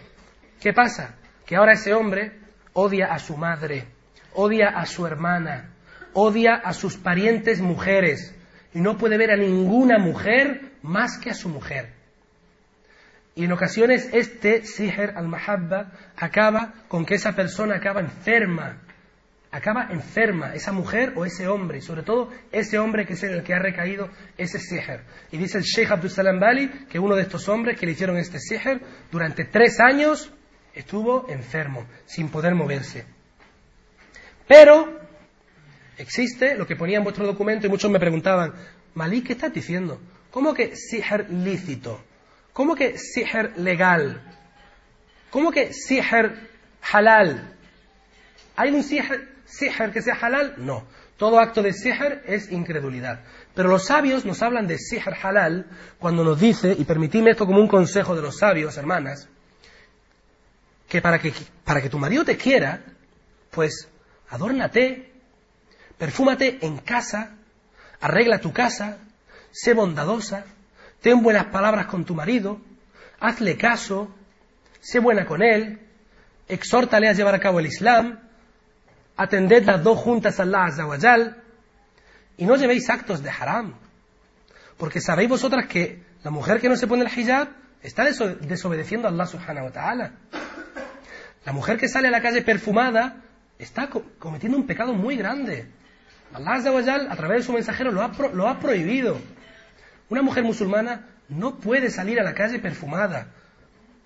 ¿Qué 0.59 0.73
pasa? 0.73 1.15
Que 1.45 1.55
ahora 1.55 1.73
ese 1.73 1.93
hombre 1.93 2.39
odia 2.73 3.07
a 3.13 3.19
su 3.19 3.37
madre, 3.37 3.87
odia 4.33 4.67
a 4.67 4.85
su 4.85 5.07
hermana, 5.07 5.73
odia 6.13 6.55
a 6.55 6.73
sus 6.73 6.97
parientes 6.97 7.61
mujeres, 7.61 8.35
y 8.75 8.81
no 8.81 8.97
puede 8.97 9.17
ver 9.17 9.31
a 9.31 9.37
ninguna 9.37 9.97
mujer 9.97 10.73
más 10.83 11.17
que 11.17 11.29
a 11.29 11.33
su 11.33 11.47
mujer. 11.47 11.93
Y 13.33 13.45
en 13.45 13.53
ocasiones 13.53 14.09
este 14.11 14.65
siher 14.65 15.13
al-mahabba 15.15 15.93
acaba 16.17 16.73
con 16.89 17.05
que 17.05 17.15
esa 17.15 17.31
persona 17.31 17.77
acaba 17.77 18.01
enferma, 18.01 18.81
acaba 19.49 19.87
enferma, 19.91 20.53
esa 20.53 20.73
mujer 20.73 21.13
o 21.15 21.23
ese 21.23 21.47
hombre, 21.47 21.79
sobre 21.79 22.03
todo 22.03 22.29
ese 22.51 22.77
hombre 22.77 23.05
que 23.05 23.13
es 23.13 23.23
el 23.23 23.43
que 23.43 23.53
ha 23.53 23.59
recaído 23.59 24.09
ese 24.37 24.59
siher. 24.59 25.05
Y 25.31 25.37
dice 25.37 25.57
el 25.57 25.63
Sheikh 25.63 25.91
Abdul 25.91 26.09
Salam 26.09 26.41
Bali 26.41 26.67
que 26.89 26.99
uno 26.99 27.15
de 27.15 27.21
estos 27.21 27.47
hombres 27.47 27.79
que 27.79 27.85
le 27.85 27.93
hicieron 27.93 28.17
este 28.17 28.39
siher 28.39 28.81
durante 29.09 29.45
tres 29.45 29.79
años 29.79 30.33
estuvo 30.73 31.29
enfermo, 31.29 31.85
sin 32.05 32.27
poder 32.27 32.55
moverse. 32.55 33.05
Pero 34.49 35.04
Existe 35.97 36.55
lo 36.55 36.67
que 36.67 36.75
ponía 36.75 36.97
en 36.97 37.03
vuestro 37.03 37.25
documento 37.25 37.67
y 37.67 37.69
muchos 37.69 37.89
me 37.89 37.99
preguntaban, 37.99 38.53
Malik, 38.93 39.27
¿qué 39.27 39.33
estás 39.33 39.53
diciendo? 39.53 39.99
¿Cómo 40.31 40.53
que 40.53 40.75
siher 40.75 41.29
lícito? 41.29 42.01
¿Cómo 42.51 42.75
que 42.75 42.97
siher 42.97 43.57
legal? 43.57 44.21
¿Cómo 45.29 45.51
que 45.51 45.73
siher 45.73 46.49
halal? 46.81 47.53
¿Hay 48.55 48.71
un 48.71 48.83
siher, 48.83 49.29
que 49.93 50.01
sea 50.01 50.15
halal? 50.15 50.55
No. 50.57 50.85
Todo 51.17 51.39
acto 51.39 51.61
de 51.61 51.71
siher 51.71 52.23
es 52.25 52.51
incredulidad. 52.51 53.21
Pero 53.53 53.69
los 53.69 53.85
sabios 53.85 54.25
nos 54.25 54.41
hablan 54.41 54.67
de 54.67 54.77
siher 54.77 55.13
halal 55.21 55.65
cuando 55.99 56.25
nos 56.25 56.39
dice, 56.39 56.75
y 56.77 56.83
permitidme 56.83 57.31
esto 57.31 57.45
como 57.45 57.61
un 57.61 57.69
consejo 57.69 58.15
de 58.15 58.21
los 58.21 58.37
sabios, 58.37 58.77
hermanas, 58.77 59.29
que 60.89 61.01
para 61.01 61.19
que, 61.19 61.33
para 61.63 61.81
que 61.81 61.89
tu 61.89 61.97
marido 61.97 62.25
te 62.25 62.35
quiera, 62.35 62.81
pues 63.51 63.87
adórnate, 64.29 65.14
Perfúmate 65.97 66.59
en 66.65 66.77
casa, 66.77 67.35
arregla 68.01 68.39
tu 68.39 68.51
casa, 68.51 68.97
sé 69.51 69.73
bondadosa, 69.73 70.45
ten 71.01 71.21
buenas 71.21 71.45
palabras 71.45 71.87
con 71.87 72.05
tu 72.05 72.13
marido, 72.15 72.59
hazle 73.19 73.57
caso, 73.57 74.13
sé 74.81 74.99
buena 74.99 75.25
con 75.25 75.41
él, 75.41 75.79
exhórtale 76.47 77.07
a 77.07 77.13
llevar 77.13 77.35
a 77.35 77.39
cabo 77.39 77.59
el 77.59 77.67
Islam, 77.67 78.19
atended 79.15 79.65
las 79.65 79.83
dos 79.83 79.97
juntas 79.97 80.39
a 80.39 80.43
Allah 80.43 80.65
Azawajal, 80.65 81.43
y 82.37 82.45
no 82.45 82.55
llevéis 82.55 82.89
actos 82.89 83.23
de 83.23 83.29
haram. 83.29 83.75
Porque 84.77 84.99
sabéis 84.99 85.29
vosotras 85.29 85.67
que 85.67 86.03
la 86.23 86.31
mujer 86.31 86.59
que 86.59 86.67
no 86.67 86.75
se 86.75 86.87
pone 86.87 87.05
el 87.05 87.19
hijab 87.19 87.47
está 87.81 88.03
desobedeciendo 88.03 89.07
a 89.07 89.11
Allah 89.11 89.25
subhanahu 89.25 89.65
wa 89.65 89.71
ta'ala. 89.71 90.11
La 91.45 91.53
mujer 91.53 91.77
que 91.77 91.87
sale 91.87 92.07
a 92.07 92.11
la 92.11 92.21
calle 92.21 92.41
perfumada 92.41 93.21
está 93.57 93.89
cometiendo 94.19 94.57
un 94.57 94.65
pecado 94.65 94.93
muy 94.93 95.15
grande. 95.15 95.69
Allah 96.35 97.07
a 97.09 97.15
través 97.15 97.37
de 97.39 97.43
su 97.43 97.53
mensajero 97.53 97.91
lo 97.91 98.01
ha, 98.01 98.11
lo 98.33 98.47
ha 98.47 98.59
prohibido. 98.59 99.19
Una 100.09 100.21
mujer 100.21 100.43
musulmana 100.43 101.07
no 101.29 101.59
puede 101.59 101.89
salir 101.89 102.19
a 102.19 102.23
la 102.23 102.33
calle 102.33 102.59
perfumada. 102.59 103.27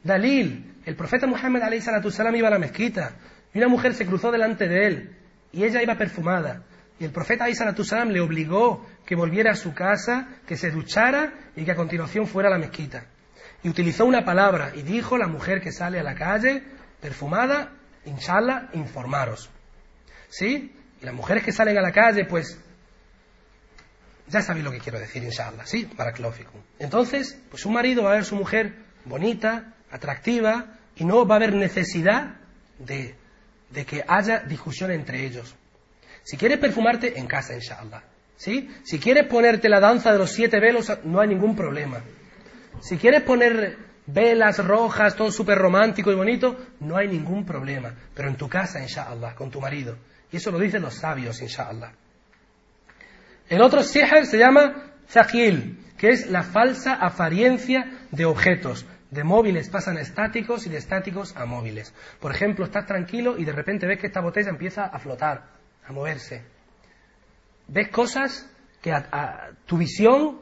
Dalil, 0.03 0.75
el 0.85 0.95
profeta 0.95 1.27
Muhammad 1.27 1.61
salam 2.09 2.35
iba 2.35 2.47
a 2.47 2.51
la 2.51 2.59
mezquita 2.59 3.13
y 3.53 3.57
una 3.57 3.67
mujer 3.67 3.93
se 3.93 4.05
cruzó 4.05 4.31
delante 4.31 4.67
de 4.67 4.87
él 4.87 5.17
y 5.51 5.63
ella 5.63 5.81
iba 5.81 5.95
perfumada. 5.95 6.63
Y 6.99 7.05
el 7.05 7.11
profeta 7.11 7.45
salam 7.53 8.09
le 8.09 8.19
obligó 8.19 8.85
que 9.05 9.15
volviera 9.15 9.51
a 9.51 9.55
su 9.55 9.73
casa, 9.73 10.27
que 10.45 10.57
se 10.57 10.71
duchara 10.71 11.33
y 11.55 11.63
que 11.63 11.71
a 11.71 11.75
continuación 11.75 12.27
fuera 12.27 12.49
a 12.49 12.51
la 12.51 12.59
mezquita. 12.59 13.05
Y 13.63 13.69
utilizó 13.69 14.05
una 14.05 14.23
palabra 14.23 14.71
y 14.75 14.83
dijo 14.83 15.17
la 15.17 15.27
mujer 15.27 15.61
que 15.61 15.71
sale 15.71 15.99
a 15.99 16.03
la 16.03 16.15
calle 16.15 16.63
perfumada, 17.01 17.73
inshallah, 18.05 18.69
informaros. 18.73 19.49
¿Sí? 20.29 20.73
Y 21.01 21.05
las 21.05 21.13
mujeres 21.13 21.43
que 21.43 21.51
salen 21.51 21.77
a 21.77 21.81
la 21.81 21.91
calle, 21.91 22.25
pues 22.25 22.59
ya 24.27 24.41
sabéis 24.41 24.65
lo 24.65 24.71
que 24.71 24.79
quiero 24.79 24.99
decir, 24.99 25.23
inshallah, 25.23 25.65
¿sí? 25.65 25.85
Para 25.85 26.11
Clófico. 26.11 26.51
Entonces, 26.77 27.39
pues 27.49 27.65
un 27.65 27.73
marido 27.73 28.03
va 28.03 28.09
a 28.09 28.13
ver 28.13 28.21
a 28.21 28.25
su 28.25 28.35
mujer 28.35 28.75
bonita, 29.05 29.73
atractiva, 29.91 30.77
y 30.95 31.05
no 31.05 31.25
va 31.25 31.35
a 31.35 31.37
haber 31.37 31.55
necesidad 31.55 32.35
de, 32.77 33.15
de 33.69 33.85
que 33.85 34.03
haya 34.07 34.39
discusión 34.41 34.91
entre 34.91 35.25
ellos. 35.25 35.55
Si 36.23 36.37
quieres 36.37 36.59
perfumarte, 36.59 37.17
en 37.17 37.27
casa, 37.27 37.55
inshallah. 37.55 38.03
¿Sí? 38.35 38.69
Si 38.83 38.99
quieres 38.99 39.27
ponerte 39.27 39.67
la 39.67 39.79
danza 39.79 40.11
de 40.11 40.17
los 40.17 40.31
siete 40.31 40.59
velos, 40.59 40.91
no 41.03 41.19
hay 41.19 41.27
ningún 41.27 41.55
problema. 41.55 42.01
Si 42.81 42.97
quieres 42.97 43.23
poner 43.23 43.77
velas 44.05 44.63
rojas, 44.65 45.15
todo 45.15 45.31
súper 45.31 45.57
romántico 45.57 46.11
y 46.11 46.15
bonito, 46.15 46.55
no 46.79 46.95
hay 46.97 47.07
ningún 47.07 47.45
problema. 47.45 47.93
Pero 48.13 48.29
en 48.29 48.35
tu 48.35 48.47
casa, 48.47 48.81
inshallah, 48.81 49.35
con 49.35 49.51
tu 49.51 49.59
marido. 49.59 49.97
Y 50.31 50.37
eso 50.37 50.51
lo 50.51 50.59
dicen 50.59 50.81
los 50.81 50.95
sabios, 50.95 51.41
inshallah. 51.41 51.91
El 53.49 53.61
otro 53.61 53.81
sihr 53.83 54.25
se 54.25 54.37
llama 54.37 54.91
zakil, 55.09 55.79
que 55.97 56.09
es 56.09 56.29
la 56.29 56.43
falsa 56.43 56.93
apariencia 56.93 57.99
de 58.11 58.25
objetos. 58.25 58.85
De 59.09 59.23
móviles 59.23 59.69
pasan 59.69 59.97
a 59.97 60.01
estáticos 60.01 60.67
y 60.67 60.69
de 60.69 60.77
estáticos 60.77 61.35
a 61.35 61.45
móviles. 61.45 61.93
Por 62.19 62.31
ejemplo, 62.31 62.65
estás 62.65 62.85
tranquilo 62.85 63.39
y 63.39 63.45
de 63.45 63.51
repente 63.51 63.87
ves 63.87 63.99
que 63.99 64.07
esta 64.07 64.21
botella 64.21 64.49
empieza 64.49 64.85
a 64.85 64.99
flotar, 64.99 65.47
a 65.87 65.91
moverse. 65.91 66.43
Ves 67.67 67.89
cosas 67.89 68.47
que 68.83 68.91
a, 68.91 69.49
tu 69.65 69.77
visión 69.77 70.41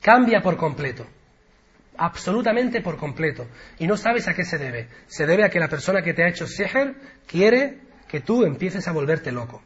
cambia 0.00 0.40
por 0.42 0.56
completo. 0.56 1.06
Absolutamente 1.96 2.80
por 2.80 2.96
completo. 2.96 3.46
Y 3.78 3.86
no 3.86 3.96
sabes 3.96 4.26
a 4.26 4.34
qué 4.34 4.44
se 4.44 4.58
debe. 4.58 4.88
Se 5.06 5.26
debe 5.26 5.44
a 5.44 5.48
que 5.48 5.60
la 5.60 5.68
persona 5.68 6.02
que 6.02 6.14
te 6.14 6.24
ha 6.24 6.28
hecho 6.28 6.48
sihr 6.48 6.96
quiere 7.26 7.91
que 8.12 8.20
tú 8.20 8.44
empieces 8.44 8.86
a 8.86 8.92
volverte 8.92 9.32
loco. 9.32 9.62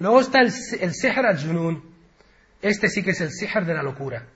Luego 0.00 0.20
está 0.22 0.40
el, 0.40 0.52
el 0.80 1.24
al-junun. 1.24 1.94
Este 2.60 2.88
sí 2.88 3.04
que 3.04 3.12
es 3.12 3.20
el 3.20 3.30
sihr 3.30 3.64
de 3.64 3.74
la 3.74 3.84
locura. 3.84 4.26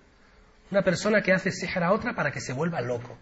Una 0.70 0.82
persona 0.82 1.20
que 1.20 1.32
hace 1.32 1.50
sihr 1.50 1.82
a 1.82 1.90
otra 1.90 2.14
para 2.14 2.30
que 2.30 2.40
se 2.40 2.52
vuelva 2.52 2.80
loco. 2.80 3.18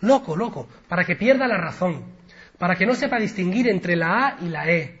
Loco, 0.00 0.34
loco. 0.34 0.68
Para 0.88 1.04
que 1.04 1.14
pierda 1.14 1.46
la 1.46 1.58
razón. 1.58 2.06
Para 2.58 2.74
que 2.74 2.86
no 2.86 2.96
sepa 2.96 3.20
distinguir 3.20 3.68
entre 3.68 3.94
la 3.94 4.26
A 4.26 4.36
y 4.40 4.48
la 4.48 4.68
E. 4.68 4.98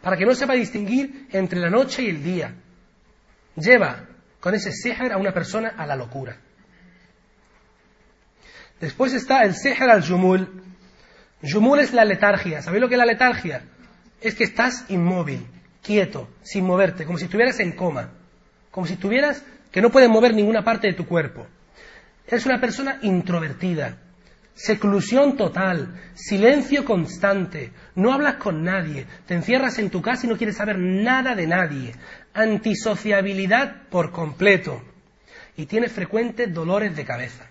Para 0.00 0.16
que 0.16 0.24
no 0.24 0.34
sepa 0.34 0.54
distinguir 0.54 1.28
entre 1.30 1.60
la 1.60 1.68
noche 1.68 2.04
y 2.04 2.08
el 2.08 2.24
día. 2.24 2.54
Lleva 3.56 4.06
con 4.40 4.54
ese 4.54 4.72
sihr 4.72 5.12
a 5.12 5.18
una 5.18 5.34
persona 5.34 5.74
a 5.76 5.84
la 5.84 5.94
locura. 5.94 6.38
Después 8.80 9.12
está 9.12 9.42
el 9.42 9.54
sihr 9.54 9.90
al-jumul. 9.90 10.71
Jumul 11.42 11.80
es 11.80 11.92
la 11.92 12.04
letargia. 12.04 12.62
¿Sabéis 12.62 12.80
lo 12.80 12.88
que 12.88 12.94
es 12.94 12.98
la 12.98 13.06
letargia? 13.06 13.62
Es 14.20 14.34
que 14.34 14.44
estás 14.44 14.84
inmóvil, 14.88 15.46
quieto, 15.82 16.28
sin 16.42 16.64
moverte, 16.64 17.04
como 17.04 17.18
si 17.18 17.24
estuvieras 17.24 17.58
en 17.60 17.72
coma. 17.72 18.10
Como 18.70 18.86
si 18.86 18.94
estuvieras 18.94 19.44
que 19.70 19.80
no 19.80 19.90
puedes 19.90 20.08
mover 20.08 20.34
ninguna 20.34 20.62
parte 20.62 20.86
de 20.86 20.94
tu 20.94 21.06
cuerpo. 21.06 21.46
Eres 22.26 22.46
una 22.46 22.60
persona 22.60 22.98
introvertida, 23.02 23.98
seclusión 24.54 25.36
total, 25.36 26.00
silencio 26.14 26.84
constante, 26.84 27.72
no 27.94 28.12
hablas 28.12 28.36
con 28.36 28.62
nadie, 28.62 29.06
te 29.26 29.34
encierras 29.34 29.78
en 29.78 29.90
tu 29.90 30.00
casa 30.00 30.26
y 30.26 30.28
no 30.28 30.36
quieres 30.36 30.56
saber 30.56 30.78
nada 30.78 31.34
de 31.34 31.46
nadie, 31.46 31.94
antisociabilidad 32.32 33.88
por 33.90 34.12
completo 34.12 34.82
y 35.56 35.66
tienes 35.66 35.92
frecuentes 35.92 36.52
dolores 36.52 36.94
de 36.96 37.04
cabeza. 37.04 37.46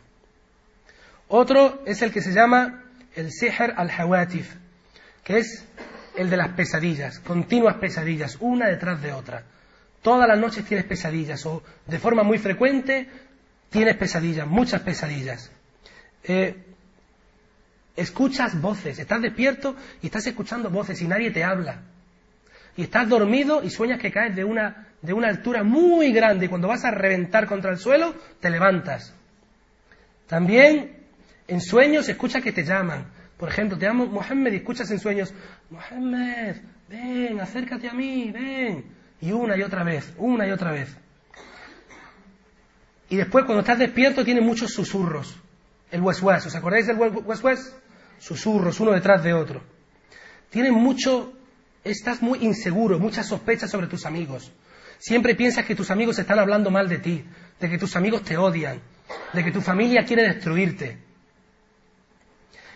Otro 1.27 1.81
es 1.85 2.01
el 2.01 2.11
que 2.11 2.21
se 2.21 2.33
llama 2.33 2.80
el 3.15 3.31
sihr 3.31 3.73
al-hawatif, 3.75 4.55
que 5.23 5.39
es 5.39 5.65
el 6.15 6.29
de 6.29 6.37
las 6.37 6.49
pesadillas, 6.49 7.19
continuas 7.19 7.75
pesadillas, 7.77 8.37
una 8.39 8.67
detrás 8.67 9.01
de 9.01 9.13
otra. 9.13 9.43
Todas 10.01 10.27
las 10.27 10.39
noches 10.39 10.65
tienes 10.65 10.85
pesadillas 10.85 11.45
o 11.45 11.63
de 11.85 11.99
forma 11.99 12.23
muy 12.23 12.37
frecuente 12.37 13.07
tienes 13.69 13.95
pesadillas, 13.95 14.47
muchas 14.47 14.81
pesadillas. 14.81 15.51
Eh, 16.23 16.55
escuchas 17.95 18.59
voces, 18.59 18.99
estás 18.99 19.21
despierto 19.21 19.75
y 20.01 20.07
estás 20.07 20.27
escuchando 20.27 20.69
voces 20.69 21.01
y 21.01 21.07
nadie 21.07 21.31
te 21.31 21.43
habla. 21.43 21.81
Y 22.75 22.83
estás 22.83 23.07
dormido 23.07 23.63
y 23.63 23.69
sueñas 23.69 23.99
que 23.99 24.11
caes 24.11 24.35
de 24.35 24.43
una, 24.43 24.87
de 25.01 25.13
una 25.13 25.27
altura 25.27 25.63
muy 25.63 26.11
grande 26.11 26.45
y 26.45 26.49
cuando 26.49 26.67
vas 26.67 26.85
a 26.85 26.91
reventar 26.91 27.47
contra 27.47 27.71
el 27.71 27.77
suelo 27.77 28.15
te 28.39 28.49
levantas. 28.49 29.13
También 30.27 31.00
en 31.51 31.59
sueños 31.59 32.07
escuchas 32.07 32.41
que 32.41 32.53
te 32.53 32.63
llaman. 32.63 33.05
Por 33.37 33.49
ejemplo, 33.49 33.77
te 33.77 33.85
llamo 33.85 34.05
Mohammed 34.05 34.53
y 34.53 34.55
escuchas 34.57 34.89
en 34.89 34.99
sueños, 34.99 35.33
Mohammed, 35.69 36.55
ven, 36.87 37.41
acércate 37.41 37.89
a 37.89 37.93
mí, 37.93 38.31
ven. 38.31 38.85
Y 39.19 39.33
una 39.33 39.57
y 39.57 39.61
otra 39.61 39.83
vez, 39.83 40.13
una 40.17 40.47
y 40.47 40.51
otra 40.51 40.71
vez. 40.71 40.95
Y 43.09 43.17
después 43.17 43.43
cuando 43.43 43.59
estás 43.59 43.79
despierto 43.79 44.23
tiene 44.23 44.39
muchos 44.39 44.71
susurros. 44.71 45.37
El 45.91 46.01
wes-wes, 46.01 46.45
¿os 46.45 46.55
acordáis 46.55 46.87
del 46.87 46.95
wes-wes? 46.97 47.75
Susurros, 48.17 48.79
uno 48.79 48.91
detrás 48.91 49.21
de 49.21 49.33
otro. 49.33 49.61
Tiene 50.49 50.71
mucho, 50.71 51.33
estás 51.83 52.21
muy 52.21 52.45
inseguro, 52.45 52.97
muchas 52.97 53.27
sospechas 53.27 53.69
sobre 53.69 53.87
tus 53.87 54.05
amigos. 54.05 54.53
Siempre 54.99 55.35
piensas 55.35 55.65
que 55.65 55.75
tus 55.75 55.91
amigos 55.91 56.17
están 56.17 56.39
hablando 56.39 56.71
mal 56.71 56.87
de 56.87 56.99
ti, 56.99 57.25
de 57.59 57.69
que 57.69 57.77
tus 57.77 57.97
amigos 57.97 58.23
te 58.23 58.37
odian, 58.37 58.79
de 59.33 59.43
que 59.43 59.51
tu 59.51 59.59
familia 59.59 60.05
quiere 60.05 60.23
destruirte. 60.23 61.10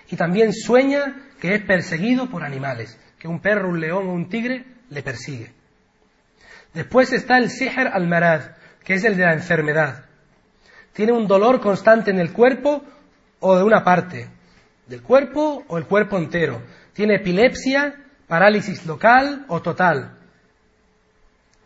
Y 0.09 0.15
también 0.15 0.53
sueña 0.53 1.15
que 1.39 1.55
es 1.55 1.61
perseguido 1.63 2.29
por 2.29 2.43
animales, 2.43 2.97
que 3.19 3.27
un 3.27 3.39
perro, 3.39 3.69
un 3.69 3.79
león 3.79 4.07
o 4.07 4.13
un 4.13 4.29
tigre 4.29 4.65
le 4.89 5.03
persigue. 5.03 5.51
Después 6.73 7.11
está 7.13 7.37
el 7.37 7.49
sihr 7.49 7.87
al-marad, 7.87 8.51
que 8.83 8.95
es 8.95 9.03
el 9.03 9.17
de 9.17 9.23
la 9.23 9.33
enfermedad. 9.33 10.05
Tiene 10.93 11.11
un 11.11 11.27
dolor 11.27 11.59
constante 11.59 12.11
en 12.11 12.19
el 12.19 12.31
cuerpo 12.31 12.83
o 13.39 13.57
de 13.57 13.63
una 13.63 13.83
parte 13.83 14.29
del 14.87 15.01
cuerpo 15.01 15.63
o 15.67 15.77
el 15.77 15.85
cuerpo 15.85 16.17
entero. 16.17 16.61
Tiene 16.93 17.15
epilepsia, 17.15 17.95
parálisis 18.27 18.85
local 18.85 19.45
o 19.47 19.61
total. 19.61 20.17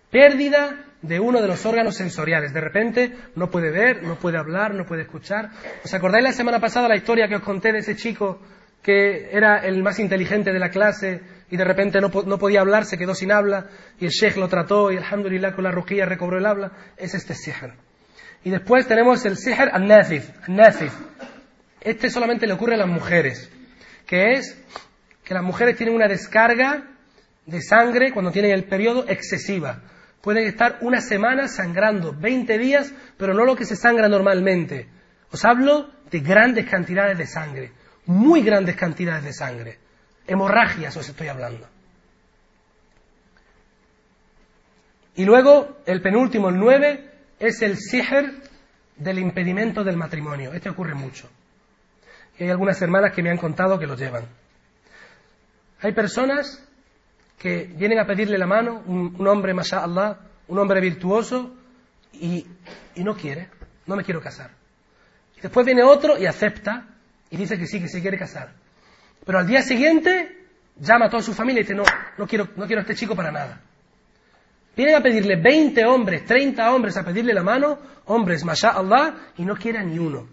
Pérdida 0.09 0.85
de 1.01 1.19
uno 1.19 1.41
de 1.41 1.47
los 1.47 1.65
órganos 1.65 1.95
sensoriales. 1.95 2.53
De 2.53 2.61
repente 2.61 3.13
no 3.35 3.49
puede 3.49 3.71
ver, 3.71 4.03
no 4.03 4.15
puede 4.15 4.37
hablar, 4.37 4.73
no 4.73 4.85
puede 4.85 5.03
escuchar. 5.03 5.49
¿Os 5.83 5.93
acordáis 5.93 6.23
la 6.23 6.33
semana 6.33 6.59
pasada 6.59 6.87
la 6.87 6.97
historia 6.97 7.27
que 7.27 7.35
os 7.35 7.43
conté 7.43 7.71
de 7.71 7.79
ese 7.79 7.95
chico 7.95 8.39
que 8.81 9.29
era 9.31 9.59
el 9.59 9.83
más 9.83 9.99
inteligente 9.99 10.51
de 10.53 10.59
la 10.59 10.69
clase 10.69 11.21
y 11.51 11.57
de 11.57 11.63
repente 11.63 11.99
no, 11.99 12.09
podía 12.11 12.61
hablar, 12.61 12.85
se 12.85 12.97
quedó 12.97 13.15
sin 13.15 13.31
habla, 13.31 13.67
y 13.99 14.05
el 14.05 14.11
sheikh 14.11 14.37
lo 14.37 14.47
trató 14.47 14.91
y 14.91 14.97
alhamdulillah 14.97 15.53
con 15.53 15.63
la 15.63 15.71
ruquía 15.71 16.05
recobró 16.05 16.37
el 16.37 16.45
habla, 16.45 16.71
es 16.95 17.15
este 17.15 17.33
sihr. 17.33 17.73
Y 18.43 18.51
después 18.51 18.87
tenemos 18.87 19.25
el 19.25 19.35
sihr 19.35 19.69
al-nazif, 19.71 20.29
Este 21.81 22.09
solamente 22.09 22.45
le 22.45 22.53
ocurre 22.53 22.75
a 22.75 22.77
las 22.77 22.87
mujeres, 22.87 23.51
que 24.05 24.33
es 24.33 24.61
que 25.23 25.33
las 25.33 25.43
mujeres 25.43 25.75
tienen 25.75 25.95
una 25.95 26.07
descarga 26.07 26.83
de 27.45 27.61
sangre 27.61 28.11
cuando 28.11 28.31
tienen 28.31 28.51
el 28.51 28.65
periodo 28.65 29.05
excesiva. 29.07 29.81
Pueden 30.21 30.47
estar 30.47 30.79
una 30.81 31.01
semana 31.01 31.47
sangrando, 31.47 32.13
20 32.13 32.57
días, 32.57 32.93
pero 33.17 33.33
no 33.33 33.45
lo 33.45 33.55
que 33.55 33.65
se 33.65 33.75
sangra 33.75 34.09
normalmente. 34.09 34.87
Os 35.31 35.45
hablo 35.45 35.89
de 36.11 36.19
grandes 36.19 36.69
cantidades 36.69 37.17
de 37.17 37.25
sangre, 37.25 37.71
muy 38.05 38.41
grandes 38.41 38.75
cantidades 38.75 39.23
de 39.23 39.33
sangre. 39.33 39.77
Hemorragias 40.27 40.95
os 40.97 41.07
estoy 41.07 41.27
hablando. 41.27 41.67
Y 45.15 45.25
luego, 45.25 45.79
el 45.85 46.01
penúltimo, 46.01 46.49
el 46.49 46.57
nueve, 46.57 47.11
es 47.39 47.61
el 47.61 47.77
sihr 47.77 48.41
del 48.95 49.19
impedimento 49.19 49.83
del 49.83 49.97
matrimonio. 49.97 50.53
Este 50.53 50.69
ocurre 50.69 50.95
mucho. 50.95 51.29
Y 52.37 52.43
hay 52.43 52.49
algunas 52.49 52.81
hermanas 52.81 53.13
que 53.13 53.23
me 53.23 53.29
han 53.29 53.37
contado 53.37 53.79
que 53.79 53.87
lo 53.87 53.95
llevan. 53.95 54.25
Hay 55.81 55.93
personas 55.93 56.65
que 57.39 57.63
vienen 57.63 57.99
a 57.99 58.05
pedirle 58.05 58.37
la 58.37 58.45
mano, 58.45 58.83
un, 58.85 59.27
hombre, 59.27 59.53
Allah, 59.71 60.19
un 60.47 60.59
hombre 60.59 60.81
virtuoso, 60.81 61.55
y, 62.13 62.45
y 62.95 63.03
no 63.03 63.15
quiere, 63.15 63.49
no 63.87 63.95
me 63.95 64.03
quiero 64.03 64.21
casar. 64.21 64.51
Y 65.37 65.41
después 65.41 65.65
viene 65.65 65.83
otro 65.83 66.17
y 66.17 66.25
acepta 66.25 66.85
y 67.29 67.37
dice 67.37 67.57
que 67.57 67.65
sí, 67.65 67.79
que 67.79 67.87
se 67.87 68.01
quiere 68.01 68.17
casar. 68.17 68.51
Pero 69.25 69.39
al 69.39 69.47
día 69.47 69.61
siguiente 69.61 70.47
llama 70.77 71.05
a 71.05 71.09
toda 71.09 71.23
su 71.23 71.33
familia 71.33 71.61
y 71.61 71.63
dice, 71.63 71.75
no, 71.75 71.83
no 72.17 72.27
quiero, 72.27 72.49
no 72.55 72.67
quiero 72.67 72.81
a 72.81 72.83
este 72.83 72.95
chico 72.95 73.15
para 73.15 73.31
nada. 73.31 73.61
Vienen 74.75 74.95
a 74.95 75.01
pedirle 75.01 75.35
20 75.35 75.85
hombres, 75.85 76.25
30 76.25 76.73
hombres 76.73 76.97
a 76.97 77.03
pedirle 77.03 77.33
la 77.33 77.43
mano, 77.43 77.79
hombres, 78.05 78.43
Allah, 78.63 79.15
y 79.37 79.45
no 79.45 79.55
quiere 79.55 79.83
ni 79.83 79.99
uno. 79.99 80.27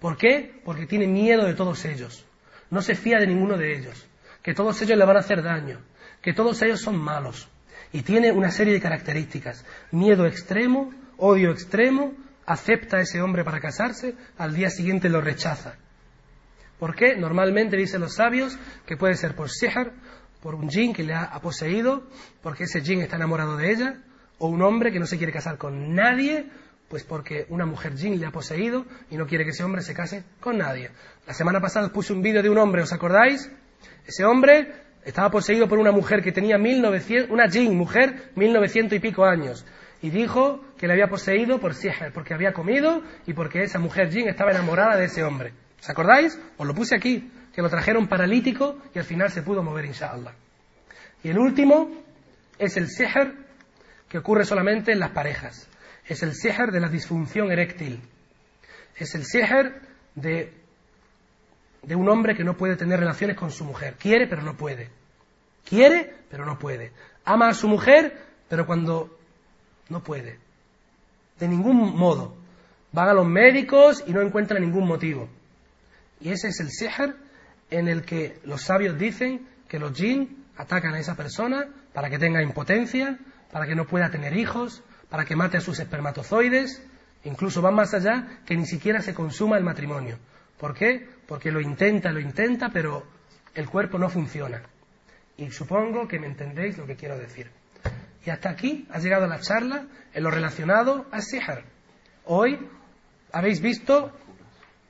¿Por 0.00 0.16
qué? 0.16 0.60
Porque 0.64 0.86
tiene 0.86 1.06
miedo 1.06 1.46
de 1.46 1.54
todos 1.54 1.84
ellos. 1.84 2.24
No 2.70 2.82
se 2.82 2.94
fía 2.94 3.18
de 3.18 3.26
ninguno 3.26 3.56
de 3.56 3.76
ellos. 3.76 4.06
Que 4.42 4.52
todos 4.52 4.80
ellos 4.82 4.98
le 4.98 5.04
van 5.04 5.16
a 5.16 5.20
hacer 5.20 5.42
daño. 5.42 5.78
Que 6.24 6.32
todos 6.32 6.60
ellos 6.62 6.80
son 6.80 6.96
malos. 6.96 7.48
Y 7.92 8.02
tiene 8.02 8.32
una 8.32 8.50
serie 8.50 8.72
de 8.72 8.80
características. 8.80 9.64
Miedo 9.92 10.26
extremo, 10.26 10.90
odio 11.18 11.50
extremo, 11.50 12.14
acepta 12.46 12.96
a 12.96 13.00
ese 13.02 13.20
hombre 13.20 13.44
para 13.44 13.60
casarse, 13.60 14.16
al 14.38 14.54
día 14.54 14.70
siguiente 14.70 15.10
lo 15.10 15.20
rechaza. 15.20 15.76
¿Por 16.78 16.96
qué? 16.96 17.14
Normalmente 17.16 17.76
dicen 17.76 18.00
los 18.00 18.14
sabios 18.14 18.58
que 18.86 18.96
puede 18.96 19.14
ser 19.16 19.36
por 19.36 19.50
sihr, 19.50 19.92
por 20.40 20.54
un 20.54 20.68
jin 20.68 20.94
que 20.94 21.04
le 21.04 21.14
ha 21.14 21.38
poseído, 21.40 22.08
porque 22.42 22.64
ese 22.64 22.80
jin 22.80 23.02
está 23.02 23.16
enamorado 23.16 23.56
de 23.56 23.70
ella, 23.70 24.02
o 24.38 24.48
un 24.48 24.62
hombre 24.62 24.92
que 24.92 24.98
no 24.98 25.06
se 25.06 25.18
quiere 25.18 25.32
casar 25.32 25.58
con 25.58 25.94
nadie, 25.94 26.50
pues 26.88 27.04
porque 27.04 27.46
una 27.50 27.66
mujer 27.66 27.96
jin 27.96 28.18
le 28.18 28.26
ha 28.26 28.30
poseído 28.30 28.86
y 29.10 29.16
no 29.16 29.26
quiere 29.26 29.44
que 29.44 29.50
ese 29.50 29.62
hombre 29.62 29.82
se 29.82 29.94
case 29.94 30.24
con 30.40 30.58
nadie. 30.58 30.90
La 31.26 31.34
semana 31.34 31.60
pasada 31.60 31.86
os 31.86 31.92
puse 31.92 32.12
un 32.12 32.22
vídeo 32.22 32.42
de 32.42 32.50
un 32.50 32.58
hombre, 32.58 32.82
¿os 32.82 32.92
acordáis? 32.92 33.50
Ese 34.06 34.24
hombre 34.24 34.83
estaba 35.04 35.30
poseído 35.30 35.68
por 35.68 35.78
una 35.78 35.92
mujer 35.92 36.22
que 36.22 36.32
tenía 36.32 36.58
1900, 36.58 37.30
una 37.30 37.48
jin, 37.48 37.76
mujer, 37.76 38.30
1900 38.34 38.96
y 38.96 39.00
pico 39.00 39.24
años. 39.24 39.64
y 40.02 40.10
dijo 40.10 40.60
que 40.76 40.86
le 40.86 40.92
había 40.92 41.08
poseído 41.08 41.58
por 41.58 41.74
sihr, 41.74 42.12
porque 42.12 42.34
había 42.34 42.52
comido 42.52 43.02
y 43.26 43.32
porque 43.32 43.62
esa 43.62 43.78
mujer 43.78 44.10
jin 44.10 44.28
estaba 44.28 44.50
enamorada 44.50 44.98
de 44.98 45.06
ese 45.06 45.24
hombre. 45.24 45.54
¿Os 45.80 45.88
acordáis? 45.88 46.38
Os 46.58 46.66
lo 46.66 46.74
puse 46.74 46.94
aquí, 46.94 47.30
que 47.54 47.62
lo 47.62 47.70
trajeron 47.70 48.06
paralítico 48.06 48.78
y 48.94 48.98
al 48.98 49.06
final 49.06 49.30
se 49.30 49.40
pudo 49.40 49.62
mover, 49.62 49.86
inshallah. 49.86 50.34
Y 51.22 51.30
el 51.30 51.38
último 51.38 51.90
es 52.58 52.76
el 52.76 52.88
sihr 52.88 53.34
que 54.08 54.18
ocurre 54.18 54.44
solamente 54.44 54.92
en 54.92 54.98
las 54.98 55.10
parejas. 55.12 55.68
Es 56.06 56.22
el 56.22 56.34
sihr 56.34 56.70
de 56.70 56.80
la 56.80 56.88
disfunción 56.88 57.50
eréctil. 57.50 58.02
Es 58.96 59.14
el 59.14 59.24
sihr 59.24 59.80
de, 60.14 60.52
de 61.86 61.94
un 61.94 62.08
hombre 62.08 62.34
que 62.34 62.44
no 62.44 62.56
puede 62.56 62.76
tener 62.76 63.00
relaciones 63.00 63.36
con 63.36 63.50
su 63.50 63.64
mujer. 63.64 63.94
Quiere, 63.98 64.26
pero 64.26 64.42
no 64.42 64.56
puede. 64.56 64.90
Quiere, 65.64 66.14
pero 66.30 66.44
no 66.44 66.58
puede. 66.58 66.92
Ama 67.24 67.48
a 67.48 67.54
su 67.54 67.68
mujer, 67.68 68.22
pero 68.48 68.66
cuando 68.66 69.18
no 69.88 70.02
puede. 70.02 70.38
De 71.38 71.48
ningún 71.48 71.96
modo. 71.96 72.36
Van 72.92 73.08
a 73.08 73.14
los 73.14 73.26
médicos 73.26 74.04
y 74.06 74.12
no 74.12 74.22
encuentran 74.22 74.62
ningún 74.62 74.86
motivo. 74.86 75.28
Y 76.20 76.30
ese 76.30 76.48
es 76.48 76.60
el 76.60 76.70
sihr 76.70 77.16
en 77.70 77.88
el 77.88 78.02
que 78.02 78.38
los 78.44 78.62
sabios 78.62 78.98
dicen 78.98 79.48
que 79.68 79.78
los 79.78 79.92
jinn 79.92 80.44
atacan 80.56 80.94
a 80.94 81.00
esa 81.00 81.16
persona 81.16 81.68
para 81.92 82.08
que 82.08 82.18
tenga 82.18 82.42
impotencia, 82.42 83.18
para 83.50 83.66
que 83.66 83.74
no 83.74 83.86
pueda 83.86 84.10
tener 84.10 84.36
hijos, 84.36 84.82
para 85.08 85.24
que 85.24 85.36
mate 85.36 85.56
a 85.56 85.60
sus 85.60 85.80
espermatozoides, 85.80 86.82
incluso 87.24 87.62
van 87.62 87.74
más 87.74 87.94
allá 87.94 88.40
que 88.46 88.56
ni 88.56 88.66
siquiera 88.66 89.00
se 89.00 89.14
consuma 89.14 89.58
el 89.58 89.64
matrimonio. 89.64 90.18
¿Por 90.58 90.74
qué? 90.74 91.08
Porque 91.26 91.50
lo 91.50 91.60
intenta, 91.60 92.10
lo 92.12 92.20
intenta, 92.20 92.70
pero 92.70 93.04
el 93.54 93.68
cuerpo 93.68 93.98
no 93.98 94.08
funciona. 94.08 94.62
Y 95.36 95.50
supongo 95.50 96.06
que 96.06 96.18
me 96.18 96.26
entendéis 96.26 96.78
lo 96.78 96.86
que 96.86 96.96
quiero 96.96 97.18
decir. 97.18 97.50
Y 98.24 98.30
hasta 98.30 98.50
aquí 98.50 98.86
ha 98.90 98.98
llegado 98.98 99.26
la 99.26 99.40
charla 99.40 99.86
en 100.12 100.22
lo 100.22 100.30
relacionado 100.30 101.06
a 101.10 101.20
Sihr. 101.20 101.64
Hoy 102.26 102.58
habéis 103.32 103.60
visto, 103.60 104.12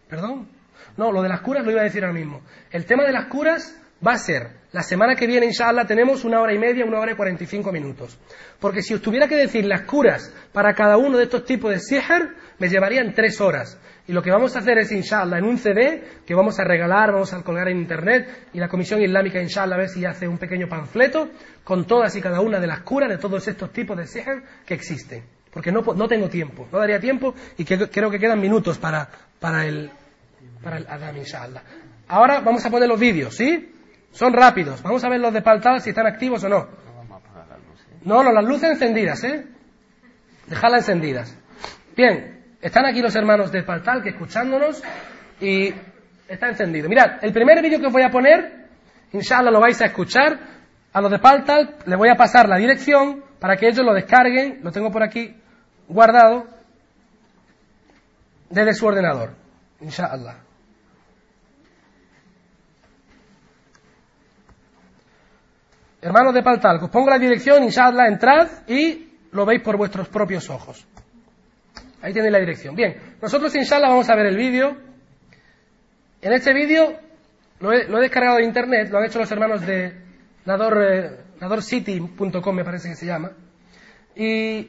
perdón, 0.08 0.48
no, 0.96 1.10
lo 1.10 1.22
de 1.22 1.28
las 1.28 1.40
curas 1.40 1.64
lo 1.64 1.72
iba 1.72 1.80
a 1.80 1.84
decir 1.84 2.04
ahora 2.04 2.18
mismo. 2.18 2.42
El 2.70 2.84
tema 2.84 3.04
de 3.04 3.12
las 3.12 3.26
curas 3.26 3.76
va 4.06 4.12
a 4.12 4.18
ser, 4.18 4.50
la 4.72 4.82
semana 4.82 5.16
que 5.16 5.26
viene, 5.26 5.46
inshallah, 5.46 5.86
tenemos 5.86 6.24
una 6.24 6.40
hora 6.40 6.52
y 6.52 6.58
media, 6.58 6.84
una 6.84 7.00
hora 7.00 7.12
y 7.12 7.16
cuarenta 7.16 7.44
y 7.44 7.46
cinco 7.46 7.72
minutos. 7.72 8.18
Porque 8.60 8.82
si 8.82 8.94
os 8.94 9.00
tuviera 9.00 9.26
que 9.26 9.36
decir 9.36 9.64
las 9.64 9.82
curas 9.82 10.32
para 10.52 10.74
cada 10.74 10.96
uno 10.96 11.16
de 11.16 11.24
estos 11.24 11.44
tipos 11.44 11.70
de 11.70 11.80
sihr, 11.80 12.36
me 12.64 12.70
llevarían 12.70 13.12
tres 13.12 13.42
horas. 13.42 13.78
Y 14.08 14.12
lo 14.14 14.22
que 14.22 14.30
vamos 14.30 14.56
a 14.56 14.60
hacer 14.60 14.78
es, 14.78 14.90
inshallah, 14.90 15.36
en 15.36 15.44
un 15.44 15.58
CD 15.58 16.02
que 16.24 16.34
vamos 16.34 16.58
a 16.58 16.64
regalar, 16.64 17.12
vamos 17.12 17.30
a 17.34 17.42
colgar 17.42 17.68
en 17.68 17.76
internet, 17.76 18.48
y 18.54 18.58
la 18.58 18.68
Comisión 18.68 19.02
Islámica, 19.02 19.38
inshallah, 19.38 19.74
a 19.74 19.78
ver 19.78 19.90
si 19.90 20.02
hace 20.06 20.26
un 20.26 20.38
pequeño 20.38 20.66
panfleto 20.66 21.28
con 21.62 21.84
todas 21.84 22.16
y 22.16 22.22
cada 22.22 22.40
una 22.40 22.60
de 22.60 22.66
las 22.66 22.80
curas 22.80 23.10
de 23.10 23.18
todos 23.18 23.46
estos 23.48 23.70
tipos 23.70 23.98
de 23.98 24.06
sihr 24.06 24.42
que 24.64 24.72
existen. 24.72 25.24
Porque 25.50 25.70
no, 25.70 25.82
no 25.82 26.08
tengo 26.08 26.30
tiempo, 26.30 26.66
no 26.72 26.78
daría 26.78 26.98
tiempo, 26.98 27.34
y 27.58 27.66
creo 27.66 28.10
que 28.10 28.18
quedan 28.18 28.40
minutos 28.40 28.78
para, 28.78 29.10
para 29.38 29.66
el, 29.66 29.90
para 30.62 30.78
el 30.78 30.86
Adam, 30.88 31.14
inshallah. 31.18 31.62
Ahora 32.08 32.40
vamos 32.40 32.64
a 32.64 32.70
poner 32.70 32.88
los 32.88 32.98
vídeos, 32.98 33.36
¿sí? 33.36 33.74
Son 34.10 34.32
rápidos. 34.32 34.82
Vamos 34.82 35.04
a 35.04 35.10
ver 35.10 35.20
los 35.20 35.34
de 35.34 35.42
Paltal 35.42 35.82
si 35.82 35.90
están 35.90 36.06
activos 36.06 36.42
o 36.44 36.48
no. 36.48 36.66
No, 38.04 38.22
no, 38.22 38.32
las 38.32 38.44
luces 38.44 38.70
encendidas, 38.70 39.22
¿eh? 39.24 39.44
Dejadlas 40.46 40.88
encendidas. 40.88 41.36
Bien, 41.94 42.33
están 42.64 42.86
aquí 42.86 43.02
los 43.02 43.14
hermanos 43.14 43.52
de 43.52 43.62
Paltal 43.62 44.02
que 44.02 44.08
escuchándonos 44.08 44.82
y 45.38 45.68
está 46.26 46.48
encendido. 46.48 46.88
Mirad, 46.88 47.22
el 47.22 47.30
primer 47.30 47.60
vídeo 47.60 47.78
que 47.78 47.88
os 47.88 47.92
voy 47.92 48.02
a 48.02 48.10
poner, 48.10 48.68
inshallah 49.12 49.50
lo 49.50 49.60
vais 49.60 49.78
a 49.82 49.84
escuchar. 49.84 50.38
A 50.90 51.00
los 51.02 51.10
de 51.10 51.18
Paltal 51.18 51.76
les 51.84 51.98
voy 51.98 52.08
a 52.08 52.14
pasar 52.14 52.48
la 52.48 52.56
dirección 52.56 53.22
para 53.38 53.58
que 53.58 53.68
ellos 53.68 53.84
lo 53.84 53.92
descarguen. 53.92 54.60
Lo 54.62 54.72
tengo 54.72 54.90
por 54.90 55.02
aquí 55.02 55.36
guardado 55.88 56.46
desde 58.48 58.72
su 58.72 58.86
ordenador. 58.86 59.34
Inshallah. 59.82 60.38
Hermanos 66.00 66.32
de 66.32 66.42
Paltal, 66.42 66.82
os 66.82 66.88
pongo 66.88 67.10
la 67.10 67.18
dirección, 67.18 67.62
inshallah, 67.62 68.08
entrad 68.08 68.48
y 68.68 69.10
lo 69.32 69.44
veis 69.44 69.60
por 69.60 69.76
vuestros 69.76 70.08
propios 70.08 70.48
ojos. 70.48 70.86
Ahí 72.04 72.12
tenéis 72.12 72.32
la 72.32 72.38
dirección. 72.38 72.76
Bien, 72.76 73.16
nosotros 73.22 73.54
inshallah 73.54 73.88
vamos 73.88 74.10
a 74.10 74.14
ver 74.14 74.26
el 74.26 74.36
vídeo. 74.36 74.76
En 76.20 76.34
este 76.34 76.52
vídeo 76.52 77.00
lo 77.60 77.72
he, 77.72 77.86
descargado 77.86 78.36
de 78.36 78.44
internet, 78.44 78.90
lo 78.90 78.98
han 78.98 79.06
hecho 79.06 79.18
los 79.18 79.32
hermanos 79.32 79.64
de 79.64 80.04
Nador, 80.44 80.84
eh, 80.86 81.10
nadorcity.com 81.40 82.54
me 82.54 82.62
parece 82.62 82.90
que 82.90 82.96
se 82.96 83.06
llama. 83.06 83.32
Y 84.14 84.68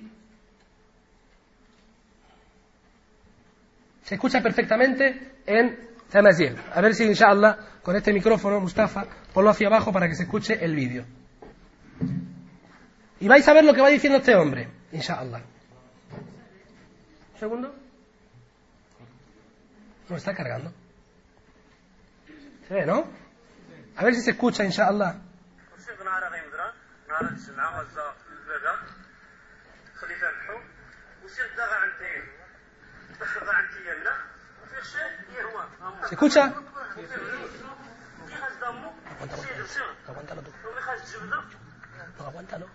se 4.02 4.16
escucha 4.16 4.42
perfectamente 4.42 5.34
en 5.46 5.90
Tamazir. 6.10 6.56
A 6.74 6.80
ver 6.80 6.96
si 6.96 7.04
inshallah 7.04 7.58
con 7.84 7.98
este 7.98 8.14
micrófono, 8.14 8.62
Mustafa, 8.62 9.08
ponlo 9.34 9.50
hacia 9.50 9.68
abajo 9.68 9.92
para 9.92 10.08
que 10.08 10.16
se 10.16 10.24
escuche 10.24 10.64
el 10.64 10.74
vídeo. 10.74 11.04
Y 13.20 13.28
vais 13.28 13.46
a 13.46 13.54
ver 13.54 13.66
lo 13.66 13.74
que 13.74 13.82
va 13.82 13.90
diciendo 13.90 14.20
este 14.20 14.36
hombre, 14.36 14.70
inshallah. 14.94 15.55
¿Un 17.36 17.40
segundo? 17.40 17.76
No, 20.08 20.16
está 20.16 20.34
cargando. 20.34 20.72
¿Se 22.66 22.74
ve, 22.74 22.86
no? 22.86 23.12
A 23.98 24.04
ver 24.06 24.16
si 24.16 24.22
se 24.22 24.32
escucha, 24.32 24.64
inshallah. 24.64 25.18
¿Se 36.08 36.16
escucha? 36.16 36.54
Aguántalo 40.08 40.42
tú. 40.42 40.52
No, 42.18 42.26
aguántalo. 42.28 42.68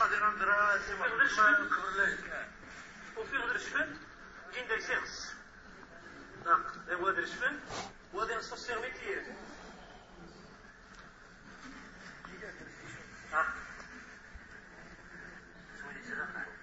غادي 0.00 0.16
نديرها 0.16 0.78
سيما 0.78 1.06
ما 1.08 1.24
نكبر 1.50 1.90
ليه 1.96 2.48
وفي 3.16 3.36
غدر 3.36 3.58
شفن 3.58 3.96
جي 4.54 4.64
ندير 4.64 4.80
سيرس 4.80 5.34
داك 6.44 6.60
غادر 7.00 7.26
شفن 7.26 7.60
وغادي 8.12 8.34
نصف 8.34 8.58
سيرميت 8.58 9.02
ليه 9.02 9.36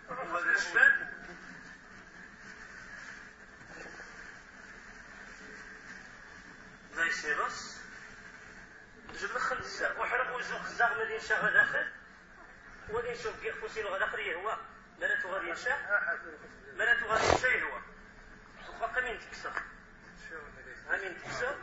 وغادر 0.10 0.56
شفن 0.56 1.08
زي 6.96 7.12
سيرس 7.12 7.82
جبل 9.22 9.40
خنزة 9.40 10.00
وحرق 10.00 10.36
وزوج 10.36 10.62
خزاغ 10.62 11.02
مدين 11.02 11.20
شهر 11.20 11.54
داخل 11.54 12.01
وغادي 12.91 13.11
نشوف 13.11 13.43
كيف 13.43 13.61
فوسيل 13.61 13.87
غدا 13.87 14.07
خريه 14.07 14.35
هو 14.35 14.57
مالاتو 15.01 15.29
غادي 15.29 15.49
ينشا 15.49 15.77
مالاتو 16.79 17.07
غادي 17.07 17.25
ينشا 17.25 17.49
هو 17.49 17.79
وفاق 18.77 19.03
من 19.05 19.19
تكسر 19.19 19.53
من 20.93 21.15
تكسر 21.25 21.55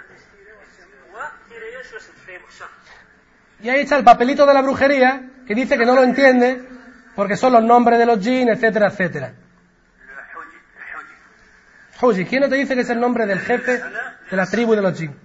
وتيريا 1.13 1.83
شو 1.83 1.97
اسم 1.97 2.13
فيه 2.25 2.37
مخشر 2.37 2.69
Y 3.63 3.69
ahí 3.69 3.81
está 3.81 3.95
el 3.97 4.03
papelito 4.03 4.45
de 4.45 4.53
la 4.53 4.61
brujería 4.61 5.29
que 5.47 5.55
dice 5.55 5.77
que 5.77 5.85
no 5.85 5.95
lo 5.95 6.03
entiende 6.03 6.67
porque 7.15 7.37
son 7.37 7.53
los 7.53 7.63
nombres 7.63 7.97
de 7.97 8.05
los 8.05 8.19
jinn, 8.19 8.49
etcétera, 8.49 8.87
etcétera. 8.87 9.33
Huji, 12.01 12.25
¿quién 12.25 12.41
no 12.41 12.49
te 12.49 12.55
dice 12.55 12.75
que 12.75 12.81
es 12.81 12.89
el 12.89 12.99
nombre 12.99 13.25
del 13.25 13.39
jefe 13.39 13.81
de 14.29 14.35
la 14.35 14.45
tribu 14.47 14.75
de 14.75 14.81
los 14.81 14.97
jinn? 14.97 15.15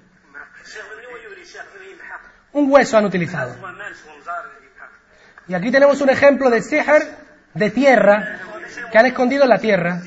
Un 2.53 2.71
hueso 2.71 2.97
han 2.99 3.07
utilizado. 3.07 3.57
Y 5.48 5.54
aquí 5.54 5.72
tenemos 5.72 6.00
un 6.02 6.10
ejemplo 6.10 6.50
de 6.50 6.62
seher 6.62 7.18
de 7.54 7.70
tierra, 7.70 8.40
que 8.92 8.98
han 8.98 9.06
escondido 9.06 9.44
en 9.44 9.50
la 9.50 9.60
tierra. 9.60 10.02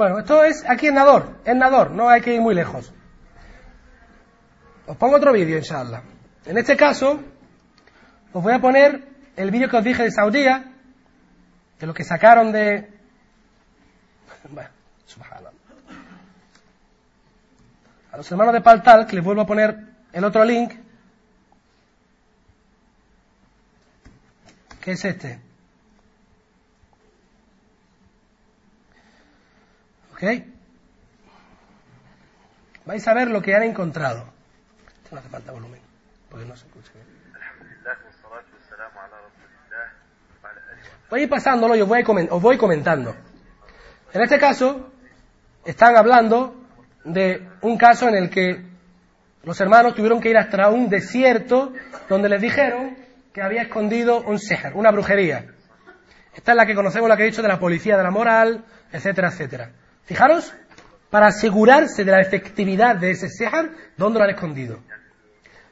Bueno, 0.00 0.18
esto 0.18 0.42
es 0.44 0.64
aquí 0.66 0.86
en 0.86 0.94
Nador, 0.94 1.42
en 1.44 1.58
Nador, 1.58 1.90
no 1.90 2.08
hay 2.08 2.22
que 2.22 2.32
ir 2.32 2.40
muy 2.40 2.54
lejos. 2.54 2.90
Os 4.86 4.96
pongo 4.96 5.16
otro 5.16 5.30
vídeo, 5.30 5.58
inshallah. 5.58 6.00
En 6.46 6.56
este 6.56 6.74
caso, 6.74 7.20
os 8.32 8.42
voy 8.42 8.54
a 8.54 8.58
poner 8.62 9.06
el 9.36 9.50
vídeo 9.50 9.68
que 9.68 9.76
os 9.76 9.84
dije 9.84 10.04
de 10.04 10.10
Saudía, 10.10 10.72
de 11.78 11.86
lo 11.86 11.92
que 11.92 12.02
sacaron 12.02 12.50
de... 12.50 12.90
Bueno, 14.48 14.70
subhanallah. 15.04 15.50
A 18.12 18.16
los 18.16 18.32
hermanos 18.32 18.54
de 18.54 18.62
Paltal, 18.62 19.06
que 19.06 19.16
les 19.16 19.22
vuelvo 19.22 19.42
a 19.42 19.46
poner 19.46 19.76
el 20.14 20.24
otro 20.24 20.42
link, 20.44 20.72
que 24.80 24.92
es 24.92 25.04
este. 25.04 25.49
¿Ok? 30.20 30.44
Vais 32.84 33.08
a 33.08 33.14
ver 33.14 33.28
lo 33.28 33.40
que 33.40 33.54
han 33.54 33.62
encontrado. 33.62 34.30
Esto 35.02 35.14
no 35.14 35.18
hace 35.18 35.30
falta 35.30 35.52
volumen, 35.52 35.80
porque 36.28 36.44
no 36.44 36.54
se 36.56 36.66
escucha 36.66 36.92
bien. 36.92 37.06
Voy 41.08 41.20
a 41.20 41.22
ir 41.22 41.28
pasándolo 41.28 41.74
y 41.74 41.80
os 41.80 41.88
voy, 41.88 42.04
os 42.30 42.42
voy 42.42 42.58
comentando. 42.58 43.16
En 44.12 44.22
este 44.22 44.38
caso, 44.38 44.92
están 45.64 45.96
hablando 45.96 46.54
de 47.04 47.48
un 47.62 47.78
caso 47.78 48.08
en 48.08 48.16
el 48.16 48.30
que 48.30 48.62
los 49.42 49.58
hermanos 49.60 49.94
tuvieron 49.94 50.20
que 50.20 50.28
ir 50.28 50.36
hasta 50.36 50.68
un 50.68 50.90
desierto 50.90 51.72
donde 52.08 52.28
les 52.28 52.42
dijeron 52.42 52.96
que 53.32 53.42
había 53.42 53.62
escondido 53.62 54.20
un 54.20 54.38
seher, 54.38 54.74
una 54.74 54.90
brujería. 54.90 55.46
Esta 56.34 56.52
es 56.52 56.56
la 56.56 56.66
que 56.66 56.74
conocemos, 56.74 57.08
la 57.08 57.16
que 57.16 57.22
he 57.22 57.26
dicho 57.26 57.42
de 57.42 57.48
la 57.48 57.58
policía 57.58 57.96
de 57.96 58.02
la 58.02 58.10
moral, 58.10 58.64
etcétera, 58.92 59.28
etcétera. 59.28 59.70
Fijaros, 60.10 60.52
para 61.08 61.28
asegurarse 61.28 62.04
de 62.04 62.10
la 62.10 62.20
efectividad 62.20 62.96
de 62.96 63.12
ese 63.12 63.28
seher, 63.28 63.70
¿dónde 63.96 64.18
lo 64.18 64.24
han 64.24 64.32
escondido? 64.32 64.80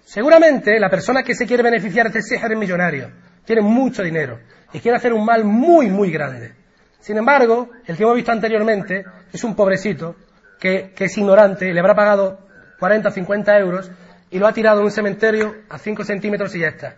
Seguramente 0.05 0.79
la 0.79 0.89
persona 0.89 1.25
que 1.25 1.35
se 1.35 1.45
quiere 1.45 1.65
beneficiar 1.65 2.13
de 2.13 2.21
este 2.21 2.37
seher 2.37 2.53
es 2.53 2.57
millonario, 2.57 3.11
tiene 3.45 3.63
mucho 3.63 4.05
dinero 4.05 4.39
y 4.73 4.79
quiere 4.79 4.97
hacer 4.97 5.13
un 5.13 5.25
mal 5.25 5.43
muy, 5.43 5.91
muy 5.91 6.13
grande. 6.13 6.55
Sin 7.01 7.17
embargo, 7.17 7.71
el 7.85 7.97
que 7.97 8.05
hemos 8.05 8.15
visto 8.15 8.31
anteriormente 8.31 9.05
es 9.33 9.43
un 9.43 9.57
pobrecito 9.57 10.15
que, 10.61 10.95
es 10.97 11.19
ignorante, 11.19 11.75
le 11.75 11.81
habrá 11.81 11.97
pagado 11.97 12.47
40 12.79 13.09
o 13.09 13.11
50 13.11 13.59
euros 13.59 13.91
y 14.31 14.39
lo 14.39 14.47
ha 14.47 14.53
tirado 14.53 14.79
en 14.79 14.85
un 14.85 14.93
cementerio 14.93 15.53
a 15.69 15.79
5 15.79 16.05
centímetros 16.05 16.55
y 16.55 16.61
ya 16.61 16.69
está. 16.69 16.95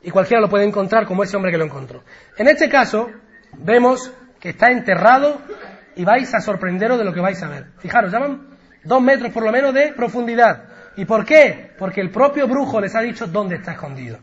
Y 0.00 0.10
cualquiera 0.10 0.40
lo 0.40 0.48
puede 0.48 0.64
encontrar 0.64 1.04
como 1.04 1.22
ese 1.22 1.36
hombre 1.36 1.52
que 1.52 1.58
lo 1.58 1.66
encontró. 1.66 2.02
En 2.38 2.48
este 2.48 2.70
caso, 2.70 3.10
vemos 3.58 4.10
que 4.40 4.50
está 4.50 4.70
enterrado 4.70 5.42
y 5.98 6.04
vais 6.04 6.32
a 6.32 6.40
sorprenderos 6.40 6.96
de 6.96 7.04
lo 7.04 7.12
que 7.12 7.20
vais 7.20 7.42
a 7.42 7.48
ver. 7.48 7.72
Fijaros, 7.78 8.12
llaman 8.12 8.46
dos 8.84 9.02
metros 9.02 9.32
por 9.32 9.42
lo 9.42 9.50
menos 9.50 9.74
de 9.74 9.92
profundidad. 9.92 10.62
¿Y 10.96 11.04
por 11.04 11.24
qué? 11.24 11.72
Porque 11.76 12.00
el 12.00 12.10
propio 12.12 12.46
brujo 12.46 12.80
les 12.80 12.94
ha 12.94 13.00
dicho 13.00 13.26
dónde 13.26 13.56
está 13.56 13.72
escondido. 13.72 14.20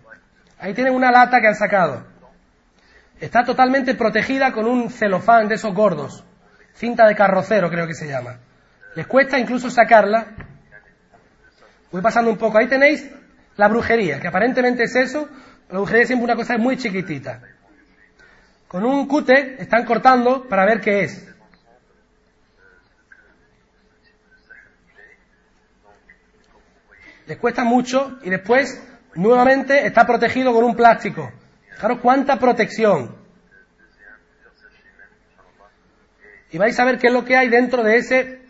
Ahí 0.57 0.73
tienen 0.73 0.95
una 0.95 1.11
lata 1.11 1.41
que 1.41 1.47
han 1.47 1.55
sacado. 1.55 2.05
Está 3.19 3.43
totalmente 3.43 3.93
protegida 3.93 4.53
con 4.53 4.67
un 4.67 4.89
celofán 4.89 5.49
de 5.49 5.55
esos 5.55 5.73
gordos. 5.73 6.23
Cinta 6.73 7.05
de 7.07 7.15
carrocero 7.15 7.69
creo 7.69 7.87
que 7.87 7.93
se 7.93 8.07
llama. 8.07 8.39
Les 8.95 9.05
cuesta 9.05 9.37
incluso 9.37 9.69
sacarla. 9.69 10.27
Voy 11.91 12.01
pasando 12.01 12.31
un 12.31 12.37
poco. 12.37 12.57
Ahí 12.57 12.67
tenéis 12.67 13.11
la 13.57 13.67
brujería, 13.67 14.21
que 14.21 14.29
aparentemente 14.29 14.83
es 14.83 14.95
eso. 14.95 15.27
La 15.69 15.79
brujería 15.79 16.03
es 16.03 16.07
siempre 16.07 16.23
una 16.23 16.37
cosa 16.37 16.57
muy 16.57 16.77
chiquitita. 16.77 17.41
Con 18.69 18.85
un 18.85 19.05
cúter 19.09 19.57
están 19.59 19.83
cortando 19.83 20.47
para 20.47 20.63
ver 20.63 20.79
qué 20.79 21.03
es. 21.03 21.34
Les 27.27 27.37
cuesta 27.37 27.63
mucho 27.63 28.19
y 28.23 28.29
después 28.29 28.81
nuevamente 29.15 29.85
está 29.85 30.05
protegido 30.05 30.53
con 30.53 30.63
un 30.63 30.75
plástico. 30.75 31.31
Fijaros 31.73 31.99
cuánta 32.01 32.37
protección. 32.37 33.15
Y 36.51 36.57
vais 36.57 36.79
a 36.79 36.85
ver 36.85 36.99
qué 36.99 37.07
es 37.07 37.13
lo 37.13 37.25
que 37.25 37.35
hay 37.35 37.49
dentro 37.49 37.83
de 37.83 37.97
ese 37.97 38.41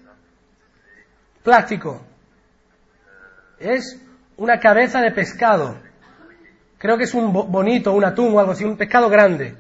plástico. 1.43 2.05
Es 3.59 3.99
una 4.37 4.59
cabeza 4.59 4.99
de 5.01 5.11
pescado. 5.11 5.79
Creo 6.77 6.97
que 6.97 7.05
es 7.05 7.13
un 7.13 7.31
bo- 7.31 7.45
bonito, 7.45 7.93
un 7.93 8.03
atún 8.03 8.33
o 8.35 8.39
algo 8.39 8.51
así, 8.51 8.63
un 8.65 8.77
pescado 8.77 9.09
grande. 9.09 9.55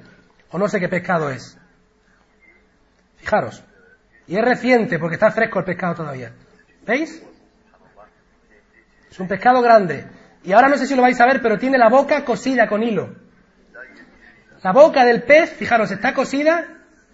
O 0.51 0.59
no 0.59 0.67
sé 0.67 0.79
qué 0.79 0.89
pescado 0.89 1.29
es. 1.31 1.57
Fijaros. 3.17 3.63
Y 4.27 4.37
es 4.37 4.43
reciente 4.43 4.99
porque 4.99 5.15
está 5.15 5.31
fresco 5.31 5.59
el 5.59 5.65
pescado 5.65 5.95
todavía. 5.95 6.33
¿Veis? 6.85 7.23
Es 9.09 9.19
un 9.19 9.27
pescado 9.27 9.61
grande. 9.61 10.05
Y 10.43 10.53
ahora 10.53 10.67
no 10.67 10.77
sé 10.77 10.85
si 10.85 10.95
lo 10.95 11.01
vais 11.01 11.19
a 11.19 11.25
ver, 11.25 11.41
pero 11.41 11.57
tiene 11.57 11.77
la 11.77 11.89
boca 11.89 12.23
cosida 12.23 12.67
con 12.67 12.83
hilo. 12.83 13.15
La 14.63 14.71
boca 14.71 15.05
del 15.05 15.23
pez, 15.23 15.51
fijaros, 15.53 15.91
está 15.91 16.13
cosida 16.13 16.65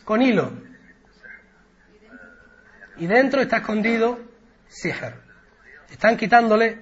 con 0.05 0.21
hilo. 0.21 0.51
Y 2.97 3.07
dentro 3.07 3.41
está 3.41 3.57
escondido 3.57 4.19
sihr. 4.67 5.15
Están 5.89 6.17
quitándole. 6.17 6.79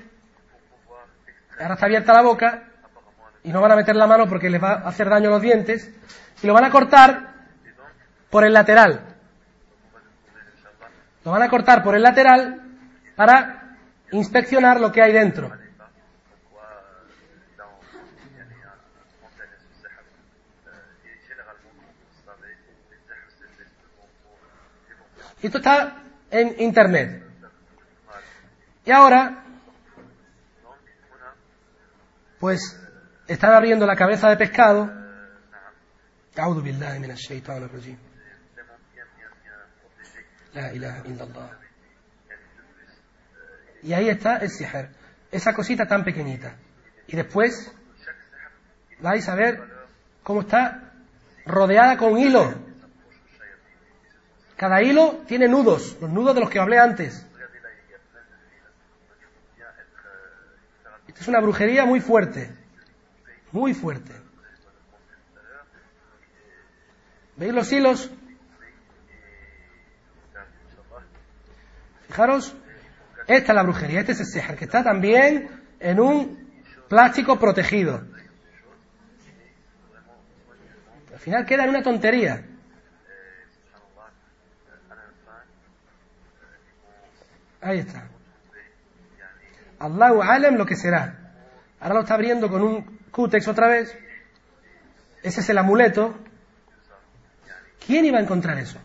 Ahora 1.59 1.73
está 1.73 1.85
abierta 1.85 2.13
la 2.13 2.21
boca 2.21 2.63
y 3.43 3.51
no 3.51 3.61
van 3.61 3.71
a 3.71 3.75
meter 3.75 3.95
la 3.95 4.07
mano 4.07 4.27
porque 4.27 4.49
les 4.49 4.61
va 4.61 4.73
a 4.73 4.87
hacer 4.89 5.09
daño 5.09 5.29
a 5.29 5.33
los 5.33 5.41
dientes. 5.41 5.91
Y 6.41 6.47
lo 6.47 6.53
van 6.53 6.65
a 6.65 6.69
cortar 6.69 7.33
por 8.29 8.43
el 8.43 8.53
lateral. 8.53 9.15
Lo 11.25 11.31
van 11.31 11.43
a 11.43 11.49
cortar 11.49 11.83
por 11.83 11.95
el 11.95 12.03
lateral 12.03 12.61
para 13.15 13.58
Inspeccionar 14.11 14.79
lo 14.79 14.91
que 14.91 15.01
hay 15.01 15.13
dentro. 15.13 15.51
Esto 25.41 25.57
está 25.57 26.03
en 26.31 26.55
Internet. 26.59 27.23
Y 28.85 28.91
ahora, 28.91 29.43
pues 32.39 32.79
están 33.27 33.53
abriendo 33.53 33.85
la 33.85 33.95
cabeza 33.95 34.29
de 34.29 34.37
pescado. 34.37 34.91
La 40.53 40.73
ilaha 40.73 41.03
illallah. 41.05 41.68
Y 43.83 43.93
ahí 43.93 44.09
está 44.09 44.37
el 44.37 44.49
siher, 44.49 44.89
esa 45.31 45.53
cosita 45.53 45.87
tan 45.87 46.03
pequeñita. 46.03 46.55
Y 47.07 47.15
después 47.15 47.71
vais 48.99 49.27
a 49.27 49.35
ver 49.35 49.61
cómo 50.23 50.41
está 50.41 50.93
rodeada 51.45 51.97
con 51.97 52.17
hilo. 52.17 52.53
Cada 54.55 54.81
hilo 54.81 55.23
tiene 55.27 55.47
nudos, 55.47 55.97
los 56.01 56.09
nudos 56.09 56.35
de 56.35 56.41
los 56.41 56.49
que 56.49 56.59
hablé 56.59 56.79
antes. 56.79 57.25
Esta 61.07 61.21
es 61.21 61.27
una 61.27 61.39
brujería 61.39 61.85
muy 61.85 62.01
fuerte, 62.01 62.51
muy 63.51 63.73
fuerte. 63.73 64.13
¿Veis 67.37 67.53
los 67.53 67.71
hilos? 67.71 68.11
Fijaros, 72.07 72.55
esta 73.29 73.51
es 73.51 73.55
la 73.55 73.61
brujería, 73.61 73.99
este 73.99 74.13
es 74.13 74.21
el 74.21 74.25
sihr, 74.25 74.55
que 74.55 74.65
está 74.65 74.83
también 74.83 75.49
en 75.79 75.99
un 75.99 76.49
plástico 76.87 77.37
protegido. 77.39 78.03
Al 81.13 81.19
final 81.19 81.45
queda 81.45 81.65
en 81.65 81.69
una 81.69 81.83
tontería. 81.83 82.43
Ahí 87.61 87.79
está. 87.79 88.07
Allahu 89.77 90.23
alam 90.23 90.55
lo 90.55 90.65
que 90.65 90.75
será. 90.75 91.33
Ahora 91.79 91.93
lo 91.93 92.01
está 92.01 92.15
abriendo 92.15 92.49
con 92.49 92.63
un 92.63 92.99
cútex 93.11 93.47
otra 93.47 93.67
vez. 93.67 93.95
Ese 95.21 95.41
es 95.41 95.49
el 95.49 95.59
amuleto. 95.59 96.17
¿Quién 97.85 98.05
iba 98.05 98.17
a 98.17 98.21
encontrar 98.21 98.57
eso? 98.57 98.79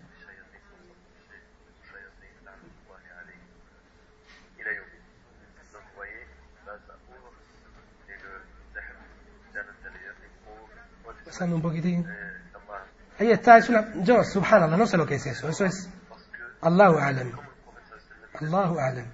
Pasando 11.35 11.57
un 11.57 11.63
poquitín. 11.63 12.07
Ahí 13.19 13.33
está, 13.33 13.59
es 13.59 13.69
una... 13.69 13.93
Yo, 14.05 14.23
subhanallah, 14.23 14.77
no 14.77 14.87
sé 14.87 14.97
lo 14.97 15.05
que 15.05 15.17
es 15.17 15.27
eso. 15.27 15.49
Eso 15.49 15.65
es... 15.65 15.91
Allahu 16.61 16.97
alam. 16.97 17.33
Allahu 18.41 18.79
alam. 18.79 19.07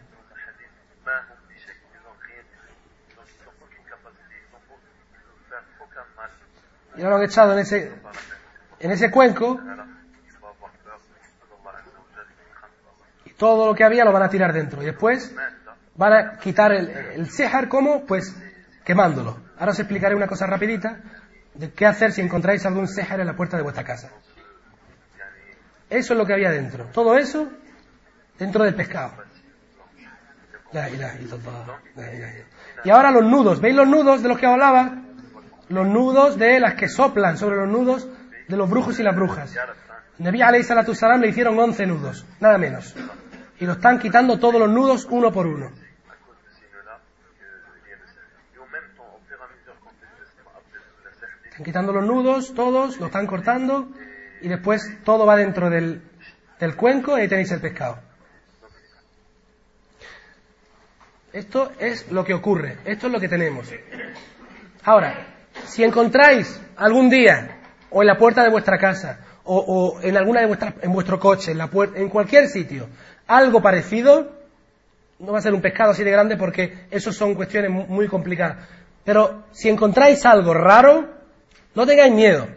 Y 6.95 7.01
ahora 7.01 7.09
lo 7.09 7.17
han 7.17 7.23
echado 7.23 7.55
en 7.55 7.59
ese, 7.61 7.91
en 8.81 8.91
ese 8.91 9.11
cuenco 9.11 9.59
todo 13.39 13.65
lo 13.65 13.75
que 13.75 13.85
había 13.85 14.05
lo 14.05 14.13
van 14.13 14.25
a 14.25 14.29
tirar 14.29 14.53
dentro. 14.53 14.83
Y 14.83 14.85
después 14.85 15.35
van 15.95 16.13
a 16.13 16.37
quitar 16.37 16.71
el, 16.73 16.91
el 16.91 17.31
sihar 17.31 17.71
como, 17.71 18.05
pues, 18.05 18.37
quemándolo. 18.85 19.39
Ahora 19.57 19.73
os 19.73 19.79
explicaré 19.79 20.15
una 20.15 20.27
cosa 20.27 20.47
rapidita 20.47 21.01
de 21.55 21.73
qué 21.73 21.87
hacer 21.87 22.13
si 22.13 22.21
encontráis 22.21 22.65
algún 22.67 22.89
sihar 22.89 23.21
en 23.21 23.27
la 23.27 23.37
puerta 23.37 23.57
de 23.57 23.63
vuestra 23.63 23.85
casa. 23.85 24.11
Eso 25.89 26.13
es 26.15 26.19
lo 26.19 26.25
que 26.25 26.33
había 26.33 26.51
dentro. 26.51 26.87
Todo 26.87 27.17
eso 27.17 27.49
dentro 28.39 28.65
del 28.65 28.75
pescado. 28.75 29.13
Y 32.85 32.91
ahora 32.91 33.11
los 33.11 33.25
nudos. 33.25 33.61
¿Veis 33.61 33.75
los 33.75 33.89
nudos 33.89 34.23
de 34.23 34.29
los 34.29 34.39
que 34.39 34.47
hablaba? 34.47 35.03
Los 35.69 35.87
nudos 35.87 36.39
de 36.39 36.61
las 36.61 36.75
que 36.75 36.89
soplan 36.89 37.37
sobre 37.37 37.57
los 37.57 37.69
nudos 37.69 38.09
de 38.49 38.57
los 38.57 38.69
brujos 38.69 38.99
y 39.01 39.03
las 39.03 39.15
brujas. 39.15 39.55
Nabi 40.19 40.43
alayhi 40.43 40.65
salatu 40.65 40.95
salam 40.95 41.21
le 41.21 41.29
hicieron 41.29 41.59
11 41.59 41.87
nudos, 41.87 42.27
nada 42.41 42.59
menos. 42.59 42.95
Y 43.59 43.67
lo 43.67 43.73
están 43.73 43.99
quitando 43.99 44.39
todos 44.39 44.61
los 44.61 44.71
nudos 44.71 45.07
uno 45.11 45.33
por 45.33 45.47
uno. 45.47 45.71
Quitando 51.65 51.93
los 51.93 52.05
nudos, 52.07 52.55
todos, 52.55 52.99
lo 52.99 53.07
están 53.07 53.27
cortando 53.27 53.89
y 54.41 54.49
después 54.49 54.83
todo 55.05 55.27
va 55.27 55.37
dentro 55.37 55.69
del, 55.69 56.01
cuenco 56.77 57.19
y 57.19 57.23
ahí 57.23 57.29
tenéis 57.29 57.51
el 57.53 57.61
pescado. 57.61 57.99
Esto 61.33 61.71
es 61.79 62.11
lo 62.11 62.25
que 62.25 62.35
ocurre, 62.35 62.79
esto 62.85 63.07
es 63.07 63.13
lo 63.13 63.21
que 63.21 63.29
tenemos. 63.29 63.69
Ahora, 64.85 65.27
si 65.67 65.85
encontráis 65.85 66.61
algún 66.77 67.11
día, 67.11 67.59
o 67.91 68.03
en 68.03 68.07
la 68.09 68.17
puerta 68.17 68.43
de 68.43 68.51
vuestra 68.51 68.79
casa, 68.79 69.21
o, 69.45 69.99
en 70.03 70.17
alguna 70.17 70.41
de 70.41 70.47
vuestras, 70.47 70.75
en 70.81 70.93
vuestro 70.93 71.19
coche, 71.21 71.53
en, 71.53 71.59
la 71.59 71.69
en 71.95 72.09
cualquier 72.09 72.49
sitio, 72.49 72.89
algo 73.27 73.61
parecido, 73.61 74.33
no 75.19 75.33
va 75.33 75.39
a 75.39 75.43
ser 75.43 75.55
un 75.55 75.61
pescado 75.61 75.91
así 75.91 76.03
de 76.05 76.11
grande 76.11 76.37
porque 76.37 76.87
eso 76.91 77.13
son 77.13 77.35
cuestiones 77.35 77.71
mu- 77.71 77.87
muy 77.87 78.09
complicadas. 78.09 78.67
Pero 79.05 79.45
si 79.53 79.69
encontráis 79.69 80.25
algo 80.25 80.55
raro, 80.55 81.20
no 81.75 81.87
tengáis 81.87 82.13
miedo, 82.13 82.49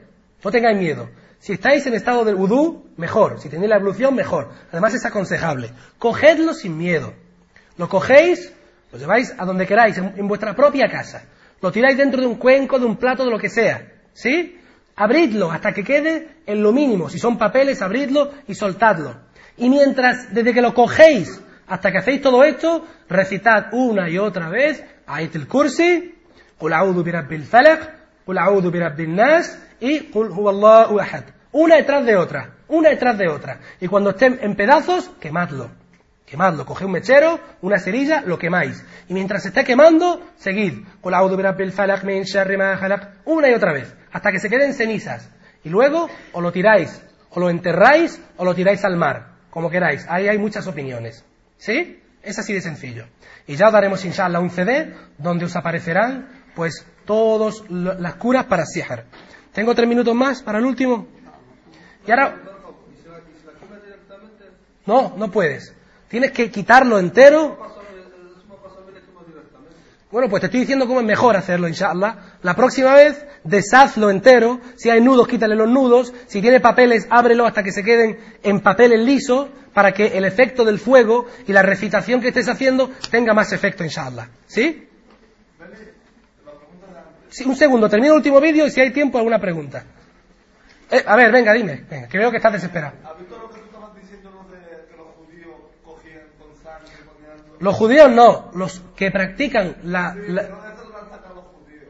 no 0.43 0.51
tengáis 0.51 0.77
miedo. 0.77 1.09
Si 1.39 1.51
estáis 1.51 1.85
en 1.87 1.93
estado 1.93 2.23
del 2.23 2.35
vudú, 2.35 2.85
mejor. 2.95 3.39
Si 3.41 3.49
tenéis 3.49 3.69
la 3.69 3.75
evolución, 3.75 4.15
mejor. 4.15 4.51
Además 4.71 4.93
es 4.93 5.05
aconsejable. 5.05 5.71
Cogedlo 5.99 6.53
sin 6.53 6.77
miedo. 6.77 7.13
Lo 7.77 7.89
cogéis, 7.89 8.53
lo 8.93 8.97
lleváis 8.97 9.33
a 9.37 9.43
donde 9.43 9.67
queráis, 9.67 9.97
en, 9.97 10.25
vuestra 10.25 10.55
propia 10.55 10.89
casa. 10.89 11.25
Lo 11.61 11.69
tiráis 11.69 11.97
dentro 11.97 12.21
de 12.21 12.27
un 12.27 12.35
cuenco, 12.35 12.79
de 12.79 12.85
un 12.85 12.95
plato, 12.95 13.25
de 13.25 13.31
lo 13.31 13.39
que 13.39 13.49
sea. 13.49 13.91
¿Sí? 14.13 14.57
Abridlo 14.95 15.51
hasta 15.51 15.73
que 15.73 15.83
quede 15.83 16.37
en 16.45 16.63
lo 16.63 16.71
mínimo. 16.71 17.09
Si 17.09 17.19
son 17.19 17.37
papeles, 17.37 17.81
abridlo 17.81 18.31
y 18.47 18.55
soltadlo. 18.55 19.17
Y 19.57 19.69
mientras, 19.69 20.33
desde 20.33 20.53
que 20.53 20.61
lo 20.61 20.73
cogéis 20.73 21.41
hasta 21.67 21.91
que 21.91 21.97
hacéis 21.97 22.21
todo 22.21 22.45
esto, 22.45 22.85
recitad 23.09 23.73
una 23.73 24.09
y 24.09 24.17
otra 24.17 24.49
vez 24.49 24.83
Ayat 25.05 25.45
Qul 25.47 25.69
bi 27.03 27.11
rabbil 27.11 27.43
falaq, 27.43 28.02
Y. 29.79 30.11
Una 31.51 31.75
detrás 31.75 32.05
de 32.05 32.15
otra, 32.15 32.51
una 32.67 32.89
detrás 32.89 33.17
de 33.17 33.27
otra. 33.27 33.59
Y 33.79 33.87
cuando 33.87 34.11
estén 34.11 34.37
en 34.41 34.55
pedazos, 34.55 35.09
quemadlo. 35.19 35.71
Quemadlo, 36.25 36.65
coged 36.65 36.85
un 36.85 36.93
mechero, 36.93 37.39
una 37.61 37.77
cerilla, 37.77 38.21
lo 38.21 38.39
quemáis. 38.39 38.83
Y 39.07 39.13
mientras 39.13 39.43
se 39.43 39.49
esté 39.49 39.63
quemando, 39.63 40.23
seguid. 40.37 40.83
Una 41.03 41.21
y 43.49 43.53
otra 43.53 43.73
vez, 43.73 43.95
hasta 44.11 44.31
que 44.31 44.39
se 44.39 44.49
queden 44.49 44.73
cenizas. 44.73 45.29
Y 45.63 45.69
luego, 45.69 46.09
o 46.31 46.41
lo 46.41 46.51
tiráis, 46.51 47.03
o 47.29 47.39
lo 47.39 47.51
enterráis, 47.51 48.19
o 48.37 48.45
lo 48.45 48.55
tiráis 48.55 48.83
al 48.83 48.97
mar. 48.97 49.33
Como 49.51 49.69
queráis. 49.69 50.07
Ahí 50.09 50.27
hay 50.27 50.39
muchas 50.39 50.65
opiniones. 50.65 51.23
¿Sí? 51.57 52.01
Es 52.23 52.39
así 52.39 52.53
de 52.53 52.61
sencillo. 52.61 53.05
Y 53.45 53.55
ya 53.55 53.67
os 53.67 53.73
daremos, 53.73 54.03
inshallah, 54.03 54.39
un 54.39 54.49
CD 54.49 54.93
donde 55.17 55.45
os 55.45 55.55
aparecerán, 55.55 56.27
pues, 56.55 56.85
todas 57.05 57.63
las 57.69 58.15
curas 58.15 58.45
para 58.45 58.65
Sihar. 58.65 59.05
Tengo 59.51 59.75
tres 59.75 59.87
minutos 59.87 60.15
más 60.15 60.41
para 60.41 60.59
el 60.59 60.65
último. 60.65 61.07
Y 62.07 62.11
ahora... 62.11 62.35
No, 64.85 65.13
no 65.15 65.31
puedes. 65.31 65.73
Tienes 66.09 66.31
que 66.31 66.51
quitarlo 66.51 66.99
entero. 66.99 67.57
Bueno, 70.11 70.29
pues 70.29 70.41
te 70.41 70.45
estoy 70.45 70.59
diciendo 70.59 70.85
cómo 70.85 70.99
es 70.99 71.05
mejor 71.05 71.35
hacerlo, 71.35 71.67
inshallah. 71.67 72.37
La 72.43 72.55
próxima 72.55 72.93
vez, 72.93 73.25
deshazlo 73.43 74.11
entero. 74.11 74.59
Si 74.75 74.89
hay 74.91 75.01
nudos, 75.01 75.27
quítale 75.27 75.55
los 75.55 75.67
nudos. 75.67 76.13
Si 76.27 76.39
tiene 76.39 76.59
papeles, 76.59 77.07
ábrelo 77.09 77.47
hasta 77.47 77.63
que 77.63 77.71
se 77.71 77.83
queden 77.83 78.19
en 78.43 78.59
papeles 78.59 78.99
lisos 78.99 79.47
para 79.73 79.91
que 79.91 80.17
el 80.17 80.25
efecto 80.25 80.65
del 80.65 80.77
fuego 80.77 81.25
y 81.47 81.53
la 81.53 81.63
recitación 81.63 82.21
que 82.21 82.27
estés 82.27 82.47
haciendo 82.47 82.91
tenga 83.09 83.33
más 83.33 83.53
efecto, 83.53 83.83
inshallah. 83.83 84.27
¿Sí? 84.45 84.87
Sí, 87.33 87.43
un 87.45 87.55
segundo, 87.55 87.89
termino 87.89 88.13
el 88.13 88.17
último 88.17 88.39
vídeo 88.39 88.67
y 88.67 88.69
si 88.71 88.79
hay 88.79 88.91
tiempo, 88.91 89.17
alguna 89.17 89.39
pregunta. 89.39 89.83
Eh, 90.91 91.03
a 91.05 91.15
ver, 91.15 91.31
venga, 91.31 91.51
dime. 91.53 91.83
Venga, 91.89 92.07
que 92.07 92.17
veo 92.19 92.29
que 92.29 92.37
estás 92.37 92.53
desesperado. 92.53 92.95
¿Has 93.03 93.17
visto 93.17 93.37
lo 93.39 93.49
que 93.49 93.59
tú 93.59 93.65
estabas 93.65 93.95
diciendo 93.95 94.29
lo 94.29 94.43
de 94.55 94.59
que 94.87 94.95
los 94.97 95.07
judíos 95.15 95.55
cogían 95.83 96.21
con 96.37 96.49
sangre 96.63 96.93
y 96.93 97.03
ponían... 97.07 97.57
Los 97.59 97.75
judíos 97.75 98.11
no, 98.11 98.51
los 98.53 98.81
que 98.95 99.09
practican 99.09 99.77
la... 99.83 100.13
la- 100.27 100.43
Pero 100.43 100.57
eso 100.73 100.89
lo 100.91 100.97
han 100.99 101.09
sacado 101.09 101.33
los 101.35 101.45
judíos. 101.45 101.89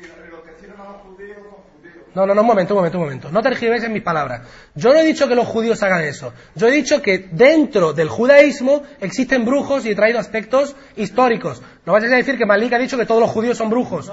Y 0.00 0.02
lo- 0.02 0.26
y 0.26 0.30
los 0.30 0.40
que 0.42 0.52
sirven 0.60 0.80
a 0.80 0.84
los 0.84 1.02
judíos 1.02 1.36
son 1.38 1.62
judíos. 1.78 2.03
No, 2.14 2.26
no, 2.26 2.34
no, 2.34 2.42
un 2.42 2.46
momento, 2.46 2.74
un 2.74 2.78
momento, 2.78 2.98
un 2.98 3.04
momento. 3.04 3.30
No 3.32 3.42
tergiverses 3.42 3.90
mis 3.90 4.02
palabras. 4.02 4.42
Yo 4.74 4.92
no 4.92 5.00
he 5.00 5.04
dicho 5.04 5.26
que 5.26 5.34
los 5.34 5.48
judíos 5.48 5.82
hagan 5.82 6.02
eso. 6.02 6.32
Yo 6.54 6.68
he 6.68 6.70
dicho 6.70 7.02
que 7.02 7.18
dentro 7.30 7.92
del 7.92 8.08
judaísmo 8.08 8.82
existen 9.00 9.44
brujos 9.44 9.84
y 9.84 9.90
he 9.90 9.94
traído 9.96 10.20
aspectos 10.20 10.76
históricos. 10.96 11.60
No 11.84 11.92
vayas 11.92 12.12
a 12.12 12.16
decir 12.16 12.38
que 12.38 12.46
Malik 12.46 12.72
ha 12.72 12.78
dicho 12.78 12.96
que 12.96 13.04
todos 13.06 13.20
los 13.20 13.30
judíos 13.30 13.58
son 13.58 13.68
brujos. 13.68 14.12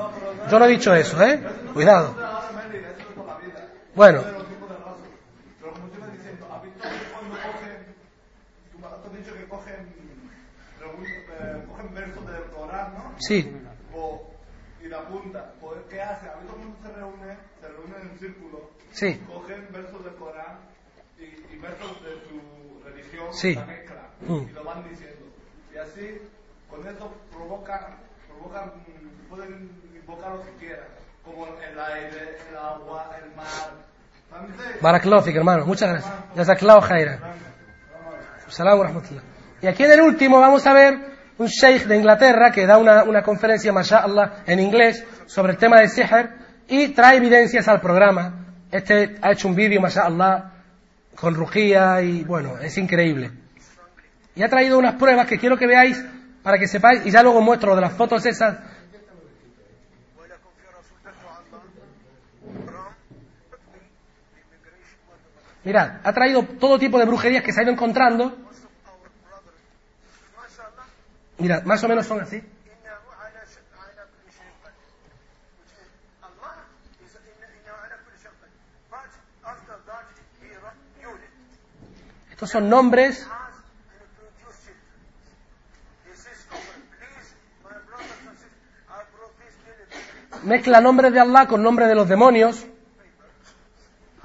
Yo 0.50 0.58
no 0.60 0.66
he 0.66 0.70
dicho 0.70 0.94
eso, 0.96 1.22
¿eh? 1.24 1.40
Cuidado. 1.74 2.16
Bueno, 3.94 4.22
De 4.24 4.32
los 4.32 4.48
tiempos 4.48 4.70
de 4.70 4.76
raso. 4.78 4.98
Pero 5.60 5.72
como 5.74 5.88
tú 5.90 6.02
me 6.02 6.12
diciendo, 6.18 6.48
¿has 6.52 6.64
visto 6.64 6.80
que 6.82 7.12
cuando 7.14 7.36
cogen... 7.38 7.86
Tú 8.72 8.80
me 8.80 8.88
has 8.88 9.24
dicho 9.26 9.38
que 9.38 9.46
cogen... 9.48 9.94
reúnen- 10.80 11.24
eh, 11.40 11.64
cogen 11.70 11.94
versos 11.94 12.26
del 12.26 12.44
Corán, 12.56 12.94
¿no? 12.96 13.14
sí, 13.20 13.52
y 14.84 14.88
la 14.88 15.02
punta. 15.02 15.52
¿qué 15.90 16.02
hace? 16.02 16.28
A 16.28 16.34
se 16.34 16.94
reúne, 16.94 17.38
se 17.62 17.68
reúne 17.68 17.96
en 18.02 18.10
un 18.12 18.20
círculo. 18.20 18.70
sí, 18.92 19.22
Cogen 19.28 19.68
versos 19.72 20.04
del 20.04 20.16
Corán 20.16 20.58
y, 21.20 21.24
y 21.54 21.58
versos 21.60 22.04
de 22.04 22.12
su 22.28 22.84
religión, 22.84 23.28
Sí. 23.34 23.56
la 23.56 23.66
mezclan 23.66 24.02
Mm. 24.22 24.50
y 24.50 24.52
lo 24.54 24.64
van 24.64 24.84
diciendo. 24.90 25.26
Y 25.74 25.78
así, 25.78 26.22
con 26.70 26.82
eso 26.88 27.12
provocan, 27.32 27.96
provocan, 28.28 28.68
mm, 28.68 29.30
pueden 29.30 29.70
invocar 29.96 30.32
lo 30.34 30.44
que 30.44 30.52
quieran, 30.60 30.86
como 31.24 31.48
el 31.48 31.80
aire, 31.80 32.38
el 32.50 32.58
agua, 32.58 33.16
el 33.24 33.36
mar. 33.36 33.72
Barakallahu 34.82 35.30
hermano. 35.30 35.66
Muchas 35.66 35.90
gracias. 35.90 36.14
Jazakallahu 36.36 36.82
khairan. 36.88 37.20
Salam 38.48 38.82
rahmatullah. 38.82 39.24
Y 39.62 39.68
aquí 39.68 39.84
en 39.84 39.92
el 39.92 40.02
último 40.02 40.40
vamos 40.40 40.66
a 40.68 40.74
ver 40.74 40.98
un 41.38 41.48
sheikh 41.48 41.86
de 41.86 41.96
Inglaterra 41.98 42.52
que 42.52 42.66
da 42.66 42.78
una, 42.78 43.04
una 43.04 43.24
conferencia, 43.24 43.72
mashallah, 43.74 44.44
en 44.46 44.60
inglés 44.60 45.06
sobre 45.26 45.54
el 45.54 45.58
tema 45.58 45.80
de 45.80 45.88
sihr 45.90 46.30
y 46.72 46.88
trae 46.88 47.18
evidencias 47.18 47.68
al 47.68 47.82
programa. 47.82 48.46
Este 48.72 49.18
ha 49.22 49.34
hecho 49.34 49.50
un 49.50 49.56
vídeo, 49.56 49.82
mashallah, 49.82 50.54
con 51.16 51.36
ruquía 51.36 52.02
y 52.02 52.24
bueno, 52.24 52.58
es 52.60 52.78
increíble. 52.78 53.30
Y 54.36 54.42
ha 54.42 54.48
traído 54.48 54.80
unas 54.80 54.96
pruebas 54.96 55.28
que 55.28 55.38
quiero 55.38 55.58
que 55.58 55.68
veáis 55.68 56.02
para 56.42 56.58
que 56.58 56.70
sepáis 56.70 57.06
y 57.06 57.12
ya 57.12 57.22
luego 57.24 57.42
muestro 57.42 57.76
de 57.76 57.82
las 57.82 57.92
fotos 57.92 58.26
esas 58.26 58.58
Mirad, 65.64 66.00
ha 66.04 66.14
traído 66.14 66.44
todo 66.44 66.80
tipo 66.80 66.98
de 66.98 67.06
brujerías 67.06 67.44
que 67.44 67.52
se 67.52 67.60
ha 67.60 67.64
ido 67.64 67.74
encontrando. 67.74 68.36
Mirad, 71.38 71.64
más 71.64 71.84
o 71.84 71.88
menos 71.90 72.08
son 72.08 72.22
así. 72.22 72.42
Brought 89.12 89.38
this 89.38 89.54
delivery 89.64 90.44
mezcla 90.44 90.82
nombres 90.82 91.14
de 91.14 91.20
Allah 91.20 91.48
con 91.48 91.62
nombres 91.62 91.88
de 91.88 91.96
los 91.96 92.10
demonios. 92.10 92.66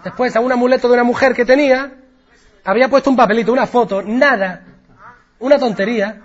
Después, 0.03 0.35
a 0.37 0.41
un 0.41 0.53
amuleto 0.53 0.89
de 0.89 0.95
una 0.95 1.05
mujer 1.05 1.35
que 1.35 1.45
tenía, 1.45 1.93
había 2.65 2.89
puesto 2.89 3.11
un 3.11 3.17
papelito, 3.17 3.53
una 3.53 3.67
foto, 3.67 4.03
nada, 4.03 4.65
una 5.41 5.59
tontería. 5.59 6.23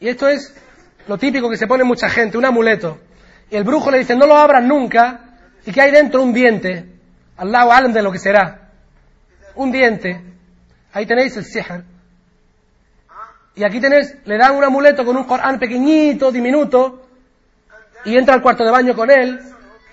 Y 0.00 0.08
esto 0.08 0.28
es 0.28 0.54
lo 1.06 1.18
típico 1.18 1.48
que 1.48 1.56
se 1.56 1.66
pone 1.66 1.84
mucha 1.84 2.08
gente, 2.08 2.36
un 2.36 2.44
amuleto. 2.44 2.98
Y 3.50 3.56
el 3.56 3.64
brujo 3.64 3.90
le 3.90 3.98
dice, 3.98 4.16
no 4.16 4.26
lo 4.26 4.36
abras 4.36 4.64
nunca, 4.64 5.38
y 5.64 5.72
que 5.72 5.80
hay 5.80 5.90
dentro 5.90 6.22
un 6.22 6.32
diente. 6.32 6.99
Allahu 7.40 7.72
alam 7.72 7.92
de 7.92 8.02
lo 8.02 8.12
que 8.12 8.18
será. 8.18 8.68
un 9.54 9.72
diente. 9.72 10.20
Ahí 10.92 11.06
tenéis 11.06 11.36
el 11.38 11.44
sihr. 11.44 11.84
Y 13.54 13.64
aquí 13.64 13.80
tenéis, 13.80 14.14
le 14.24 14.36
dan 14.36 14.54
un 14.54 14.62
amuleto 14.64 15.04
con 15.04 15.16
un 15.16 15.24
Corán 15.24 15.58
pequeñito, 15.58 16.30
diminuto, 16.30 17.06
y 18.04 18.16
entra 18.16 18.34
al 18.34 18.42
cuarto 18.42 18.64
de 18.64 18.70
baño 18.70 18.94
con 18.94 19.10
él, 19.10 19.40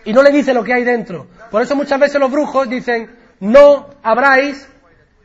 y 0.05 0.13
no 0.13 0.21
le 0.23 0.31
dice 0.31 0.53
lo 0.53 0.63
que 0.63 0.73
hay 0.73 0.83
dentro. 0.83 1.27
Por 1.49 1.61
eso 1.61 1.75
muchas 1.75 1.99
veces 1.99 2.19
los 2.19 2.31
brujos 2.31 2.69
dicen, 2.69 3.15
no 3.39 3.89
abráis 4.03 4.67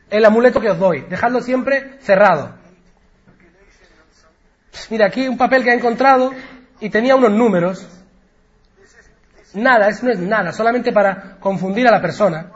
el 0.09 0.25
amuleto 0.25 0.59
que 0.61 0.69
os 0.69 0.79
doy, 0.79 1.01
dejadlo 1.01 1.41
siempre 1.41 1.97
cerrado. 1.99 2.55
Mira, 4.89 5.07
aquí 5.07 5.27
un 5.27 5.37
papel 5.37 5.63
que 5.63 5.71
he 5.71 5.75
encontrado 5.75 6.31
y 6.79 6.89
tenía 6.89 7.15
unos 7.15 7.31
números. 7.31 7.87
Nada, 9.53 9.87
eso 9.87 10.05
no 10.05 10.11
es 10.11 10.19
nada, 10.19 10.51
solamente 10.51 10.91
para 10.91 11.37
confundir 11.39 11.87
a 11.87 11.91
la 11.91 12.01
persona. 12.01 12.51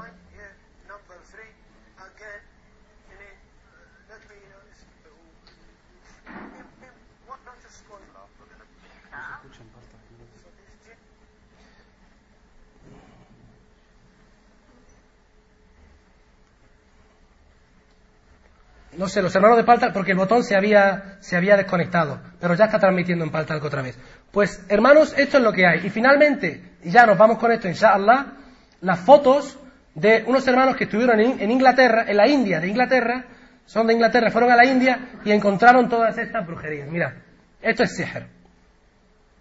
No 18.97 19.07
sé, 19.07 19.21
los 19.21 19.35
hermanos 19.35 19.57
de 19.57 19.63
Paltal, 19.63 19.93
porque 19.93 20.13
el 20.13 20.17
botón 20.17 20.43
se 20.43 20.55
había, 20.55 21.17
se 21.19 21.37
había 21.37 21.55
desconectado, 21.55 22.19
pero 22.39 22.55
ya 22.55 22.65
está 22.65 22.79
transmitiendo 22.79 23.23
en 23.23 23.29
Paltal 23.29 23.61
otra 23.61 23.83
vez. 23.83 23.95
Pues, 24.31 24.63
hermanos, 24.69 25.13
esto 25.17 25.37
es 25.37 25.43
lo 25.43 25.51
que 25.51 25.65
hay. 25.65 25.85
Y 25.85 25.89
finalmente, 25.89 26.75
y 26.83 26.91
ya 26.91 27.05
nos 27.05 27.17
vamos 27.17 27.37
con 27.37 27.51
esto, 27.51 27.67
inshallah, 27.67 28.33
las 28.81 28.99
fotos 28.99 29.57
de 29.95 30.23
unos 30.27 30.47
hermanos 30.47 30.75
que 30.75 30.83
estuvieron 30.83 31.19
en, 31.19 31.51
Inglaterra, 31.51 32.05
en 32.07 32.17
la 32.17 32.27
India 32.27 32.59
de 32.59 32.67
Inglaterra, 32.67 33.25
son 33.65 33.87
de 33.87 33.93
Inglaterra, 33.93 34.31
fueron 34.31 34.51
a 34.51 34.55
la 34.55 34.65
India 34.65 35.09
y 35.25 35.31
encontraron 35.31 35.89
todas 35.89 36.17
estas 36.17 36.45
brujerías. 36.45 36.89
Mira, 36.89 37.23
esto 37.61 37.83
es 37.83 37.95
sihr. 37.95 38.27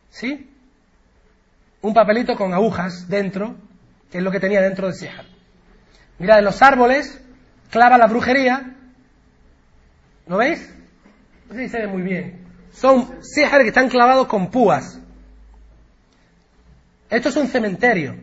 ¿Sí? 0.08 0.50
Un 1.82 1.94
papelito 1.94 2.34
con 2.36 2.54
agujas 2.54 3.08
dentro, 3.08 3.54
que 4.10 4.18
es 4.18 4.24
lo 4.24 4.30
que 4.30 4.40
tenía 4.40 4.60
dentro 4.60 4.86
del 4.86 4.96
sihr. 4.96 5.24
Mira, 6.18 6.38
en 6.38 6.44
los 6.44 6.62
árboles 6.62 7.22
clava 7.70 7.98
la 7.98 8.06
brujería 8.06 8.76
¿Lo 10.26 10.38
veis? 10.38 10.74
No 11.48 11.54
sé 11.54 11.62
si 11.62 11.68
se 11.68 11.80
ve 11.80 11.86
muy 11.86 12.02
bien. 12.02 12.45
Son 12.76 13.22
sihr 13.22 13.62
que 13.62 13.68
están 13.68 13.88
clavados 13.88 14.26
con 14.26 14.50
púas. 14.50 15.00
Esto 17.08 17.30
es 17.30 17.36
un 17.36 17.48
cementerio. 17.48 18.16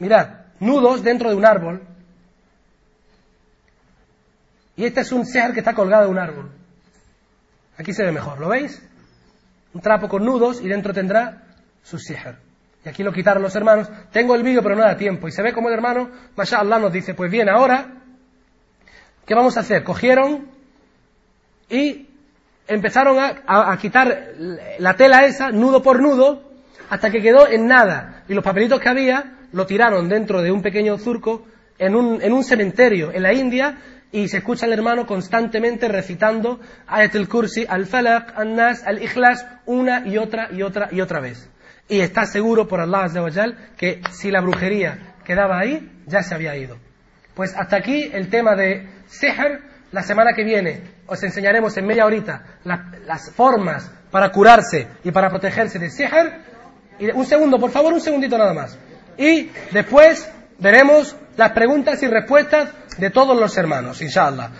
Mirad, 0.00 0.28
nudos 0.58 1.04
dentro 1.04 1.30
de 1.30 1.36
un 1.36 1.46
árbol. 1.46 1.82
Y 4.74 4.84
este 4.84 5.02
es 5.02 5.12
un 5.12 5.24
sihr 5.24 5.52
que 5.52 5.60
está 5.60 5.72
colgado 5.72 6.06
de 6.06 6.10
un 6.10 6.18
árbol. 6.18 6.50
Aquí 7.78 7.92
se 7.92 8.04
ve 8.04 8.10
mejor, 8.10 8.40
¿lo 8.40 8.48
veis? 8.48 8.82
Un 9.72 9.80
trapo 9.80 10.08
con 10.08 10.24
nudos 10.24 10.60
y 10.60 10.66
dentro 10.66 10.92
tendrá 10.92 11.44
su 11.84 11.98
sihr. 11.98 12.38
Y 12.84 12.88
aquí 12.88 13.04
lo 13.04 13.12
quitaron 13.12 13.42
los 13.42 13.54
hermanos. 13.54 13.88
Tengo 14.10 14.34
el 14.34 14.42
vídeo 14.42 14.64
pero 14.64 14.74
no 14.74 14.82
da 14.82 14.96
tiempo. 14.96 15.28
Y 15.28 15.32
se 15.32 15.42
ve 15.42 15.52
como 15.52 15.68
el 15.68 15.74
hermano, 15.74 16.10
mashallah, 16.34 16.80
nos 16.80 16.92
dice, 16.92 17.14
pues 17.14 17.30
bien, 17.30 17.48
ahora, 17.48 18.02
¿qué 19.24 19.34
vamos 19.34 19.56
a 19.56 19.60
hacer? 19.60 19.84
Cogieron 19.84 20.50
y 21.70 22.08
empezaron 22.74 23.18
a, 23.18 23.42
a- 23.46 23.76
quitar 23.78 24.28
la 24.78 24.94
tela 24.94 25.24
esa, 25.24 25.50
nudo 25.50 25.82
por 25.82 26.00
nudo, 26.00 26.50
hasta 26.90 27.10
que 27.10 27.22
quedó 27.22 27.48
en 27.48 27.66
nada. 27.66 28.24
Y 28.28 28.34
los 28.34 28.44
papelitos 28.44 28.80
que 28.80 28.88
había 28.88 29.38
lo 29.52 29.66
tiraron 29.66 30.08
dentro 30.08 30.42
de 30.42 30.50
un 30.50 30.62
pequeño 30.62 30.98
surco 30.98 31.46
en 31.78 31.94
un, 31.94 32.20
en 32.22 32.32
un 32.32 32.44
cementerio 32.44 33.12
en 33.12 33.22
la 33.22 33.32
India 33.32 33.78
y 34.12 34.28
se 34.28 34.38
escucha 34.38 34.66
al 34.66 34.72
hermano 34.74 35.06
constantemente 35.06 35.88
recitando 35.88 36.60
Ayat 36.86 37.14
al-Kursi, 37.16 37.64
al-Falaq, 37.68 38.38
al-Nas, 38.38 38.86
al-Ikhlas, 38.86 39.46
una 39.66 40.06
y 40.06 40.18
otra 40.18 40.48
y 40.52 40.62
otra 40.62 40.88
y 40.92 41.00
otra 41.00 41.20
vez. 41.20 41.48
Y 41.88 42.00
está 42.00 42.26
seguro 42.26 42.68
por 42.68 42.80
Allah 42.80 43.04
Azza 43.04 43.22
wa 43.22 43.30
Jal 43.32 43.56
que 43.76 44.00
si 44.10 44.30
la 44.30 44.40
brujería 44.40 45.14
quedaba 45.24 45.58
ahí, 45.58 45.90
ya 46.06 46.22
se 46.22 46.34
había 46.34 46.56
ido. 46.56 46.76
Pues 47.34 47.54
hasta 47.56 47.76
aquí 47.76 48.10
el 48.12 48.28
tema 48.28 48.54
de 48.54 48.86
Sihr. 49.06 49.71
La 49.92 50.02
semana 50.02 50.32
que 50.34 50.42
viene 50.44 50.82
os 51.06 51.22
enseñaremos 51.22 51.76
en 51.76 51.86
media 51.86 52.06
horita 52.06 52.42
la- 52.64 52.90
las 53.06 53.30
formas 53.30 53.90
para 54.10 54.30
curarse 54.30 54.88
y 55.04 55.10
para 55.10 55.28
protegerse 55.30 55.78
de 55.78 55.90
Sihr. 55.90 56.32
Y 56.98 57.10
un 57.10 57.24
segundo, 57.26 57.58
por 57.58 57.70
favor, 57.70 57.92
un 57.92 58.00
segundito 58.00 58.36
nada 58.38 58.52
más. 58.54 58.78
Y 59.18 59.50
después 59.70 60.30
veremos 60.58 61.14
las 61.36 61.52
preguntas 61.52 62.02
y 62.02 62.06
respuestas 62.08 62.70
de 62.98 63.10
todos 63.10 63.38
los 63.38 63.56
hermanos, 63.56 64.00
inshallah. 64.02 64.50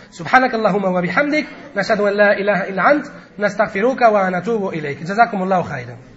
Allahumma 0.53 0.91
wa 0.91 1.01
bihamdik, 1.01 1.47
nashhadu 1.75 2.07
an 2.07 2.17
la 2.17 2.39
ilaha 2.39 2.69
illa 2.69 2.83
ant, 2.89 3.07
nastaghfiruka 3.39 4.11
wa 4.11 4.31
natubu 4.31 4.73
ilayk. 4.73 5.05
Jazakumullahu 5.05 5.65
khairan. 5.69 6.12